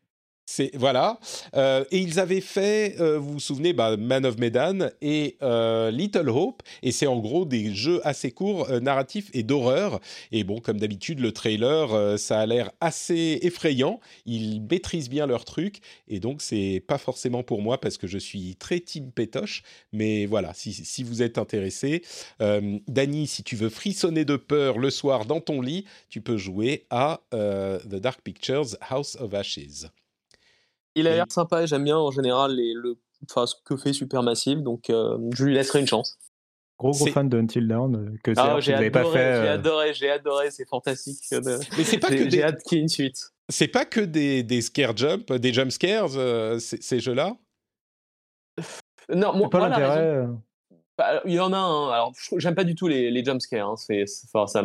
C'est 0.50 0.74
voilà. 0.78 1.20
Euh, 1.56 1.84
et 1.92 1.98
ils 1.98 2.22
avaient 2.22 2.40
fait, 2.40 2.96
euh, 3.02 3.20
vous 3.20 3.34
vous 3.34 3.40
souvenez, 3.42 3.74
bah, 3.74 3.98
Man 3.98 4.26
of 4.26 4.38
Medan 4.38 4.90
et 5.02 5.36
euh, 5.42 5.92
Little 5.92 6.30
Hope, 6.30 6.64
et 6.82 6.94
c'est 6.94 7.06
en 7.06 7.20
gros 7.20 7.44
des 7.44 7.76
jeux 7.76 8.00
assez 8.08 8.32
courts, 8.32 8.70
narratifs 8.82 9.30
et 9.34 9.44
d'horreur. 9.44 10.00
Et 10.32 10.46
bon, 10.46 10.62
comme 10.62 10.80
d'habitude, 10.80 11.20
le 11.20 11.34
trailer, 11.34 12.18
ça 12.18 12.40
a 12.40 12.46
l'air 12.46 12.72
assez 12.80 13.40
effrayant. 13.42 14.00
Ils 14.26 14.62
maîtrisent 14.62 15.10
bien 15.10 15.28
leur 15.28 15.44
truc, 15.44 15.82
et 16.08 16.22
donc 16.22 16.42
c'est 16.42 16.82
pas 16.88 16.98
forcément 16.98 17.44
pour 17.44 17.62
moi 17.62 17.82
parce 17.82 17.98
que 17.98 18.08
je 18.08 18.18
suis 18.18 18.56
très 18.56 18.80
team 18.80 19.12
pétoche. 19.12 19.64
Mais 19.92 20.28
voilà, 20.28 20.54
si, 20.54 20.72
si 20.72 21.04
vous 21.04 21.22
êtes 21.22 21.38
intéressé, 21.38 22.04
Dany, 22.40 23.28
si 23.28 23.44
tu 23.44 23.58
veux 23.58 23.70
frissonner 23.70 24.24
de 24.24 24.38
peur 24.38 24.78
le 24.78 24.92
soir 24.92 25.26
dans 25.26 25.42
ton 25.42 25.60
lit, 25.60 25.84
tu 26.10 26.22
peux 26.22 26.38
jouer 26.38 26.86
à 26.90 27.20
The 27.32 27.96
Dark 27.96 28.22
Pictures 28.22 28.78
House 28.90 29.18
of 29.20 29.34
Ashes. 29.34 29.88
Il 30.98 31.08
a 31.08 31.12
l'air 31.12 31.26
sympa 31.30 31.62
et 31.62 31.68
j'aime 31.68 31.84
bien 31.84 31.98
en 31.98 32.10
général 32.10 32.56
les, 32.56 32.74
le, 32.74 32.98
enfin, 33.30 33.46
ce 33.46 33.54
que 33.64 33.78
fait 33.78 33.94
Supermassive, 33.94 34.64
donc 34.64 34.90
euh, 34.90 35.18
je 35.36 35.46
lui 35.46 35.54
laisserai 35.54 35.80
une 35.80 35.88
chance. 35.88 36.18
Gros 36.80 36.92
gros 36.92 37.08
fan 37.08 37.30
de 37.30 37.38
Until 37.38 37.68
Dawn 37.68 37.96
euh, 37.96 38.18
que 38.24 38.34
ah, 38.36 38.60
j'ai 38.60 38.74
adoré, 38.74 38.92
pas 38.92 39.04
fait. 39.04 39.42
J'ai 39.42 39.48
euh, 39.48 39.54
adoré, 39.54 39.94
j'ai 39.94 40.10
adoré, 40.10 40.52
c'est 40.52 40.68
fantastique. 40.68 41.20
Mais 41.32 41.84
c'est 41.84 42.00
pas 42.00 42.10
que 42.10 42.24
des... 42.24 42.42
hâte 42.42 42.64
qu'il 42.64 42.78
y 42.78 42.80
ait 42.80 42.84
une 42.84 42.90
suite. 42.90 43.32
C'est 43.50 43.68
pas 43.68 43.86
que 43.86 44.02
des, 44.02 44.42
des 44.42 44.62
scare 44.62 44.98
jump, 44.98 45.32
des 45.32 45.54
jump 45.54 45.72
scares, 45.72 46.10
ces 46.60 47.00
jeux-là? 47.00 47.38
Non, 49.14 49.34
moi, 49.36 49.50
pas 49.50 49.70
l'intérêt. 49.70 50.28
Bah, 50.98 51.22
il 51.26 51.34
y 51.34 51.40
en 51.40 51.54
a 51.54 51.58
un. 51.58 51.90
Alors, 51.92 52.14
j'aime 52.38 52.56
pas 52.56 52.64
du 52.64 52.74
tout 52.74 52.88
les, 52.88 53.12
les 53.12 53.24
jumpscares. 53.24 53.70
Hein. 53.70 53.76
Ça, 53.76 54.64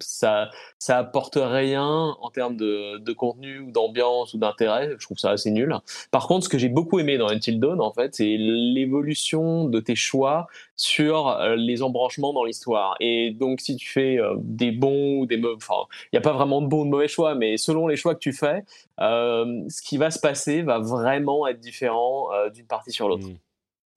ça, 0.00 0.50
ça 0.78 0.98
apporte 0.98 1.38
rien 1.40 2.14
en 2.20 2.30
termes 2.30 2.56
de, 2.56 2.98
de 2.98 3.12
contenu 3.12 3.60
ou 3.60 3.70
d'ambiance 3.70 4.34
ou 4.34 4.38
d'intérêt. 4.38 4.90
Je 4.98 5.04
trouve 5.04 5.16
ça 5.16 5.30
assez 5.30 5.50
nul. 5.50 5.74
Par 6.10 6.26
contre, 6.28 6.44
ce 6.44 6.48
que 6.50 6.58
j'ai 6.58 6.68
beaucoup 6.68 6.98
aimé 6.98 7.16
dans 7.16 7.30
Until 7.30 7.58
Dawn, 7.58 7.80
en 7.80 7.92
fait, 7.92 8.14
c'est 8.14 8.36
l'évolution 8.36 9.64
de 9.64 9.80
tes 9.80 9.94
choix 9.94 10.46
sur 10.76 11.28
euh, 11.28 11.56
les 11.56 11.82
embranchements 11.82 12.34
dans 12.34 12.44
l'histoire. 12.44 12.96
Et 13.00 13.30
donc, 13.30 13.60
si 13.60 13.76
tu 13.76 13.88
fais 13.88 14.18
euh, 14.18 14.34
des 14.38 14.72
bons 14.72 15.20
ou 15.20 15.26
des 15.26 15.38
mauvais, 15.38 15.56
enfin, 15.56 15.86
il 16.06 16.16
n'y 16.16 16.18
a 16.18 16.22
pas 16.22 16.32
vraiment 16.32 16.60
de 16.60 16.66
bons 16.66 16.82
ou 16.82 16.84
de 16.84 16.90
mauvais 16.90 17.08
choix, 17.08 17.34
mais 17.34 17.56
selon 17.56 17.86
les 17.86 17.96
choix 17.96 18.14
que 18.14 18.20
tu 18.20 18.34
fais, 18.34 18.64
euh, 19.00 19.62
ce 19.68 19.80
qui 19.80 19.96
va 19.96 20.10
se 20.10 20.18
passer 20.18 20.60
va 20.60 20.80
vraiment 20.80 21.46
être 21.46 21.60
différent 21.60 22.28
d'une 22.52 22.66
partie 22.66 22.92
sur 22.92 23.08
l'autre. 23.08 23.26
Mmh. 23.26 23.38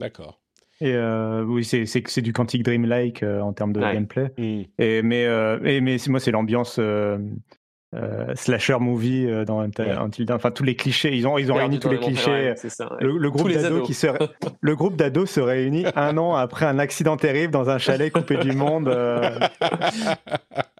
D'accord. 0.00 0.38
Et 0.80 0.92
euh, 0.92 1.42
oui, 1.42 1.64
c'est 1.64 1.86
c'est 1.86 2.20
du 2.20 2.32
Quantic 2.32 2.62
Dream-like 2.62 3.22
euh, 3.22 3.40
en 3.40 3.52
termes 3.52 3.72
de 3.72 3.80
gameplay. 3.80 4.30
Mm. 4.36 4.62
Et 4.78 5.02
mais 5.02 5.24
euh, 5.24 5.58
et, 5.64 5.80
mais 5.80 5.96
moi 6.08 6.20
c'est 6.20 6.30
l'ambiance 6.30 6.78
slasher 8.34 8.76
movie 8.78 9.26
dans 9.46 9.60
Until 9.60 10.26
Dawn. 10.26 10.36
Enfin 10.36 10.50
tous 10.50 10.64
les 10.64 10.76
clichés, 10.76 11.16
ils 11.16 11.26
ont 11.26 11.38
ils 11.38 11.50
ont 11.50 11.54
réuni 11.54 11.78
tous 11.78 11.88
les 11.88 11.98
clichés. 11.98 12.52
le, 13.00 13.30
groupe 13.30 13.50
d'ados 13.50 13.86
qui 13.86 13.94
se 13.94 14.08
le 14.60 14.76
groupe 14.76 14.96
d'ados 14.96 15.30
se 15.30 15.40
réunit 15.40 15.86
un 15.94 16.18
an 16.18 16.34
après 16.34 16.66
un 16.66 16.78
accident 16.78 17.16
terrible 17.16 17.54
dans 17.54 17.70
un 17.70 17.78
chalet 17.78 18.12
coupé 18.12 18.36
du 18.36 18.52
monde. 18.52 18.88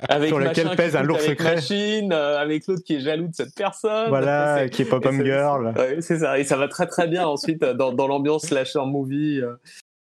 avec 0.09 0.28
sur 0.28 0.38
lequel 0.38 0.76
pèse 0.76 0.94
un 0.94 1.03
lourd 1.03 1.20
secret. 1.20 1.55
Machine, 1.55 2.12
avec 2.12 2.66
l'autre 2.66 2.82
qui 2.84 2.97
est 2.97 3.01
jaloux 3.01 3.28
de 3.28 3.34
cette 3.34 3.55
personne. 3.55 4.11
Voilà, 4.11 4.68
qui 4.70 4.82
est 4.82 4.84
pop-up 4.84 5.14
girl. 5.24 5.72
c'est 6.01 6.18
ça, 6.18 6.38
et 6.38 6.44
ça 6.44 6.59
va 6.59 6.68
très 6.68 6.86
très 6.86 7.09
bien 7.09 7.26
ensuite 7.26 7.61
dans, 7.61 7.94
dans 7.94 8.09
l'ambiance 8.09 8.42
slasher 8.42 8.84
movie. 8.84 9.40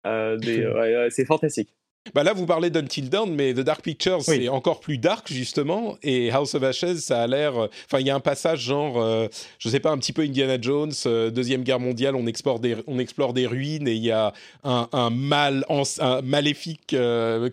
Euh, 0.07 0.39
c'est 1.11 1.25
fantastique. 1.25 1.71
Bah 2.17 2.25
là, 2.25 2.33
vous 2.33 2.47
parlez 2.47 2.69
d'Until 2.69 3.03
Dawn, 3.03 3.33
mais 3.33 3.55
The 3.55 3.61
Dark 3.61 3.81
Pictures, 3.81 4.23
c'est 4.23 4.49
encore 4.49 4.81
plus 4.81 4.99
dark, 4.99 5.33
justement. 5.33 5.97
Et 6.03 6.33
House 6.33 6.53
of 6.57 6.65
Ashes, 6.65 6.97
ça 6.97 7.23
a 7.23 7.29
l'air. 7.29 7.57
Euh, 7.57 7.69
enfin, 7.87 8.01
il 8.01 8.07
y 8.09 8.11
a 8.11 8.15
un 8.17 8.21
passage 8.21 8.59
genre, 8.59 9.01
euh, 9.01 9.29
je 9.61 9.69
sais 9.69 9.79
pas, 9.79 9.93
un 9.93 9.99
petit 9.99 10.13
peu 10.13 10.23
Indiana 10.23 10.61
Jones, 10.61 10.91
Deuxième 11.05 11.63
Guerre 11.63 11.79
mondiale, 11.79 12.17
on 12.17 12.27
explore 12.27 12.59
des, 12.59 12.77
on 12.89 12.99
explore 12.99 13.33
des 13.33 13.47
ruines 13.47 13.87
et 13.87 13.93
il 13.93 14.03
y 14.03 14.11
a 14.11 14.33
un, 14.65 15.11
mal, 15.11 15.65
un 16.01 16.23
maléfique 16.23 16.97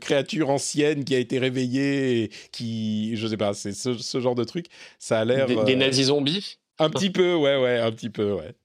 créature 0.02 0.50
ancienne 0.50 1.04
qui 1.04 1.14
a 1.14 1.20
été 1.20 1.38
réveillée 1.38 2.24
et 2.24 2.32
qui. 2.52 3.16
Je 3.18 3.28
sais 3.28 3.38
pas, 3.38 3.54
c'est 3.54 3.74
ce, 3.74 4.20
genre 4.20 4.34
de 4.34 4.46
truc. 4.46 4.66
Ça 4.98 5.20
a 5.20 5.26
l'air. 5.26 5.46
Des, 5.46 5.64
des 5.64 5.76
nazis 5.76 6.08
zombies? 6.08 6.58
Un 6.80 6.90
petit 6.90 7.12
peu, 7.12 7.36
ouais, 7.36 7.62
ouais, 7.62 7.78
un 7.78 7.92
petit 7.92 8.10
peu, 8.10 8.32
ouais. 8.32 8.56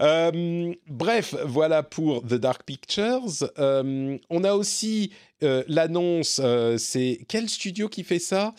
Euh, 0.00 0.72
bref, 0.88 1.34
voilà 1.44 1.82
pour 1.82 2.22
The 2.22 2.34
Dark 2.34 2.64
Pictures. 2.64 3.48
Euh, 3.58 4.16
on 4.30 4.44
a 4.44 4.54
aussi 4.54 5.12
euh, 5.42 5.62
l'annonce, 5.68 6.40
c'est 6.78 7.20
quel 7.28 7.48
studio 7.48 7.88
qui 7.88 8.04
fait 8.04 8.18
ça? 8.18 8.54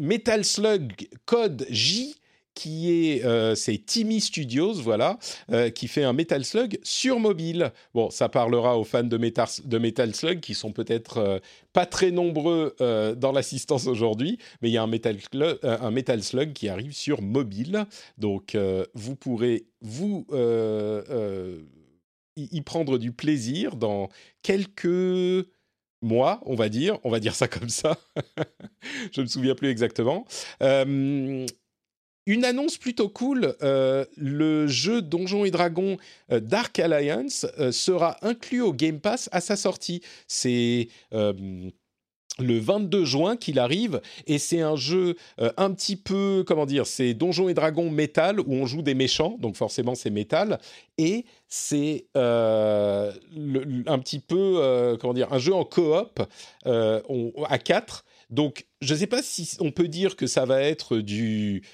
Metal 0.00 0.44
Slug 0.44 1.08
Code 1.26 1.66
J 1.70 2.14
qui 2.58 2.90
est, 2.90 3.24
euh, 3.24 3.54
c'est 3.54 3.78
Timmy 3.78 4.20
Studios, 4.20 4.72
voilà, 4.72 5.20
euh, 5.52 5.70
qui 5.70 5.86
fait 5.86 6.02
un 6.02 6.12
Metal 6.12 6.44
Slug 6.44 6.80
sur 6.82 7.20
mobile. 7.20 7.72
Bon, 7.94 8.10
ça 8.10 8.28
parlera 8.28 8.76
aux 8.76 8.82
fans 8.82 9.04
de 9.04 9.16
Metal, 9.16 9.46
de 9.64 9.78
Metal 9.78 10.12
Slug 10.12 10.40
qui 10.40 10.54
sont 10.54 10.72
peut-être 10.72 11.18
euh, 11.18 11.38
pas 11.72 11.86
très 11.86 12.10
nombreux 12.10 12.74
dans 13.16 13.30
l'assistance 13.30 13.86
aujourd'hui, 13.86 14.38
mais 14.60 14.70
il 14.70 14.72
y 14.72 14.76
a 14.76 14.82
un 14.82 14.88
Metal, 14.88 15.16
un 15.62 15.90
Metal 15.92 16.20
Slug 16.20 16.52
qui 16.52 16.68
arrive 16.68 16.92
sur 16.92 17.22
mobile, 17.22 17.86
donc 18.16 18.56
vous 18.94 19.14
pourrez 19.14 19.66
vous 19.80 20.26
y 22.36 22.60
prendre 22.62 22.98
du 22.98 23.12
plaisir 23.12 23.76
dans 23.76 24.08
quelques 24.42 25.46
mois, 26.02 26.40
on 26.46 26.56
va 26.56 26.68
dire, 26.68 26.98
on 27.04 27.10
va 27.10 27.20
dire 27.20 27.36
ça 27.36 27.46
comme 27.46 27.68
ça. 27.68 27.96
Je 29.12 29.20
ne 29.20 29.26
me 29.26 29.28
souviens 29.28 29.54
plus 29.54 29.68
exactement. 29.68 30.26
Une 32.28 32.44
annonce 32.44 32.76
plutôt 32.76 33.08
cool, 33.08 33.56
euh, 33.62 34.04
le 34.18 34.66
jeu 34.66 35.00
Donjons 35.00 35.46
et 35.46 35.50
Dragons 35.50 35.96
euh, 36.30 36.40
Dark 36.40 36.78
Alliance 36.78 37.46
euh, 37.58 37.72
sera 37.72 38.18
inclus 38.20 38.60
au 38.60 38.74
Game 38.74 39.00
Pass 39.00 39.30
à 39.32 39.40
sa 39.40 39.56
sortie. 39.56 40.02
C'est 40.26 40.88
le 41.10 42.58
22 42.60 43.06
juin 43.06 43.36
qu'il 43.38 43.58
arrive 43.58 44.02
et 44.26 44.38
c'est 44.38 44.60
un 44.60 44.76
jeu 44.76 45.16
un 45.38 45.72
petit 45.72 45.96
peu 45.96 46.44
comment 46.46 46.66
dire 46.66 46.86
c'est 46.86 47.12
Donjons 47.12 47.48
et 47.48 47.54
Dragons 47.54 47.90
métal 47.90 48.38
où 48.38 48.52
on 48.52 48.64
joue 48.64 48.82
des 48.82 48.94
méchants 48.94 49.36
donc 49.40 49.56
forcément 49.56 49.96
c'est 49.96 50.10
métal 50.10 50.60
et 50.98 51.24
c'est 51.48 52.06
un 52.14 53.10
petit 53.98 54.20
peu 54.20 54.96
comment 55.00 55.14
dire 55.14 55.32
un 55.32 55.40
jeu 55.40 55.52
en 55.52 55.64
coop 55.64 56.22
à 56.64 57.58
4 57.58 58.04
donc 58.30 58.66
je 58.82 58.94
ne 58.94 58.98
sais 59.00 59.08
pas 59.08 59.22
si 59.22 59.56
on 59.58 59.72
peut 59.72 59.88
dire 59.88 60.14
que 60.14 60.28
ça 60.28 60.44
va 60.44 60.62
être 60.62 60.98
du 60.98 61.64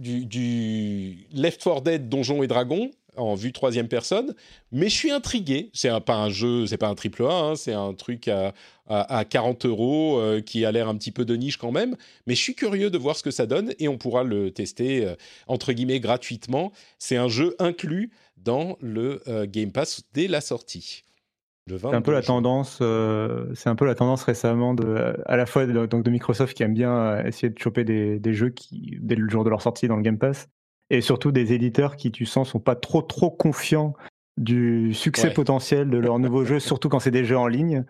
du, 0.00 1.26
Left 1.32 1.62
4 1.62 1.82
Dead 1.82 2.08
Donjons 2.08 2.42
et 2.42 2.46
Dragons 2.46 2.90
en 3.16 3.34
vue 3.34 3.52
troisième 3.52 3.88
personne, 3.88 4.34
mais 4.72 4.88
je 4.88 4.94
suis 4.94 5.10
intrigué. 5.10 5.70
C'est 5.74 5.90
pas 6.00 6.16
un 6.16 6.30
jeu, 6.30 6.66
c'est 6.66 6.78
pas 6.78 6.88
un 6.88 6.94
triple 6.94 7.24
A, 7.24 7.32
hein, 7.32 7.56
c'est 7.56 7.72
un 7.72 7.92
truc 7.92 8.28
à, 8.28 8.54
à, 8.88 9.24
40 9.24 9.66
euros 9.66 10.18
euh, 10.18 10.40
qui 10.40 10.64
a 10.64 10.72
l'air 10.72 10.88
un 10.88 10.96
petit 10.96 11.12
peu 11.12 11.24
de 11.24 11.36
niche 11.36 11.56
quand 11.56 11.72
même, 11.72 11.96
mais 12.26 12.34
je 12.34 12.42
suis 12.42 12.54
curieux 12.54 12.90
de 12.90 12.98
voir 12.98 13.16
ce 13.16 13.22
que 13.22 13.30
ça 13.30 13.46
donne 13.46 13.74
et 13.78 13.88
on 13.88 13.98
pourra 13.98 14.24
le 14.24 14.50
tester 14.52 15.04
euh, 15.04 15.14
entre 15.46 15.72
guillemets 15.72 16.00
gratuitement. 16.00 16.72
C'est 16.98 17.16
un 17.16 17.28
jeu 17.28 17.54
inclus 17.58 18.10
dans 18.36 18.76
le 18.80 19.22
euh, 19.28 19.46
Game 19.46 19.72
Pass 19.72 20.02
dès 20.14 20.28
la 20.28 20.40
sortie. 20.40 21.02
C'est 21.78 21.94
un 21.94 22.02
peu 22.02 22.12
la 22.12 22.22
tendance, 22.22 22.78
euh, 22.80 23.46
c'est 23.54 23.68
un 23.68 23.76
peu 23.76 23.84
la 23.84 23.94
tendance 23.94 24.22
récemment 24.22 24.74
de, 24.74 25.16
à 25.26 25.36
la 25.36 25.46
fois 25.46 25.66
de, 25.66 25.86
donc 25.86 26.02
de 26.02 26.10
Microsoft 26.10 26.56
qui 26.56 26.62
aime 26.62 26.74
bien 26.74 26.94
euh, 26.94 27.24
essayer 27.24 27.50
de 27.50 27.58
choper 27.58 27.84
des, 27.84 28.18
des, 28.18 28.34
jeux 28.34 28.50
qui 28.50 28.98
dès 29.00 29.14
le 29.14 29.28
jour 29.28 29.44
de 29.44 29.50
leur 29.50 29.62
sortie 29.62 29.88
dans 29.88 29.96
le 29.96 30.02
Game 30.02 30.18
Pass, 30.18 30.48
et 30.90 31.00
surtout 31.00 31.32
des 31.32 31.52
éditeurs 31.52 31.96
qui, 31.96 32.10
tu 32.10 32.26
sens, 32.26 32.50
sont 32.50 32.60
pas 32.60 32.76
trop 32.76 33.02
trop 33.02 33.30
confiants 33.30 33.94
du 34.36 34.94
succès 34.94 35.32
potentiel 35.32 35.90
de 35.90 35.98
leurs 35.98 36.18
nouveaux 36.18 36.44
jeux, 36.44 36.60
surtout 36.60 36.88
quand 36.88 37.00
c'est 37.00 37.10
des 37.10 37.24
jeux 37.24 37.38
en 37.38 37.46
ligne. 37.46 37.84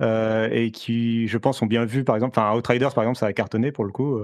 Euh, 0.00 0.48
et 0.50 0.72
qui, 0.72 1.28
je 1.28 1.38
pense, 1.38 1.62
ont 1.62 1.66
bien 1.66 1.84
vu, 1.84 2.02
par 2.02 2.16
exemple, 2.16 2.36
enfin, 2.36 2.56
Outriders, 2.56 2.92
par 2.92 3.04
exemple, 3.04 3.18
ça 3.18 3.26
a 3.26 3.32
cartonné 3.32 3.70
pour 3.70 3.84
le 3.84 3.92
coup, 3.92 4.20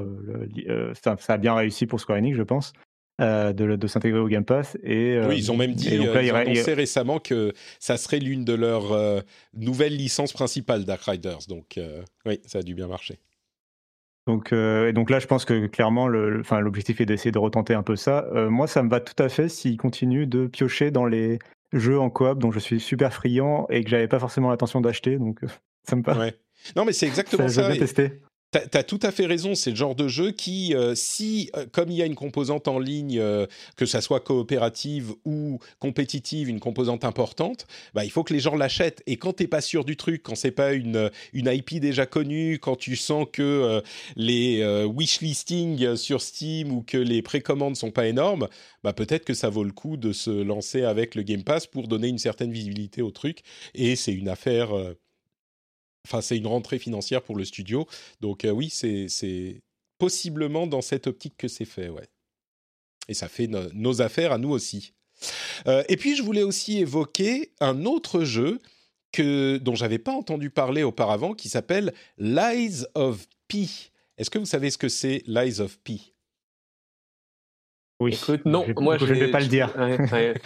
ça, 1.01 1.17
ça, 1.19 1.35
a 1.35 1.37
bien 1.37 1.55
réussi 1.55 1.87
pour 1.87 2.01
Square 2.01 2.19
Enix, 2.19 2.37
je 2.37 2.43
pense. 2.43 2.73
Euh, 3.21 3.53
de, 3.53 3.75
de 3.75 3.87
s'intégrer 3.89 4.21
au 4.21 4.29
Game 4.29 4.45
Pass. 4.45 4.79
Et, 4.85 5.17
euh, 5.17 5.27
oui, 5.29 5.39
ils 5.39 5.51
ont 5.51 5.57
même 5.57 5.73
dit, 5.73 5.99
donc 5.99 6.07
euh, 6.07 6.23
ils 6.23 6.31
ont 6.31 6.37
annoncé 6.37 6.73
récemment 6.73 7.19
que 7.19 7.53
ça 7.81 7.97
serait 7.97 8.21
l'une 8.21 8.45
de 8.45 8.55
leurs 8.55 9.25
nouvelles 9.55 9.97
licences 9.97 10.33
principales 10.33 10.85
Dark 10.85 11.03
Riders. 11.03 11.41
Donc 11.49 11.81
oui, 12.27 12.41
ça 12.47 12.61
a 12.61 12.63
dû 12.63 12.77
bien 12.77 12.87
marcher. 12.87 13.19
Donc, 14.29 14.53
et 14.53 14.93
donc 14.93 15.11
là, 15.11 15.19
je 15.19 15.27
pense 15.27 15.45
que 15.45 15.67
clairement, 15.67 16.07
l'objectif 16.07 17.01
est 17.01 17.07
d'essayer 17.07 17.33
de 17.33 17.39
retenter 17.39 17.75
un 17.75 17.83
peu 17.83 17.97
ça. 17.97 18.25
moi, 18.49 18.69
ça 18.69 18.85
me 18.85 18.89
va 18.89 19.01
tout 19.01 19.21
à 19.21 19.29
fait 19.29 19.49
s'ils 19.49 19.79
continuent 19.79 20.29
de 20.29 20.47
piocher 20.47 20.93
dans 20.93 21.07
les 21.07 21.41
jeux 21.73 21.99
en 21.99 22.11
coop 22.11 22.39
dont 22.39 22.53
je 22.53 22.61
suis 22.61 22.79
super 22.79 23.13
friand 23.13 23.67
et 23.69 23.83
que 23.83 23.91
j'avais 23.91 24.09
pas 24.09 24.21
forcément 24.21 24.51
l'intention 24.51 24.81
d'acheter. 24.81 25.19
Donc 25.19 25.41
ça 25.83 25.97
me 25.97 26.03
va. 26.03 26.31
Non, 26.77 26.85
mais 26.85 26.93
c'est 26.93 27.07
exactement 27.09 27.49
ça. 27.49 27.77
tester. 27.77 28.23
T'as 28.51 28.79
as 28.79 28.83
tout 28.83 28.99
à 29.03 29.11
fait 29.11 29.27
raison, 29.27 29.55
c'est 29.55 29.69
le 29.69 29.77
genre 29.77 29.95
de 29.95 30.09
jeu 30.09 30.31
qui, 30.31 30.75
euh, 30.75 30.95
si, 30.95 31.51
euh, 31.55 31.67
comme 31.71 31.91
il 31.91 31.99
y 31.99 32.03
a 32.03 32.07
une 32.07 32.15
composante 32.15 32.67
en 32.67 32.79
ligne, 32.79 33.19
euh, 33.19 33.47
que 33.77 33.85
ça 33.85 34.01
soit 34.01 34.21
coopérative 34.21 35.13
ou 35.27 35.59
compétitive, 35.81 36.49
une 36.49 36.59
composante 36.59 37.05
importante, 37.05 37.67
bah, 37.93 38.07
il 38.07 38.11
faut 38.11 38.25
que 38.25 38.33
les 38.33 38.41
gens 38.41 38.57
l'achètent. 38.57 39.03
Et 39.07 39.19
quand 39.19 39.35
t'es 39.35 39.49
pas 39.49 39.61
sûr 39.61 39.85
du 39.85 39.99
truc, 39.99 40.23
quand 40.23 40.35
c'est 40.35 40.51
pas 40.51 40.73
une, 40.73 41.11
une 41.35 41.47
IP 41.53 41.79
déjà 41.79 42.07
connue, 42.07 42.59
quand 42.59 42.77
tu 42.77 42.97
sens 42.97 43.27
que 43.31 43.83
les 44.17 44.65
wishlistings 44.87 45.97
sur 45.97 46.23
Steam 46.23 46.73
ou 46.73 46.81
que 46.83 46.97
les 46.97 47.21
précommandes 47.21 47.77
sont 47.77 47.91
pas 47.91 48.07
énormes, 48.07 48.49
bah, 48.83 48.95
peut-être 48.95 49.27
que 49.27 49.35
ça 49.35 49.51
vaut 49.51 49.65
le 49.65 49.73
coup 49.73 49.99
de 49.99 50.13
se 50.13 50.31
lancer 50.31 50.85
avec 50.85 51.15
le 51.17 51.23
Game 51.23 51.45
Pass 51.45 51.67
pour 51.67 51.87
donner 51.87 52.09
une 52.09 52.19
certaine 52.19 52.51
visibilité 52.51 53.03
au 53.03 53.11
truc. 53.11 53.41
Et 53.75 53.95
c'est 53.95 54.15
une 54.15 54.29
affaire 54.29 54.71
Enfin, 56.09 56.23
c'est 56.23 56.39
une 56.39 56.47
rentrée 56.47 56.79
financière 56.79 57.23
pour 57.23 57.37
le 57.37 57.45
studio. 57.45 57.87
Donc 58.23 58.47
euh, 58.47 58.51
oui, 58.51 58.71
c'est 58.71 59.61
possiblement 59.99 60.67
dans 60.67 60.81
cette 60.81 61.07
optique 61.07 61.37
que 61.37 61.49
c'est 61.49 61.67
fait, 61.67 61.91
ouais. 61.91 62.09
Et 63.09 63.15
ça 63.15 63.29
fait 63.29 63.47
nos 63.47 64.03
affaires 64.03 64.33
à 64.33 64.39
nous 64.39 64.51
aussi. 64.51 64.93
Euh, 65.67 65.83
et 65.89 65.97
puis 65.97 66.17
je 66.17 66.23
voulais 66.23 66.43
aussi 66.43 66.79
évoquer 66.79 67.53
un 67.61 67.85
autre 67.85 68.25
jeu 68.25 68.59
que, 69.13 69.59
dont 69.59 69.75
j'avais 69.75 69.99
pas 69.99 70.13
entendu 70.13 70.51
parler 70.51 70.83
auparavant, 70.83 71.35
qui 71.35 71.49
s'appelle 71.49 71.93
Lies 72.19 72.85
of 72.95 73.27
P. 73.49 73.67
Est-ce 74.17 74.31
que 74.31 74.39
vous 74.39 74.47
savez 74.47 74.71
ce 74.71 74.79
que 74.79 74.89
c'est 74.89 75.23
Lies 75.27 75.61
of 75.61 75.79
P? 75.81 76.15
Oui. 78.01 78.15
Écoute, 78.15 78.43
non, 78.45 78.65
moi 78.77 78.97
je 78.97 79.07
ne 79.07 79.19
vais 79.19 79.31
pas 79.31 79.41
le 79.41 79.47
dire. 79.47 79.75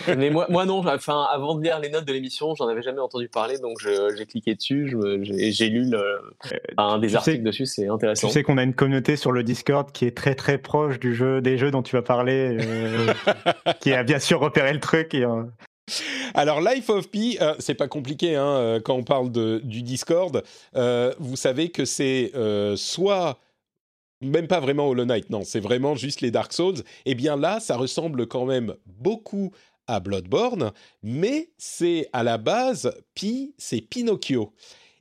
Mais 0.16 0.30
moi, 0.30 0.46
moi 0.48 0.64
non. 0.64 0.78
Enfin, 0.86 1.26
avant 1.30 1.54
de 1.54 1.62
lire 1.62 1.78
les 1.80 1.90
notes 1.90 2.06
de 2.06 2.12
l'émission, 2.12 2.54
j'en 2.54 2.66
avais 2.66 2.80
jamais 2.80 3.00
entendu 3.00 3.28
parler, 3.28 3.58
donc 3.58 3.78
j'ai 3.80 4.26
cliqué 4.26 4.54
dessus, 4.54 4.96
j'ai 5.22 5.68
lu 5.68 5.84
le, 5.90 5.98
euh, 5.98 6.18
un 6.78 6.98
des 6.98 7.14
articles 7.14 7.42
dessus, 7.42 7.66
c'est 7.66 7.88
intéressant. 7.88 8.28
Tu 8.28 8.32
sais 8.32 8.42
qu'on 8.42 8.56
a 8.56 8.62
une 8.62 8.72
communauté 8.74 9.16
sur 9.16 9.32
le 9.32 9.42
Discord 9.42 9.92
qui 9.92 10.06
est 10.06 10.16
très 10.16 10.34
très 10.34 10.56
proche 10.56 10.98
du 10.98 11.14
jeu, 11.14 11.42
des 11.42 11.58
jeux 11.58 11.70
dont 11.70 11.82
tu 11.82 11.94
vas 11.94 12.02
parler, 12.02 12.56
euh, 12.60 13.12
qui 13.80 13.92
a 13.92 14.02
bien 14.02 14.18
sûr 14.18 14.40
repéré 14.40 14.72
le 14.72 14.80
truc. 14.80 15.12
Et, 15.12 15.24
euh, 15.24 15.42
Alors, 16.32 16.62
Life 16.62 16.88
of 16.88 17.10
Pi, 17.10 17.38
c'est 17.58 17.74
pas 17.74 17.88
compliqué 17.88 18.34
hein, 18.34 18.80
quand 18.82 18.94
on 18.94 19.04
parle 19.04 19.30
de, 19.30 19.60
du 19.62 19.82
Discord. 19.82 20.42
vous 20.74 21.36
savez 21.36 21.68
que 21.68 21.84
c'est 21.84 22.32
soit 22.76 23.38
même 24.22 24.46
pas 24.46 24.60
vraiment 24.60 24.88
Hollow 24.88 25.04
Knight, 25.04 25.30
non, 25.30 25.44
c'est 25.44 25.60
vraiment 25.60 25.94
juste 25.94 26.20
les 26.20 26.30
Dark 26.30 26.52
Souls. 26.52 26.78
Et 27.04 27.12
eh 27.12 27.14
bien 27.14 27.36
là, 27.36 27.60
ça 27.60 27.76
ressemble 27.76 28.26
quand 28.26 28.44
même 28.44 28.74
beaucoup 28.86 29.52
à 29.86 30.00
Bloodborne, 30.00 30.72
mais 31.02 31.50
c'est 31.58 32.08
à 32.12 32.22
la 32.22 32.38
base, 32.38 32.92
Pi, 33.14 33.54
c'est 33.58 33.80
Pinocchio. 33.80 34.52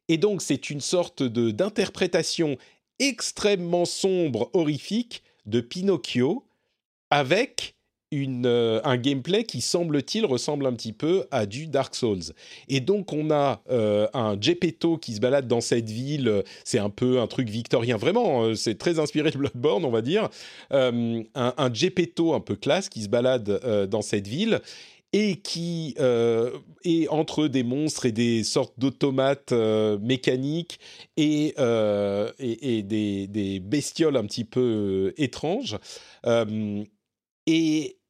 Et 0.07 0.17
donc 0.17 0.41
c'est 0.41 0.69
une 0.69 0.81
sorte 0.81 1.23
de 1.23 1.51
d'interprétation 1.51 2.57
extrêmement 2.99 3.85
sombre, 3.85 4.49
horrifique 4.53 5.23
de 5.45 5.61
Pinocchio, 5.61 6.45
avec 7.09 7.75
une, 8.11 8.45
euh, 8.45 8.81
un 8.83 8.97
gameplay 8.97 9.45
qui 9.45 9.61
semble-t-il 9.61 10.25
ressemble 10.25 10.65
un 10.65 10.73
petit 10.73 10.93
peu 10.93 11.25
à 11.31 11.45
du 11.45 11.67
Dark 11.67 11.95
Souls. 11.95 12.33
Et 12.67 12.81
donc 12.81 13.13
on 13.13 13.31
a 13.31 13.61
euh, 13.71 14.07
un 14.13 14.39
Gepetto 14.39 14.97
qui 14.97 15.13
se 15.15 15.21
balade 15.21 15.47
dans 15.47 15.61
cette 15.61 15.89
ville, 15.89 16.43
c'est 16.65 16.79
un 16.79 16.89
peu 16.89 17.19
un 17.21 17.27
truc 17.27 17.49
victorien, 17.49 17.97
vraiment, 17.97 18.43
euh, 18.43 18.55
c'est 18.55 18.77
très 18.77 18.99
inspiré 18.99 19.31
de 19.31 19.37
Bloodborne 19.37 19.85
on 19.85 19.91
va 19.91 20.01
dire, 20.01 20.29
un, 20.71 21.21
un 21.35 21.53
un 21.55 22.39
peu 22.39 22.55
classe 22.55 22.89
qui 22.89 23.03
se 23.03 23.09
balade 23.09 23.87
dans 23.89 24.01
cette 24.01 24.27
ville 24.27 24.59
et 25.13 25.37
qui 25.37 25.95
est 25.97 27.07
entre 27.09 27.47
des 27.47 27.63
monstres 27.63 28.05
et 28.05 28.11
des 28.11 28.43
sortes 28.43 28.73
d'automates 28.77 29.53
mécaniques 30.01 30.79
et, 31.17 31.55
et, 31.57 32.77
et 32.77 32.83
des, 32.83 33.27
des, 33.27 33.59
bestioles 33.59 34.17
un 34.17 34.25
petit 34.25 34.45
peu 34.45 35.13
étranges. 35.17 35.77
et 37.47 38.00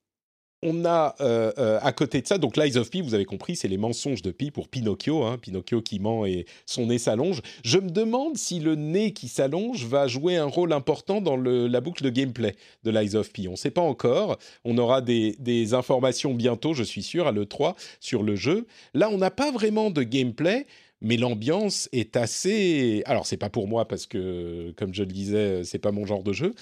on 0.64 0.86
a 0.86 1.16
euh, 1.22 1.52
euh, 1.58 1.80
à 1.82 1.92
côté 1.92 2.22
de 2.22 2.28
ça, 2.28 2.38
donc 2.38 2.56
Lies 2.56 2.78
of 2.78 2.90
Pi, 2.90 3.02
vous 3.02 3.14
avez 3.14 3.26
compris, 3.26 3.56
c'est 3.56 3.68
les 3.68 3.78
mensonges 3.78 4.22
de 4.22 4.32
Pi 4.32 4.52
pour 4.52 4.68
Pinocchio, 4.68 5.24
hein, 5.24 5.38
Pinocchio 5.38 5.82
qui 5.82 6.00
ment 6.00 6.26
et 6.26 6.46
son 6.66 6.88
nez 6.88 7.00
s'allonge. 7.00 7.42
Je 7.64 7.80
me 7.80 7.90
demande 7.90 8.38
si 8.38 8.60
le 8.60 8.76
nez 8.76 9.12
qui 9.12 9.28
s'allonge 9.28 9.86
va 9.86 10.08
jouer 10.08 10.38
un 10.38 10.46
rôle 10.46 10.74
important 10.74 11.22
dans 11.22 11.36
la 11.36 11.82
boucle 11.82 12.04
de 12.04 12.10
gameplay 12.10 12.56
de 12.84 12.92
Lies 12.92 13.16
of 13.16 13.32
Pi. 13.32 13.48
On 13.48 13.52
ne 13.52 13.56
sait 13.56 13.72
pas 13.72 13.82
encore, 13.82 14.38
on 14.64 14.78
aura 14.78 15.02
des, 15.02 15.74
informations 15.74 16.34
bientôt, 16.34 16.74
je 16.74 16.84
suis 16.84 17.04
sûr, 17.04 17.28
à 17.28 17.32
l'E3 17.32 17.76
sur 18.00 18.24
le 18.24 18.36
jeu. 18.36 18.68
Là, 18.94 19.10
on 19.10 19.18
n'a 19.18 19.32
pas 19.32 19.52
vraiment 19.52 19.90
de 19.90 20.04
gameplay, 20.04 20.66
mais 21.02 21.18
l'ambiance 21.18 21.88
est 21.92 22.16
assez... 22.16 23.04
Alors, 23.06 23.26
c'est 23.26 23.38
pas 23.38 23.50
pour 23.50 23.68
moi 23.68 23.88
parce 23.88 24.06
que, 24.06 24.74
comme 24.76 24.94
je 24.94 25.04
le 25.04 25.12
disais, 25.12 25.64
c'est 25.64 25.80
pas 25.80 25.92
mon 25.92 26.06
genre 26.06 26.24
de 26.24 26.34
jeu, 26.34 26.54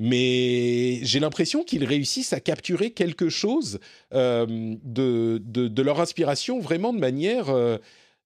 mais 0.00 0.98
j'ai 1.02 1.20
l'impression 1.20 1.62
qu'ils 1.62 1.84
réussissent 1.84 2.32
à 2.32 2.40
capturer 2.40 2.92
quelque 2.92 3.28
chose 3.28 3.80
euh, 4.14 4.46
de, 4.82 5.38
de, 5.44 5.82
leur 5.82 6.00
inspiration 6.00 6.58
vraiment 6.58 6.94
de 6.94 6.98
manière 6.98 7.50
euh, 7.50 7.76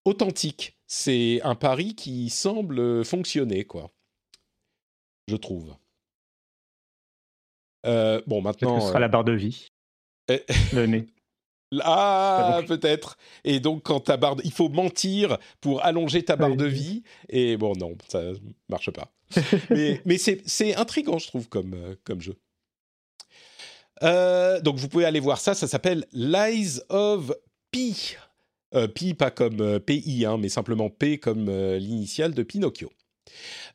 authentique. 0.05 0.79
C'est 0.87 1.41
un 1.43 1.57
pari 1.57 1.97
qui 1.97 2.31
semble 2.31 3.05
fonctionner, 3.05 3.65
quoi. 3.65 3.91
Je 5.27 5.35
trouve. 5.35 5.75
Euh, 7.87 8.23
bon, 8.29 8.41
maintenant. 8.41 8.81
ce 8.81 8.87
sera 8.87 9.01
la 9.01 9.09
barre 9.09 9.25
de 9.25 9.33
vie. 9.33 9.67
le 10.73 10.87
nez. 10.87 11.07
Ah, 11.83 12.61
peut-être. 12.69 13.19
Et 13.43 13.59
donc, 13.59 13.83
quand 13.83 13.99
ta 13.99 14.17
barre, 14.17 14.37
il 14.45 14.53
faut 14.53 14.69
mentir 14.69 15.39
pour 15.61 15.85
allonger 15.85 16.25
ta 16.25 16.37
barre 16.37 16.55
de 16.55 16.67
vie. 16.67 17.03
Et 17.29 17.57
bon, 17.57 17.73
non, 17.75 17.97
ça 18.07 18.23
marche 18.69 18.93
pas. 18.93 19.11
mais, 19.71 20.19
c'est 20.19 20.75
intriguant, 20.75 21.19
je 21.19 21.29
trouve, 21.29 21.49
comme, 21.49 21.75
euh, 21.75 21.95
comme 22.05 22.21
jeu. 22.21 22.37
Euh, 24.03 24.61
donc, 24.61 24.77
vous 24.77 24.89
pouvez 24.89 25.05
aller 25.05 25.21
voir 25.21 25.39
ça. 25.39 25.55
Ça 25.55 25.67
s'appelle 25.67 26.07
Lies 26.13 26.81
of 26.89 27.33
Pi. 27.71 28.17
Euh, 28.75 28.89
Pi, 28.89 29.15
pas 29.15 29.31
comme 29.31 29.79
PI, 29.81 30.25
hein, 30.27 30.37
mais 30.39 30.49
simplement 30.49 30.91
P 30.91 31.19
comme 31.19 31.49
l'initiale 31.77 32.35
de 32.35 32.43
Pinocchio. 32.43 32.91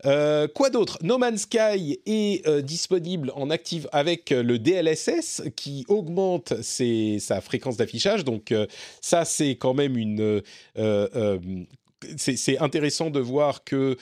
Euh, 0.05 0.47
quoi 0.47 0.69
d'autre? 0.69 0.97
No 1.01 1.17
Man's 1.17 1.41
Sky 1.41 1.99
est 2.05 2.47
euh, 2.47 2.61
disponible 2.61 3.31
en 3.35 3.49
active 3.49 3.89
avec 3.91 4.31
euh, 4.31 4.43
le 4.43 4.59
DLSS 4.59 5.43
qui 5.55 5.85
augmente 5.87 6.53
sa 6.61 7.41
fréquence 7.41 7.77
d'affichage. 7.77 8.23
Donc 8.23 8.53
ça, 9.01 9.25
c'est 9.25 9.51
quand 9.51 9.73
même 9.73 9.97
une... 9.97 10.41
c'est 12.17 12.59
intéressant 12.59 13.09
de 13.09 13.19
voir 13.19 13.63
que... 13.63 13.97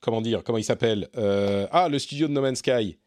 comment 0.00 0.20
dire 0.20 0.42
Comment 0.44 0.58
il 0.58 0.64
s'appelle 0.64 1.08
Ah, 1.14 1.88
le 1.90 1.98
studio 1.98 2.28
de 2.28 2.32
No 2.32 2.40
Man's 2.40 2.58
Sky. 2.58 2.98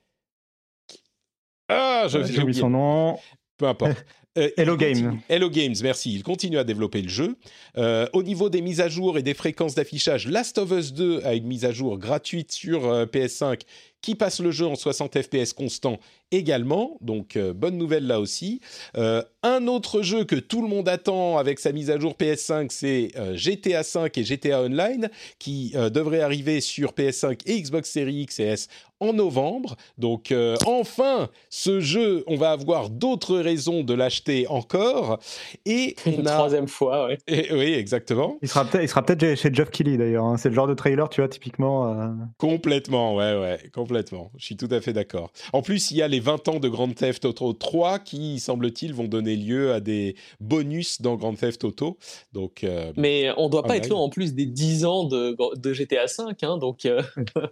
Ah, 1.68 2.08
j'ai 2.08 2.42
oublié 2.42 2.60
son 2.60 2.72
nom. 2.72 3.20
Peu 3.58 3.68
importe. 3.68 4.06
Euh, 4.38 4.50
Hello 4.58 4.78
Games. 4.78 5.20
Hello 5.28 5.50
Games, 5.50 5.76
merci. 5.82 6.14
Il 6.14 6.24
continue 6.24 6.60
à 6.60 6.64
développer 6.64 7.02
le 7.02 7.10
jeu. 7.10 7.36
Euh, 7.78 8.08
au 8.14 8.22
niveau 8.22 8.50
des 8.50 8.62
mises 8.62 8.80
à 8.80 8.88
jour 8.88 9.18
et 9.18 9.24
des 9.24 9.34
fréquences 9.34 9.74
d'affichage, 9.74 10.28
Last 10.28 10.60
of 10.60 10.72
Us 10.72 10.94
2 10.94 11.22
a 11.26 11.34
une 11.34 11.48
mise 11.48 11.66
à 11.66 11.72
jour 11.72 11.98
gratuite 11.98 12.52
sur 12.52 12.86
euh, 12.86 13.06
PS5 13.06 13.62
qui 14.02 14.16
passe 14.16 14.40
le 14.40 14.52
jeu 14.52 14.66
en 14.66 14.76
60 14.76 15.22
FPS 15.22 15.52
constant 15.52 16.00
également, 16.32 16.98
donc 17.02 17.38
bonne 17.38 17.78
nouvelle 17.78 18.08
là 18.08 18.22
aussi. 18.22 18.62
un 18.96 19.68
autre 19.68 20.04
jeu 20.04 20.24
que 20.24 20.38
tout 20.38 20.62
le 20.62 20.70
monde 20.70 20.88
attend 20.88 21.38
avec 21.38 21.60
sa 21.60 21.74
mise 21.74 21.92
à 21.92 22.00
jour 22.00 22.16
PS5, 22.18 22.68
c'est 22.70 23.12
GTA 23.34 23.84
5 23.84 24.18
et 24.18 24.24
GTA 24.24 24.62
Online, 24.62 25.10
qui 25.38 25.74
devrait 25.92 26.22
arriver 26.22 26.62
sur 26.62 26.94
PS5 26.94 27.42
et 27.46 27.62
Xbox 27.62 27.92
Series 27.92 28.22
X 28.22 28.40
et 28.40 28.44
S 28.44 28.68
en 29.00 29.14
novembre. 29.14 29.76
Donc 29.98 30.32
euh, 30.32 30.56
enfin, 30.66 31.30
ce 31.50 31.80
jeu, 31.80 32.24
on 32.28 32.36
va 32.36 32.52
avoir 32.52 32.90
d'autres 32.90 33.38
raisons 33.38 33.84
de 33.84 33.94
l'acheter 33.94 34.48
encore. 34.48 35.20
Et 35.66 35.96
on 36.06 36.12
Une 36.12 36.24
troisième 36.24 36.68
fois, 36.68 37.08
ouais. 37.08 37.18
oui, 37.52 37.74
exactement. 37.74 38.38
Il 38.42 38.50
sera 38.50 38.66
peut-être 38.66 39.36
chez 39.36 39.54
Jeff 39.54 39.70
Kelly 39.70 39.98
d'ailleurs. 39.98 40.26
Hein. 40.26 40.38
C'est 40.38 40.50
le 40.50 40.56
genre 40.56 40.68
de 40.68 40.74
trailer, 40.74 41.10
tu 41.10 41.22
vois, 41.22 41.30
typiquement. 41.30 41.94
Euh. 41.94 42.08
Complètement, 42.38 43.16
ouais, 43.16 43.38
ouais, 43.40 43.60
complètement. 43.74 44.32
Je 44.38 44.46
suis 44.46 44.58
tout 44.58 44.68
à 44.72 44.82
fait 44.82 44.94
d'accord. 44.94 45.32
En 45.54 45.62
plus, 45.62 45.92
il 45.92 45.98
y 45.98 46.02
a 46.02 46.08
les 46.08 46.20
20 46.20 46.48
ans 46.48 46.60
de 46.60 46.68
Grand 46.68 46.94
Theft 46.94 47.26
Auto 47.26 47.54
3 47.54 48.00
qui, 48.00 48.40
semble-t-il, 48.40 48.94
vont 48.94 49.06
donner 49.06 49.36
lieu 49.36 49.74
à 49.74 49.80
des 49.80 50.16
bonus 50.40 51.02
dans 51.02 51.16
Grand 51.16 51.34
Theft 51.34 51.64
Auto. 51.64 51.98
Donc, 52.34 52.64
euh, 52.64 52.92
Mais 52.98 53.30
on 53.38 53.50
doit 53.50 53.64
pas 53.64 53.78
être 53.78 53.90
loin 53.90 54.00
en 54.00 54.10
plus 54.10 54.34
des 54.34 54.46
10 54.46 54.86
ans 54.86 55.04
de, 55.06 55.36
de 55.58 55.74
GTA 55.74 56.08
5, 56.08 56.44
hein, 56.44 56.58
donc. 56.58 56.88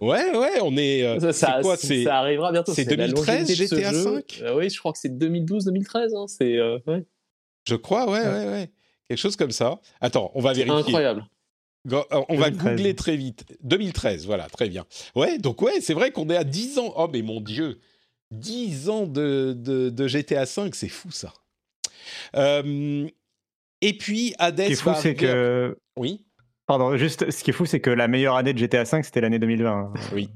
ouais, 0.00 0.36
ouais, 0.36 0.60
on 0.62 0.76
est 0.76 1.18
ça, 1.32 1.32
quoi, 1.62 1.76
ça 1.76 2.18
arrivera 2.18 2.52
bientôt. 2.52 2.72
C'est 2.74 2.84
2013 2.84 3.54
GTA 3.54 3.92
5 3.92 4.40
euh, 4.42 4.56
Oui, 4.56 4.70
je 4.70 4.78
crois 4.78 4.92
que 4.92 4.98
c'est 4.98 5.08
2012-2013. 5.08 6.16
Hein, 6.16 6.26
c'est 6.26 6.56
euh, 6.56 6.78
Je 7.66 7.74
crois, 7.74 8.10
ouais, 8.10 8.20
ouais, 8.20 8.46
ouais, 8.46 8.70
Quelque 9.08 9.18
chose 9.18 9.36
comme 9.36 9.50
ça. 9.50 9.80
Attends, 10.00 10.30
on 10.34 10.40
va 10.40 10.52
vérifier. 10.52 10.78
Incroyable. 10.78 11.24
Euh, 11.90 12.02
on 12.28 12.36
va 12.36 12.50
googler 12.50 12.94
très 12.94 13.16
vite. 13.16 13.44
2013, 13.62 14.26
voilà, 14.26 14.48
très 14.48 14.68
bien. 14.68 14.84
Ouais, 15.14 15.38
donc 15.38 15.62
ouais, 15.62 15.80
c'est 15.80 15.94
vrai 15.94 16.10
qu'on 16.10 16.28
est 16.28 16.36
à 16.36 16.44
10 16.44 16.78
ans. 16.78 16.92
Oh, 16.96 17.08
mais 17.10 17.22
mon 17.22 17.40
Dieu 17.40 17.80
10 18.32 18.88
ans 18.90 19.06
de, 19.06 19.54
de, 19.54 20.06
GTA 20.06 20.44
5, 20.44 20.74
c'est 20.74 20.88
fou 20.88 21.10
ça. 21.10 21.32
et 22.34 23.98
puis, 23.98 24.34
Hades. 24.38 24.60
Ce 24.60 24.66
qui 24.66 24.72
est 24.72 24.76
fou, 24.76 24.90
c'est 25.00 25.14
que. 25.14 25.78
Oui 25.96 26.24
Pardon, 26.68 26.96
juste 26.98 27.30
ce 27.30 27.42
qui 27.42 27.48
est 27.48 27.54
fou, 27.54 27.64
c'est 27.64 27.80
que 27.80 27.88
la 27.88 28.08
meilleure 28.08 28.36
année 28.36 28.52
de 28.52 28.58
GTA 28.58 28.84
V, 28.84 29.02
c'était 29.02 29.22
l'année 29.22 29.38
2020. 29.38 29.94
Oui, 30.12 30.28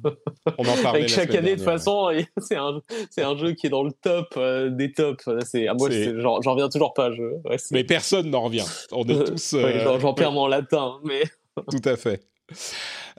on 0.58 0.62
en 0.62 0.76
parlait. 0.82 1.00
Avec 1.00 1.10
la 1.10 1.16
chaque 1.16 1.34
année, 1.34 1.50
de 1.50 1.56
toute 1.56 1.64
façon, 1.64 2.08
c'est 2.38 2.56
un, 2.56 2.80
c'est 3.10 3.22
un 3.22 3.36
jeu 3.36 3.52
qui 3.52 3.66
est 3.66 3.70
dans 3.70 3.82
le 3.82 3.92
top 3.92 4.28
euh, 4.38 4.70
des 4.70 4.92
tops. 4.92 5.28
C'est, 5.44 5.68
ah, 5.68 5.74
moi, 5.74 5.90
j'en, 5.90 6.40
reviens 6.40 6.70
toujours 6.70 6.94
pas. 6.94 7.12
Je, 7.12 7.22
ouais, 7.22 7.56
Mais 7.70 7.84
personne 7.84 8.30
n'en 8.30 8.40
revient. 8.40 8.64
On 8.92 9.04
est 9.04 9.24
tous. 9.30 9.52
Euh, 9.52 9.80
j'en, 9.84 10.00
j'en 10.00 10.14
perds 10.14 10.32
mon 10.32 10.46
latin, 10.46 10.94
mais 11.04 11.22
Tout 11.70 11.86
à 11.86 11.96
fait. 11.96 12.22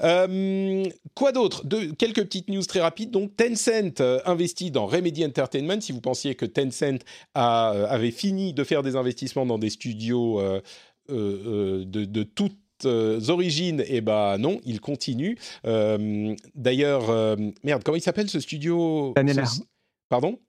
Euh, 0.01 0.83
quoi 1.13 1.31
d'autre? 1.31 1.67
De, 1.67 1.93
Quelques 1.93 2.23
petites 2.23 2.49
news 2.49 2.63
très 2.63 2.81
rapides. 2.81 3.11
Donc, 3.11 3.35
Tencent 3.35 4.01
euh, 4.01 4.19
investit 4.25 4.71
dans 4.71 4.87
Remedy 4.87 5.23
Entertainment. 5.23 5.81
Si 5.81 5.91
vous 5.91 6.01
pensiez 6.01 6.33
que 6.33 6.45
Tencent 6.45 7.03
a- 7.35 7.73
euh, 7.73 7.85
avait 7.89 8.09
fini 8.11 8.53
de 8.53 8.63
faire 8.63 8.81
des 8.81 8.95
investissements 8.95 9.45
dans 9.45 9.59
des 9.59 9.69
studios 9.69 10.39
euh, 10.39 10.61
euh, 11.09 11.43
euh, 11.45 11.85
de, 11.85 12.05
de 12.05 12.23
toutes 12.23 12.57
euh, 12.85 13.19
origines, 13.29 13.83
eh 13.87 14.01
ben 14.01 14.37
non, 14.37 14.59
il 14.65 14.79
continue. 14.81 15.37
Euh, 15.65 16.35
D'ailleurs, 16.55 17.09
euh, 17.09 17.35
merde, 17.63 17.83
comment 17.83 17.95
il 17.97 18.01
s'appelle 18.01 18.29
ce 18.29 18.39
studio? 18.39 19.13
Daniel 19.15 19.45
ce- 19.47 19.61
Pardon? 20.09 20.39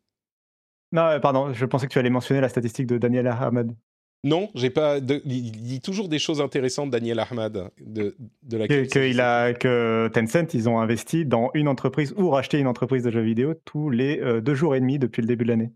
Non, 0.93 1.03
euh, 1.07 1.19
pardon, 1.21 1.53
je 1.53 1.65
pensais 1.67 1.87
que 1.87 1.93
tu 1.93 1.99
allais 1.99 2.11
mentionner 2.11 2.41
la 2.41 2.49
statistique 2.49 2.87
de 2.87 2.99
Daniel 2.99 3.27
Ahmad. 3.27 3.75
Non, 4.23 4.49
j'ai 4.55 4.71
pas. 4.71 5.01
de- 5.01 5.21
il 5.27 5.51
dit 5.53 5.81
toujours 5.81 6.09
des 6.09 6.19
choses 6.19 6.41
intéressantes, 6.41 6.91
Daniel 6.91 7.19
Ahmad, 7.19 7.71
de, 7.81 8.17
de 8.43 8.57
la 8.57 8.69
Que, 8.69 8.89
que 8.89 8.99
il 9.11 9.21
a, 9.21 9.53
que 9.53 10.09
Tencent, 10.15 10.55
ils 10.55 10.69
ont 10.69 10.79
investi 10.81 11.27
dans 11.27 11.51
une 11.55 11.69
entreprise 11.69 12.15
ou 12.17 12.31
racheté 12.31 12.59
une 12.59 12.67
entreprise 12.67 13.03
de 13.03 13.11
jeux 13.11 13.21
vidéo 13.23 13.55
tous 13.67 13.91
les 13.91 14.41
deux 14.41 14.55
jours 14.55 14.75
et 14.77 14.81
demi 14.81 14.99
depuis 14.99 15.21
le 15.21 15.27
début 15.29 15.45
de 15.45 15.51
l'année, 15.51 15.73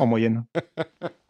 en 0.00 0.06
moyenne. 0.06 0.44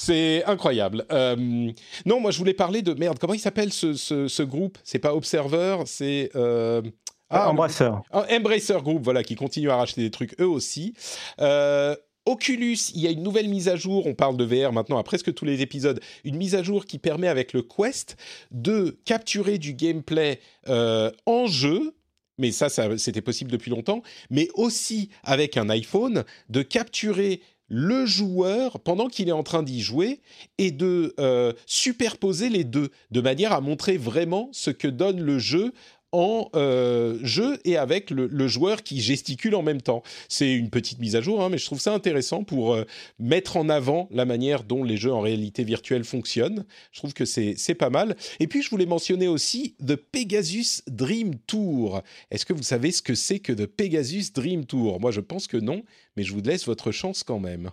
C'est 0.00 0.44
incroyable. 0.44 1.04
Euh, 1.10 1.72
non, 2.06 2.20
moi 2.20 2.30
je 2.30 2.38
voulais 2.38 2.54
parler 2.54 2.82
de 2.82 2.94
merde. 2.94 3.18
Comment 3.18 3.34
il 3.34 3.40
s'appelle 3.40 3.72
ce, 3.72 3.94
ce, 3.94 4.28
ce 4.28 4.42
groupe? 4.44 4.78
C'est 4.84 5.00
pas 5.00 5.12
Observer, 5.12 5.78
c'est 5.86 6.30
euh, 6.36 6.82
Ah, 7.30 7.50
Embrasseur. 7.50 8.02
ah, 8.12 8.24
Embracer 8.30 8.80
Group, 8.80 9.02
voilà, 9.02 9.24
qui 9.24 9.34
continue 9.34 9.70
à 9.70 9.76
racheter 9.76 10.02
des 10.02 10.12
trucs 10.12 10.40
eux 10.40 10.46
aussi. 10.46 10.94
Euh, 11.40 11.96
Oculus, 12.26 12.78
il 12.94 13.00
y 13.00 13.08
a 13.08 13.10
une 13.10 13.24
nouvelle 13.24 13.48
mise 13.48 13.68
à 13.68 13.74
jour, 13.74 14.06
on 14.06 14.14
parle 14.14 14.36
de 14.36 14.44
VR 14.44 14.72
maintenant 14.72 14.98
à 14.98 15.02
presque 15.02 15.34
tous 15.34 15.44
les 15.44 15.62
épisodes, 15.62 15.98
une 16.22 16.36
mise 16.36 16.54
à 16.54 16.62
jour 16.62 16.84
qui 16.86 16.98
permet 16.98 17.26
avec 17.26 17.52
le 17.52 17.62
Quest 17.62 18.16
de 18.52 18.98
capturer 19.04 19.58
du 19.58 19.72
gameplay 19.74 20.38
en 20.68 21.46
jeu, 21.48 21.94
mais 22.36 22.52
ça, 22.52 22.68
ça 22.68 22.96
c'était 22.98 23.22
possible 23.22 23.50
depuis 23.50 23.70
longtemps, 23.70 24.02
mais 24.30 24.48
aussi 24.54 25.08
avec 25.24 25.56
un 25.56 25.68
iPhone, 25.70 26.22
de 26.50 26.62
capturer 26.62 27.40
le 27.68 28.06
joueur 28.06 28.80
pendant 28.80 29.08
qu'il 29.08 29.28
est 29.28 29.32
en 29.32 29.42
train 29.42 29.62
d'y 29.62 29.80
jouer 29.80 30.20
et 30.56 30.70
de 30.70 31.14
euh, 31.20 31.52
superposer 31.66 32.48
les 32.48 32.64
deux, 32.64 32.90
de 33.10 33.20
manière 33.20 33.52
à 33.52 33.60
montrer 33.60 33.96
vraiment 33.96 34.48
ce 34.52 34.70
que 34.70 34.88
donne 34.88 35.20
le 35.20 35.38
jeu 35.38 35.72
en 36.12 36.48
euh, 36.54 37.18
jeu 37.22 37.58
et 37.64 37.76
avec 37.76 38.10
le, 38.10 38.26
le 38.26 38.48
joueur 38.48 38.82
qui 38.82 39.00
gesticule 39.00 39.54
en 39.54 39.62
même 39.62 39.82
temps. 39.82 40.02
C'est 40.28 40.52
une 40.52 40.70
petite 40.70 40.98
mise 40.98 41.16
à 41.16 41.20
jour, 41.20 41.42
hein, 41.42 41.48
mais 41.50 41.58
je 41.58 41.66
trouve 41.66 41.80
ça 41.80 41.92
intéressant 41.92 42.44
pour 42.44 42.74
euh, 42.74 42.84
mettre 43.18 43.56
en 43.56 43.68
avant 43.68 44.08
la 44.10 44.24
manière 44.24 44.64
dont 44.64 44.84
les 44.84 44.96
jeux 44.96 45.12
en 45.12 45.20
réalité 45.20 45.64
virtuelle 45.64 46.04
fonctionnent. 46.04 46.64
Je 46.92 47.00
trouve 47.00 47.12
que 47.12 47.24
c'est 47.24 47.74
pas 47.74 47.90
mal. 47.90 48.16
Et 48.40 48.46
puis, 48.46 48.62
je 48.62 48.70
voulais 48.70 48.86
mentionner 48.86 49.28
aussi 49.28 49.76
The 49.86 49.96
Pegasus 49.96 50.82
Dream 50.86 51.34
Tour. 51.46 52.02
Est-ce 52.30 52.46
que 52.46 52.52
vous 52.52 52.62
savez 52.62 52.90
ce 52.90 53.02
que 53.02 53.14
c'est 53.14 53.38
que 53.38 53.52
The 53.52 53.66
Pegasus 53.66 54.32
Dream 54.34 54.64
Tour? 54.64 55.00
Moi, 55.00 55.10
je 55.10 55.20
pense 55.20 55.46
que 55.46 55.56
non, 55.56 55.82
mais 56.16 56.22
je 56.22 56.32
vous 56.32 56.40
laisse 56.40 56.66
votre 56.66 56.90
chance 56.90 57.22
quand 57.22 57.38
même. 57.38 57.70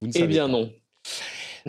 Vous 0.00 0.06
ne 0.06 0.12
eh 0.14 0.26
bien 0.26 0.46
pas. 0.46 0.52
non. 0.52 0.72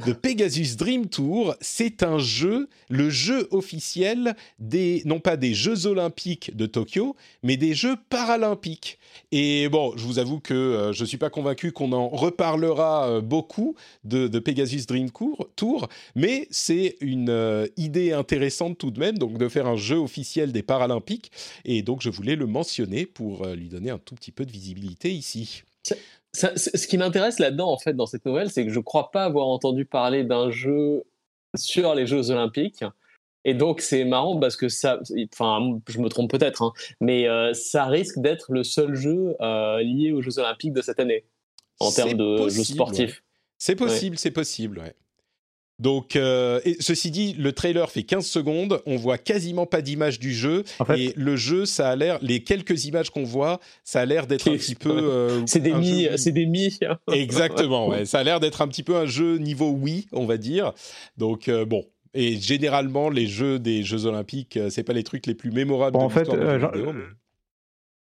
The 0.06 0.14
Pegasus 0.14 0.76
Dream 0.78 1.08
Tour, 1.08 1.56
c'est 1.62 2.04
un 2.04 2.20
jeu, 2.20 2.70
le 2.90 3.10
jeu 3.10 3.48
officiel 3.52 4.36
des, 4.60 5.02
non 5.06 5.20
pas 5.20 5.36
des 5.36 5.54
Jeux 5.54 5.88
Olympiques 5.88 6.56
de 6.56 6.66
Tokyo, 6.66 7.16
mais 7.44 7.58
des 7.58 7.74
Jeux 7.74 7.96
Paralympiques. 8.10 8.98
Et 9.32 9.68
bon, 9.70 9.94
je 9.98 10.06
vous 10.06 10.20
avoue 10.20 10.40
que 10.40 10.54
euh, 10.54 10.94
je 10.94 11.02
ne 11.02 11.08
suis 11.08 11.18
pas 11.18 11.30
convaincu 11.30 11.72
qu'on 11.72 11.92
en 11.92 12.08
reparlera 12.08 13.10
euh, 13.10 13.22
beaucoup 13.22 13.76
de, 14.04 14.28
de 14.28 14.40
Pegasus 14.40 14.86
Dream 14.88 15.10
Tour, 15.56 15.90
mais 16.16 16.48
c'est 16.52 16.96
une 17.02 17.30
euh, 17.30 17.68
idée 17.78 18.14
intéressante 18.14 18.78
tout 18.78 18.92
de 18.92 19.00
même, 19.00 19.18
donc 19.18 19.38
de 19.38 19.50
faire 19.50 19.68
un 19.68 19.78
jeu 19.78 19.98
officiel 19.98 20.52
des 20.52 20.64
Paralympiques. 20.64 21.32
Et 21.66 21.82
donc, 21.82 22.02
je 22.02 22.10
voulais 22.10 22.36
le 22.36 22.48
mentionner 22.48 23.06
pour 23.06 23.46
lui 23.48 23.68
donner 23.68 23.90
un 23.90 24.00
tout 24.00 24.16
petit 24.16 24.32
peu 24.32 24.46
de 24.46 24.52
visibilité 24.52 25.12
ici. 25.12 25.64
Ça- 26.34 26.56
ce 26.56 26.88
qui 26.88 26.98
m'intéresse 26.98 27.40
là-dedans, 27.40 27.72
en 27.72 27.78
fait, 27.78 27.94
dans 27.94 28.06
cette 28.06 28.26
nouvelle, 28.26 28.50
c'est 28.52 28.66
que 28.66 28.72
je 28.72 28.80
crois 28.80 29.12
pas 29.12 29.24
avoir 29.26 29.48
entendu 29.48 29.86
parler 29.86 30.24
d'un 30.24 30.52
jeu 30.52 31.04
sur 31.56 31.96
les 31.96 32.06
Jeux 32.06 32.30
Olympiques. 32.30 32.84
Et 33.46 33.54
donc, 33.54 33.82
c'est 33.82 34.04
marrant 34.04 34.38
parce 34.40 34.56
que 34.58 34.68
ça, 34.70 35.00
enfin, 35.34 35.80
je 35.88 36.00
me 36.00 36.10
trompe 36.10 36.30
peut-être, 36.30 36.62
hein, 36.62 36.74
mais 37.00 37.28
euh, 37.28 37.54
ça 37.54 37.86
risque 37.86 38.20
d'être 38.20 38.52
le 38.52 38.64
seul 38.64 38.96
jeu 38.96 39.36
euh, 39.42 39.82
lié 39.82 40.12
aux 40.12 40.22
Jeux 40.22 40.38
Olympiques 40.40 40.74
de 40.74 40.82
cette 40.82 41.00
année, 41.00 41.24
en 41.80 41.90
termes 41.96 42.10
de 42.18 42.38
jeux 42.50 42.64
sportifs. 42.74 43.10
ouais. 43.16 43.24
C'est 43.58 43.76
possible, 43.76 44.18
c'est 44.18 44.32
possible, 44.32 44.80
ouais. 44.80 44.94
Donc, 45.80 46.16
euh, 46.18 46.60
et 46.66 46.76
ceci 46.82 47.10
dit, 47.10 47.34
le 47.40 47.54
trailer 47.54 47.90
fait 47.90 48.04
15 48.04 48.26
secondes, 48.26 48.82
on 48.86 48.98
voit 48.98 49.18
quasiment 49.18 49.66
pas 49.66 49.82
d'image 49.82 50.20
du 50.20 50.34
jeu, 50.34 50.64
En 50.80 50.86
fait, 50.86 51.00
et 51.00 51.14
le 51.16 51.36
jeu, 51.38 51.66
ça 51.66 51.90
a 51.90 51.96
l'air, 51.96 52.20
les 52.22 52.44
quelques 52.44 52.86
images 52.86 53.10
qu'on 53.10 53.24
voit, 53.24 53.60
ça 53.86 54.02
a 54.02 54.06
l'air 54.06 54.28
d'être 54.28 54.50
un 54.50 54.58
petit 54.58 54.76
peu... 54.76 54.90
euh, 54.92 55.42
C'est 55.46 55.62
des 55.62 55.74
mi, 55.74 56.04
jeu 56.04 56.18
c'est 56.18 56.32
des 56.34 56.46
mi. 56.46 56.78
Exactement, 57.14 57.88
ouais. 57.88 58.04
Ça 58.06 58.20
a 58.20 58.24
l'air 58.24 58.40
d'être 58.42 58.62
un 58.62 58.68
petit 58.68 58.84
peu 58.84 58.98
un 58.98 59.06
jeu 59.06 59.38
niveau 59.38 59.70
Wii, 59.70 60.08
on 60.12 60.26
va 60.26 60.38
dire. 60.38 60.74
Donc, 61.18 61.48
euh, 61.48 61.64
bon. 61.66 61.86
Et 62.14 62.36
généralement, 62.38 63.10
les 63.10 63.28
jeux 63.28 63.60
des 63.60 63.84
Jeux 63.84 64.06
Olympiques, 64.06 64.58
c'est 64.70 64.84
pas 64.84 64.94
les 64.94 65.04
trucs 65.04 65.28
les 65.28 65.36
plus 65.36 65.52
mémorables 65.52 65.94
Bon, 65.94 66.00
de 66.00 66.06
en 66.06 66.10
fait, 66.10 66.26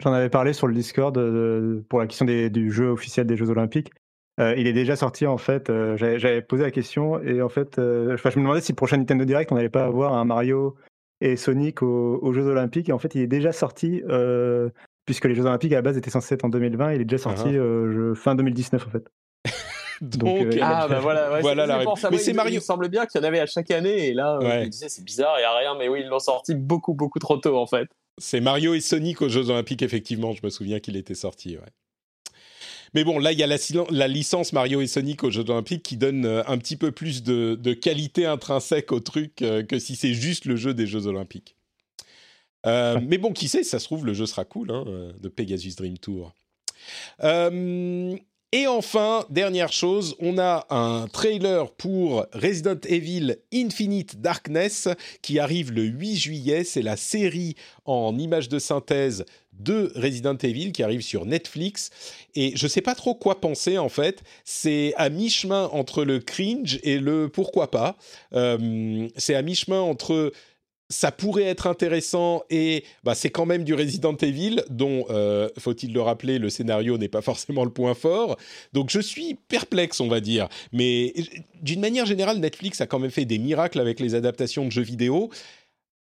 J'en 0.03 0.13
avais 0.15 0.31
parlé 0.31 0.53
sur 0.55 0.67
le 0.67 0.75
Discord 0.75 1.15
pour 1.89 1.99
la 1.99 2.07
question 2.07 2.25
des- 2.25 2.49
du 2.49 2.73
jeu 2.73 2.89
officiel 2.89 3.27
des 3.27 3.37
Jeux 3.37 3.51
Olympiques. 3.51 3.91
Euh, 4.41 4.55
il 4.57 4.67
est 4.67 4.73
déjà 4.73 4.97
sorti 4.97 5.27
en 5.27 5.37
fait. 5.39 5.69
euh, 5.71 5.97
J'avais 5.97 6.41
posé 6.43 6.63
la 6.63 6.71
question 6.71 7.23
et 7.23 7.43
en 7.43 7.49
fait, 7.49 7.79
euh, 7.79 8.17
je 8.17 8.29
me 8.31 8.35
demandais 8.45 8.61
si 8.63 8.73
le 8.73 8.77
prochain 8.77 8.97
Nintendo 8.97 9.25
Direct 9.25 9.53
on 9.53 9.57
n'allait 9.57 9.69
pas 9.69 9.85
avoir 9.85 10.15
un 10.15 10.25
Mario 10.25 10.77
et 11.21 11.37
Sonic 11.37 11.83
aux, 11.83 12.19
aux 12.23 12.33
Jeux 12.33 12.47
Olympiques. 12.47 12.89
Et 12.89 12.93
en 12.93 12.99
fait, 12.99 13.15
il 13.15 13.21
est 13.21 13.27
déjà 13.27 13.53
sorti 13.53 14.03
euh, 14.09 14.71
puisque 15.05 15.27
les 15.27 15.35
Jeux 15.35 15.45
Olympiques 15.45 15.73
à 15.73 15.77
la 15.77 15.83
base 15.83 15.99
étaient 15.99 16.11
censés 16.11 16.35
être 16.35 16.45
en 16.45 16.49
2020. 16.49 16.95
Il 16.95 17.01
est 17.03 17.05
déjà 17.05 17.23
sorti 17.23 17.43
Ah. 17.47 17.49
euh, 17.59 18.13
je- 18.15 18.19
fin 18.19 18.35
2019 18.35 18.87
en 18.87 18.91
fait. 18.91 19.05
Donc, 20.01 20.47
Ah 20.63 20.87
bah 20.89 21.01
voilà, 21.01 21.31
ouais, 21.33 21.41
Voilà 21.43 21.65
c'est- 21.67 21.69
la 21.85 21.95
c'est 21.95 22.01
ça. 22.01 22.11
Mais 22.11 22.33
Mario. 22.33 22.53
Il 22.53 22.57
me 22.57 22.61
semble 22.61 22.89
bien 22.89 23.05
qu'il 23.05 23.21
y 23.21 23.25
en 23.25 23.27
avait 23.29 23.41
à 23.41 23.45
chaque 23.47 23.71
année 23.71 24.09
et 24.09 24.15
là, 24.15 24.37
euh, 24.37 24.39
Ouais. 24.41 24.61
je 24.61 24.65
me 24.65 24.71
disais 24.71 24.89
c'est 24.89 25.05
bizarre, 25.05 25.35
il 25.39 25.43
y 25.43 25.45
a 25.45 25.55
rien, 25.59 25.75
mais 25.79 25.89
oui, 25.89 26.01
ils 26.03 26.09
l'ont 26.09 26.19
sorti 26.19 26.55
beaucoup 26.55 26.95
beaucoup 26.95 27.19
trop 27.19 27.37
tôt 27.37 27.59
en 27.59 27.67
fait. 27.67 27.87
C'est 28.17 28.41
Mario 28.41 28.73
et 28.73 28.81
Sonic 28.81 29.21
aux 29.21 29.29
Jeux 29.29 29.51
Olympiques, 29.51 29.83
effectivement. 29.83 30.33
Je 30.33 30.41
me 30.43 30.49
souviens 30.49 30.81
qu'il 30.81 30.97
était 30.97 31.15
sorti. 31.15 31.57
Ouais. 31.59 31.63
Mais 32.95 33.05
bon, 33.05 33.19
là, 33.19 33.33
il 33.33 33.39
y 33.39 33.43
a 33.43 33.47
la, 33.47 34.09
licence 34.09 34.53
Mario 34.53 34.81
et 34.81 34.87
Sonic 34.87 35.23
aux 35.23 35.31
Jeux 35.31 35.49
Olympiques 35.49 35.83
qui 35.83 35.97
donne 35.97 36.25
euh, 36.25 36.43
un 36.47 36.59
petit 36.59 36.77
peu 36.77 36.91
plus 36.91 37.23
de, 37.23 37.59
de 37.61 37.73
qualité 37.73 38.27
intrinsèque 38.27 38.93
au 38.93 39.01
truc 39.01 39.43
euh, 39.43 39.63
que 39.63 39.79
si 39.79 39.97
c'est 39.97 40.15
juste 40.15 40.45
le 40.45 40.57
jeu 40.57 40.75
des 40.75 40.87
Jeux 40.87 41.07
Olympiques. 41.07 41.57
Euh, 42.67 43.01
mais 43.03 43.19
bon, 43.19 43.33
qui 43.33 43.49
sait, 43.49 43.63
ça 43.63 43.79
se 43.79 43.85
trouve, 43.85 44.05
le 44.05 44.13
jeu 44.13 44.27
sera 44.27 44.45
cool, 44.45 44.71
hein, 44.71 44.85
de 45.19 45.29
Pegasus 45.29 45.77
Dream 45.77 45.97
Tour. 45.97 46.35
Euh, 47.23 48.17
et 48.53 48.67
enfin, 48.67 49.25
dernière 49.31 49.73
chose, 49.73 50.17
on 50.19 50.37
a 50.37 50.67
un 50.71 51.07
trailer 51.07 51.71
pour 51.71 52.27
Resident 52.33 52.81
Evil 52.89 53.37
Infinite 53.55 54.21
Darkness 54.21 54.89
qui 55.23 55.39
arrive 55.39 55.71
le 55.71 55.85
8 55.85 56.17
juillet. 56.17 56.65
C'est 56.65 56.83
la 56.83 56.97
série 56.97 57.55
en 57.85 58.19
images 58.19 58.49
de 58.49 58.59
synthèse 58.59 59.25
de 59.63 59.93
Resident 59.97 60.37
Evil 60.37 60.73
qui 60.73 60.83
arrive 60.83 61.03
sur 61.03 61.27
Netflix. 61.27 61.91
Et 62.35 62.53
je 62.57 62.67
sais 62.67 62.81
pas 62.81 62.95
trop 62.95 63.15
quoi 63.15 63.41
penser 63.41 63.79
en 63.79 63.89
fait. 63.89 64.23
C'est 64.45 64.95
à 64.97 65.09
mi-chemin 65.11 65.69
entre 65.73 66.05
le 66.05 66.19
cringe 66.19 66.79
et 66.83 66.99
le 66.99 67.29
pourquoi 67.29 67.71
pas. 67.71 67.97
Euh, 68.35 69.09
c'est 69.17 69.35
à 69.35 69.43
mi-chemin 69.43 69.81
entre 69.81 70.33
ça 70.91 71.13
pourrait 71.13 71.45
être 71.45 71.69
intéressant 71.69 72.43
et 72.51 72.85
bah, 73.05 73.15
c'est 73.15 73.31
quand 73.31 73.47
même 73.47 73.63
du 73.63 73.75
Resident 73.75 74.17
Evil 74.17 74.63
dont, 74.69 75.07
euh, 75.11 75.49
faut-il 75.57 75.95
le 75.95 76.03
rappeler, 76.03 76.39
le 76.39 76.51
scénario 76.51 76.99
n'est 76.99 77.09
pas 77.09 77.23
forcément 77.23 77.65
le 77.65 77.71
point 77.71 77.95
fort. 77.95 78.37
Donc 78.73 78.91
je 78.91 79.01
suis 79.01 79.37
perplexe, 79.49 80.01
on 80.01 80.09
va 80.09 80.21
dire. 80.21 80.49
Mais 80.73 81.15
d'une 81.63 81.81
manière 81.81 82.07
générale, 82.07 82.39
Netflix 82.39 82.81
a 82.81 82.87
quand 82.87 82.99
même 82.99 83.13
fait 83.13 83.25
des 83.25 83.39
miracles 83.39 83.79
avec 83.79 84.01
les 84.01 84.17
adaptations 84.17 84.67
de 84.67 84.73
jeux 84.73 84.83
vidéo. 84.83 85.31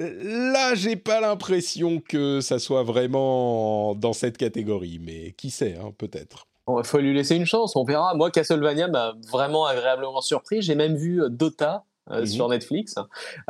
Là, 0.00 0.74
j'ai 0.74 0.96
pas 0.96 1.20
l'impression 1.20 2.00
que 2.00 2.40
ça 2.40 2.58
soit 2.58 2.84
vraiment 2.84 3.96
dans 3.96 4.12
cette 4.12 4.38
catégorie, 4.38 5.00
mais 5.02 5.32
qui 5.32 5.50
sait, 5.50 5.76
hein, 5.76 5.92
peut-être. 5.98 6.46
Il 6.68 6.84
faut 6.84 6.98
lui 6.98 7.14
laisser 7.14 7.34
une 7.34 7.46
chance, 7.46 7.74
on 7.76 7.84
verra. 7.84 8.14
Moi, 8.14 8.30
Castlevania 8.30 8.88
m'a 8.88 9.14
vraiment 9.30 9.64
agréablement 9.64 10.20
surpris. 10.20 10.60
J'ai 10.62 10.74
même 10.74 10.96
vu 10.96 11.22
euh, 11.22 11.28
Dota 11.28 11.84
euh, 12.10 12.20
Mhm. 12.20 12.26
sur 12.26 12.48
Netflix. 12.48 12.94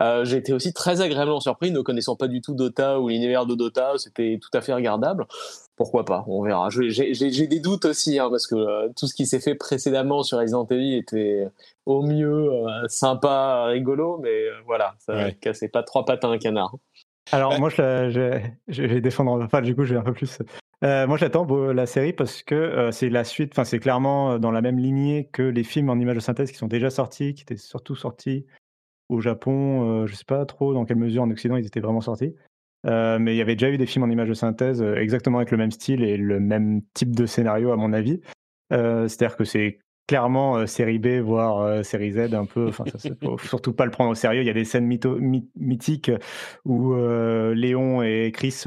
Euh, 0.01 0.25
J'ai 0.25 0.37
été 0.39 0.53
aussi 0.53 0.73
très 0.73 1.01
agréablement 1.01 1.41
surpris, 1.41 1.71
ne 1.71 1.81
connaissant 1.81 2.17
pas 2.17 2.29
du 2.29 2.41
tout 2.41 2.55
Dota 2.55 3.01
ou 3.01 3.09
l'univers 3.09 3.47
de 3.47 3.55
Dota, 3.55 3.93
c'était 3.97 4.39
tout 4.43 4.51
à 4.57 4.61
fait 4.61 4.73
regardable. 4.73 5.27
Pourquoi 5.77 6.05
pas 6.05 6.25
On 6.27 6.43
verra. 6.43 6.69
J'ai 6.71 7.47
des 7.47 7.61
doutes 7.61 7.85
aussi, 7.85 8.19
hein, 8.19 8.29
parce 8.31 8.47
que 8.47 8.57
euh, 8.57 8.89
tout 8.99 9.07
ce 9.07 9.15
qui 9.15 9.27
s'est 9.27 9.39
fait 9.41 9.55
précédemment 9.55 10.23
sur 10.25 10.39
Resident 10.39 10.67
Evil 10.71 10.97
était 10.97 11.49
au 11.87 12.03
mieux 12.03 12.51
euh, 12.53 12.89
sympa, 12.89 13.67
rigolo, 13.67 14.19
mais 14.23 14.29
euh, 14.49 14.53
voilà, 14.67 14.95
ça 14.99 15.13
Ouais. 15.15 15.37
cassait 15.41 15.69
pas 15.69 15.83
trois 15.83 16.05
pattes 16.05 16.25
à 16.25 16.29
un 16.29 16.39
canard. 16.39 16.75
Alors 17.31 17.53
Ouais. 17.53 17.59
moi, 17.61 17.69
je, 17.69 17.81
la- 17.83 18.11
je, 18.11 18.41
je 18.69 18.83
vais 18.83 19.01
défendre. 19.01 19.41
Enfin, 19.45 19.61
du 19.61 19.75
coup, 19.77 19.85
je 19.85 19.95
vais 19.95 20.01
un 20.01 20.03
peu 20.03 20.13
plus. 20.15 20.39
Euh, 20.85 21.07
moi, 21.09 21.17
j'attends 21.17 21.45
la 21.73 21.87
série 21.87 22.13
parce 22.13 22.43
que 22.43 22.55
euh, 22.55 22.91
c'est 22.93 23.09
la 23.09 23.25
suite. 23.25 23.53
Enfin, 23.53 23.65
c'est 23.65 23.81
clairement 23.81 24.33
euh, 24.33 24.39
dans 24.39 24.53
la 24.53 24.63
même 24.63 24.79
lignée 24.79 25.29
que 25.33 25.43
les 25.43 25.65
films 25.65 25.91
en 25.91 25.97
images 25.97 26.17
de 26.17 26.21
synthèse 26.21 26.53
qui 26.53 26.59
sont 26.59 26.69
déjà 26.69 26.91
sortis, 26.91 27.35
qui 27.35 27.43
étaient 27.43 27.57
surtout 27.57 27.97
sortis 27.97 28.47
au 29.09 29.21
Japon. 29.21 30.03
Euh, 30.03 30.07
je 30.07 30.15
sais 30.15 30.25
pas 30.25 30.45
trop 30.47 30.75
dans 30.75 30.85
quelle 30.85 30.99
mesure 30.99 31.23
en 31.23 31.31
Occident 31.31 31.57
ils 31.57 31.67
étaient 31.67 31.81
vraiment 31.81 32.01
sortis. 32.01 32.35
Mais 32.85 33.35
il 33.35 33.37
y 33.37 33.43
avait 33.43 33.57
déjà 33.57 33.71
eu 33.71 33.77
des 33.77 33.87
films 33.87 34.05
en 34.05 34.09
images 34.09 34.29
de 34.29 34.35
synthèse 34.35 34.81
exactement 34.81 35.39
avec 35.39 35.51
le 35.51 35.59
même 35.59 35.73
style 35.73 36.03
et 36.03 36.17
le 36.17 36.41
même 36.41 36.81
type 36.95 37.15
de 37.15 37.27
scénario, 37.27 37.71
à 37.71 37.77
mon 37.77 37.93
avis. 37.93 38.21
C'est-à-dire 38.71 39.37
que 39.37 39.45
c'est 39.45 39.81
clairement 40.09 40.57
euh, 40.57 40.67
série 40.67 40.99
B, 40.99 41.21
voire 41.21 41.61
euh, 41.61 41.83
série 41.85 42.11
Z, 42.11 42.35
un 42.35 42.45
peu. 42.47 42.67
Enfin, 42.69 42.83
ça, 42.97 43.09
faut 43.23 43.39
surtout 43.39 43.73
pas 43.73 43.85
le 43.85 43.93
prendre 43.93 44.11
au 44.11 44.15
sérieux. 44.17 44.41
Il 44.43 44.47
y 44.47 44.51
a 44.51 44.55
des 44.55 44.65
scènes 44.65 44.89
mytho- 44.89 45.21
my- 45.21 45.49
mythiques 45.57 46.11
où 46.65 46.95
euh, 46.95 47.55
Léon 47.55 48.03
et 48.03 48.33
Chris 48.35 48.65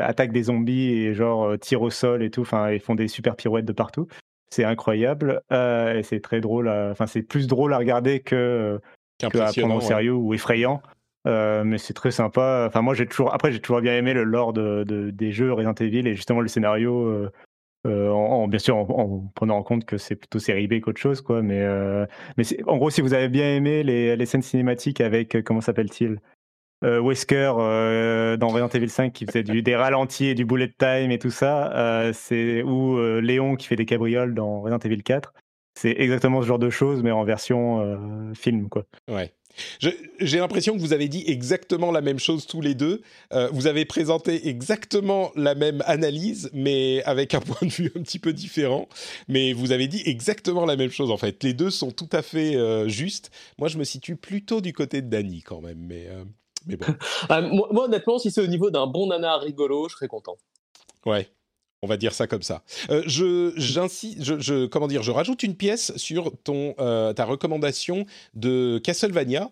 attaquent 0.00 0.32
des 0.32 0.44
zombies 0.44 0.92
et 0.92 1.14
genre 1.14 1.58
tirent 1.58 1.82
au 1.82 1.90
sol 1.90 2.22
et 2.22 2.30
tout. 2.30 2.42
Enfin, 2.42 2.70
ils 2.70 2.80
font 2.80 2.94
des 2.94 3.08
super 3.08 3.34
pirouettes 3.34 3.64
de 3.64 3.72
partout. 3.72 4.06
C'est 4.50 4.62
incroyable 4.64 5.42
et 5.50 6.02
c'est 6.04 6.20
très 6.20 6.40
drôle. 6.40 6.68
à- 6.68 6.90
Enfin, 6.92 7.06
c'est 7.06 7.22
plus 7.22 7.48
drôle 7.48 7.74
à 7.74 7.78
regarder 7.78 8.20
que 8.20 8.78
que 9.18 9.38
à 9.38 9.50
prendre 9.50 9.74
au 9.74 9.78
ouais. 9.78 9.84
sérieux 9.84 10.12
ou 10.12 10.34
effrayant. 10.34 10.80
Euh, 11.26 11.64
mais 11.64 11.78
c'est 11.78 11.94
très 11.94 12.12
sympa. 12.12 12.66
Enfin, 12.68 12.82
moi, 12.82 12.94
j'ai 12.94 13.06
toujours. 13.06 13.34
Après, 13.34 13.50
j'ai 13.50 13.58
toujours 13.58 13.80
bien 13.80 13.96
aimé 13.96 14.12
le 14.14 14.22
lore 14.22 14.52
de, 14.52 14.84
de- 14.84 15.10
des 15.10 15.32
jeux 15.32 15.52
Resident 15.52 15.74
Evil 15.74 16.06
et 16.06 16.14
justement 16.14 16.40
le 16.40 16.46
scénario. 16.48 17.06
euh, 17.08 17.32
euh, 17.86 18.10
en, 18.10 18.42
en- 18.42 18.48
bien 18.48 18.58
sûr, 18.58 18.76
en, 18.76 18.82
en 18.88 19.32
prenant 19.34 19.56
en 19.56 19.62
compte 19.62 19.84
que 19.84 19.96
c'est 19.98 20.16
plutôt 20.16 20.38
série 20.38 20.66
B 20.66 20.80
qu'autre 20.80 21.00
chose, 21.00 21.20
quoi. 21.20 21.42
Mais, 21.42 21.60
euh, 21.60 22.06
mais 22.36 22.44
en 22.66 22.76
gros, 22.76 22.90
si 22.90 23.00
vous 23.00 23.14
avez 23.14 23.28
bien 23.28 23.54
aimé 23.54 23.82
les, 23.82 24.26
scènes 24.26 24.42
cinématiques 24.42 25.00
avec 25.00 25.34
euh, 25.36 25.42
comment 25.42 25.60
s'appelle-t-il 25.60 26.18
euh, 26.84 27.00
Wesker 27.00 27.52
dans 28.38 28.48
Resident 28.48 28.68
Evil 28.68 28.88
5 28.90 29.12
qui 29.12 29.24
faisait 29.24 29.42
du, 29.42 29.62
des 29.62 29.76
ralentis 29.76 30.26
et 30.26 30.34
du 30.34 30.44
bullet 30.44 30.72
time 30.78 31.10
et 31.10 31.18
tout 31.18 31.30
ça, 31.30 32.10
c'est 32.12 32.62
ou 32.62 32.98
Léon 33.20 33.56
qui 33.56 33.66
fait 33.66 33.76
des 33.76 33.86
cabrioles 33.86 34.34
dans 34.34 34.60
Resident 34.60 34.78
Evil 34.78 35.02
4. 35.02 35.32
C'est 35.78 35.94
exactement 35.98 36.42
ce 36.42 36.46
genre 36.46 36.58
de 36.58 36.70
choses, 36.70 37.02
mais 37.02 37.12
en 37.12 37.24
version 37.24 38.32
film, 38.34 38.68
quoi. 38.68 38.84
Ouais. 39.08 39.32
J'ai 39.80 40.38
l'impression 40.38 40.74
que 40.74 40.80
vous 40.80 40.92
avez 40.92 41.08
dit 41.08 41.24
exactement 41.26 41.90
la 41.92 42.00
même 42.00 42.18
chose 42.18 42.46
tous 42.46 42.60
les 42.60 42.74
deux. 42.74 43.02
Euh, 43.32 43.48
vous 43.52 43.66
avez 43.66 43.84
présenté 43.84 44.48
exactement 44.48 45.32
la 45.36 45.54
même 45.54 45.82
analyse, 45.86 46.50
mais 46.52 47.02
avec 47.04 47.34
un 47.34 47.40
point 47.40 47.66
de 47.66 47.72
vue 47.72 47.92
un 47.96 48.02
petit 48.02 48.18
peu 48.18 48.32
différent. 48.32 48.88
Mais 49.28 49.52
vous 49.52 49.72
avez 49.72 49.88
dit 49.88 50.02
exactement 50.04 50.66
la 50.66 50.76
même 50.76 50.90
chose 50.90 51.10
en 51.10 51.16
fait. 51.16 51.42
Les 51.42 51.54
deux 51.54 51.70
sont 51.70 51.90
tout 51.90 52.08
à 52.12 52.22
fait 52.22 52.56
euh, 52.56 52.88
justes. 52.88 53.30
Moi, 53.58 53.68
je 53.68 53.78
me 53.78 53.84
situe 53.84 54.16
plutôt 54.16 54.60
du 54.60 54.72
côté 54.72 55.02
de 55.02 55.08
Danny 55.08 55.42
quand 55.42 55.60
même, 55.60 55.78
mais 55.78 56.06
euh, 56.08 56.24
mais 56.66 56.76
bon, 56.76 56.86
moi, 57.28 57.68
moi, 57.72 57.84
honnêtement, 57.84 58.18
si 58.18 58.30
c'est 58.30 58.42
au 58.42 58.46
niveau 58.46 58.70
d'un 58.70 58.86
bon 58.86 59.06
nanar 59.06 59.40
rigolo, 59.40 59.88
je 59.88 59.94
serais 59.94 60.08
content. 60.08 60.36
ouais. 61.04 61.28
On 61.82 61.86
va 61.86 61.96
dire 61.96 62.14
ça 62.14 62.26
comme 62.26 62.42
ça. 62.42 62.62
Euh, 62.90 63.02
je, 63.06 63.52
je, 63.56 64.38
je- 64.40 64.66
comment 64.66 64.88
dire, 64.88 65.02
je 65.02 65.10
rajoute 65.10 65.42
une 65.42 65.54
pièce 65.54 65.94
sur 65.96 66.32
ton, 66.42 66.74
euh, 66.78 67.12
ta 67.12 67.24
recommandation 67.24 68.06
de 68.34 68.78
Castlevania, 68.82 69.50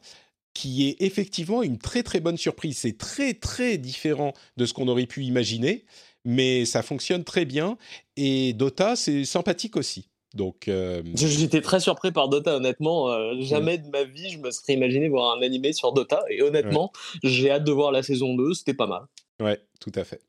qui 0.54 0.88
est 0.88 0.96
effectivement 1.02 1.62
une 1.62 1.78
très 1.78 2.02
très 2.02 2.20
bonne 2.20 2.36
surprise. 2.36 2.78
C'est 2.78 2.96
très 2.96 3.34
très 3.34 3.76
différent 3.76 4.32
de 4.56 4.66
ce 4.66 4.72
qu'on 4.72 4.88
aurait 4.88 5.06
pu 5.06 5.22
imaginer, 5.24 5.84
mais 6.24 6.64
ça 6.64 6.82
fonctionne 6.82 7.24
très 7.24 7.44
bien. 7.44 7.76
Et 8.16 8.52
Dota, 8.54 8.96
c'est 8.96 9.24
sympathique 9.24 9.76
aussi. 9.76 10.08
Donc, 10.34 10.66
euh, 10.66 11.02
J'étais 11.14 11.60
très 11.60 11.78
surpris 11.78 12.10
par 12.10 12.28
Dota, 12.28 12.56
honnêtement. 12.56 13.10
Euh, 13.10 13.34
jamais 13.40 13.78
de 13.78 13.88
ma 13.88 14.02
vie, 14.04 14.30
je 14.30 14.38
me 14.38 14.50
serais 14.50 14.72
imaginé 14.72 15.08
voir 15.08 15.36
un 15.36 15.42
animé 15.42 15.72
sur 15.72 15.92
Dota. 15.92 16.22
Et 16.30 16.42
honnêtement, 16.42 16.90
j'ai 17.22 17.50
hâte 17.50 17.64
de 17.64 17.70
voir 17.72 17.92
la 17.92 18.02
saison 18.02 18.34
2, 18.34 18.54
c'était 18.54 18.74
pas 18.74 18.86
mal. 18.88 19.02
ouais, 19.40 19.60
tout 19.78 19.92
à 19.94 20.02
fait. 20.04 20.20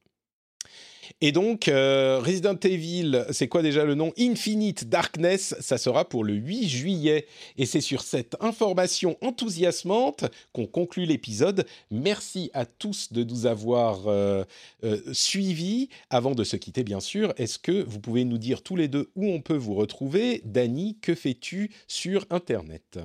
Et 1.26 1.32
donc, 1.32 1.70
euh, 1.70 2.22
Resident 2.24 2.54
Evil, 2.54 3.26
c'est 3.32 3.48
quoi 3.48 3.64
déjà 3.64 3.84
le 3.84 3.96
nom? 3.96 4.14
Infinite 4.16 4.90
Darkness, 4.90 5.56
ça 5.60 5.80
sera 5.80 6.08
pour 6.08 6.24
le 6.24 6.36
8 6.36 6.70
juillet. 6.70 7.26
Et 7.58 7.66
c'est 7.66 7.82
sur 7.82 8.04
cette 8.04 8.36
information 8.42 9.18
enthousiasmante 9.22 10.26
qu'on 10.54 10.68
conclut 10.68 11.06
l'épisode. 11.06 11.66
Merci 11.90 12.52
à 12.54 12.68
tous 12.68 13.12
de 13.12 13.24
nous 13.24 13.48
avoir 13.48 14.02
euh, 14.06 14.44
euh, 14.84 15.02
suivis. 15.14 15.90
Avant 16.12 16.36
de 16.36 16.44
se 16.44 16.58
quitter, 16.58 16.84
bien 16.84 17.00
sûr, 17.00 17.34
est-ce 17.38 17.58
que 17.58 17.82
vous 17.82 18.00
pouvez 18.00 18.24
nous 18.24 18.38
dire 18.38 18.62
tous 18.62 18.76
les 18.76 18.88
deux 18.88 19.10
où 19.16 19.26
on 19.26 19.42
peut 19.42 19.58
vous 19.58 19.74
retrouver? 19.74 20.44
Dany, 20.46 21.00
que 21.02 21.16
fais-tu 21.16 21.72
sur 21.88 22.28
Internet? 22.30 23.00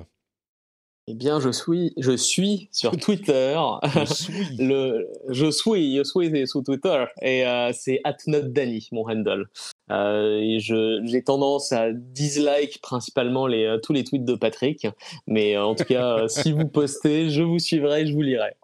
Eh 1.07 1.15
bien, 1.15 1.39
je 1.39 1.49
suis, 1.49 1.93
je 1.97 2.15
suis 2.15 2.69
sur 2.71 2.95
Twitter. 2.95 3.59
Je 3.83 4.05
suis. 4.05 4.55
Le, 4.57 5.09
je 5.29 5.49
suis, 5.49 5.97
je 5.97 6.03
suis 6.03 6.47
sur 6.47 6.63
Twitter 6.63 7.05
et 7.21 7.45
euh, 7.45 7.71
c'est 7.73 8.01
@notdany 8.27 8.87
mon 8.91 9.09
handle. 9.09 9.47
Euh, 9.91 10.39
et 10.39 10.59
j'ai 10.59 11.23
tendance 11.23 11.71
à 11.71 11.91
dislike 11.91 12.81
principalement 12.81 13.47
les, 13.47 13.65
euh, 13.65 13.77
tous 13.77 13.93
les 13.93 14.03
tweets 14.03 14.25
de 14.25 14.35
Patrick, 14.35 14.87
mais 15.27 15.57
euh, 15.57 15.65
en 15.65 15.75
tout 15.75 15.83
cas, 15.83 16.27
si 16.27 16.51
vous 16.51 16.67
postez, 16.67 17.29
je 17.29 17.41
vous 17.41 17.59
suivrai, 17.59 18.05
je 18.05 18.13
vous 18.13 18.21
lirai. 18.21 18.55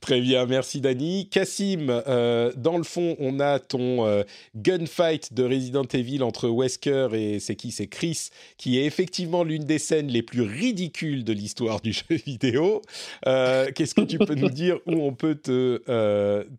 Très 0.00 0.20
bien, 0.20 0.46
merci 0.46 0.80
Dany. 0.80 1.28
Cassim, 1.30 1.86
euh, 1.88 2.52
dans 2.56 2.76
le 2.76 2.82
fond, 2.82 3.16
on 3.20 3.38
a 3.40 3.58
ton 3.58 4.04
euh, 4.06 4.22
gunfight 4.56 5.32
de 5.32 5.44
Resident 5.44 5.84
Evil 5.92 6.22
entre 6.22 6.48
Wesker 6.48 7.08
et 7.14 7.38
c'est 7.40 7.54
qui? 7.56 7.70
C'est 7.70 7.86
Chris, 7.86 8.30
qui 8.58 8.78
est 8.78 8.84
effectivement 8.84 9.44
l'une 9.44 9.64
des 9.64 9.78
scènes 9.78 10.08
les 10.08 10.22
plus 10.22 10.42
ridicules 10.42 11.24
de 11.24 11.32
l'histoire 11.32 11.80
du 11.80 11.92
jeu 11.92 12.16
vidéo. 12.26 12.82
Euh, 13.26 13.70
Qu'est-ce 13.74 13.94
que 13.94 14.02
tu 14.02 14.18
peux 14.18 14.34
nous 14.34 14.50
dire 14.50 14.78
où 14.86 14.94
on 14.94 15.14
peut 15.14 15.36
te, 15.36 15.78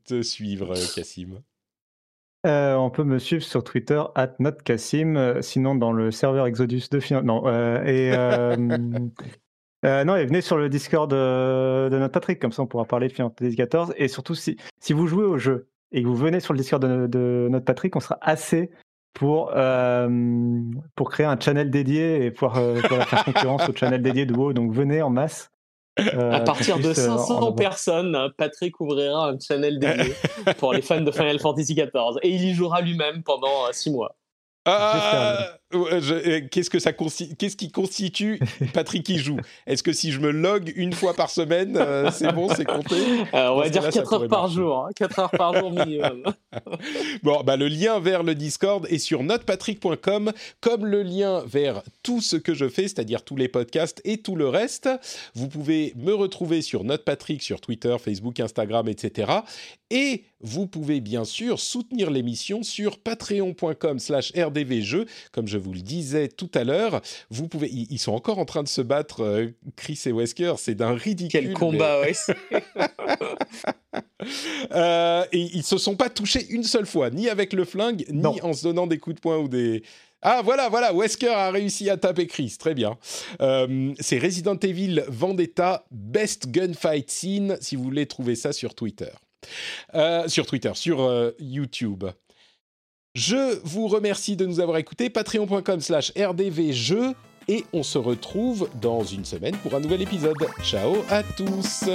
te 0.06 0.22
suivre, 0.22 0.74
Cassim 0.96 1.42
Euh, 2.48 2.76
on 2.76 2.90
peut 2.90 3.04
me 3.04 3.20
suivre 3.20 3.44
sur 3.44 3.64
Twitter, 3.64 4.02
@notcassim. 4.40 5.16
euh, 5.18 5.42
Sinon, 5.42 5.76
dans 5.76 5.92
le 5.92 6.12
serveur 6.12 6.48
Exodus 6.48 6.84
de 6.92 7.00
Fin- 7.00 7.22
Non, 7.24 7.44
euh, 7.48 7.84
et. 7.86 8.12
euh, 9.86 10.02
euh, 10.02 10.04
non, 10.04 10.16
et 10.16 10.26
venez 10.26 10.42
sur 10.42 10.58
le 10.58 10.68
Discord 10.70 11.10
de, 11.10 11.90
de 11.90 11.98
notre 11.98 12.12
Patrick, 12.14 12.40
comme 12.42 12.52
ça 12.52 12.62
on 12.64 12.68
pourra 12.68 12.86
parler 12.86 13.08
de 13.08 13.14
Final 13.14 13.32
Fantasy 13.38 13.56
XIV. 13.56 13.94
Et 13.98 14.08
surtout, 14.08 14.36
si, 14.36 14.58
si 14.80 14.94
vous 14.94 15.08
jouez 15.08 15.26
au 15.26 15.38
jeu 15.38 15.68
et 15.92 16.02
que 16.02 16.08
vous 16.08 16.16
venez 16.16 16.40
sur 16.40 16.54
le 16.54 16.60
Discord 16.60 16.82
de, 16.84 17.08
de 17.08 17.48
notre 17.50 17.66
Patrick, 17.66 17.96
on 17.96 18.00
sera 18.00 18.18
assez 18.22 18.72
pour, 19.14 19.52
euh, 19.56 20.10
pour 20.96 21.10
créer 21.10 21.26
un 21.26 21.40
channel 21.40 21.70
dédié 21.72 22.26
et 22.26 22.32
pouvoir, 22.32 22.58
euh, 22.58 22.82
pouvoir 22.88 23.08
faire 23.08 23.24
concurrence 23.24 23.70
au 23.70 23.74
channel 23.76 24.02
dédié 24.02 24.26
de 24.26 24.34
WoW. 24.34 24.54
Donc 24.54 24.74
venez 24.74 25.02
en 25.02 25.10
masse. 25.10 25.50
euh, 26.00 26.32
À 26.34 26.42
partir 26.42 26.78
de 26.78 26.92
puisse, 26.92 27.00
euh, 27.00 27.12
en 27.12 27.18
500 27.20 27.38
avoir. 27.38 27.56
personnes, 27.56 28.18
Patrick 28.38 28.80
ouvrira 28.82 29.30
un 29.30 29.40
channel 29.40 29.80
dédié 29.80 30.14
pour 30.58 30.74
les 30.74 30.82
fans 30.82 31.00
de 31.00 31.12
Final 31.12 31.40
Fantasy 31.40 31.74
XIV 31.76 32.18
et 32.24 32.30
il 32.30 32.44
y 32.44 32.54
jouera 32.54 32.82
lui-même 32.82 33.24
pendant 33.24 33.72
6 33.72 33.92
mois. 33.92 34.16
Ah, 34.68 35.38
euh, 35.40 35.58
qu'est-ce 36.52 36.70
que 36.70 36.80
ça 36.80 36.94
qu'est-ce 36.94 37.56
qui 37.56 37.72
constitue 37.72 38.40
Patrick 38.74 39.04
qui 39.04 39.18
joue? 39.18 39.38
Est-ce 39.68 39.84
que 39.84 39.94
si 39.94 40.12
je 40.12 40.20
me 40.20 40.32
log 40.32 40.72
une 40.76 40.94
fois 40.94 41.14
par 41.14 41.30
semaine, 41.30 41.78
euh, 41.78 42.12
c'est 42.12 42.32
bon, 42.34 42.50
c'est 42.54 42.66
compté? 42.66 42.96
Euh, 43.34 43.50
on 43.50 43.60
va 43.60 43.70
dire 43.70 43.82
cas-là, 43.82 43.92
ça 43.92 44.02
4 44.02 44.14
heures 44.14 44.28
par 44.28 44.42
marcher. 44.44 44.56
jour, 44.56 44.86
hein, 44.86 44.90
4 44.96 45.20
heures 45.20 45.32
par 45.32 45.54
jour 45.54 45.72
minimum. 45.72 46.24
Bon, 47.24 47.42
bah, 47.44 47.58
le 47.58 47.68
lien 47.68 48.00
vers 48.00 48.24
le 48.24 48.36
Discord 48.36 48.86
est 48.90 48.98
sur 48.98 49.24
notepatrick.com, 49.24 50.32
comme 50.62 50.86
le 50.86 51.04
lien 51.04 51.44
vers 51.46 51.82
tout 52.04 52.22
ce 52.22 52.36
que 52.36 52.54
je 52.54 52.70
fais, 52.70 52.84
c'est-à-dire 52.84 53.24
tous 53.24 53.36
les 53.36 53.48
podcasts 53.48 54.02
et 54.06 54.18
tout 54.18 54.36
le 54.36 54.48
reste. 54.48 54.90
Vous 55.34 55.48
pouvez 55.48 55.94
me 55.96 56.14
retrouver 56.14 56.62
sur 56.62 56.84
Notepatrick 56.84 57.42
sur 57.42 57.62
Twitter, 57.62 57.96
Facebook, 58.00 58.40
Instagram, 58.40 58.88
etc. 58.88 59.32
Et 59.90 60.24
vous 60.42 60.68
pouvez 60.68 61.02
bien 61.02 61.26
sûr 61.26 61.60
soutenir 61.60 62.12
l'émission 62.12 62.64
sur 62.64 63.00
patreon.com 63.00 64.00
slash 64.00 64.32
rdvjeux. 64.36 65.06
Comme 65.32 65.48
je 65.48 65.58
vous 65.58 65.65
le 65.74 65.82
disais 65.82 66.28
tout 66.28 66.50
à 66.54 66.64
l'heure, 66.64 67.02
vous 67.30 67.48
pouvez... 67.48 67.70
Ils 67.72 67.88
ils 67.90 68.00
sont 68.00 68.14
encore 68.14 68.40
en 68.40 68.46
train 68.46 68.62
de 68.64 68.68
se 68.68 68.82
battre, 68.82 69.22
euh, 69.24 69.48
Chris 69.76 70.00
et 70.06 70.12
Wesker, 70.12 70.56
c'est 70.58 70.76
d'un 70.76 70.94
ridicule. 70.94 71.30
Quel 71.32 71.48
mais- 71.50 71.54
combat, 71.54 72.02
ouais. 72.02 72.14
Euh, 74.72 75.24
et 75.32 75.40
ils 75.54 75.64
se 75.64 75.78
sont 75.78 75.96
pas 75.96 76.10
touchés 76.10 76.46
une 76.50 76.64
seule 76.64 76.86
fois, 76.86 77.10
ni 77.10 77.30
avec 77.30 77.54
le 77.54 77.64
flingue, 77.64 78.06
ni 78.10 78.42
en 78.42 78.54
se 78.54 78.64
donnant 78.64 78.88
des 78.88 78.98
coups 78.98 79.18
de 79.18 79.22
poing 79.22 79.38
ou 79.38 79.48
des. 79.48 79.84
Ah 80.22 80.42
voilà, 80.44 80.70
voilà, 80.70 80.94
Wesker 80.94 81.30
a 81.30 81.52
réussi 81.52 81.90
à 81.90 81.98
taper 81.98 82.26
Chris, 82.26 82.56
très 82.58 82.74
bien. 82.74 82.98
Euh, 83.42 83.94
c'est 84.00 84.18
Resident 84.18 84.58
Evil 84.58 85.04
Vendetta 85.08 85.86
Best 85.92 86.48
Gunfight 86.50 87.12
Scene, 87.12 87.58
si 87.62 87.76
vous 87.76 87.84
voulez 87.84 88.08
trouver 88.08 88.36
ça 88.36 88.52
sur 88.52 88.74
Twitter. 88.74 89.12
Euh, 89.94 90.28
sur 90.28 90.48
Twitter, 90.48 90.72
sur 90.74 91.02
euh, 91.02 91.32
YouTube. 91.40 92.06
Je 93.16 93.60
vous 93.64 93.88
remercie 93.88 94.36
de 94.36 94.46
nous 94.46 94.60
avoir 94.60 94.78
écoutés. 94.78 95.10
Patreon.com 95.10 95.80
slash 95.80 96.12
rdvjeux. 96.18 97.14
et 97.48 97.64
on 97.74 97.84
se 97.84 97.98
retrouve 97.98 98.70
dans 98.82 99.04
une 99.04 99.24
semaine 99.24 99.56
pour 99.58 99.74
un 99.74 99.80
nouvel 99.80 100.02
épisode. 100.02 100.36
Ciao 100.64 100.96
à 101.10 101.24
tous 101.24 101.86